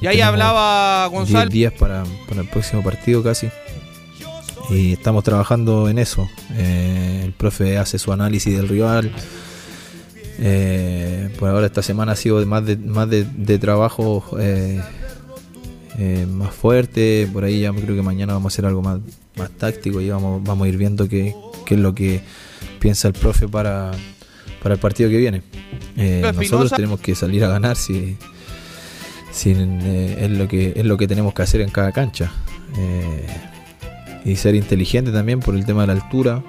Y 0.00 0.08
ahí 0.08 0.20
hablaba 0.20 1.06
Gonzalo. 1.06 1.48
10 1.48 1.52
días 1.52 1.72
para, 1.72 2.04
para 2.28 2.40
el 2.40 2.48
próximo 2.48 2.82
partido 2.82 3.22
casi 3.22 3.48
y 4.72 4.92
estamos 4.92 5.22
trabajando 5.24 5.88
en 5.88 5.98
eso. 5.98 6.28
Eh, 6.54 7.22
el 7.24 7.32
profe 7.32 7.78
hace 7.78 7.98
su 7.98 8.12
análisis 8.12 8.56
del 8.56 8.68
rival. 8.68 9.12
Eh, 10.38 11.30
por 11.38 11.50
ahora 11.50 11.66
esta 11.66 11.82
semana 11.82 12.12
ha 12.12 12.16
sido 12.16 12.44
más 12.46 12.64
de, 12.64 12.76
más 12.76 13.08
de, 13.08 13.58
trabajo 13.58 14.24
eh, 14.38 14.80
más 16.28 16.54
fuerte. 16.54 17.28
Por 17.32 17.44
ahí 17.44 17.60
ya 17.60 17.72
creo 17.72 17.94
que 17.94 18.02
mañana 18.02 18.32
vamos 18.32 18.52
a 18.52 18.54
hacer 18.54 18.66
algo 18.66 18.82
más, 18.82 19.00
más 19.36 19.50
táctico 19.50 20.00
y 20.00 20.08
vamos, 20.08 20.42
vamos 20.42 20.64
a 20.66 20.68
ir 20.68 20.78
viendo 20.78 21.08
qué, 21.08 21.34
qué 21.66 21.74
es 21.74 21.80
lo 21.80 21.94
que 21.94 22.22
piensa 22.80 23.08
el 23.08 23.14
profe 23.14 23.48
para, 23.48 23.90
para 24.62 24.74
el 24.74 24.80
partido 24.80 25.10
que 25.10 25.18
viene. 25.18 25.42
nosotros 26.34 26.72
tenemos 26.72 27.00
que 27.00 27.14
salir 27.14 27.44
a 27.44 27.48
ganar 27.48 27.76
si, 27.76 28.16
si 29.32 29.50
es, 29.50 30.30
lo 30.30 30.48
que, 30.48 30.72
es 30.74 30.84
lo 30.84 30.96
que 30.96 31.06
tenemos 31.06 31.34
que 31.34 31.42
hacer 31.42 31.60
en 31.60 31.70
cada 31.70 31.92
cancha 31.92 32.32
y 34.24 34.36
ser 34.36 34.54
inteligente 34.54 35.12
también 35.12 35.40
por 35.40 35.54
el 35.54 35.64
tema 35.64 35.82
de 35.82 35.86
la 35.88 35.92
altura. 35.94 36.42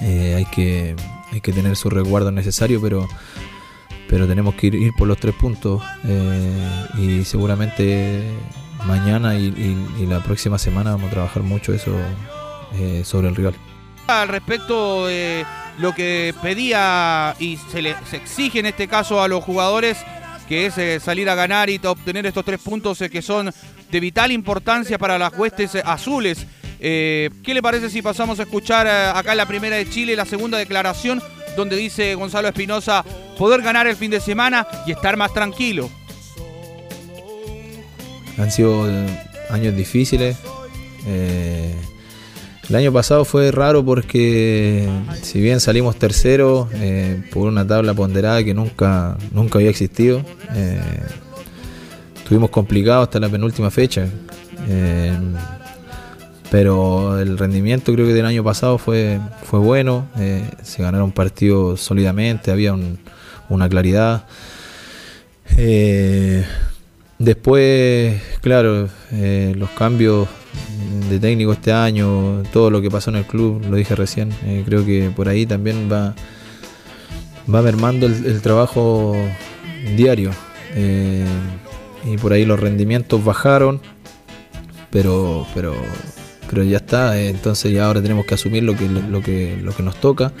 Eh, 0.00 0.34
hay, 0.36 0.44
que, 0.46 0.94
hay 1.32 1.40
que 1.40 1.52
tener 1.52 1.76
su 1.76 1.90
resguardo 1.90 2.30
necesario, 2.30 2.80
pero, 2.80 3.08
pero 4.08 4.26
tenemos 4.26 4.54
que 4.54 4.68
ir, 4.68 4.92
por 4.96 5.08
los 5.08 5.18
tres 5.18 5.34
puntos 5.34 5.82
eh, 6.04 6.86
y 6.98 7.24
seguramente 7.24 8.22
mañana 8.86 9.34
y, 9.36 10.06
la 10.06 10.22
próxima 10.22 10.58
semana 10.58 10.92
vamos 10.92 11.08
a 11.08 11.14
trabajar 11.14 11.42
mucho 11.42 11.72
eso 11.72 11.92
eh, 12.74 13.02
sobre 13.04 13.28
el 13.28 13.36
rival. 13.36 13.54
Al 14.06 14.28
respecto 14.28 15.06
de 15.06 15.44
lo 15.78 15.94
que 15.94 16.34
pedía 16.42 17.34
y 17.38 17.56
se 17.70 17.82
le 17.82 17.94
se 18.08 18.16
exige 18.16 18.60
en 18.60 18.66
este 18.66 18.88
caso 18.88 19.22
a 19.22 19.28
los 19.28 19.44
jugadores, 19.44 19.98
que 20.48 20.66
es 20.66 21.02
salir 21.02 21.28
a 21.28 21.34
ganar 21.34 21.68
y 21.68 21.78
obtener 21.84 22.24
estos 22.26 22.44
tres 22.44 22.60
puntos 22.60 22.98
que 22.98 23.22
son 23.22 23.52
de 23.90 24.00
vital 24.00 24.32
importancia 24.32 24.98
para 24.98 25.18
las 25.18 25.36
huestes 25.36 25.74
azules. 25.84 26.46
Eh, 26.80 27.30
¿Qué 27.42 27.54
le 27.54 27.62
parece 27.62 27.90
si 27.90 28.02
pasamos 28.02 28.38
a 28.38 28.44
escuchar 28.44 28.86
eh, 28.86 29.12
acá 29.14 29.34
la 29.34 29.46
primera 29.46 29.76
de 29.76 29.88
Chile 29.88 30.14
la 30.14 30.24
segunda 30.24 30.58
declaración 30.58 31.20
donde 31.56 31.74
dice 31.74 32.14
Gonzalo 32.14 32.48
Espinosa 32.48 33.04
poder 33.36 33.62
ganar 33.62 33.88
el 33.88 33.96
fin 33.96 34.10
de 34.10 34.20
semana 34.20 34.66
y 34.86 34.92
estar 34.92 35.16
más 35.16 35.34
tranquilo? 35.34 35.90
Han 38.38 38.50
sido 38.52 38.88
eh, 38.88 39.06
años 39.50 39.74
difíciles. 39.74 40.36
El 42.68 42.76
año 42.76 42.92
pasado 42.92 43.24
fue 43.24 43.50
raro 43.50 43.84
porque 43.84 44.88
si 45.22 45.40
bien 45.40 45.60
salimos 45.60 45.96
tercero 45.96 46.68
por 47.32 47.48
una 47.48 47.66
tabla 47.66 47.94
ponderada 47.94 48.44
que 48.44 48.54
nunca, 48.54 49.16
nunca 49.32 49.58
había 49.58 49.70
existido, 49.70 50.22
Estuvimos 52.16 52.50
complicados 52.50 53.04
hasta 53.04 53.20
la 53.20 53.30
penúltima 53.30 53.70
fecha. 53.70 54.06
Eh, 54.68 55.16
pero 56.50 57.18
el 57.18 57.38
rendimiento 57.38 57.90
creo 57.94 58.06
que 58.06 58.12
del 58.12 58.26
año 58.26 58.44
pasado 58.44 58.76
fue, 58.76 59.18
fue 59.44 59.58
bueno, 59.60 60.08
eh, 60.18 60.42
se 60.62 60.82
ganaron 60.82 61.10
partidos 61.10 61.80
sólidamente, 61.80 62.50
había 62.50 62.74
un- 62.74 62.98
una 63.48 63.66
claridad. 63.66 64.26
Eh, 65.56 66.44
después, 67.18 68.20
claro, 68.42 68.88
eh, 69.12 69.54
los 69.56 69.70
cambios 69.70 70.28
de 71.08 71.18
técnico 71.18 71.52
este 71.52 71.72
año, 71.72 72.42
todo 72.52 72.70
lo 72.70 72.80
que 72.80 72.90
pasó 72.90 73.10
en 73.10 73.16
el 73.16 73.24
club, 73.24 73.62
lo 73.68 73.76
dije 73.76 73.94
recién, 73.94 74.32
eh, 74.44 74.62
creo 74.64 74.84
que 74.84 75.10
por 75.14 75.28
ahí 75.28 75.46
también 75.46 75.88
va, 75.90 76.14
va 77.52 77.62
mermando 77.62 78.06
el, 78.06 78.40
trabajo 78.42 79.16
diario. 79.96 80.30
Eh, 80.74 81.24
y 82.04 82.16
por 82.18 82.32
ahí 82.32 82.44
los 82.44 82.60
rendimientos 82.60 83.24
bajaron, 83.24 83.80
pero, 84.90 85.46
pero, 85.54 85.74
pero 86.48 86.62
ya 86.62 86.78
está, 86.78 87.18
eh, 87.18 87.28
entonces 87.28 87.72
ya 87.72 87.86
ahora 87.86 88.02
tenemos 88.02 88.26
que 88.26 88.34
asumir 88.34 88.62
lo 88.62 88.76
que, 88.76 88.88
lo 88.88 89.22
que, 89.22 89.58
lo 89.62 89.74
que 89.74 89.82
nos 89.82 89.96
toca, 89.96 90.32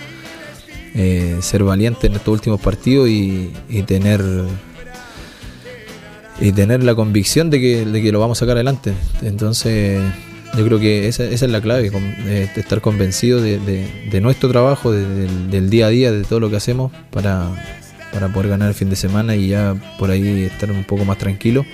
ser 1.40 1.62
valientes 1.62 2.04
en 2.04 2.16
estos 2.16 2.32
últimos 2.32 2.60
partidos 2.60 3.08
y, 3.08 3.52
y 3.68 3.82
tener 3.82 4.20
y 6.40 6.52
tener 6.52 6.82
la 6.84 6.94
convicción 6.94 7.50
de 7.50 7.60
que, 7.60 7.84
de 7.84 8.02
que 8.02 8.12
lo 8.12 8.20
vamos 8.20 8.38
a 8.38 8.40
sacar 8.40 8.56
adelante. 8.56 8.92
Entonces, 9.22 10.00
yo 10.56 10.64
creo 10.64 10.78
que 10.78 11.08
esa, 11.08 11.24
es 11.24 11.42
la 11.42 11.60
clave, 11.60 11.90
eh, 12.26 12.50
estar 12.56 12.80
convencido 12.80 13.40
de, 13.40 14.20
nuestro 14.20 14.48
trabajo, 14.48 14.92
de- 14.92 15.26
del, 15.48 15.70
día 15.70 15.86
a 15.86 15.90
día, 15.90 16.12
de 16.12 16.24
todo 16.24 16.40
lo 16.40 16.50
que 16.50 16.56
hacemos 16.56 16.92
para, 17.10 17.48
para 18.12 18.28
poder 18.28 18.50
ganar 18.50 18.68
el 18.68 18.74
fin 18.74 18.90
de 18.90 18.96
semana 18.96 19.36
y 19.36 19.48
ya 19.48 19.74
por 19.98 20.10
ahí 20.10 20.44
estar 20.44 20.70
un 20.70 20.84
poco 20.84 21.04
más 21.04 21.18
tranquilo. 21.18 21.64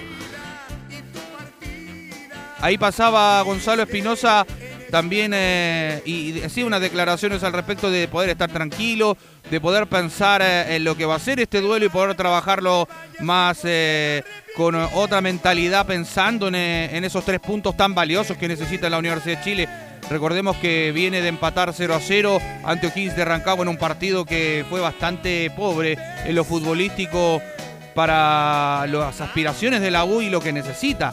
Ahí 2.61 2.79
pasaba 2.79 3.43
Gonzalo 3.43 3.83
Espinosa 3.83 4.47
también 4.91 5.33
eh, 5.35 6.01
y 6.07 6.15
y 6.29 6.33
decía 6.33 6.65
unas 6.65 6.81
declaraciones 6.81 7.43
al 7.43 7.53
respecto 7.53 7.91
de 7.91 8.09
poder 8.09 8.31
estar 8.31 8.51
tranquilo, 8.51 9.19
de 9.51 9.61
poder 9.61 9.87
pensar 9.87 10.41
eh, 10.41 10.77
en 10.77 10.85
lo 10.85 10.97
que 10.97 11.05
va 11.05 11.17
a 11.17 11.19
ser 11.19 11.41
este 11.41 11.61
duelo 11.61 11.85
y 11.85 11.89
poder 11.91 12.17
trabajarlo 12.17 12.89
más 13.21 13.61
eh, 13.65 14.23
con 14.55 14.75
otra 14.75 15.21
mentalidad 15.21 15.87
pensando 15.87 16.49
en, 16.49 16.55
eh, 16.55 16.97
en 16.97 17.05
esos 17.05 17.25
tres 17.25 17.41
puntos 17.41 17.77
tan 17.77 17.95
valiosos 17.95 18.37
que 18.37 18.49
necesita 18.49 18.89
la 18.89 18.99
Universidad 18.99 19.39
de 19.39 19.45
Chile. 19.45 19.69
Recordemos 20.11 20.57
que 20.59 20.93
viene 20.93 21.23
de 21.23 21.29
empatar 21.29 21.73
0 21.73 21.95
a 21.95 22.01
0 22.01 22.41
ante 22.65 22.87
O'Higgins 22.87 23.17
de 23.17 23.25
Rancagua 23.25 23.63
en 23.63 23.69
un 23.69 23.79
partido 23.79 24.25
que 24.25 24.65
fue 24.69 24.81
bastante 24.81 25.51
pobre 25.51 25.97
en 26.25 26.35
lo 26.35 26.45
futbolístico 26.45 27.41
para 27.95 28.87
las 28.87 29.21
aspiraciones 29.21 29.81
de 29.81 29.91
la 29.91 30.05
U 30.05 30.21
y 30.21 30.29
lo 30.29 30.41
que 30.41 30.53
necesita. 30.53 31.13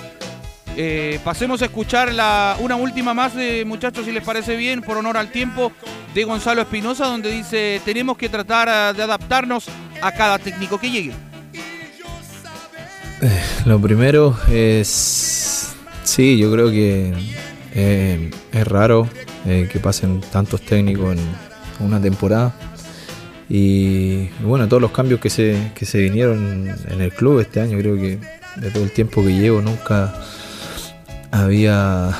Eh, 0.75 1.19
pasemos 1.23 1.61
a 1.61 1.65
escuchar 1.65 2.13
la, 2.13 2.55
una 2.59 2.75
última 2.75 3.13
más, 3.13 3.33
eh, 3.35 3.63
muchachos, 3.65 4.05
si 4.05 4.11
les 4.11 4.23
parece 4.23 4.55
bien, 4.55 4.81
por 4.81 4.97
honor 4.97 5.17
al 5.17 5.29
tiempo, 5.29 5.71
de 6.13 6.23
Gonzalo 6.23 6.61
Espinosa, 6.61 7.05
donde 7.05 7.31
dice, 7.31 7.81
tenemos 7.83 8.17
que 8.17 8.29
tratar 8.29 8.67
eh, 8.69 8.97
de 8.97 9.03
adaptarnos 9.03 9.67
a 10.01 10.11
cada 10.11 10.39
técnico 10.39 10.79
que 10.79 10.89
llegue. 10.89 11.30
Lo 13.65 13.79
primero 13.79 14.35
es, 14.51 15.73
sí, 16.03 16.37
yo 16.37 16.51
creo 16.51 16.71
que 16.71 17.13
eh, 17.73 18.31
es 18.51 18.67
raro 18.67 19.07
eh, 19.45 19.69
que 19.71 19.79
pasen 19.79 20.21
tantos 20.31 20.61
técnicos 20.61 21.15
en 21.15 21.85
una 21.85 22.01
temporada. 22.01 22.53
Y 23.47 24.27
bueno, 24.43 24.67
todos 24.67 24.81
los 24.81 24.91
cambios 24.91 25.19
que 25.19 25.29
se, 25.29 25.71
que 25.75 25.85
se 25.85 25.99
vinieron 25.99 26.69
en 26.87 27.01
el 27.01 27.11
club 27.11 27.41
este 27.41 27.59
año, 27.59 27.77
creo 27.77 27.95
que 27.95 28.17
de 28.55 28.71
todo 28.71 28.83
el 28.83 28.91
tiempo 28.91 29.21
que 29.23 29.33
llevo 29.33 29.61
nunca 29.61 30.13
había 31.31 32.11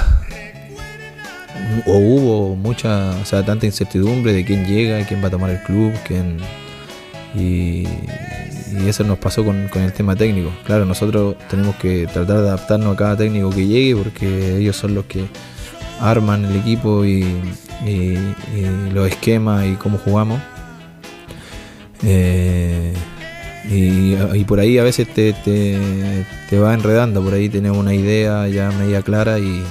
o 1.85 1.97
hubo 1.97 2.55
mucha, 2.55 3.11
o 3.21 3.25
sea, 3.25 3.45
tanta 3.45 3.65
incertidumbre 3.65 4.33
de 4.33 4.43
quién 4.45 4.65
llega, 4.65 5.05
quién 5.07 5.23
va 5.23 5.27
a 5.27 5.31
tomar 5.31 5.49
el 5.51 5.61
club, 5.63 5.93
quién 6.05 6.37
y, 7.33 7.85
y 8.71 8.87
eso 8.87 9.03
nos 9.03 9.17
pasó 9.17 9.43
con, 9.43 9.67
con 9.67 9.81
el 9.81 9.93
tema 9.93 10.15
técnico. 10.15 10.49
Claro, 10.65 10.85
nosotros 10.85 11.35
tenemos 11.49 11.75
que 11.75 12.05
tratar 12.07 12.37
de 12.41 12.47
adaptarnos 12.49 12.93
a 12.93 12.97
cada 12.97 13.17
técnico 13.17 13.49
que 13.49 13.67
llegue 13.67 13.95
porque 13.95 14.57
ellos 14.57 14.75
son 14.75 14.95
los 14.95 15.05
que 15.05 15.25
arman 15.99 16.45
el 16.45 16.55
equipo 16.57 17.05
y, 17.05 17.23
y- 17.85 18.17
los 18.93 19.07
esquemas 19.07 19.65
y 19.65 19.73
cómo 19.73 19.97
jugamos. 19.97 20.39
Eh, 22.03 22.93
y, 23.69 24.43
por 24.45 24.59
ahí 24.59 24.77
a 24.79 24.83
veces 24.83 25.07
te, 25.13 25.33
te, 25.33 26.25
te 26.49 26.59
va 26.59 26.73
enredando, 26.73 27.21
por 27.23 27.33
ahí 27.33 27.47
tenemos 27.47 27.77
una 27.77 27.93
idea 27.93 28.47
ya 28.47 28.71
media 28.71 29.01
clara 29.01 29.37
y, 29.39 29.63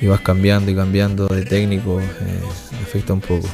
y 0.00 0.06
vas 0.06 0.20
cambiando 0.20 0.70
y 0.70 0.74
cambiando 0.74 1.26
de 1.28 1.42
técnico, 1.44 2.00
eh, 2.00 2.04
afecta 2.82 3.12
un 3.12 3.20
poco. 3.20 3.46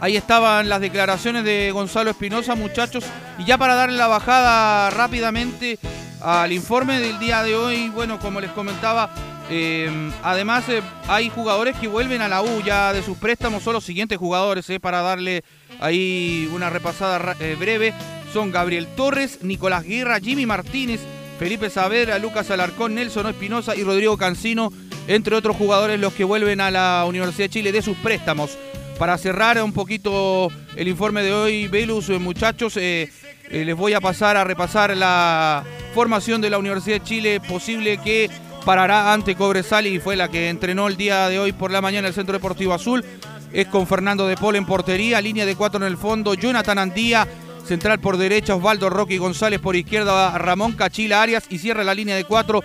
Ahí 0.00 0.16
estaban 0.16 0.68
las 0.68 0.80
declaraciones 0.80 1.44
de 1.44 1.70
Gonzalo 1.72 2.10
Espinosa, 2.10 2.54
muchachos. 2.54 3.04
Y 3.38 3.44
ya 3.44 3.56
para 3.56 3.74
darle 3.74 3.96
la 3.96 4.08
bajada 4.08 4.90
rápidamente 4.90 5.78
al 6.20 6.52
informe 6.52 7.00
del 7.00 7.18
día 7.18 7.42
de 7.42 7.54
hoy, 7.54 7.88
bueno, 7.88 8.18
como 8.18 8.40
les 8.40 8.50
comentaba, 8.50 9.10
eh, 9.48 10.10
además 10.22 10.68
eh, 10.68 10.82
hay 11.08 11.30
jugadores 11.30 11.76
que 11.76 11.88
vuelven 11.88 12.20
a 12.20 12.28
la 12.28 12.42
U 12.42 12.62
ya 12.62 12.92
de 12.92 13.02
sus 13.02 13.16
préstamos, 13.16 13.62
son 13.62 13.74
los 13.74 13.84
siguientes 13.84 14.18
jugadores, 14.18 14.68
eh, 14.70 14.80
para 14.80 15.00
darle 15.00 15.44
ahí 15.80 16.50
una 16.52 16.68
repasada 16.68 17.18
breve. 17.58 17.94
Son 18.32 18.50
Gabriel 18.50 18.86
Torres, 18.96 19.38
Nicolás 19.42 19.84
Guerra, 19.84 20.20
Jimmy 20.20 20.44
Martínez, 20.44 21.00
Felipe 21.38 21.70
Saavedra, 21.70 22.18
Lucas 22.18 22.50
Alarcón, 22.50 22.94
Nelson 22.94 23.28
Espinosa 23.28 23.74
y 23.74 23.82
Rodrigo 23.82 24.18
Cancino, 24.18 24.72
entre 25.06 25.36
otros 25.36 25.56
jugadores 25.56 25.98
los 26.00 26.12
que 26.12 26.24
vuelven 26.24 26.60
a 26.60 26.70
la 26.70 27.04
Universidad 27.08 27.44
de 27.44 27.50
Chile 27.50 27.72
de 27.72 27.80
sus 27.80 27.96
préstamos. 27.96 28.58
Para 28.98 29.18
cerrar 29.18 29.62
un 29.62 29.72
poquito 29.72 30.48
el 30.74 30.88
informe 30.88 31.22
de 31.22 31.32
hoy, 31.32 31.68
Velus, 31.68 32.08
eh, 32.08 32.18
muchachos, 32.18 32.78
eh, 32.78 33.10
eh, 33.50 33.64
les 33.64 33.76
voy 33.76 33.92
a 33.92 34.00
pasar 34.00 34.38
a 34.38 34.44
repasar 34.44 34.96
la 34.96 35.64
formación 35.94 36.40
de 36.40 36.48
la 36.48 36.58
Universidad 36.58 36.96
de 36.96 37.04
Chile, 37.04 37.40
posible 37.40 37.98
que 37.98 38.30
parará 38.64 39.12
ante 39.12 39.34
Cobresal 39.34 39.86
y 39.86 40.00
fue 40.00 40.16
la 40.16 40.28
que 40.28 40.48
entrenó 40.48 40.88
el 40.88 40.96
día 40.96 41.28
de 41.28 41.38
hoy 41.38 41.52
por 41.52 41.70
la 41.70 41.82
mañana 41.82 42.08
el 42.08 42.14
Centro 42.14 42.32
Deportivo 42.32 42.72
Azul. 42.72 43.04
Es 43.52 43.66
con 43.66 43.86
Fernando 43.86 44.26
de 44.26 44.36
Paul 44.36 44.56
en 44.56 44.64
portería, 44.64 45.20
línea 45.20 45.44
de 45.44 45.56
cuatro 45.56 45.78
en 45.78 45.86
el 45.86 45.98
fondo, 45.98 46.32
Jonathan 46.32 46.78
Andía, 46.78 47.28
central 47.66 48.00
por 48.00 48.16
derecha, 48.16 48.54
Osvaldo 48.54 48.88
Roque 48.88 49.18
González 49.18 49.60
por 49.60 49.76
izquierda, 49.76 50.36
Ramón 50.38 50.72
Cachila 50.72 51.20
Arias 51.20 51.44
y 51.50 51.58
cierra 51.58 51.84
la 51.84 51.94
línea 51.94 52.16
de 52.16 52.24
cuatro 52.24 52.62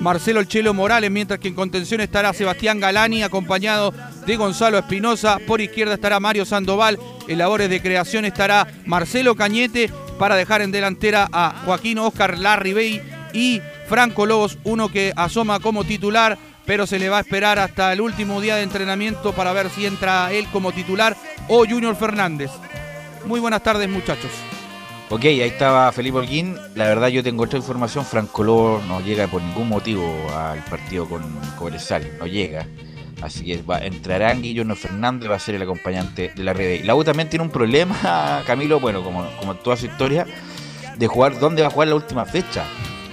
Marcelo 0.00 0.40
El 0.40 0.48
Chelo 0.48 0.74
Morales, 0.74 1.10
mientras 1.10 1.40
que 1.40 1.48
en 1.48 1.54
contención 1.54 2.00
estará 2.00 2.32
Sebastián 2.32 2.78
Galani, 2.78 3.22
acompañado 3.22 3.92
de 4.26 4.36
Gonzalo 4.36 4.78
Espinosa. 4.78 5.38
Por 5.46 5.60
izquierda 5.60 5.94
estará 5.94 6.20
Mario 6.20 6.44
Sandoval. 6.44 6.98
En 7.26 7.38
labores 7.38 7.68
de 7.68 7.82
creación 7.82 8.24
estará 8.24 8.66
Marcelo 8.86 9.34
Cañete 9.34 9.90
para 10.18 10.36
dejar 10.36 10.62
en 10.62 10.70
delantera 10.70 11.28
a 11.32 11.62
Joaquín 11.64 11.98
Oscar 11.98 12.38
Larribey 12.38 13.02
y 13.32 13.60
Franco 13.88 14.26
Lobos, 14.26 14.58
uno 14.64 14.88
que 14.88 15.12
asoma 15.16 15.60
como 15.60 15.84
titular, 15.84 16.38
pero 16.64 16.86
se 16.86 16.98
le 16.98 17.08
va 17.08 17.18
a 17.18 17.22
esperar 17.22 17.58
hasta 17.58 17.92
el 17.92 18.00
último 18.00 18.40
día 18.40 18.56
de 18.56 18.62
entrenamiento 18.62 19.32
para 19.32 19.52
ver 19.52 19.70
si 19.70 19.86
entra 19.86 20.32
él 20.32 20.46
como 20.52 20.72
titular 20.72 21.16
o 21.48 21.64
Junior 21.66 21.96
Fernández. 21.96 22.50
Muy 23.26 23.40
buenas 23.40 23.62
tardes, 23.62 23.88
muchachos. 23.88 24.30
Ok, 25.10 25.24
ahí 25.24 25.40
estaba 25.40 25.90
Felipe 25.90 26.18
Holguín. 26.18 26.58
La 26.74 26.84
verdad 26.84 27.08
yo 27.08 27.22
tengo 27.22 27.44
otra 27.44 27.58
información. 27.58 28.04
Franco 28.04 28.44
Lobo 28.44 28.82
no 28.86 29.00
llega 29.00 29.26
por 29.26 29.40
ningún 29.40 29.66
motivo 29.66 30.04
al 30.36 30.62
partido 30.64 31.08
con 31.08 31.22
Cobresal. 31.56 32.06
No 32.18 32.26
llega. 32.26 32.66
Así 33.22 33.46
que 33.46 33.62
va, 33.62 33.78
entrará 33.78 34.34
Guillermo 34.34 34.76
Fernández, 34.76 35.30
va 35.30 35.36
a 35.36 35.38
ser 35.38 35.54
el 35.54 35.62
acompañante 35.62 36.32
de 36.36 36.44
la 36.44 36.52
red. 36.52 36.84
La 36.84 36.94
U 36.94 37.04
también 37.04 37.30
tiene 37.30 37.42
un 37.42 37.50
problema, 37.50 38.42
Camilo, 38.46 38.80
bueno, 38.80 39.02
como, 39.02 39.26
como 39.38 39.54
toda 39.54 39.76
su 39.78 39.86
historia, 39.86 40.26
de 40.98 41.06
jugar 41.06 41.40
dónde 41.40 41.62
va 41.62 41.68
a 41.68 41.70
jugar 41.70 41.88
la 41.88 41.94
última 41.94 42.26
fecha. 42.26 42.64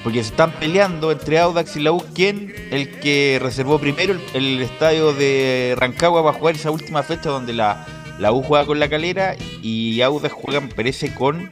Porque 0.03 0.21
se 0.21 0.31
están 0.31 0.51
peleando 0.51 1.13
entre 1.13 1.39
Audax 1.39 1.77
y 1.77 1.79
la 1.79 1.93
U 1.93 2.03
quién 2.13 2.53
el 2.71 2.99
que 2.99 3.39
reservó 3.41 3.79
primero 3.79 4.13
el, 4.13 4.21
el 4.33 4.61
estadio 4.61 5.13
de 5.13 5.75
Rancagua 5.77 6.21
va 6.21 6.31
a 6.31 6.33
jugar 6.33 6.55
esa 6.55 6.71
última 6.71 7.01
fecha 7.03 7.29
donde 7.29 7.53
la, 7.53 7.87
la 8.19 8.33
U 8.33 8.43
juega 8.43 8.65
con 8.65 8.79
la 8.79 8.89
calera 8.89 9.35
y 9.63 10.01
Audax 10.01 10.33
juega, 10.33 10.59
me 10.59 10.67
parece, 10.67 11.13
con 11.15 11.51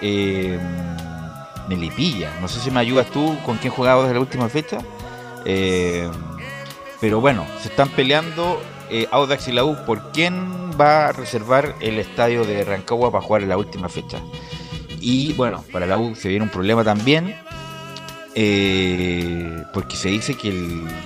eh, 0.00 0.58
Melipilla. 1.68 2.32
No 2.40 2.48
sé 2.48 2.60
si 2.60 2.70
me 2.70 2.80
ayudas 2.80 3.06
tú 3.10 3.36
con 3.44 3.58
quién 3.58 3.72
jugaba 3.72 4.02
desde 4.02 4.14
la 4.14 4.20
última 4.20 4.48
fecha. 4.48 4.78
Eh, 5.44 6.08
pero 7.00 7.20
bueno, 7.20 7.46
se 7.62 7.68
están 7.68 7.88
peleando 7.90 8.60
eh, 8.90 9.06
Audax 9.10 9.48
y 9.48 9.52
la 9.52 9.64
U 9.64 9.76
por 9.86 10.12
quién 10.12 10.70
va 10.78 11.08
a 11.08 11.12
reservar 11.12 11.76
el 11.80 11.98
estadio 11.98 12.44
de 12.44 12.64
Rancagua 12.64 13.10
para 13.10 13.22
jugar 13.24 13.42
en 13.42 13.48
la 13.50 13.56
última 13.56 13.88
fecha. 13.88 14.20
Y 15.00 15.32
bueno, 15.34 15.64
para 15.72 15.86
la 15.86 15.96
U 15.98 16.14
se 16.14 16.28
viene 16.28 16.44
un 16.44 16.50
problema 16.50 16.84
también. 16.84 17.34
eh, 18.34 19.64
porque 19.72 19.96
se 19.96 20.08
dice 20.08 20.34
que 20.36 20.52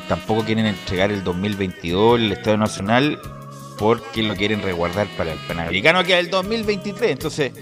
tampoco 0.08 0.44
quieren 0.44 0.66
entregar 0.66 1.10
el 1.10 1.24
2022 1.24 2.20
el 2.20 2.32
Estadio 2.32 2.58
Nacional 2.58 3.18
porque 3.78 4.22
lo 4.22 4.34
quieren 4.36 4.62
resguardar 4.62 5.06
para 5.16 5.32
el 5.32 5.38
Panamericano 5.48 6.04
que 6.04 6.12
es 6.14 6.20
el 6.24 6.30
2023. 6.30 7.10
Entonces, 7.12 7.52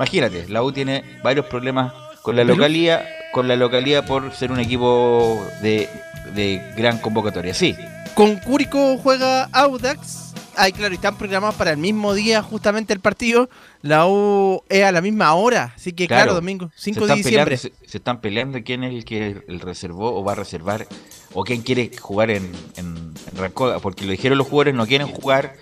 imagínate, 0.00 0.48
la 0.48 0.62
U 0.62 0.72
tiene 0.72 1.04
varios 1.22 1.46
problemas 1.46 1.92
con 2.22 2.34
la 2.36 2.44
localía 2.44 3.06
con 3.32 3.46
la 3.46 3.54
localidad 3.54 4.04
por 4.06 4.32
ser 4.34 4.50
un 4.50 4.58
equipo 4.58 5.46
de, 5.62 5.88
de 6.34 6.60
gran 6.76 6.98
convocatoria. 6.98 7.54
Sí, 7.54 7.76
Con 8.14 8.36
Curicó 8.38 8.98
juega 8.98 9.44
Audax. 9.52 10.32
Ay, 10.56 10.72
claro, 10.72 10.92
y 10.92 10.96
están 10.96 11.16
programados 11.16 11.54
para 11.54 11.70
el 11.70 11.76
mismo 11.76 12.12
día 12.12 12.42
justamente 12.42 12.92
el 12.92 12.98
partido. 12.98 13.48
La 13.82 14.06
U 14.08 14.62
es 14.68 14.82
a 14.84 14.90
la 14.90 15.00
misma 15.00 15.32
hora. 15.34 15.72
Así 15.76 15.92
que, 15.92 16.08
claro, 16.08 16.34
domingo, 16.34 16.70
5 16.74 17.00
se 17.00 17.06
de 17.06 17.14
diciembre. 17.14 17.56
peleando- 17.56 17.78
se, 17.84 17.88
se 17.90 17.96
están 17.98 18.20
peleando 18.20 18.58
quién 18.64 18.82
es 18.82 18.92
el 18.94 19.04
que 19.04 19.42
el 19.46 19.60
reservó 19.60 20.12
o 20.18 20.24
va 20.24 20.32
a 20.32 20.34
reservar 20.34 20.86
o 21.32 21.44
quién 21.44 21.62
quiere 21.62 21.92
jugar 21.98 22.30
en, 22.32 22.50
en, 22.76 23.14
en 23.36 23.52
porque 23.80 24.04
lo 24.04 24.10
dijeron 24.10 24.36
los 24.38 24.48
jugadores, 24.48 24.74
no 24.74 24.86
quieren 24.88 25.06
jugar, 25.06 25.54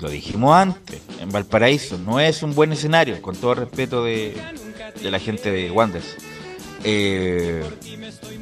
lo 0.00 0.08
dijimos 0.08 0.54
antes, 0.54 1.00
en 1.20 1.30
Valparaíso, 1.30 1.98
no 1.98 2.20
es 2.20 2.42
un 2.42 2.54
buen 2.54 2.72
escenario, 2.72 3.20
con 3.22 3.36
todo 3.36 3.54
respeto 3.54 4.04
de, 4.04 4.36
de 5.02 5.10
la 5.10 5.18
gente 5.18 5.50
de 5.50 5.70
Wanderers. 5.70 6.16
Eh, 6.84 7.64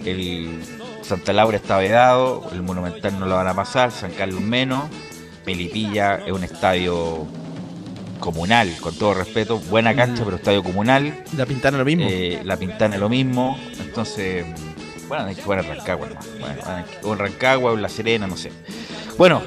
el 0.05 0.61
Santa 1.03 1.33
Laura 1.33 1.57
está 1.57 1.79
vedado, 1.79 2.49
el 2.53 2.63
Monumental 2.63 3.19
no 3.19 3.27
lo 3.27 3.37
van 3.37 3.49
a 3.49 3.55
pasar, 3.55 3.93
San 3.93 4.13
Carlos 4.13 4.41
menos, 4.41 4.85
Melipilla 5.47 6.17
es 6.27 6.33
un 6.33 6.45
estadio 6.45 7.27
comunal, 8.23 8.73
con 8.81 8.95
todo 8.95 9.15
respeto, 9.15 9.59
buena 9.59 9.95
cancha, 9.95 10.25
pero 10.25 10.37
estadio 10.37 10.63
comunal. 10.63 11.25
La 11.37 11.45
Pintana 11.45 11.77
lo 11.77 11.85
mismo. 11.85 12.07
Eh, 12.09 12.41
la 12.45 12.57
Pintana 12.57 12.97
lo 12.97 13.09
mismo. 13.09 13.59
Entonces, 13.81 14.47
bueno, 15.09 15.25
hay 15.25 15.35
que 15.35 15.43
jugar 15.43 15.65
en 15.65 15.77
Rancagua. 15.77 16.09
¿no? 16.09 16.21
Bueno, 16.39 16.85
o 17.03 17.13
en 17.13 17.19
Rancagua 17.19 17.73
o 17.73 17.75
en 17.75 17.83
La 17.83 17.89
Serena, 17.89 18.27
no 18.27 18.37
sé. 18.37 18.53
Bueno, 19.19 19.43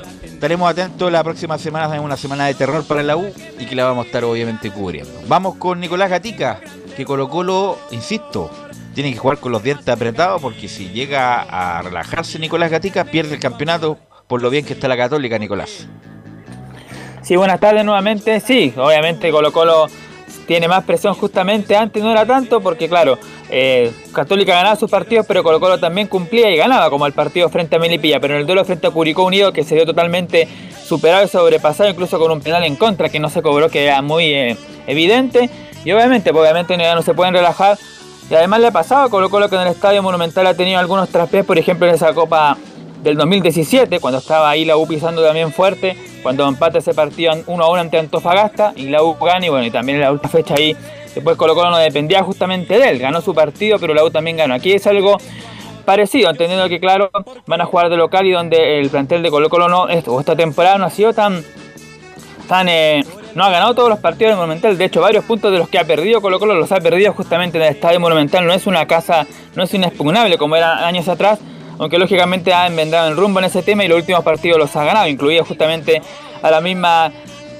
estaremos 0.45 0.69
atentos 0.69 1.11
la 1.11 1.23
próxima 1.23 1.57
semana, 1.57 1.95
es 1.95 1.99
una 1.99 2.17
semana 2.17 2.45
de 2.45 2.53
terror 2.53 2.85
para 2.85 3.01
la 3.01 3.17
U 3.17 3.33
y 3.57 3.65
que 3.65 3.75
la 3.75 3.85
vamos 3.85 4.03
a 4.03 4.05
estar 4.05 4.23
obviamente 4.25 4.69
cubriendo. 4.69 5.11
Vamos 5.27 5.55
con 5.55 5.79
Nicolás 5.79 6.07
Gatica, 6.07 6.59
que 6.95 7.03
Colo 7.03 7.31
Colo, 7.31 7.79
insisto, 7.89 8.51
tiene 8.93 9.11
que 9.11 9.17
jugar 9.17 9.39
con 9.39 9.51
los 9.51 9.63
dientes 9.63 9.87
apretados 9.87 10.39
porque 10.39 10.67
si 10.67 10.89
llega 10.89 11.41
a 11.41 11.81
relajarse 11.81 12.37
Nicolás 12.37 12.69
Gatica, 12.69 13.05
pierde 13.05 13.33
el 13.33 13.39
campeonato 13.39 13.97
por 14.27 14.43
lo 14.43 14.51
bien 14.51 14.63
que 14.63 14.73
está 14.73 14.87
la 14.87 14.95
Católica, 14.95 15.39
Nicolás. 15.39 15.87
Sí, 17.23 17.35
buenas 17.35 17.59
tardes 17.59 17.83
nuevamente. 17.83 18.39
Sí, 18.39 18.71
obviamente 18.77 19.31
Colo 19.31 19.51
Colo 19.51 19.87
tiene 20.45 20.67
más 20.67 20.83
presión 20.83 21.13
justamente. 21.13 21.75
Antes 21.75 22.03
no 22.03 22.11
era 22.11 22.25
tanto 22.25 22.61
porque, 22.61 22.87
claro, 22.87 23.17
eh, 23.49 23.91
Católica 24.13 24.53
ganaba 24.53 24.75
sus 24.75 24.89
partidos, 24.89 25.25
pero 25.27 25.43
Colo 25.43 25.59
Colo 25.59 25.79
también 25.79 26.07
cumplía 26.07 26.49
y 26.49 26.57
ganaba, 26.57 26.89
como 26.89 27.05
el 27.05 27.13
partido 27.13 27.49
frente 27.49 27.75
a 27.75 27.79
Melipilla. 27.79 28.19
Pero 28.19 28.35
en 28.35 28.41
el 28.41 28.45
duelo 28.45 28.65
frente 28.65 28.87
a 28.87 28.91
Curicó 28.91 29.23
Unido, 29.23 29.51
que 29.53 29.63
se 29.63 29.75
dio 29.75 29.85
totalmente 29.85 30.47
superado 30.85 31.25
y 31.25 31.27
sobrepasado, 31.27 31.89
incluso 31.89 32.19
con 32.19 32.31
un 32.31 32.41
penal 32.41 32.63
en 32.63 32.75
contra 32.75 33.09
que 33.09 33.19
no 33.19 33.29
se 33.29 33.41
cobró, 33.41 33.69
que 33.69 33.83
era 33.85 34.01
muy 34.01 34.33
eh, 34.33 34.57
evidente. 34.87 35.49
Y 35.83 35.91
obviamente, 35.91 36.31
pues, 36.31 36.41
obviamente 36.41 36.77
ya 36.77 36.95
no 36.95 37.01
se 37.01 37.13
pueden 37.13 37.33
relajar. 37.33 37.77
Y 38.29 38.33
además 38.33 38.59
le 38.59 38.67
ha 38.67 38.71
pasado 38.71 39.03
a 39.03 39.09
Colo 39.09 39.29
Colo 39.29 39.49
que 39.49 39.55
en 39.55 39.61
el 39.61 39.67
Estadio 39.67 40.01
Monumental 40.01 40.47
ha 40.47 40.53
tenido 40.55 40.79
algunos 40.79 41.09
traspiés, 41.09 41.45
por 41.45 41.59
ejemplo 41.59 41.87
en 41.87 41.93
esa 41.93 42.13
Copa 42.13 42.57
del 43.03 43.17
2017, 43.17 43.99
cuando 43.99 44.17
estaba 44.17 44.49
ahí 44.49 44.65
la 44.65 44.77
U 44.77 44.87
pisando 44.87 45.23
también 45.23 45.53
fuerte, 45.53 45.95
cuando 46.25 46.47
empata 46.47 46.79
ese 46.79 46.95
partido 46.95 47.35
1 47.45 47.63
a 47.63 47.69
1 47.69 47.81
ante 47.81 47.99
Antofagasta 47.99 48.73
y 48.75 48.89
la 48.89 49.03
U 49.03 49.13
gana 49.13 49.45
y 49.45 49.49
bueno, 49.49 49.63
y 49.63 49.69
también 49.69 49.97
en 49.97 50.01
la 50.05 50.11
última 50.11 50.27
fecha 50.27 50.55
ahí, 50.55 50.75
después 51.13 51.37
Colo 51.37 51.53
Colo 51.53 51.69
no 51.69 51.77
dependía 51.77 52.23
justamente 52.23 52.79
de 52.79 52.89
él, 52.89 52.97
ganó 52.97 53.21
su 53.21 53.35
partido, 53.35 53.77
pero 53.77 53.93
la 53.93 54.03
U 54.03 54.09
también 54.09 54.35
ganó. 54.35 54.55
Aquí 54.55 54.73
es 54.73 54.87
algo 54.87 55.17
parecido, 55.85 56.31
entendiendo 56.31 56.67
que 56.67 56.79
claro, 56.79 57.11
van 57.45 57.61
a 57.61 57.65
jugar 57.65 57.91
de 57.91 57.97
local 57.97 58.25
y 58.25 58.31
donde 58.31 58.79
el 58.79 58.89
plantel 58.89 59.21
de 59.21 59.29
Colo 59.29 59.51
Colo 59.51 59.69
no, 59.69 59.87
esta 59.87 60.35
temporada 60.35 60.79
no 60.79 60.85
ha 60.85 60.89
sido 60.89 61.13
tan 61.13 61.43
tan, 62.47 62.69
eh, 62.69 63.03
no 63.35 63.43
ha 63.43 63.51
ganado 63.51 63.75
todos 63.75 63.89
los 63.89 63.99
partidos 63.99 64.31
del 64.31 64.37
Monumental. 64.37 64.79
De 64.79 64.85
hecho, 64.85 65.01
varios 65.01 65.25
puntos 65.25 65.51
de 65.51 65.59
los 65.59 65.69
que 65.69 65.77
ha 65.77 65.83
perdido 65.83 66.21
Colo 66.21 66.39
Colo 66.39 66.55
los 66.55 66.71
ha 66.71 66.79
perdido 66.79 67.13
justamente 67.13 67.59
en 67.59 67.65
el 67.65 67.69
Estadio 67.69 67.99
Monumental. 67.99 68.47
No 68.47 68.53
es 68.53 68.65
una 68.65 68.87
casa, 68.87 69.27
no 69.53 69.61
es 69.61 69.71
inexpugnable 69.75 70.39
como 70.39 70.55
era 70.55 70.87
años 70.87 71.07
atrás, 71.07 71.37
aunque 71.79 71.97
lógicamente 71.97 72.53
ha 72.53 72.67
enmendado 72.67 73.09
el 73.09 73.17
rumbo 73.17 73.39
en 73.39 73.45
ese 73.45 73.63
tema 73.63 73.83
y 73.83 73.87
los 73.87 73.99
últimos 73.99 74.23
partidos 74.23 74.57
los 74.59 74.75
ha 74.75 74.83
ganado, 74.83 75.07
incluido 75.07 75.43
justamente 75.45 76.01
a 76.41 76.51
la 76.51 76.61
misma 76.61 77.11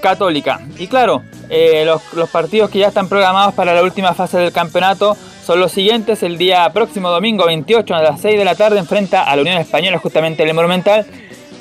Católica. 0.02 0.62
Y 0.78 0.88
claro, 0.88 1.24
eh, 1.50 1.84
los, 1.86 2.14
los 2.14 2.30
partidos 2.30 2.70
que 2.70 2.80
ya 2.80 2.90
están 2.90 3.10
programados 3.10 3.56
para 3.56 3.74
la 3.74 3.82
última 3.82 4.14
fase 4.14 4.38
del 4.38 4.52
campeonato 4.52 5.18
son 5.44 5.60
los 5.60 5.72
siguientes. 5.72 6.22
El 6.24 6.38
día 6.38 6.70
próximo 6.72 7.10
domingo 7.10 7.46
28 7.46 7.96
a 7.96 8.02
las 8.02 8.22
6 8.22 8.38
de 8.38 8.46
la 8.46 8.56
tarde 8.56 8.80
enfrenta 8.80 9.24
a 9.24 9.36
la 9.36 9.42
Unión 9.42 9.58
Española 9.58 9.98
justamente 9.98 10.44
en 10.44 10.50
el 10.50 10.56
Monumental. 10.56 11.06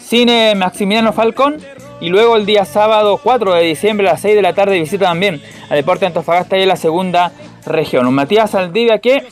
Cine 0.02 0.54
Maximiliano 0.54 1.12
Falcón. 1.12 1.56
Y 2.00 2.08
luego 2.08 2.36
el 2.36 2.44
día 2.44 2.64
sábado 2.64 3.18
4 3.22 3.54
de 3.54 3.62
diciembre 3.62 4.08
a 4.08 4.12
las 4.12 4.20
6 4.20 4.34
de 4.34 4.42
la 4.42 4.52
tarde 4.52 4.78
visita 4.78 5.06
también 5.06 5.40
a 5.70 5.74
Deporte 5.74 6.04
Antofagasta 6.04 6.58
y 6.58 6.62
en 6.62 6.68
la 6.68 6.76
segunda 6.76 7.32
región. 7.64 8.06
Un 8.06 8.14
Matías 8.14 8.54
Aldivia 8.54 8.98
que 8.98 9.26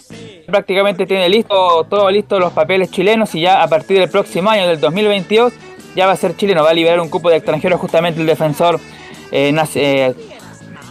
prácticamente 0.47 1.07
tiene 1.07 1.29
listo 1.29 1.87
todo 1.89 2.11
listo 2.11 2.39
los 2.39 2.53
papeles 2.53 2.91
chilenos 2.91 3.35
y 3.35 3.43
ya 3.43 3.63
a 3.63 3.69
partir 3.69 3.99
del 3.99 4.11
próximo 4.11 4.51
año 4.51 4.67
del 4.67 4.81
2022 4.81 5.53
ya 5.95 6.07
va 6.07 6.13
a 6.13 6.17
ser 6.17 6.37
chileno, 6.37 6.63
va 6.63 6.71
a 6.71 6.75
liberar 6.75 7.01
un 7.01 7.09
cupo 7.09 7.31
de 7.31 7.37
extranjeros 7.37 7.81
justamente 7.81 8.21
el 8.21 8.27
defensor 8.27 8.81
eh, 9.31 9.55
eh, 9.75 10.15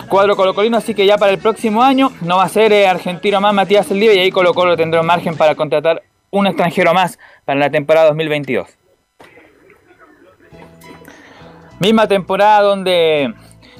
cuadro 0.08 0.36
colocolino, 0.36 0.78
así 0.78 0.94
que 0.94 1.06
ya 1.06 1.18
para 1.18 1.32
el 1.32 1.38
próximo 1.38 1.82
año 1.82 2.12
no 2.22 2.38
va 2.38 2.44
a 2.44 2.50
ser 2.50 2.74
eh, 2.74 2.88
argentino 2.88 3.40
más 3.42 3.54
Matías 3.54 3.90
Aldivia 3.90 4.16
y 4.16 4.20
ahí 4.20 4.32
Colo 4.32 4.54
Colo 4.54 4.76
tendrá 4.76 5.02
margen 5.04 5.38
para 5.38 5.56
contratar 5.56 6.04
un 6.30 6.48
extranjero 6.48 6.94
más 6.94 7.20
para 7.46 7.60
la 7.60 7.70
temporada 7.70 8.08
2022. 8.08 8.68
Misma 11.80 12.08
temporada 12.08 12.62
donde 12.62 13.34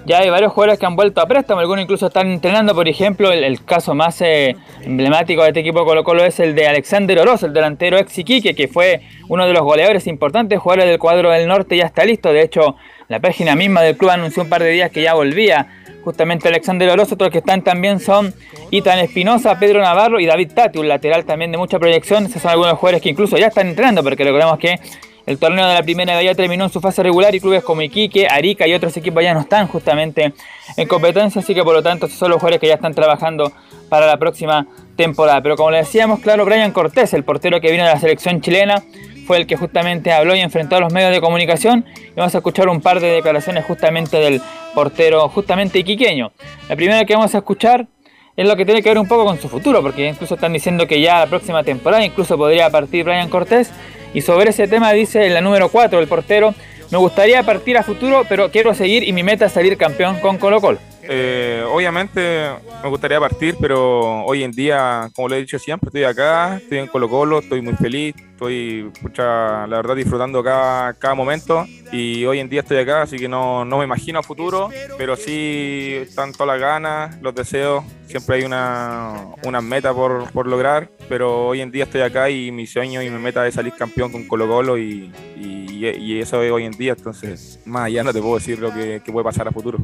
ya 0.06 0.20
hay 0.20 0.30
varios 0.30 0.52
jugadores 0.52 0.80
que 0.80 0.86
han 0.86 0.96
vuelto 0.96 1.22
a 1.22 1.28
préstamo, 1.28 1.62
algunos 1.62 1.84
incluso 1.84 2.08
están 2.08 2.32
entrenando, 2.32 2.74
por 2.74 2.88
ejemplo, 2.88 3.32
el, 3.32 3.64
caso 3.64 3.94
más 3.94 4.22
eh, 4.22 4.56
emblemático 4.82 5.44
de 5.44 5.50
este 5.50 5.60
equipo 5.60 5.80
de 5.80 5.86
Colo 5.86 6.04
Colo 6.04 6.26
es 6.26 6.40
el 6.40 6.56
de 6.56 6.68
Alexander 6.68 7.20
Oroz, 7.20 7.44
el 7.44 7.54
delantero 7.54 7.98
ex 7.98 8.18
Iquique, 8.18 8.56
que 8.56 8.68
fue 8.68 9.02
uno 9.28 9.46
de 9.46 9.54
los 9.54 9.62
goleadores 9.64 10.08
importantes, 10.08 10.60
jugadores 10.60 10.90
del 10.90 11.00
cuadro 11.00 11.30
del 11.32 11.48
norte, 11.48 11.78
ya 11.78 11.86
está 11.86 12.04
listo, 12.04 12.34
de 12.34 12.42
hecho 12.42 12.76
la 13.08 13.20
página 13.20 13.56
misma 13.56 13.82
del 13.82 13.98
club 13.98 14.12
anunció 14.12 14.44
un 14.44 14.50
par 14.50 14.64
de 14.64 14.72
días 14.72 14.90
que 14.90 15.02
ya 15.02 15.14
volvía. 15.14 15.68
Justamente 16.04 16.48
Alexander 16.48 16.90
Oroz, 16.90 17.12
otros 17.12 17.30
que 17.30 17.38
están 17.38 17.62
también 17.62 18.00
son 18.00 18.34
Itan 18.72 18.98
Espinosa, 19.00 19.60
Pedro 19.60 19.82
Navarro 19.82 20.20
y 20.20 20.26
David 20.26 20.54
Tati, 20.56 20.80
un 20.80 20.88
lateral 20.88 21.26
también 21.26 21.52
de 21.52 21.60
mucha 21.60 21.78
proyección, 21.78 22.26
esos 22.26 22.42
son 22.42 22.52
algunos 22.52 22.74
jugadores 22.74 23.04
que 23.04 23.10
incluso 23.10 23.38
ya 23.38 23.48
están 23.48 23.68
entrenando, 23.68 24.02
porque 24.04 24.24
recordemos 24.24 24.58
que 24.58 24.80
el 25.26 25.38
torneo 25.38 25.68
de 25.68 25.74
la 25.74 25.84
primera 25.84 26.22
ya 26.22 26.36
terminó 26.36 26.66
en 26.66 26.70
su 26.70 26.82
fase 26.82 27.04
regular 27.04 27.34
y 27.36 27.40
clubes 27.40 27.64
como 27.64 27.82
Iquique, 27.82 28.28
Arica 28.28 28.68
y 28.68 28.74
otros 28.74 28.96
equipos 28.98 29.24
ya 29.24 29.34
no 29.34 29.42
están 29.42 29.68
justamente 29.68 30.34
en 30.78 30.88
competencia, 30.88 31.42
así 31.42 31.54
que 31.54 31.64
por 31.64 31.74
lo 31.74 31.84
tanto 31.84 32.08
son 32.08 32.30
los 32.30 32.40
jugadores 32.40 32.60
que 32.60 32.68
ya 32.68 32.76
están 32.76 32.94
trabajando 32.94 33.52
para 33.90 34.08
la 34.08 34.18
próxima 34.18 34.68
temporada. 34.96 35.42
Pero 35.42 35.56
como 35.56 35.72
le 35.72 35.78
decíamos, 35.78 36.20
claro, 36.20 36.46
Brian 36.46 36.72
Cortés, 36.72 37.14
el 37.14 37.24
portero 37.24 37.60
que 37.62 37.72
vino 37.72 37.84
de 37.84 37.90
la 37.90 38.00
selección 38.00 38.42
chilena, 38.42 38.84
fue 39.28 39.38
el 39.38 39.48
que 39.48 39.56
justamente 39.56 40.12
habló 40.12 40.36
y 40.36 40.40
enfrentó 40.40 40.76
a 40.76 40.80
los 40.80 40.92
medios 40.92 41.12
de 41.12 41.22
comunicación 41.22 41.86
y 41.96 42.16
vamos 42.16 42.34
a 42.36 42.40
escuchar 42.40 42.68
un 42.70 42.82
par 42.82 43.00
de 43.00 43.08
declaraciones 43.08 43.66
justamente 43.66 44.18
del 44.18 44.42
portero 44.74 45.30
justamente 45.30 45.80
iquiqueño. 45.80 46.32
La 46.68 46.76
primera 46.76 47.06
que 47.06 47.16
vamos 47.16 47.34
a 47.36 47.40
escuchar 47.40 47.88
es 48.36 48.48
lo 48.48 48.56
que 48.56 48.66
tiene 48.66 48.82
que 48.82 48.90
ver 48.90 48.98
un 48.98 49.08
poco 49.08 49.26
con 49.26 49.40
su 49.40 49.50
futuro, 49.50 49.82
porque 49.82 50.08
incluso 50.08 50.36
están 50.36 50.54
diciendo 50.54 50.88
que 50.88 51.02
ya 51.02 51.20
la 51.20 51.28
próxima 51.28 51.64
temporada 51.64 52.04
incluso 52.04 52.38
podría 52.38 52.70
partir 52.70 53.04
Brian 53.04 53.30
Cortés. 53.30 53.72
Y 54.14 54.22
sobre 54.22 54.50
ese 54.50 54.68
tema 54.68 54.92
dice 54.92 55.26
en 55.26 55.34
la 55.34 55.42
número 55.42 55.70
4 55.70 56.00
el 56.00 56.08
portero, 56.08 56.54
me 56.92 56.98
gustaría 56.98 57.44
partir 57.44 57.78
a 57.78 57.84
futuro, 57.84 58.26
pero 58.28 58.52
quiero 58.52 58.74
seguir 58.74 59.08
y 59.08 59.14
mi 59.14 59.24
meta 59.24 59.46
es 59.46 59.54
salir 59.54 59.78
campeón 59.78 60.20
con 60.20 60.38
Colo 60.38 60.60
Colo. 60.60 60.80
Eh, 61.14 61.62
obviamente 61.70 62.48
me 62.82 62.88
gustaría 62.88 63.20
partir, 63.20 63.58
pero 63.60 64.24
hoy 64.24 64.44
en 64.44 64.52
día, 64.52 65.10
como 65.14 65.28
lo 65.28 65.36
he 65.36 65.40
dicho 65.40 65.60
siempre, 65.60 65.90
estoy 65.90 66.06
acá, 66.06 66.56
estoy 66.56 66.78
en 66.78 66.88
Colo 66.88 67.10
Colo, 67.10 67.40
estoy 67.40 67.62
muy 67.62 67.74
feliz, 67.74 68.16
estoy, 68.16 68.90
pucha, 69.02 69.68
la 69.68 69.76
verdad, 69.76 69.98
disfrutando 69.98 70.42
cada, 70.42 70.94
cada 70.94 71.14
momento 71.14 71.66
y 71.92 72.24
hoy 72.24 72.40
en 72.40 72.48
día 72.48 72.62
estoy 72.62 72.78
acá, 72.78 73.02
así 73.02 73.18
que 73.18 73.28
no, 73.28 73.66
no 73.66 73.80
me 73.80 73.84
imagino 73.84 74.20
a 74.20 74.24
futuro, 74.24 74.70
pero 74.98 75.18
sí 75.18 75.96
están 76.02 76.32
todas 76.32 76.48
las 76.48 76.62
ganas, 76.62 77.22
los 77.22 77.36
deseos, 77.36 77.84
siempre 78.08 78.38
hay 78.38 78.44
una, 78.46 79.18
una 79.44 79.60
meta 79.60 79.94
por, 79.94 80.32
por 80.32 80.48
lograr, 80.48 80.90
pero 81.10 81.48
hoy 81.48 81.60
en 81.60 81.72
día 81.72 81.84
estoy 81.84 82.02
acá 82.02 82.30
y 82.30 82.52
mi 82.52 82.66
sueño 82.68 83.02
y 83.02 83.10
mi 83.10 83.20
meta 83.20 83.46
es 83.46 83.56
salir 83.56 83.74
campeón 83.74 84.14
con 84.14 84.30
Colo 84.30 84.48
Colo 84.48 84.78
y, 84.78 85.12
y, 85.36 86.20
eso 86.22 86.42
es 86.42 86.52
hoy 86.54 86.64
en 86.64 86.72
día, 86.72 86.94
entonces 86.94 87.60
más 87.66 87.88
allá 87.88 88.02
no 88.02 88.14
te 88.14 88.22
puedo 88.22 88.36
decir 88.36 88.60
lo 88.60 88.72
que, 88.72 89.02
que 89.04 89.12
puede 89.12 89.26
pasar 89.26 89.46
a 89.50 89.52
futuro. 89.52 89.78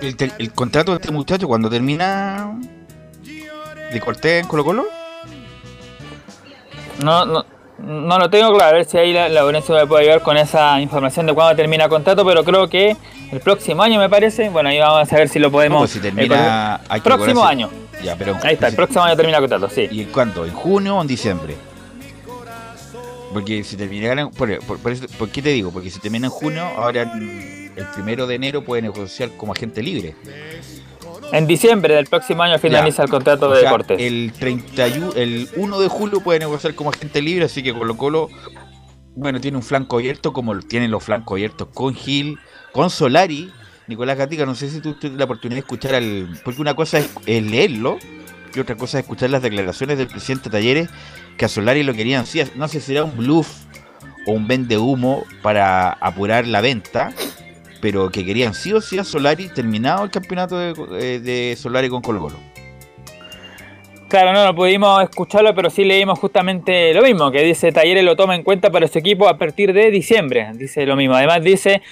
El, 0.00 0.52
contrato 0.52 0.92
de 0.92 0.98
este 0.98 1.10
muchacho 1.10 1.48
cuando 1.48 1.68
termina 1.68 2.56
de 3.92 4.00
Cortés 4.00 4.42
en 4.42 4.48
Colo 4.48 4.64
Colo? 4.64 4.86
No, 7.02 7.24
no, 7.24 7.44
no 7.78 8.18
lo 8.18 8.30
tengo 8.30 8.54
claro, 8.54 8.70
a 8.70 8.72
ver 8.78 8.84
si 8.84 8.96
ahí 8.98 9.12
la, 9.12 9.28
la 9.28 9.44
me 9.44 9.60
puede 9.86 10.02
ayudar 10.02 10.22
con 10.22 10.36
esa 10.36 10.80
información 10.80 11.26
de 11.26 11.34
cuándo 11.34 11.56
termina 11.56 11.84
el 11.84 11.90
contrato, 11.90 12.24
pero 12.24 12.44
creo 12.44 12.68
que 12.68 12.96
el 13.32 13.40
próximo 13.40 13.82
año 13.82 13.98
me 13.98 14.08
parece. 14.08 14.48
Bueno, 14.48 14.68
ahí 14.68 14.78
vamos 14.78 15.12
a 15.12 15.16
ver 15.16 15.28
si 15.28 15.38
lo 15.38 15.50
podemos. 15.50 15.76
No, 15.76 15.80
pues 15.82 15.90
si 15.92 16.00
termina, 16.00 16.80
eh, 16.94 17.00
próximo 17.02 17.44
año. 17.44 17.70
Ya, 18.02 18.14
pero 18.16 18.36
Ahí 18.42 18.54
está, 18.54 18.68
el 18.68 18.76
próximo 18.76 19.02
año 19.02 19.16
termina 19.16 19.38
el 19.38 19.42
contrato, 19.48 19.68
sí. 19.72 19.88
¿Y 19.90 20.02
en 20.02 20.10
cuánto? 20.12 20.44
¿En 20.46 20.52
junio 20.52 20.96
o 20.96 21.02
en 21.02 21.08
diciembre? 21.08 21.56
Porque 23.32 23.62
si 23.64 23.76
terminaran, 23.76 24.30
por, 24.30 24.58
por- 24.60 24.78
por 24.78 24.92
eso- 24.92 25.06
¿por 25.18 25.28
qué 25.28 25.42
te 25.42 25.50
digo? 25.50 25.70
Porque 25.70 25.90
si 25.90 25.98
termina 26.00 26.26
en 26.28 26.30
junio, 26.32 26.64
ahora 26.76 27.12
el 27.78 27.86
primero 27.86 28.26
de 28.26 28.34
enero 28.34 28.64
puede 28.64 28.82
negociar 28.82 29.30
como 29.36 29.52
agente 29.52 29.82
libre. 29.82 30.14
En 31.32 31.46
diciembre 31.46 31.94
del 31.94 32.06
próximo 32.06 32.42
año 32.42 32.58
finaliza 32.58 32.98
Ya. 32.98 33.04
el 33.04 33.10
contrato 33.10 33.50
de 33.50 33.60
sea, 33.60 33.70
Cortés. 33.70 34.00
El 34.00 34.32
31, 34.38 35.12
el 35.14 35.48
1 35.56 35.80
de 35.80 35.88
julio 35.88 36.20
puede 36.20 36.38
negociar 36.38 36.74
como 36.74 36.90
agente 36.90 37.20
libre, 37.20 37.44
así 37.44 37.62
que 37.62 37.74
Colo 37.74 37.96
Colo, 37.96 38.30
bueno, 39.14 39.40
tiene 39.40 39.56
un 39.58 39.62
flanco 39.62 39.96
abierto 39.96 40.32
como 40.32 40.58
tienen 40.60 40.90
los 40.90 41.04
flancos 41.04 41.36
abiertos 41.36 41.68
con 41.74 41.94
Gil, 41.94 42.38
con 42.72 42.90
Solari. 42.90 43.52
Nicolás 43.88 44.18
Gatica, 44.18 44.44
no 44.46 44.54
sé 44.54 44.68
si 44.70 44.80
tú 44.80 44.94
tuviste 44.94 45.18
la 45.18 45.24
oportunidad 45.24 45.56
de 45.56 45.60
escuchar 45.60 45.94
al... 45.94 46.28
Porque 46.44 46.60
una 46.60 46.74
cosa 46.74 46.98
es, 46.98 47.08
es 47.26 47.42
leerlo 47.42 47.98
y 48.54 48.60
otra 48.60 48.76
cosa 48.76 48.98
es 48.98 49.04
escuchar 49.04 49.30
las 49.30 49.42
declaraciones 49.42 49.98
del 49.98 50.08
presidente 50.08 50.50
Talleres, 50.50 50.88
que 51.36 51.44
a 51.44 51.48
Solari 51.48 51.82
lo 51.82 51.94
querían, 51.94 52.26
sí, 52.26 52.42
no 52.54 52.68
sé 52.68 52.80
si 52.80 52.92
era 52.92 53.04
un 53.04 53.16
bluff 53.16 53.48
o 54.26 54.32
un 54.32 54.48
vende 54.48 54.78
humo 54.78 55.24
para 55.42 55.90
apurar 55.92 56.46
la 56.46 56.60
venta, 56.60 57.12
pero 57.80 58.10
que 58.10 58.24
querían 58.24 58.54
sí 58.54 58.72
o 58.72 58.80
sí 58.80 58.98
a 58.98 59.04
Solari 59.04 59.48
terminado 59.48 60.04
el 60.04 60.10
campeonato 60.10 60.58
de, 60.58 60.72
eh, 61.52 61.56
Solari 61.56 61.88
con 61.88 62.02
Colo 62.02 62.20
Colo. 62.20 62.36
Claro, 64.08 64.32
no, 64.32 64.44
no 64.44 64.54
pudimos 64.54 65.02
escucharlo, 65.02 65.54
pero 65.54 65.68
sí 65.68 65.84
leímos 65.84 66.18
justamente 66.18 66.94
lo 66.94 67.02
mismo, 67.02 67.30
que 67.30 67.42
dice 67.42 67.72
Talleres 67.72 68.02
lo 68.02 68.16
toma 68.16 68.34
en 68.34 68.42
cuenta 68.42 68.70
para 68.70 68.88
su 68.88 68.98
equipo 68.98 69.28
a 69.28 69.36
partir 69.36 69.74
de 69.74 69.90
diciembre. 69.90 70.50
Dice 70.54 70.86
lo 70.86 70.96
mismo. 70.96 71.14
Además 71.14 71.42
dice, 71.42 71.82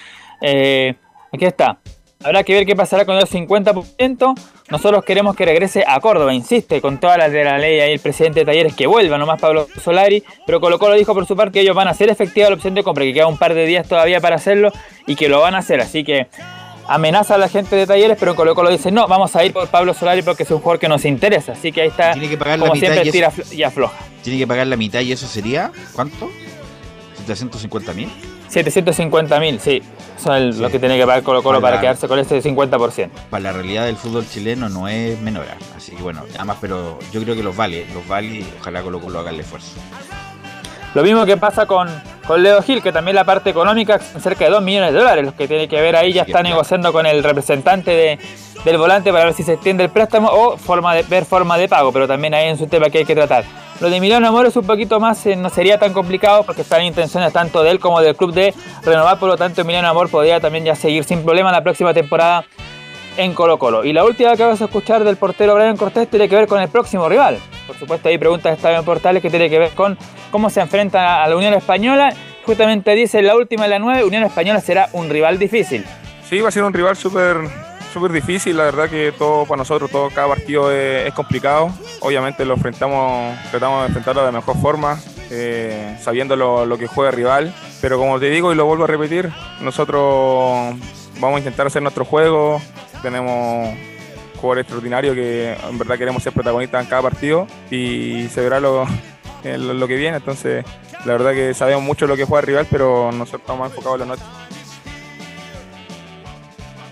eh, 0.40 0.94
aquí 1.30 1.44
está, 1.44 1.78
habrá 2.22 2.42
que 2.44 2.54
ver 2.54 2.66
qué 2.66 2.74
pasará 2.76 3.04
con 3.04 3.16
el 3.16 3.24
50%. 3.26 4.34
Nosotros 4.68 5.04
queremos 5.04 5.36
que 5.36 5.44
regrese 5.44 5.84
a 5.86 6.00
Córdoba, 6.00 6.34
insiste, 6.34 6.80
con 6.80 6.98
todas 6.98 7.18
las 7.18 7.30
de 7.30 7.44
la 7.44 7.56
ley 7.58 7.78
ahí 7.80 7.92
el 7.92 8.00
presidente 8.00 8.40
de 8.40 8.46
Talleres 8.46 8.74
que 8.74 8.86
vuelva, 8.86 9.16
nomás 9.18 9.40
Pablo 9.40 9.68
Solari. 9.82 10.24
Pero 10.46 10.60
Colo 10.60 10.78
Colo 10.78 10.94
dijo 10.94 11.14
por 11.14 11.26
su 11.26 11.36
parte 11.36 11.52
que 11.52 11.60
ellos 11.60 11.76
van 11.76 11.86
a 11.88 11.92
hacer 11.92 12.08
efectiva 12.10 12.48
la 12.48 12.56
opción 12.56 12.74
de 12.74 12.82
compra, 12.82 13.04
que 13.04 13.12
queda 13.14 13.26
un 13.28 13.38
par 13.38 13.54
de 13.54 13.64
días 13.64 13.86
todavía 13.88 14.20
para 14.20 14.36
hacerlo 14.36 14.72
y 15.06 15.14
que 15.14 15.28
lo 15.28 15.40
van 15.40 15.54
a 15.54 15.58
hacer. 15.58 15.80
Así 15.80 16.02
que 16.02 16.26
amenaza 16.88 17.36
a 17.36 17.38
la 17.38 17.48
gente 17.48 17.76
de 17.76 17.86
Talleres, 17.86 18.16
pero 18.18 18.34
Colo 18.34 18.54
Colo 18.56 18.70
dice, 18.70 18.90
no, 18.90 19.06
vamos 19.06 19.36
a 19.36 19.44
ir 19.44 19.52
por 19.52 19.68
Pablo 19.68 19.94
Solari 19.94 20.22
porque 20.22 20.42
es 20.42 20.50
un 20.50 20.58
jugador 20.58 20.80
que 20.80 20.88
nos 20.88 21.04
interesa. 21.04 21.52
Así 21.52 21.70
que 21.70 21.82
ahí 21.82 21.88
está, 21.88 22.12
Tiene 22.12 22.28
que 22.28 22.36
pagar 22.38 22.58
la 22.58 22.64
como 22.64 22.74
mitad 22.74 22.88
siempre, 22.92 23.08
y 23.08 23.12
tira 23.12 23.28
eso- 23.28 23.42
fl- 23.42 23.54
y 23.54 23.62
afloja. 23.62 23.96
Tiene 24.24 24.38
que 24.40 24.46
pagar 24.48 24.66
la 24.66 24.76
mitad 24.76 25.00
y 25.00 25.12
eso 25.12 25.28
sería, 25.28 25.70
¿cuánto? 25.92 26.28
¿750 27.24 27.94
mil? 27.94 28.08
750 28.48 29.40
mil, 29.40 29.60
sí. 29.60 29.82
Es 30.18 30.26
el- 30.26 30.58
lo 30.60 30.70
que 30.70 30.78
tiene 30.78 30.96
que 30.96 31.04
pagar 31.06 31.22
Colo 31.22 31.42
Colo 31.42 31.60
Para- 31.60 31.74
para 31.76 31.80
quedarse 31.82 32.08
con 32.08 32.18
ese 32.18 32.40
50%. 32.40 33.10
Para 33.30 33.42
la 33.42 33.52
realidad 33.52 33.84
del 33.86 33.96
fútbol 33.96 34.26
chileno 34.28 34.68
no 34.68 34.88
es 34.88 35.20
menor. 35.20 35.46
Así 35.76 35.92
que 35.92 36.02
bueno, 36.02 36.22
además, 36.36 36.56
pero 36.60 36.98
yo 37.12 37.22
creo 37.22 37.34
que 37.36 37.42
los 37.42 37.56
vale, 37.56 37.86
los 37.92 38.06
vale 38.08 38.26
y 38.28 38.52
ojalá 38.60 38.82
Colo 38.82 39.00
Colo 39.00 39.18
haga 39.20 39.30
el 39.30 39.40
esfuerzo. 39.40 39.72
Lo 40.96 41.02
mismo 41.02 41.26
que 41.26 41.36
pasa 41.36 41.66
con, 41.66 41.88
con 42.26 42.42
Leo 42.42 42.62
Gil, 42.62 42.82
que 42.82 42.90
también 42.90 43.14
la 43.16 43.24
parte 43.24 43.50
económica 43.50 43.98
son 43.98 44.18
cerca 44.22 44.46
de 44.46 44.50
2 44.50 44.62
millones 44.62 44.94
de 44.94 44.98
dólares, 44.98 45.26
los 45.26 45.34
que 45.34 45.46
tiene 45.46 45.68
que 45.68 45.78
ver 45.78 45.94
ahí, 45.94 46.10
ya 46.14 46.22
está 46.22 46.42
negociando 46.42 46.90
con 46.90 47.04
el 47.04 47.22
representante 47.22 47.90
de- 47.90 48.18
del 48.64 48.78
volante 48.78 49.12
para 49.12 49.26
ver 49.26 49.34
si 49.34 49.42
se 49.42 49.52
extiende 49.52 49.84
el 49.84 49.90
préstamo 49.90 50.28
o 50.32 50.56
forma 50.56 50.94
de, 50.94 51.02
ver 51.02 51.26
forma 51.26 51.58
de 51.58 51.68
pago, 51.68 51.92
pero 51.92 52.08
también 52.08 52.32
ahí 52.32 52.48
es 52.48 52.58
un 52.62 52.70
tema 52.70 52.86
que 52.88 52.96
hay 52.96 53.04
que 53.04 53.14
tratar. 53.14 53.44
Lo 53.78 53.90
de 53.90 53.96
Emiliano 53.98 54.26
Amor 54.26 54.46
es 54.46 54.56
un 54.56 54.66
poquito 54.66 54.98
más, 54.98 55.26
eh, 55.26 55.36
no 55.36 55.50
sería 55.50 55.78
tan 55.78 55.92
complicado 55.92 56.44
porque 56.44 56.62
están 56.62 56.82
intenciones 56.82 57.30
tanto 57.30 57.62
de 57.62 57.72
él 57.72 57.78
como 57.78 58.00
del 58.00 58.16
club 58.16 58.32
de 58.32 58.54
renovar, 58.82 59.18
por 59.18 59.28
lo 59.28 59.36
tanto 59.36 59.60
Emiliano 59.60 59.88
Amor 59.88 60.08
podría 60.08 60.40
también 60.40 60.64
ya 60.64 60.74
seguir 60.74 61.04
sin 61.04 61.22
problema 61.24 61.52
la 61.52 61.62
próxima 61.62 61.92
temporada 61.92 62.46
en 63.18 63.34
Colo 63.34 63.58
Colo. 63.58 63.84
Y 63.84 63.92
la 63.92 64.02
última 64.02 64.34
que 64.34 64.44
vamos 64.44 64.62
a 64.62 64.64
escuchar 64.64 65.04
del 65.04 65.18
portero 65.18 65.54
Brian 65.56 65.76
Cortés 65.76 66.08
tiene 66.08 66.26
que 66.26 66.36
ver 66.36 66.46
con 66.46 66.58
el 66.58 66.70
próximo 66.70 67.06
rival. 67.06 67.38
Por 67.66 67.76
supuesto, 67.76 68.08
hay 68.08 68.18
preguntas 68.18 68.50
de 68.50 68.56
Estadio 68.56 68.78
en 68.78 68.84
Portales 68.84 69.22
que 69.22 69.30
tiene 69.30 69.50
que 69.50 69.58
ver 69.58 69.70
con 69.70 69.98
cómo 70.30 70.50
se 70.50 70.60
enfrenta 70.60 71.22
a 71.22 71.28
la 71.28 71.36
Unión 71.36 71.54
Española. 71.54 72.14
Justamente 72.44 72.94
dice 72.94 73.22
la 73.22 73.36
última 73.36 73.64
de 73.64 73.70
la 73.70 73.78
9, 73.78 74.04
Unión 74.04 74.22
Española 74.22 74.60
será 74.60 74.88
un 74.92 75.10
rival 75.10 75.38
difícil. 75.38 75.84
Sí, 76.28 76.40
va 76.40 76.48
a 76.48 76.52
ser 76.52 76.62
un 76.62 76.72
rival 76.72 76.96
súper 76.96 77.36
súper 77.96 78.12
difícil, 78.12 78.58
la 78.58 78.64
verdad 78.64 78.90
que 78.90 79.10
todo 79.16 79.46
para 79.46 79.56
nosotros, 79.56 79.90
todo 79.90 80.10
cada 80.10 80.28
partido 80.28 80.70
es, 80.70 81.06
es 81.06 81.14
complicado. 81.14 81.70
Obviamente 82.00 82.44
lo 82.44 82.52
enfrentamos, 82.52 83.34
tratamos 83.50 83.80
de 83.80 83.86
enfrentarlo 83.86 84.20
de 84.20 84.26
la 84.26 84.32
mejor 84.32 84.54
forma, 84.58 85.00
eh, 85.30 85.96
sabiendo 86.02 86.36
lo, 86.36 86.66
lo 86.66 86.76
que 86.76 86.88
juega 86.88 87.08
el 87.08 87.16
rival. 87.16 87.54
Pero 87.80 87.96
como 87.96 88.20
te 88.20 88.28
digo 88.28 88.52
y 88.52 88.54
lo 88.54 88.66
vuelvo 88.66 88.84
a 88.84 88.86
repetir, 88.86 89.30
nosotros 89.62 90.76
vamos 91.20 91.36
a 91.36 91.38
intentar 91.38 91.68
hacer 91.68 91.80
nuestro 91.80 92.04
juego. 92.04 92.60
Tenemos 93.00 93.74
jugadores 94.46 94.62
extraordinarios 94.62 95.14
que 95.14 95.56
en 95.68 95.78
verdad 95.78 95.98
queremos 95.98 96.22
ser 96.22 96.32
protagonistas 96.32 96.82
en 96.84 96.88
cada 96.90 97.02
partido 97.02 97.46
y 97.70 98.28
se 98.32 98.40
verá 98.40 98.60
lo, 98.60 98.84
eh, 99.44 99.58
lo, 99.58 99.74
lo 99.74 99.88
que 99.88 99.96
viene. 99.96 100.16
Entonces, 100.18 100.64
la 101.04 101.12
verdad 101.12 101.32
que 101.32 101.52
sabemos 101.54 101.82
mucho 101.82 102.06
lo 102.06 102.16
que 102.16 102.24
juega 102.24 102.40
el 102.40 102.46
rival, 102.46 102.66
pero 102.70 103.10
nosotros 103.12 103.42
estamos 103.42 103.68
enfocados 103.70 103.94
en 103.96 104.00
lo 104.00 104.06
nuestro. 104.06 104.28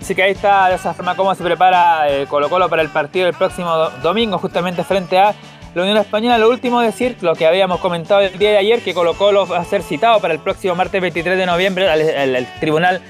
Así 0.01 0.13
que 0.13 0.21
ahí 0.23 0.31
está 0.33 0.69
de 0.69 0.75
esa 0.75 0.93
forma 0.93 1.15
cómo 1.15 1.33
se 1.33 1.43
prepara 1.43 2.07
eh, 2.09 2.27
Colo 2.29 2.47
Colo 2.49 2.69
para 2.69 2.81
el 2.83 2.89
partido 2.89 3.25
del 3.25 3.33
próximo 3.33 3.71
do- 3.75 3.89
domingo, 4.03 4.37
justamente 4.37 4.83
frente 4.83 5.17
a 5.17 5.33
la 5.73 5.81
Unión 5.81 5.97
Española. 5.97 6.37
Lo 6.37 6.49
último 6.49 6.79
decir, 6.79 7.17
lo 7.21 7.33
que 7.33 7.47
habíamos 7.47 7.79
comentado 7.79 8.21
el 8.21 8.37
día 8.37 8.51
de 8.51 8.57
ayer, 8.59 8.81
que 8.83 8.93
Colo 8.93 9.15
Colo 9.15 9.47
va 9.47 9.57
a 9.57 9.65
ser 9.65 9.81
citado 9.81 10.19
para 10.19 10.33
el 10.33 10.39
próximo 10.39 10.75
martes 10.75 11.01
23 11.01 11.37
de 11.39 11.45
noviembre 11.47 11.89
al, 11.89 12.01
al- 12.01 12.35
al 12.35 12.59
Tribunal 12.59 13.01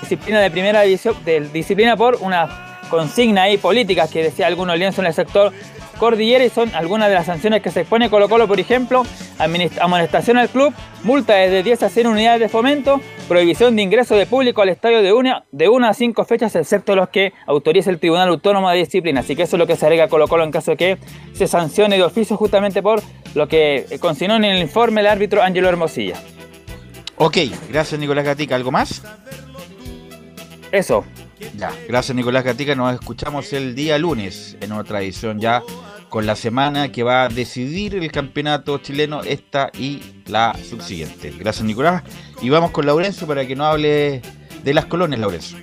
Disciplina 0.00 0.40
de 0.40 0.50
Primera 0.50 0.82
División, 0.82 1.14
de 1.24 1.40
disciplina 1.40 1.96
por 1.96 2.16
una 2.20 2.69
consigna 2.90 3.44
ahí 3.44 3.56
política 3.56 4.08
que 4.08 4.22
decía 4.22 4.46
algunos 4.46 4.76
lienzos 4.76 4.98
en 4.98 5.06
el 5.06 5.14
sector 5.14 5.52
cordillera 6.00 6.42
y 6.44 6.48
son 6.48 6.74
algunas 6.74 7.08
de 7.08 7.14
las 7.14 7.26
sanciones 7.26 7.62
que 7.62 7.70
se 7.70 7.80
expone 7.80 8.08
Colo 8.08 8.28
Colo, 8.28 8.48
por 8.48 8.58
ejemplo, 8.58 9.04
amonestación 9.38 10.38
al 10.38 10.48
club, 10.48 10.72
multa 11.04 11.34
desde 11.34 11.62
10 11.62 11.82
a 11.82 11.88
100 11.90 12.06
unidades 12.06 12.40
de 12.40 12.48
fomento, 12.48 13.02
prohibición 13.28 13.76
de 13.76 13.82
ingreso 13.82 14.16
de 14.16 14.24
público 14.24 14.62
al 14.62 14.70
estadio 14.70 15.02
de 15.02 15.12
una, 15.12 15.44
de 15.52 15.68
una 15.68 15.90
a 15.90 15.94
cinco 15.94 16.24
fechas, 16.24 16.56
excepto 16.56 16.96
los 16.96 17.10
que 17.10 17.34
autorice 17.46 17.90
el 17.90 17.98
Tribunal 17.98 18.30
Autónomo 18.30 18.70
de 18.70 18.78
Disciplina. 18.78 19.20
Así 19.20 19.36
que 19.36 19.42
eso 19.42 19.56
es 19.56 19.58
lo 19.58 19.66
que 19.66 19.76
se 19.76 19.84
agrega 19.84 20.04
a 20.04 20.08
Colo 20.08 20.26
Colo 20.26 20.42
en 20.42 20.50
caso 20.50 20.70
de 20.70 20.78
que 20.78 20.98
se 21.34 21.46
sancione 21.46 21.98
de 21.98 22.02
oficio 22.02 22.36
justamente 22.38 22.82
por 22.82 23.02
lo 23.34 23.46
que 23.46 23.84
eh, 23.90 23.98
consignó 23.98 24.36
en 24.36 24.44
el 24.44 24.58
informe 24.62 25.02
el 25.02 25.06
árbitro 25.06 25.42
Ángelo 25.42 25.68
Hermosilla. 25.68 26.16
Ok, 27.16 27.36
gracias 27.68 28.00
Nicolás 28.00 28.24
Gatica. 28.24 28.54
¿Algo 28.54 28.72
más? 28.72 29.02
Eso. 30.72 31.04
Ya, 31.56 31.72
gracias 31.88 32.14
Nicolás 32.14 32.44
Gatica. 32.44 32.74
Nos 32.74 32.94
escuchamos 32.94 33.52
el 33.52 33.74
día 33.74 33.98
lunes 33.98 34.56
en 34.60 34.72
otra 34.72 35.02
edición 35.02 35.40
ya 35.40 35.62
con 36.08 36.26
la 36.26 36.36
semana 36.36 36.90
que 36.90 37.02
va 37.02 37.24
a 37.24 37.28
decidir 37.28 37.94
el 37.94 38.10
campeonato 38.10 38.78
chileno, 38.78 39.22
esta 39.22 39.70
y 39.78 40.02
la 40.26 40.56
subsiguiente. 40.62 41.32
Gracias 41.38 41.64
Nicolás. 41.64 42.02
Y 42.42 42.50
vamos 42.50 42.72
con 42.72 42.86
Laurencio 42.86 43.26
para 43.26 43.46
que 43.46 43.56
nos 43.56 43.68
hable 43.68 44.22
de 44.62 44.74
las 44.74 44.86
colonias, 44.86 45.20
Laurencio. 45.20 45.58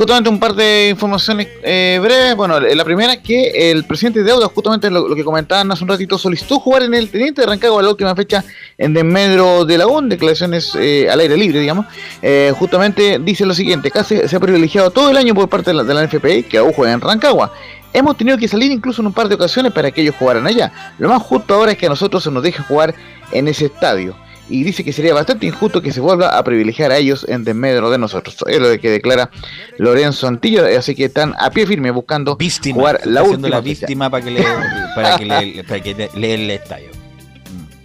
Justamente 0.00 0.30
un 0.30 0.40
par 0.40 0.54
de 0.54 0.88
informaciones 0.88 1.48
eh, 1.62 1.98
breves. 2.02 2.34
Bueno, 2.34 2.58
la 2.58 2.84
primera 2.86 3.12
es 3.12 3.18
que 3.18 3.70
el 3.70 3.84
presidente 3.84 4.22
de 4.22 4.32
Auda, 4.32 4.46
justamente 4.46 4.90
lo, 4.90 5.14
que 5.14 5.22
comentaban 5.22 5.70
hace 5.70 5.84
un 5.84 5.90
ratito, 5.90 6.16
solicitó 6.16 6.58
jugar 6.58 6.84
en 6.84 6.94
el 6.94 7.10
Teniente 7.10 7.42
de 7.42 7.46
Rancagua 7.46 7.82
la 7.82 7.90
última 7.90 8.16
fecha 8.16 8.42
en 8.78 8.94
desmedro 8.94 9.66
de 9.66 9.76
Lagún, 9.76 10.08
declaraciones 10.08 10.74
eh, 10.74 11.10
al 11.10 11.20
aire 11.20 11.36
libre, 11.36 11.60
digamos. 11.60 11.84
Eh, 12.22 12.50
justamente 12.58 13.18
dice 13.18 13.44
lo 13.44 13.52
siguiente, 13.52 13.90
casi 13.90 14.26
se 14.26 14.34
ha 14.34 14.40
privilegiado 14.40 14.90
todo 14.90 15.10
el 15.10 15.18
año 15.18 15.34
por 15.34 15.50
parte 15.50 15.68
de 15.68 15.74
la, 15.74 15.84
de 15.84 15.92
la 15.92 16.08
que 16.08 16.56
aún 16.56 16.72
juega 16.72 16.94
en 16.94 17.02
Rancagua. 17.02 17.52
Hemos 17.92 18.16
tenido 18.16 18.38
que 18.38 18.48
salir 18.48 18.72
incluso 18.72 19.02
en 19.02 19.08
un 19.08 19.12
par 19.12 19.28
de 19.28 19.34
ocasiones 19.34 19.70
para 19.70 19.90
que 19.90 20.00
ellos 20.00 20.14
jugaran 20.18 20.46
allá. 20.46 20.72
Lo 20.96 21.10
más 21.10 21.22
justo 21.22 21.52
ahora 21.52 21.72
es 21.72 21.76
que 21.76 21.84
a 21.84 21.90
nosotros 21.90 22.22
se 22.22 22.30
nos 22.30 22.42
deje 22.42 22.62
jugar 22.62 22.94
en 23.32 23.48
ese 23.48 23.66
estadio 23.66 24.16
y 24.50 24.64
dice 24.64 24.84
que 24.84 24.92
sería 24.92 25.14
bastante 25.14 25.46
injusto 25.46 25.80
que 25.80 25.92
se 25.92 26.00
vuelva 26.00 26.36
a 26.36 26.44
privilegiar 26.44 26.90
a 26.90 26.96
ellos 26.98 27.24
en 27.28 27.44
desmedro 27.44 27.90
de 27.90 27.98
nosotros. 27.98 28.36
Es 28.46 28.58
lo 28.60 28.78
que 28.78 28.90
declara 28.90 29.30
Lorenzo 29.78 30.26
Antillo, 30.26 30.64
así 30.76 30.94
que 30.94 31.06
están 31.06 31.34
a 31.38 31.50
pie 31.50 31.66
firme 31.66 31.90
buscando 31.90 32.36
jugar 32.74 32.96
Está 32.96 33.08
la 33.10 33.22
última 33.22 33.48
la 33.48 33.60
víctima 33.60 34.10
para 34.10 34.24
que 34.24 34.30
le, 34.30 34.44
para 34.94 35.16
que 35.18 35.24
le, 35.24 35.64
para 35.64 35.80
que 35.80 36.08
le, 36.14 36.54
estadio. 36.54 36.90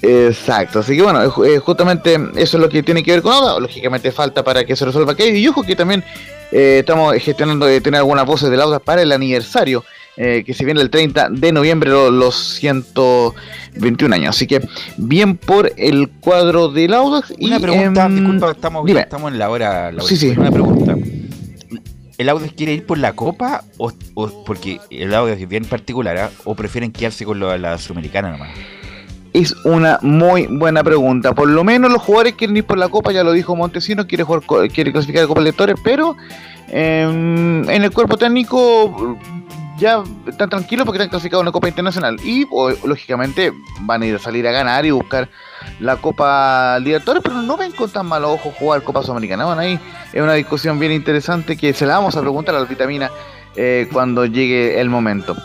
Exacto, 0.02 0.80
así 0.80 0.96
que 0.96 1.02
bueno, 1.02 1.20
ju- 1.32 1.60
justamente 1.60 2.16
eso 2.36 2.58
es 2.58 2.62
lo 2.62 2.70
que 2.70 2.84
tiene 2.84 3.02
que 3.04 3.12
ver 3.12 3.22
con 3.22 3.34
Oda. 3.34 3.60
Lógicamente 3.60 4.12
falta 4.12 4.44
para 4.44 4.64
que 4.66 4.76
se 4.76 4.86
resuelva 4.86 5.14
aquello. 5.14 5.36
Y 5.36 5.48
ojo 5.48 5.64
que 5.64 5.76
también 5.76 6.04
eh, 6.52 6.78
estamos 6.80 7.16
gestionando 7.16 7.66
de 7.66 7.82
tener 7.82 8.00
algunas 8.00 8.26
voces 8.26 8.50
del 8.50 8.62
Auda 8.62 8.80
para 8.80 9.02
el 9.02 9.12
aniversario, 9.12 9.84
eh, 10.18 10.44
que 10.46 10.54
se 10.54 10.64
viene 10.66 10.82
el 10.82 10.90
30 10.90 11.30
de 11.30 11.52
noviembre, 11.52 11.90
lo- 11.90 12.12
los 12.12 12.36
121 12.56 14.14
años. 14.16 14.30
Así 14.36 14.48
que 14.48 14.62
bien 14.98 15.38
por 15.38 15.72
el 15.78 16.10
cuadro 16.10 16.70
del 16.70 16.94
Audax. 16.94 17.34
Y, 17.38 17.48
Una 17.48 17.60
pregunta, 17.60 18.06
em, 18.06 18.16
disculpa, 18.16 18.52
estamos, 18.52 18.86
dime. 18.86 19.02
estamos 19.02 19.32
en 19.32 19.40
la 19.40 19.50
hora. 19.50 19.92
Laurencio, 19.92 20.18
Sí, 20.18 20.34
sí. 20.34 20.40
Una 20.40 20.52
pregunta. 20.52 20.96
¿El 22.18 22.30
Audax 22.30 22.54
quiere 22.54 22.74
ir 22.74 22.86
por 22.86 22.98
la 22.98 23.12
copa 23.14 23.66
o, 23.78 23.92
o- 24.14 24.44
porque 24.46 24.80
el 24.90 25.14
Audax 25.14 25.42
es 25.42 25.50
bien 25.50 25.66
particular 25.66 26.18
¿ah? 26.18 26.32
o 26.46 26.56
prefieren 26.56 26.92
quedarse 26.94 27.26
con 27.26 27.40
lo 27.40 27.50
de 27.50 27.60
la 27.60 27.78
sudamericana 27.78 28.32
nomás? 28.32 28.52
Es 29.34 29.54
una 29.66 30.00
muy 30.02 30.48
buena 30.48 30.82
pregunta. 30.82 31.36
Por 31.36 31.50
lo 31.50 31.66
menos 31.66 31.92
los 31.92 32.02
jugadores 32.02 32.36
quieren 32.36 32.56
ir 32.56 32.64
por 32.64 32.78
la 32.78 32.88
Copa, 32.88 33.12
ya 33.12 33.22
lo 33.22 33.34
dijo 33.34 33.54
Montesino, 33.54 34.08
quiere 34.08 34.24
jugar, 34.24 34.44
quiere 34.72 34.94
clasificar 34.94 35.26
a 35.26 35.28
Copa 35.28 35.42
Lectores, 35.42 35.76
pero 35.84 36.16
em, 36.70 37.70
en 37.70 37.84
el 37.84 37.92
cuerpo 37.92 38.16
técnico 38.16 39.18
ya 39.78 40.04
están 40.28 40.50
tranquilos 40.50 40.86
porque 40.86 40.98
están 40.98 41.10
clasificados 41.10 41.42
en 41.42 41.46
la 41.48 41.52
Copa 41.52 41.68
Internacional 41.68 42.18
y 42.24 42.46
lógicamente 42.86 43.54
van 43.82 44.02
a 44.02 44.06
ir 44.06 44.16
a 44.16 44.20
salir 44.20 44.48
a 44.48 44.52
ganar 44.52 44.86
y 44.86 44.92
buscar 44.92 45.30
la 45.80 45.98
Copa 45.98 46.80
Libertadores, 46.80 47.24
pero 47.24 47.42
no 47.42 47.58
ven 47.58 47.72
con 47.72 47.90
tan 47.90 48.06
malos 48.06 48.32
ojos 48.32 48.54
jugar 48.58 48.84
Copa 48.84 49.04
Sudamericana. 49.04 49.46
Bueno, 49.46 49.62
ahí 49.62 49.80
es 50.14 50.22
una 50.22 50.34
discusión 50.34 50.80
bien 50.80 50.92
interesante 50.92 51.58
que 51.58 51.74
se 51.74 51.86
la 51.86 51.96
vamos 51.96 52.16
a 52.16 52.22
preguntar 52.22 52.56
al 52.56 52.68
Vitamina 52.68 53.12
eh, 53.56 53.88
cuando 53.92 54.26
llegue 54.26 54.80
el 54.80 54.90
momento. 54.90 55.36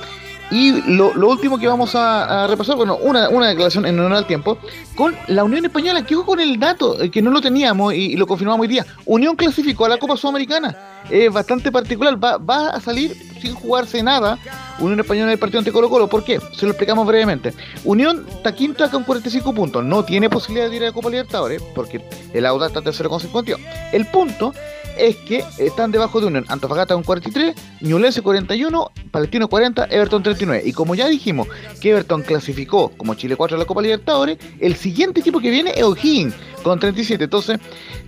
Y 0.50 0.82
lo, 0.96 1.14
lo 1.14 1.28
último 1.28 1.58
que 1.58 1.68
vamos 1.68 1.94
a, 1.94 2.46
repasar, 2.48 2.76
bueno, 2.76 2.96
una, 2.96 3.28
una 3.28 3.48
declaración 3.48 3.86
en 3.86 3.98
honor 3.98 4.18
al 4.18 4.26
tiempo, 4.26 4.58
con 4.96 5.16
la 5.28 5.44
Unión 5.44 5.64
Española, 5.64 6.04
que 6.04 6.16
ojo 6.16 6.26
con 6.26 6.40
el 6.40 6.58
dato, 6.58 7.00
eh, 7.00 7.10
que 7.10 7.22
no 7.22 7.30
lo 7.30 7.40
teníamos 7.40 7.94
y, 7.94 8.16
lo 8.16 8.26
confirmamos 8.26 8.62
hoy 8.62 8.68
día. 8.68 8.86
Unión 9.06 9.36
clasificó 9.36 9.84
a 9.84 9.90
la 9.90 9.98
Copa 9.98 10.16
Sudamericana. 10.16 10.76
Es 11.08 11.32
bastante 11.32 11.70
particular, 11.70 12.22
va, 12.22 12.36
va 12.36 12.70
a 12.70 12.80
salir 12.80 13.14
sin 13.40 13.54
jugarse 13.54 14.02
nada. 14.02 14.38
Unión 14.80 15.00
Española 15.00 15.26
en 15.26 15.32
el 15.32 15.38
partido 15.38 15.60
ante 15.60 15.72
Colo 15.72 15.88
Colo, 15.88 16.08
¿por 16.08 16.24
qué? 16.24 16.40
Se 16.52 16.66
lo 16.66 16.72
explicamos 16.72 17.06
brevemente. 17.06 17.54
Unión 17.84 18.26
está 18.30 18.54
quinta 18.54 18.90
con 18.90 19.04
45 19.04 19.54
puntos, 19.54 19.84
no 19.84 20.04
tiene 20.04 20.28
posibilidad 20.28 20.68
de 20.68 20.76
ir 20.76 20.82
a 20.82 20.86
la 20.86 20.92
Copa 20.92 21.10
Libertadores, 21.10 21.62
porque 21.74 22.02
el 22.32 22.46
Auda 22.46 22.66
está 22.66 22.82
tercero 22.82 23.08
con 23.08 23.20
52. 23.20 23.60
El 23.92 24.06
punto 24.06 24.52
es 25.00 25.16
que 25.16 25.44
están 25.58 25.90
debajo 25.90 26.20
de 26.20 26.26
Unión 26.26 26.44
Antofagasta 26.48 26.94
con 26.94 27.02
43, 27.02 27.54
Ñublense 27.80 28.22
41, 28.22 28.90
Palestino 29.10 29.48
40, 29.48 29.86
Everton 29.86 30.22
39. 30.22 30.62
Y 30.66 30.72
como 30.72 30.94
ya 30.94 31.08
dijimos 31.08 31.48
que 31.80 31.90
Everton 31.90 32.22
clasificó 32.22 32.90
como 32.96 33.14
Chile 33.14 33.36
4 33.36 33.56
a 33.56 33.60
la 33.60 33.64
Copa 33.64 33.82
Libertadores, 33.82 34.38
el 34.60 34.76
siguiente 34.76 35.20
equipo 35.20 35.40
que 35.40 35.50
viene 35.50 35.72
es 35.74 35.82
O'Higgins 35.82 36.34
con 36.62 36.78
37. 36.78 37.24
Entonces, 37.24 37.58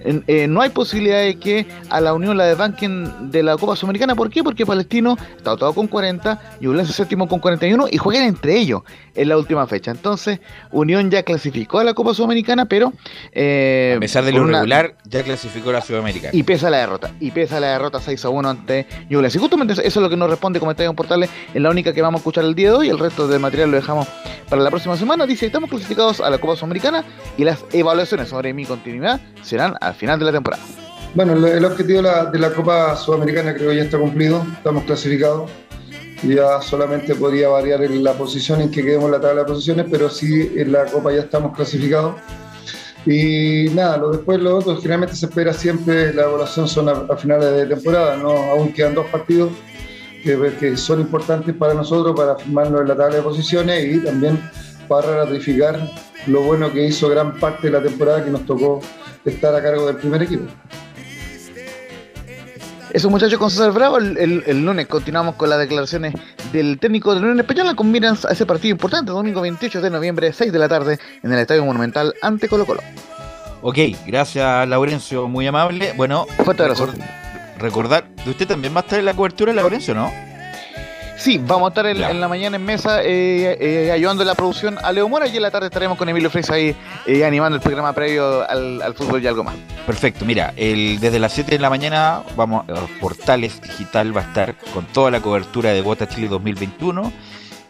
en- 0.00 0.24
eh, 0.26 0.46
no 0.46 0.60
hay 0.60 0.70
posibilidad 0.70 1.18
de 1.20 1.38
que 1.38 1.66
a 1.90 2.00
la 2.00 2.12
Unión 2.14 2.36
la 2.36 2.44
desbanquen 2.46 3.30
de 3.30 3.42
la 3.42 3.56
Copa 3.56 3.76
Sudamericana. 3.76 4.14
¿Por 4.14 4.30
qué? 4.30 4.42
Porque 4.42 4.66
Palestino 4.66 5.16
está 5.36 5.56
todo 5.56 5.72
con 5.74 5.86
40, 5.86 6.40
Ñublense 6.60 6.92
séptimo 6.92 7.28
con 7.28 7.38
41 7.40 7.86
y 7.90 7.98
juegan 7.98 8.24
entre 8.24 8.56
ellos 8.58 8.82
en 9.14 9.28
la 9.28 9.36
última 9.36 9.66
fecha. 9.66 9.90
Entonces, 9.90 10.40
Unión 10.70 11.10
ya 11.10 11.22
clasificó 11.22 11.78
a 11.78 11.84
la 11.84 11.94
Copa 11.94 12.14
Sudamericana, 12.14 12.66
pero... 12.66 12.92
eh, 13.32 13.94
A 13.96 14.00
pesar 14.00 14.24
de 14.24 14.32
lo 14.32 14.42
una- 14.42 14.58
regular, 14.58 14.96
ya 15.04 15.22
clasificó 15.22 15.72
la 15.72 15.80
Sudamericana. 15.80 16.30
y 16.32 16.42
pesa 16.42 16.70
la 16.70 16.78
derrota. 16.78 17.12
Y 17.20 17.30
pesa 17.30 17.60
la 17.60 17.68
derrota 17.68 18.00
6 18.00 18.24
a 18.24 18.28
1 18.28 18.48
ante 18.48 18.86
Ñublense. 19.08 19.38
Y 19.38 19.40
justamente 19.40 19.72
eso 19.74 19.82
es 19.84 19.96
lo 19.96 20.08
que 20.08 20.16
nos 20.16 20.30
responde 20.30 20.60
Comentario 20.60 20.90
en 20.90 20.96
Portales. 20.96 21.30
Es 21.54 21.60
la 21.60 21.70
única 21.70 21.92
que 21.92 22.02
vamos 22.02 22.18
a 22.18 22.20
escuchar 22.20 22.44
el 22.44 22.54
día 22.54 22.70
de 22.70 22.76
hoy. 22.76 22.88
El 22.88 22.98
resto 22.98 23.26
del 23.28 23.40
material 23.40 23.70
lo 23.70 23.76
dejamos 23.76 24.06
para 24.48 24.62
la 24.62 24.70
próxima 24.70 24.96
semana. 24.96 25.26
Dice: 25.26 25.46
Estamos 25.46 25.70
clasificados 25.70 26.20
a 26.20 26.30
la 26.30 26.38
Copa 26.38 26.56
Sudamericana 26.56 27.04
y 27.36 27.44
las 27.44 27.64
evaluaciones 27.72 28.28
sobre 28.28 28.41
mi 28.55 28.64
continuidad 28.64 29.20
serán 29.43 29.74
al 29.81 29.94
final 29.94 30.19
de 30.19 30.24
la 30.24 30.32
temporada. 30.32 30.62
Bueno, 31.14 31.47
el 31.47 31.64
objetivo 31.64 31.98
de 31.98 32.02
la, 32.02 32.24
de 32.24 32.39
la 32.39 32.51
Copa 32.51 32.97
Sudamericana 32.97 33.55
creo 33.55 33.70
que 33.70 33.77
ya 33.77 33.82
está 33.82 33.98
cumplido, 33.98 34.43
estamos 34.56 34.85
clasificados. 34.85 35.51
Ya 36.23 36.62
solamente 36.62 37.14
podría 37.14 37.48
variar 37.48 37.82
en 37.82 38.02
la 38.02 38.12
posición 38.12 38.60
en 38.60 38.70
que 38.70 38.82
quedemos 38.82 39.06
en 39.06 39.12
la 39.12 39.20
tabla 39.20 39.43
de 39.43 39.48
posiciones, 39.48 39.86
pero 39.90 40.09
sí 40.09 40.52
en 40.56 40.73
la 40.73 40.86
Copa 40.86 41.12
ya 41.12 41.20
estamos 41.20 41.55
clasificados. 41.55 42.14
Y 43.05 43.66
nada, 43.74 43.97
lo 43.97 44.10
después 44.12 44.40
lo 44.40 44.56
otro, 44.56 44.77
generalmente 44.77 45.16
se 45.16 45.27
espera 45.27 45.52
siempre, 45.52 46.14
la 46.14 46.23
evaluación 46.23 46.69
son 46.69 46.89
a, 46.89 46.93
a 47.12 47.16
finales 47.16 47.52
de 47.52 47.66
temporada, 47.66 48.16
¿no? 48.16 48.31
aún 48.31 48.73
quedan 48.73 48.94
dos 48.94 49.06
partidos 49.09 49.51
que, 50.23 50.52
que 50.60 50.77
son 50.77 51.01
importantes 51.01 51.55
para 51.55 51.74
nosotros, 51.74 52.14
para 52.16 52.36
firmarnos 52.36 52.82
en 52.82 52.89
la 52.89 52.97
tabla 52.97 53.16
de 53.16 53.23
posiciones 53.23 53.85
y 53.85 53.98
también 53.98 54.40
para 54.86 55.24
ratificar 55.24 55.90
lo 56.26 56.42
bueno 56.42 56.72
que 56.72 56.84
hizo 56.84 57.08
gran 57.08 57.38
parte 57.38 57.68
de 57.68 57.72
la 57.72 57.82
temporada 57.82 58.24
que 58.24 58.30
nos 58.30 58.44
tocó 58.46 58.80
estar 59.24 59.54
a 59.54 59.62
cargo 59.62 59.86
del 59.86 59.96
primer 59.96 60.22
equipo. 60.22 60.44
Eso 62.92 63.08
muchachos 63.08 63.38
con 63.38 63.50
César 63.50 63.72
Bravo, 63.72 63.96
el, 63.96 64.18
el- 64.18 64.44
el 64.46 64.64
lunes 64.64 64.86
continuamos 64.86 65.36
con 65.36 65.48
las 65.48 65.58
declaraciones 65.58 66.12
del 66.52 66.78
técnico 66.78 67.14
de 67.14 67.20
la 67.20 67.26
Unión 67.26 67.40
Española 67.40 67.74
con 67.74 67.90
miras 67.90 68.26
a 68.26 68.32
ese 68.32 68.44
partido 68.44 68.72
importante, 68.72 69.10
domingo 69.12 69.40
28 69.40 69.80
de 69.80 69.88
noviembre, 69.90 70.30
6 70.32 70.52
de 70.52 70.58
la 70.58 70.68
tarde, 70.68 70.98
en 71.22 71.32
el 71.32 71.38
Estadio 71.38 71.64
Monumental 71.64 72.14
ante 72.20 72.48
Colo 72.48 72.66
Colo. 72.66 72.82
Ok, 73.62 73.78
gracias 74.06 74.68
Laurencio, 74.68 75.26
muy 75.26 75.46
amable. 75.46 75.94
Bueno, 75.96 76.26
Fuerte 76.44 76.64
abrazo. 76.64 76.88
record- 76.88 77.58
recordar, 77.58 78.04
usted 78.26 78.46
también 78.46 78.74
va 78.74 78.80
a 78.80 78.82
estar 78.82 78.98
en 78.98 79.06
la 79.06 79.14
cobertura, 79.14 79.54
Laurencio, 79.54 79.94
¿no? 79.94 80.12
Sí, 81.22 81.38
vamos 81.38 81.66
a 81.66 81.68
estar 81.68 81.86
en, 81.86 82.20
la 82.20 82.26
mañana 82.26 82.56
en 82.56 82.64
mesa 82.64 83.00
eh, 83.00 83.56
eh, 83.60 83.92
ayudando 83.92 84.24
en 84.24 84.26
la 84.26 84.34
producción 84.34 84.76
a 84.82 84.90
Leo 84.90 85.08
Mora 85.08 85.28
y 85.28 85.36
en 85.36 85.42
la 85.42 85.52
tarde 85.52 85.68
estaremos 85.68 85.96
con 85.96 86.08
Emilio 86.08 86.28
Freisa 86.30 86.54
ahí 86.54 86.74
eh, 87.06 87.24
animando 87.24 87.54
el 87.54 87.62
programa 87.62 87.92
previo 87.92 88.42
al, 88.50 88.82
al 88.82 88.92
fútbol 88.92 89.22
y 89.22 89.28
algo 89.28 89.44
más. 89.44 89.54
Perfecto, 89.86 90.24
mira, 90.24 90.52
el, 90.56 90.98
desde 90.98 91.20
las 91.20 91.32
7 91.32 91.52
de 91.52 91.58
la 91.60 91.70
mañana 91.70 92.24
vamos 92.34 92.68
a 92.68 93.00
Portales 93.00 93.62
Digital 93.62 94.16
va 94.16 94.22
a 94.22 94.24
estar 94.24 94.56
con 94.74 94.84
toda 94.86 95.12
la 95.12 95.20
cobertura 95.20 95.70
de 95.70 95.80
Bota 95.80 96.08
Chile 96.08 96.26
2021 96.26 97.12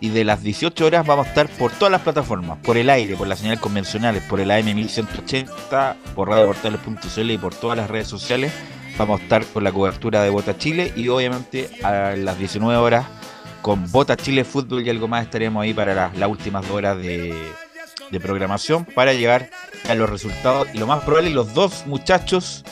y 0.01 0.09
de 0.09 0.25
las 0.25 0.43
18 0.43 0.87
horas 0.87 1.07
vamos 1.07 1.27
a 1.27 1.29
estar 1.29 1.47
por 1.49 1.73
todas 1.73 1.93
las 1.93 2.01
plataformas, 2.01 2.57
por 2.63 2.79
el 2.79 2.89
aire, 2.89 3.17
por 3.17 3.29
las 3.29 3.41
señales 3.41 3.61
convencionales, 3.61 4.23
por 4.23 4.41
el 4.41 4.51
AM 4.51 4.65
1180, 4.65 5.97
por 6.15 6.31
radioportales.cl 6.31 7.31
y 7.31 7.37
por 7.37 7.55
todas 7.55 7.77
las 7.77 7.91
redes 7.91 8.09
sociales. 8.09 8.51
Vamos 8.97 9.21
a 9.21 9.23
estar 9.25 9.45
con 9.45 9.63
la 9.63 9.73
cobertura 9.73 10.23
de 10.23 10.31
Bota 10.31 10.57
Chile 10.57 10.91
y 10.97 11.09
obviamente 11.09 11.69
a 11.83 12.15
las 12.17 12.39
19 12.39 12.79
horas 12.79 13.05
con 13.63 13.91
Bota 13.91 14.17
Chile 14.17 14.45
Fútbol 14.45 14.85
y 14.87 14.91
algo 14.91 15.09
más 15.09 15.25
estaremos 15.25 15.63
ahí 15.63 15.73
para 15.73 15.95
las, 15.95 16.17
las 16.19 16.29
últimas 16.29 16.63
dos 16.67 16.73
horas 16.73 16.99
de, 16.99 17.35
de 18.11 18.21
programación 18.21 18.85
para 18.85 19.13
llegar 19.15 19.49
a 19.89 19.95
los 19.95 20.11
resultados 20.11 20.69
y 20.75 20.79
lo 20.79 20.87
más 20.87 21.03
probable 21.05 21.31
los 21.31 21.55
dos 21.55 21.85
muchachos 21.87 22.65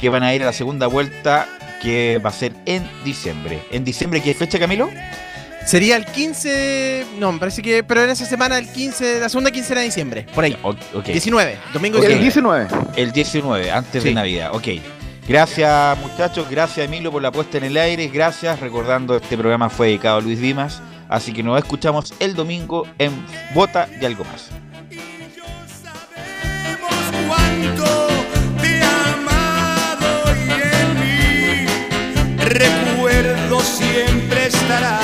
que 0.00 0.08
van 0.10 0.22
a 0.22 0.34
ir 0.34 0.42
a 0.42 0.46
la 0.46 0.52
segunda 0.52 0.86
vuelta 0.86 1.48
que 1.82 2.20
va 2.24 2.30
a 2.30 2.32
ser 2.32 2.52
en 2.66 2.88
diciembre. 3.04 3.62
¿En 3.70 3.84
diciembre 3.84 4.22
qué 4.22 4.34
fecha, 4.34 4.58
Camilo? 4.58 4.90
Sería 5.66 5.96
el 5.96 6.04
15, 6.04 7.06
no, 7.18 7.32
me 7.32 7.38
parece 7.38 7.62
que, 7.62 7.82
pero 7.82 8.04
en 8.04 8.10
esa 8.10 8.26
semana, 8.26 8.58
el 8.58 8.68
15, 8.70 9.20
la 9.20 9.30
segunda 9.30 9.50
quincena 9.50 9.80
de 9.80 9.86
diciembre, 9.86 10.26
por 10.34 10.44
ahí. 10.44 10.58
O- 10.62 10.70
ok. 10.98 11.06
19, 11.06 11.56
domingo 11.72 11.98
Ok. 11.98 12.06
19. 12.06 12.68
El 12.96 13.12
19, 13.12 13.70
antes 13.70 14.02
Sí. 14.02 14.10
de 14.10 14.14
Navidad, 14.14 14.50
ok. 14.54 14.68
Gracias 15.26 15.98
muchachos, 16.00 16.48
gracias 16.50 16.86
Emilio 16.86 17.10
por 17.10 17.22
la 17.22 17.32
puesta 17.32 17.58
en 17.58 17.64
el 17.64 17.76
aire, 17.76 18.08
gracias, 18.08 18.60
recordando 18.60 19.16
este 19.16 19.38
programa 19.38 19.70
fue 19.70 19.86
dedicado 19.86 20.18
a 20.18 20.20
Luis 20.20 20.38
Dimas, 20.38 20.82
así 21.08 21.32
que 21.32 21.42
nos 21.42 21.58
escuchamos 21.58 22.12
el 22.20 22.34
domingo 22.34 22.86
en 22.98 23.12
Bota 23.54 23.88
y 24.00 24.04
algo 24.04 24.24
más. 24.24 24.50
recuerdo 32.54 33.60
siempre 33.60 34.46
estarás. 34.46 35.03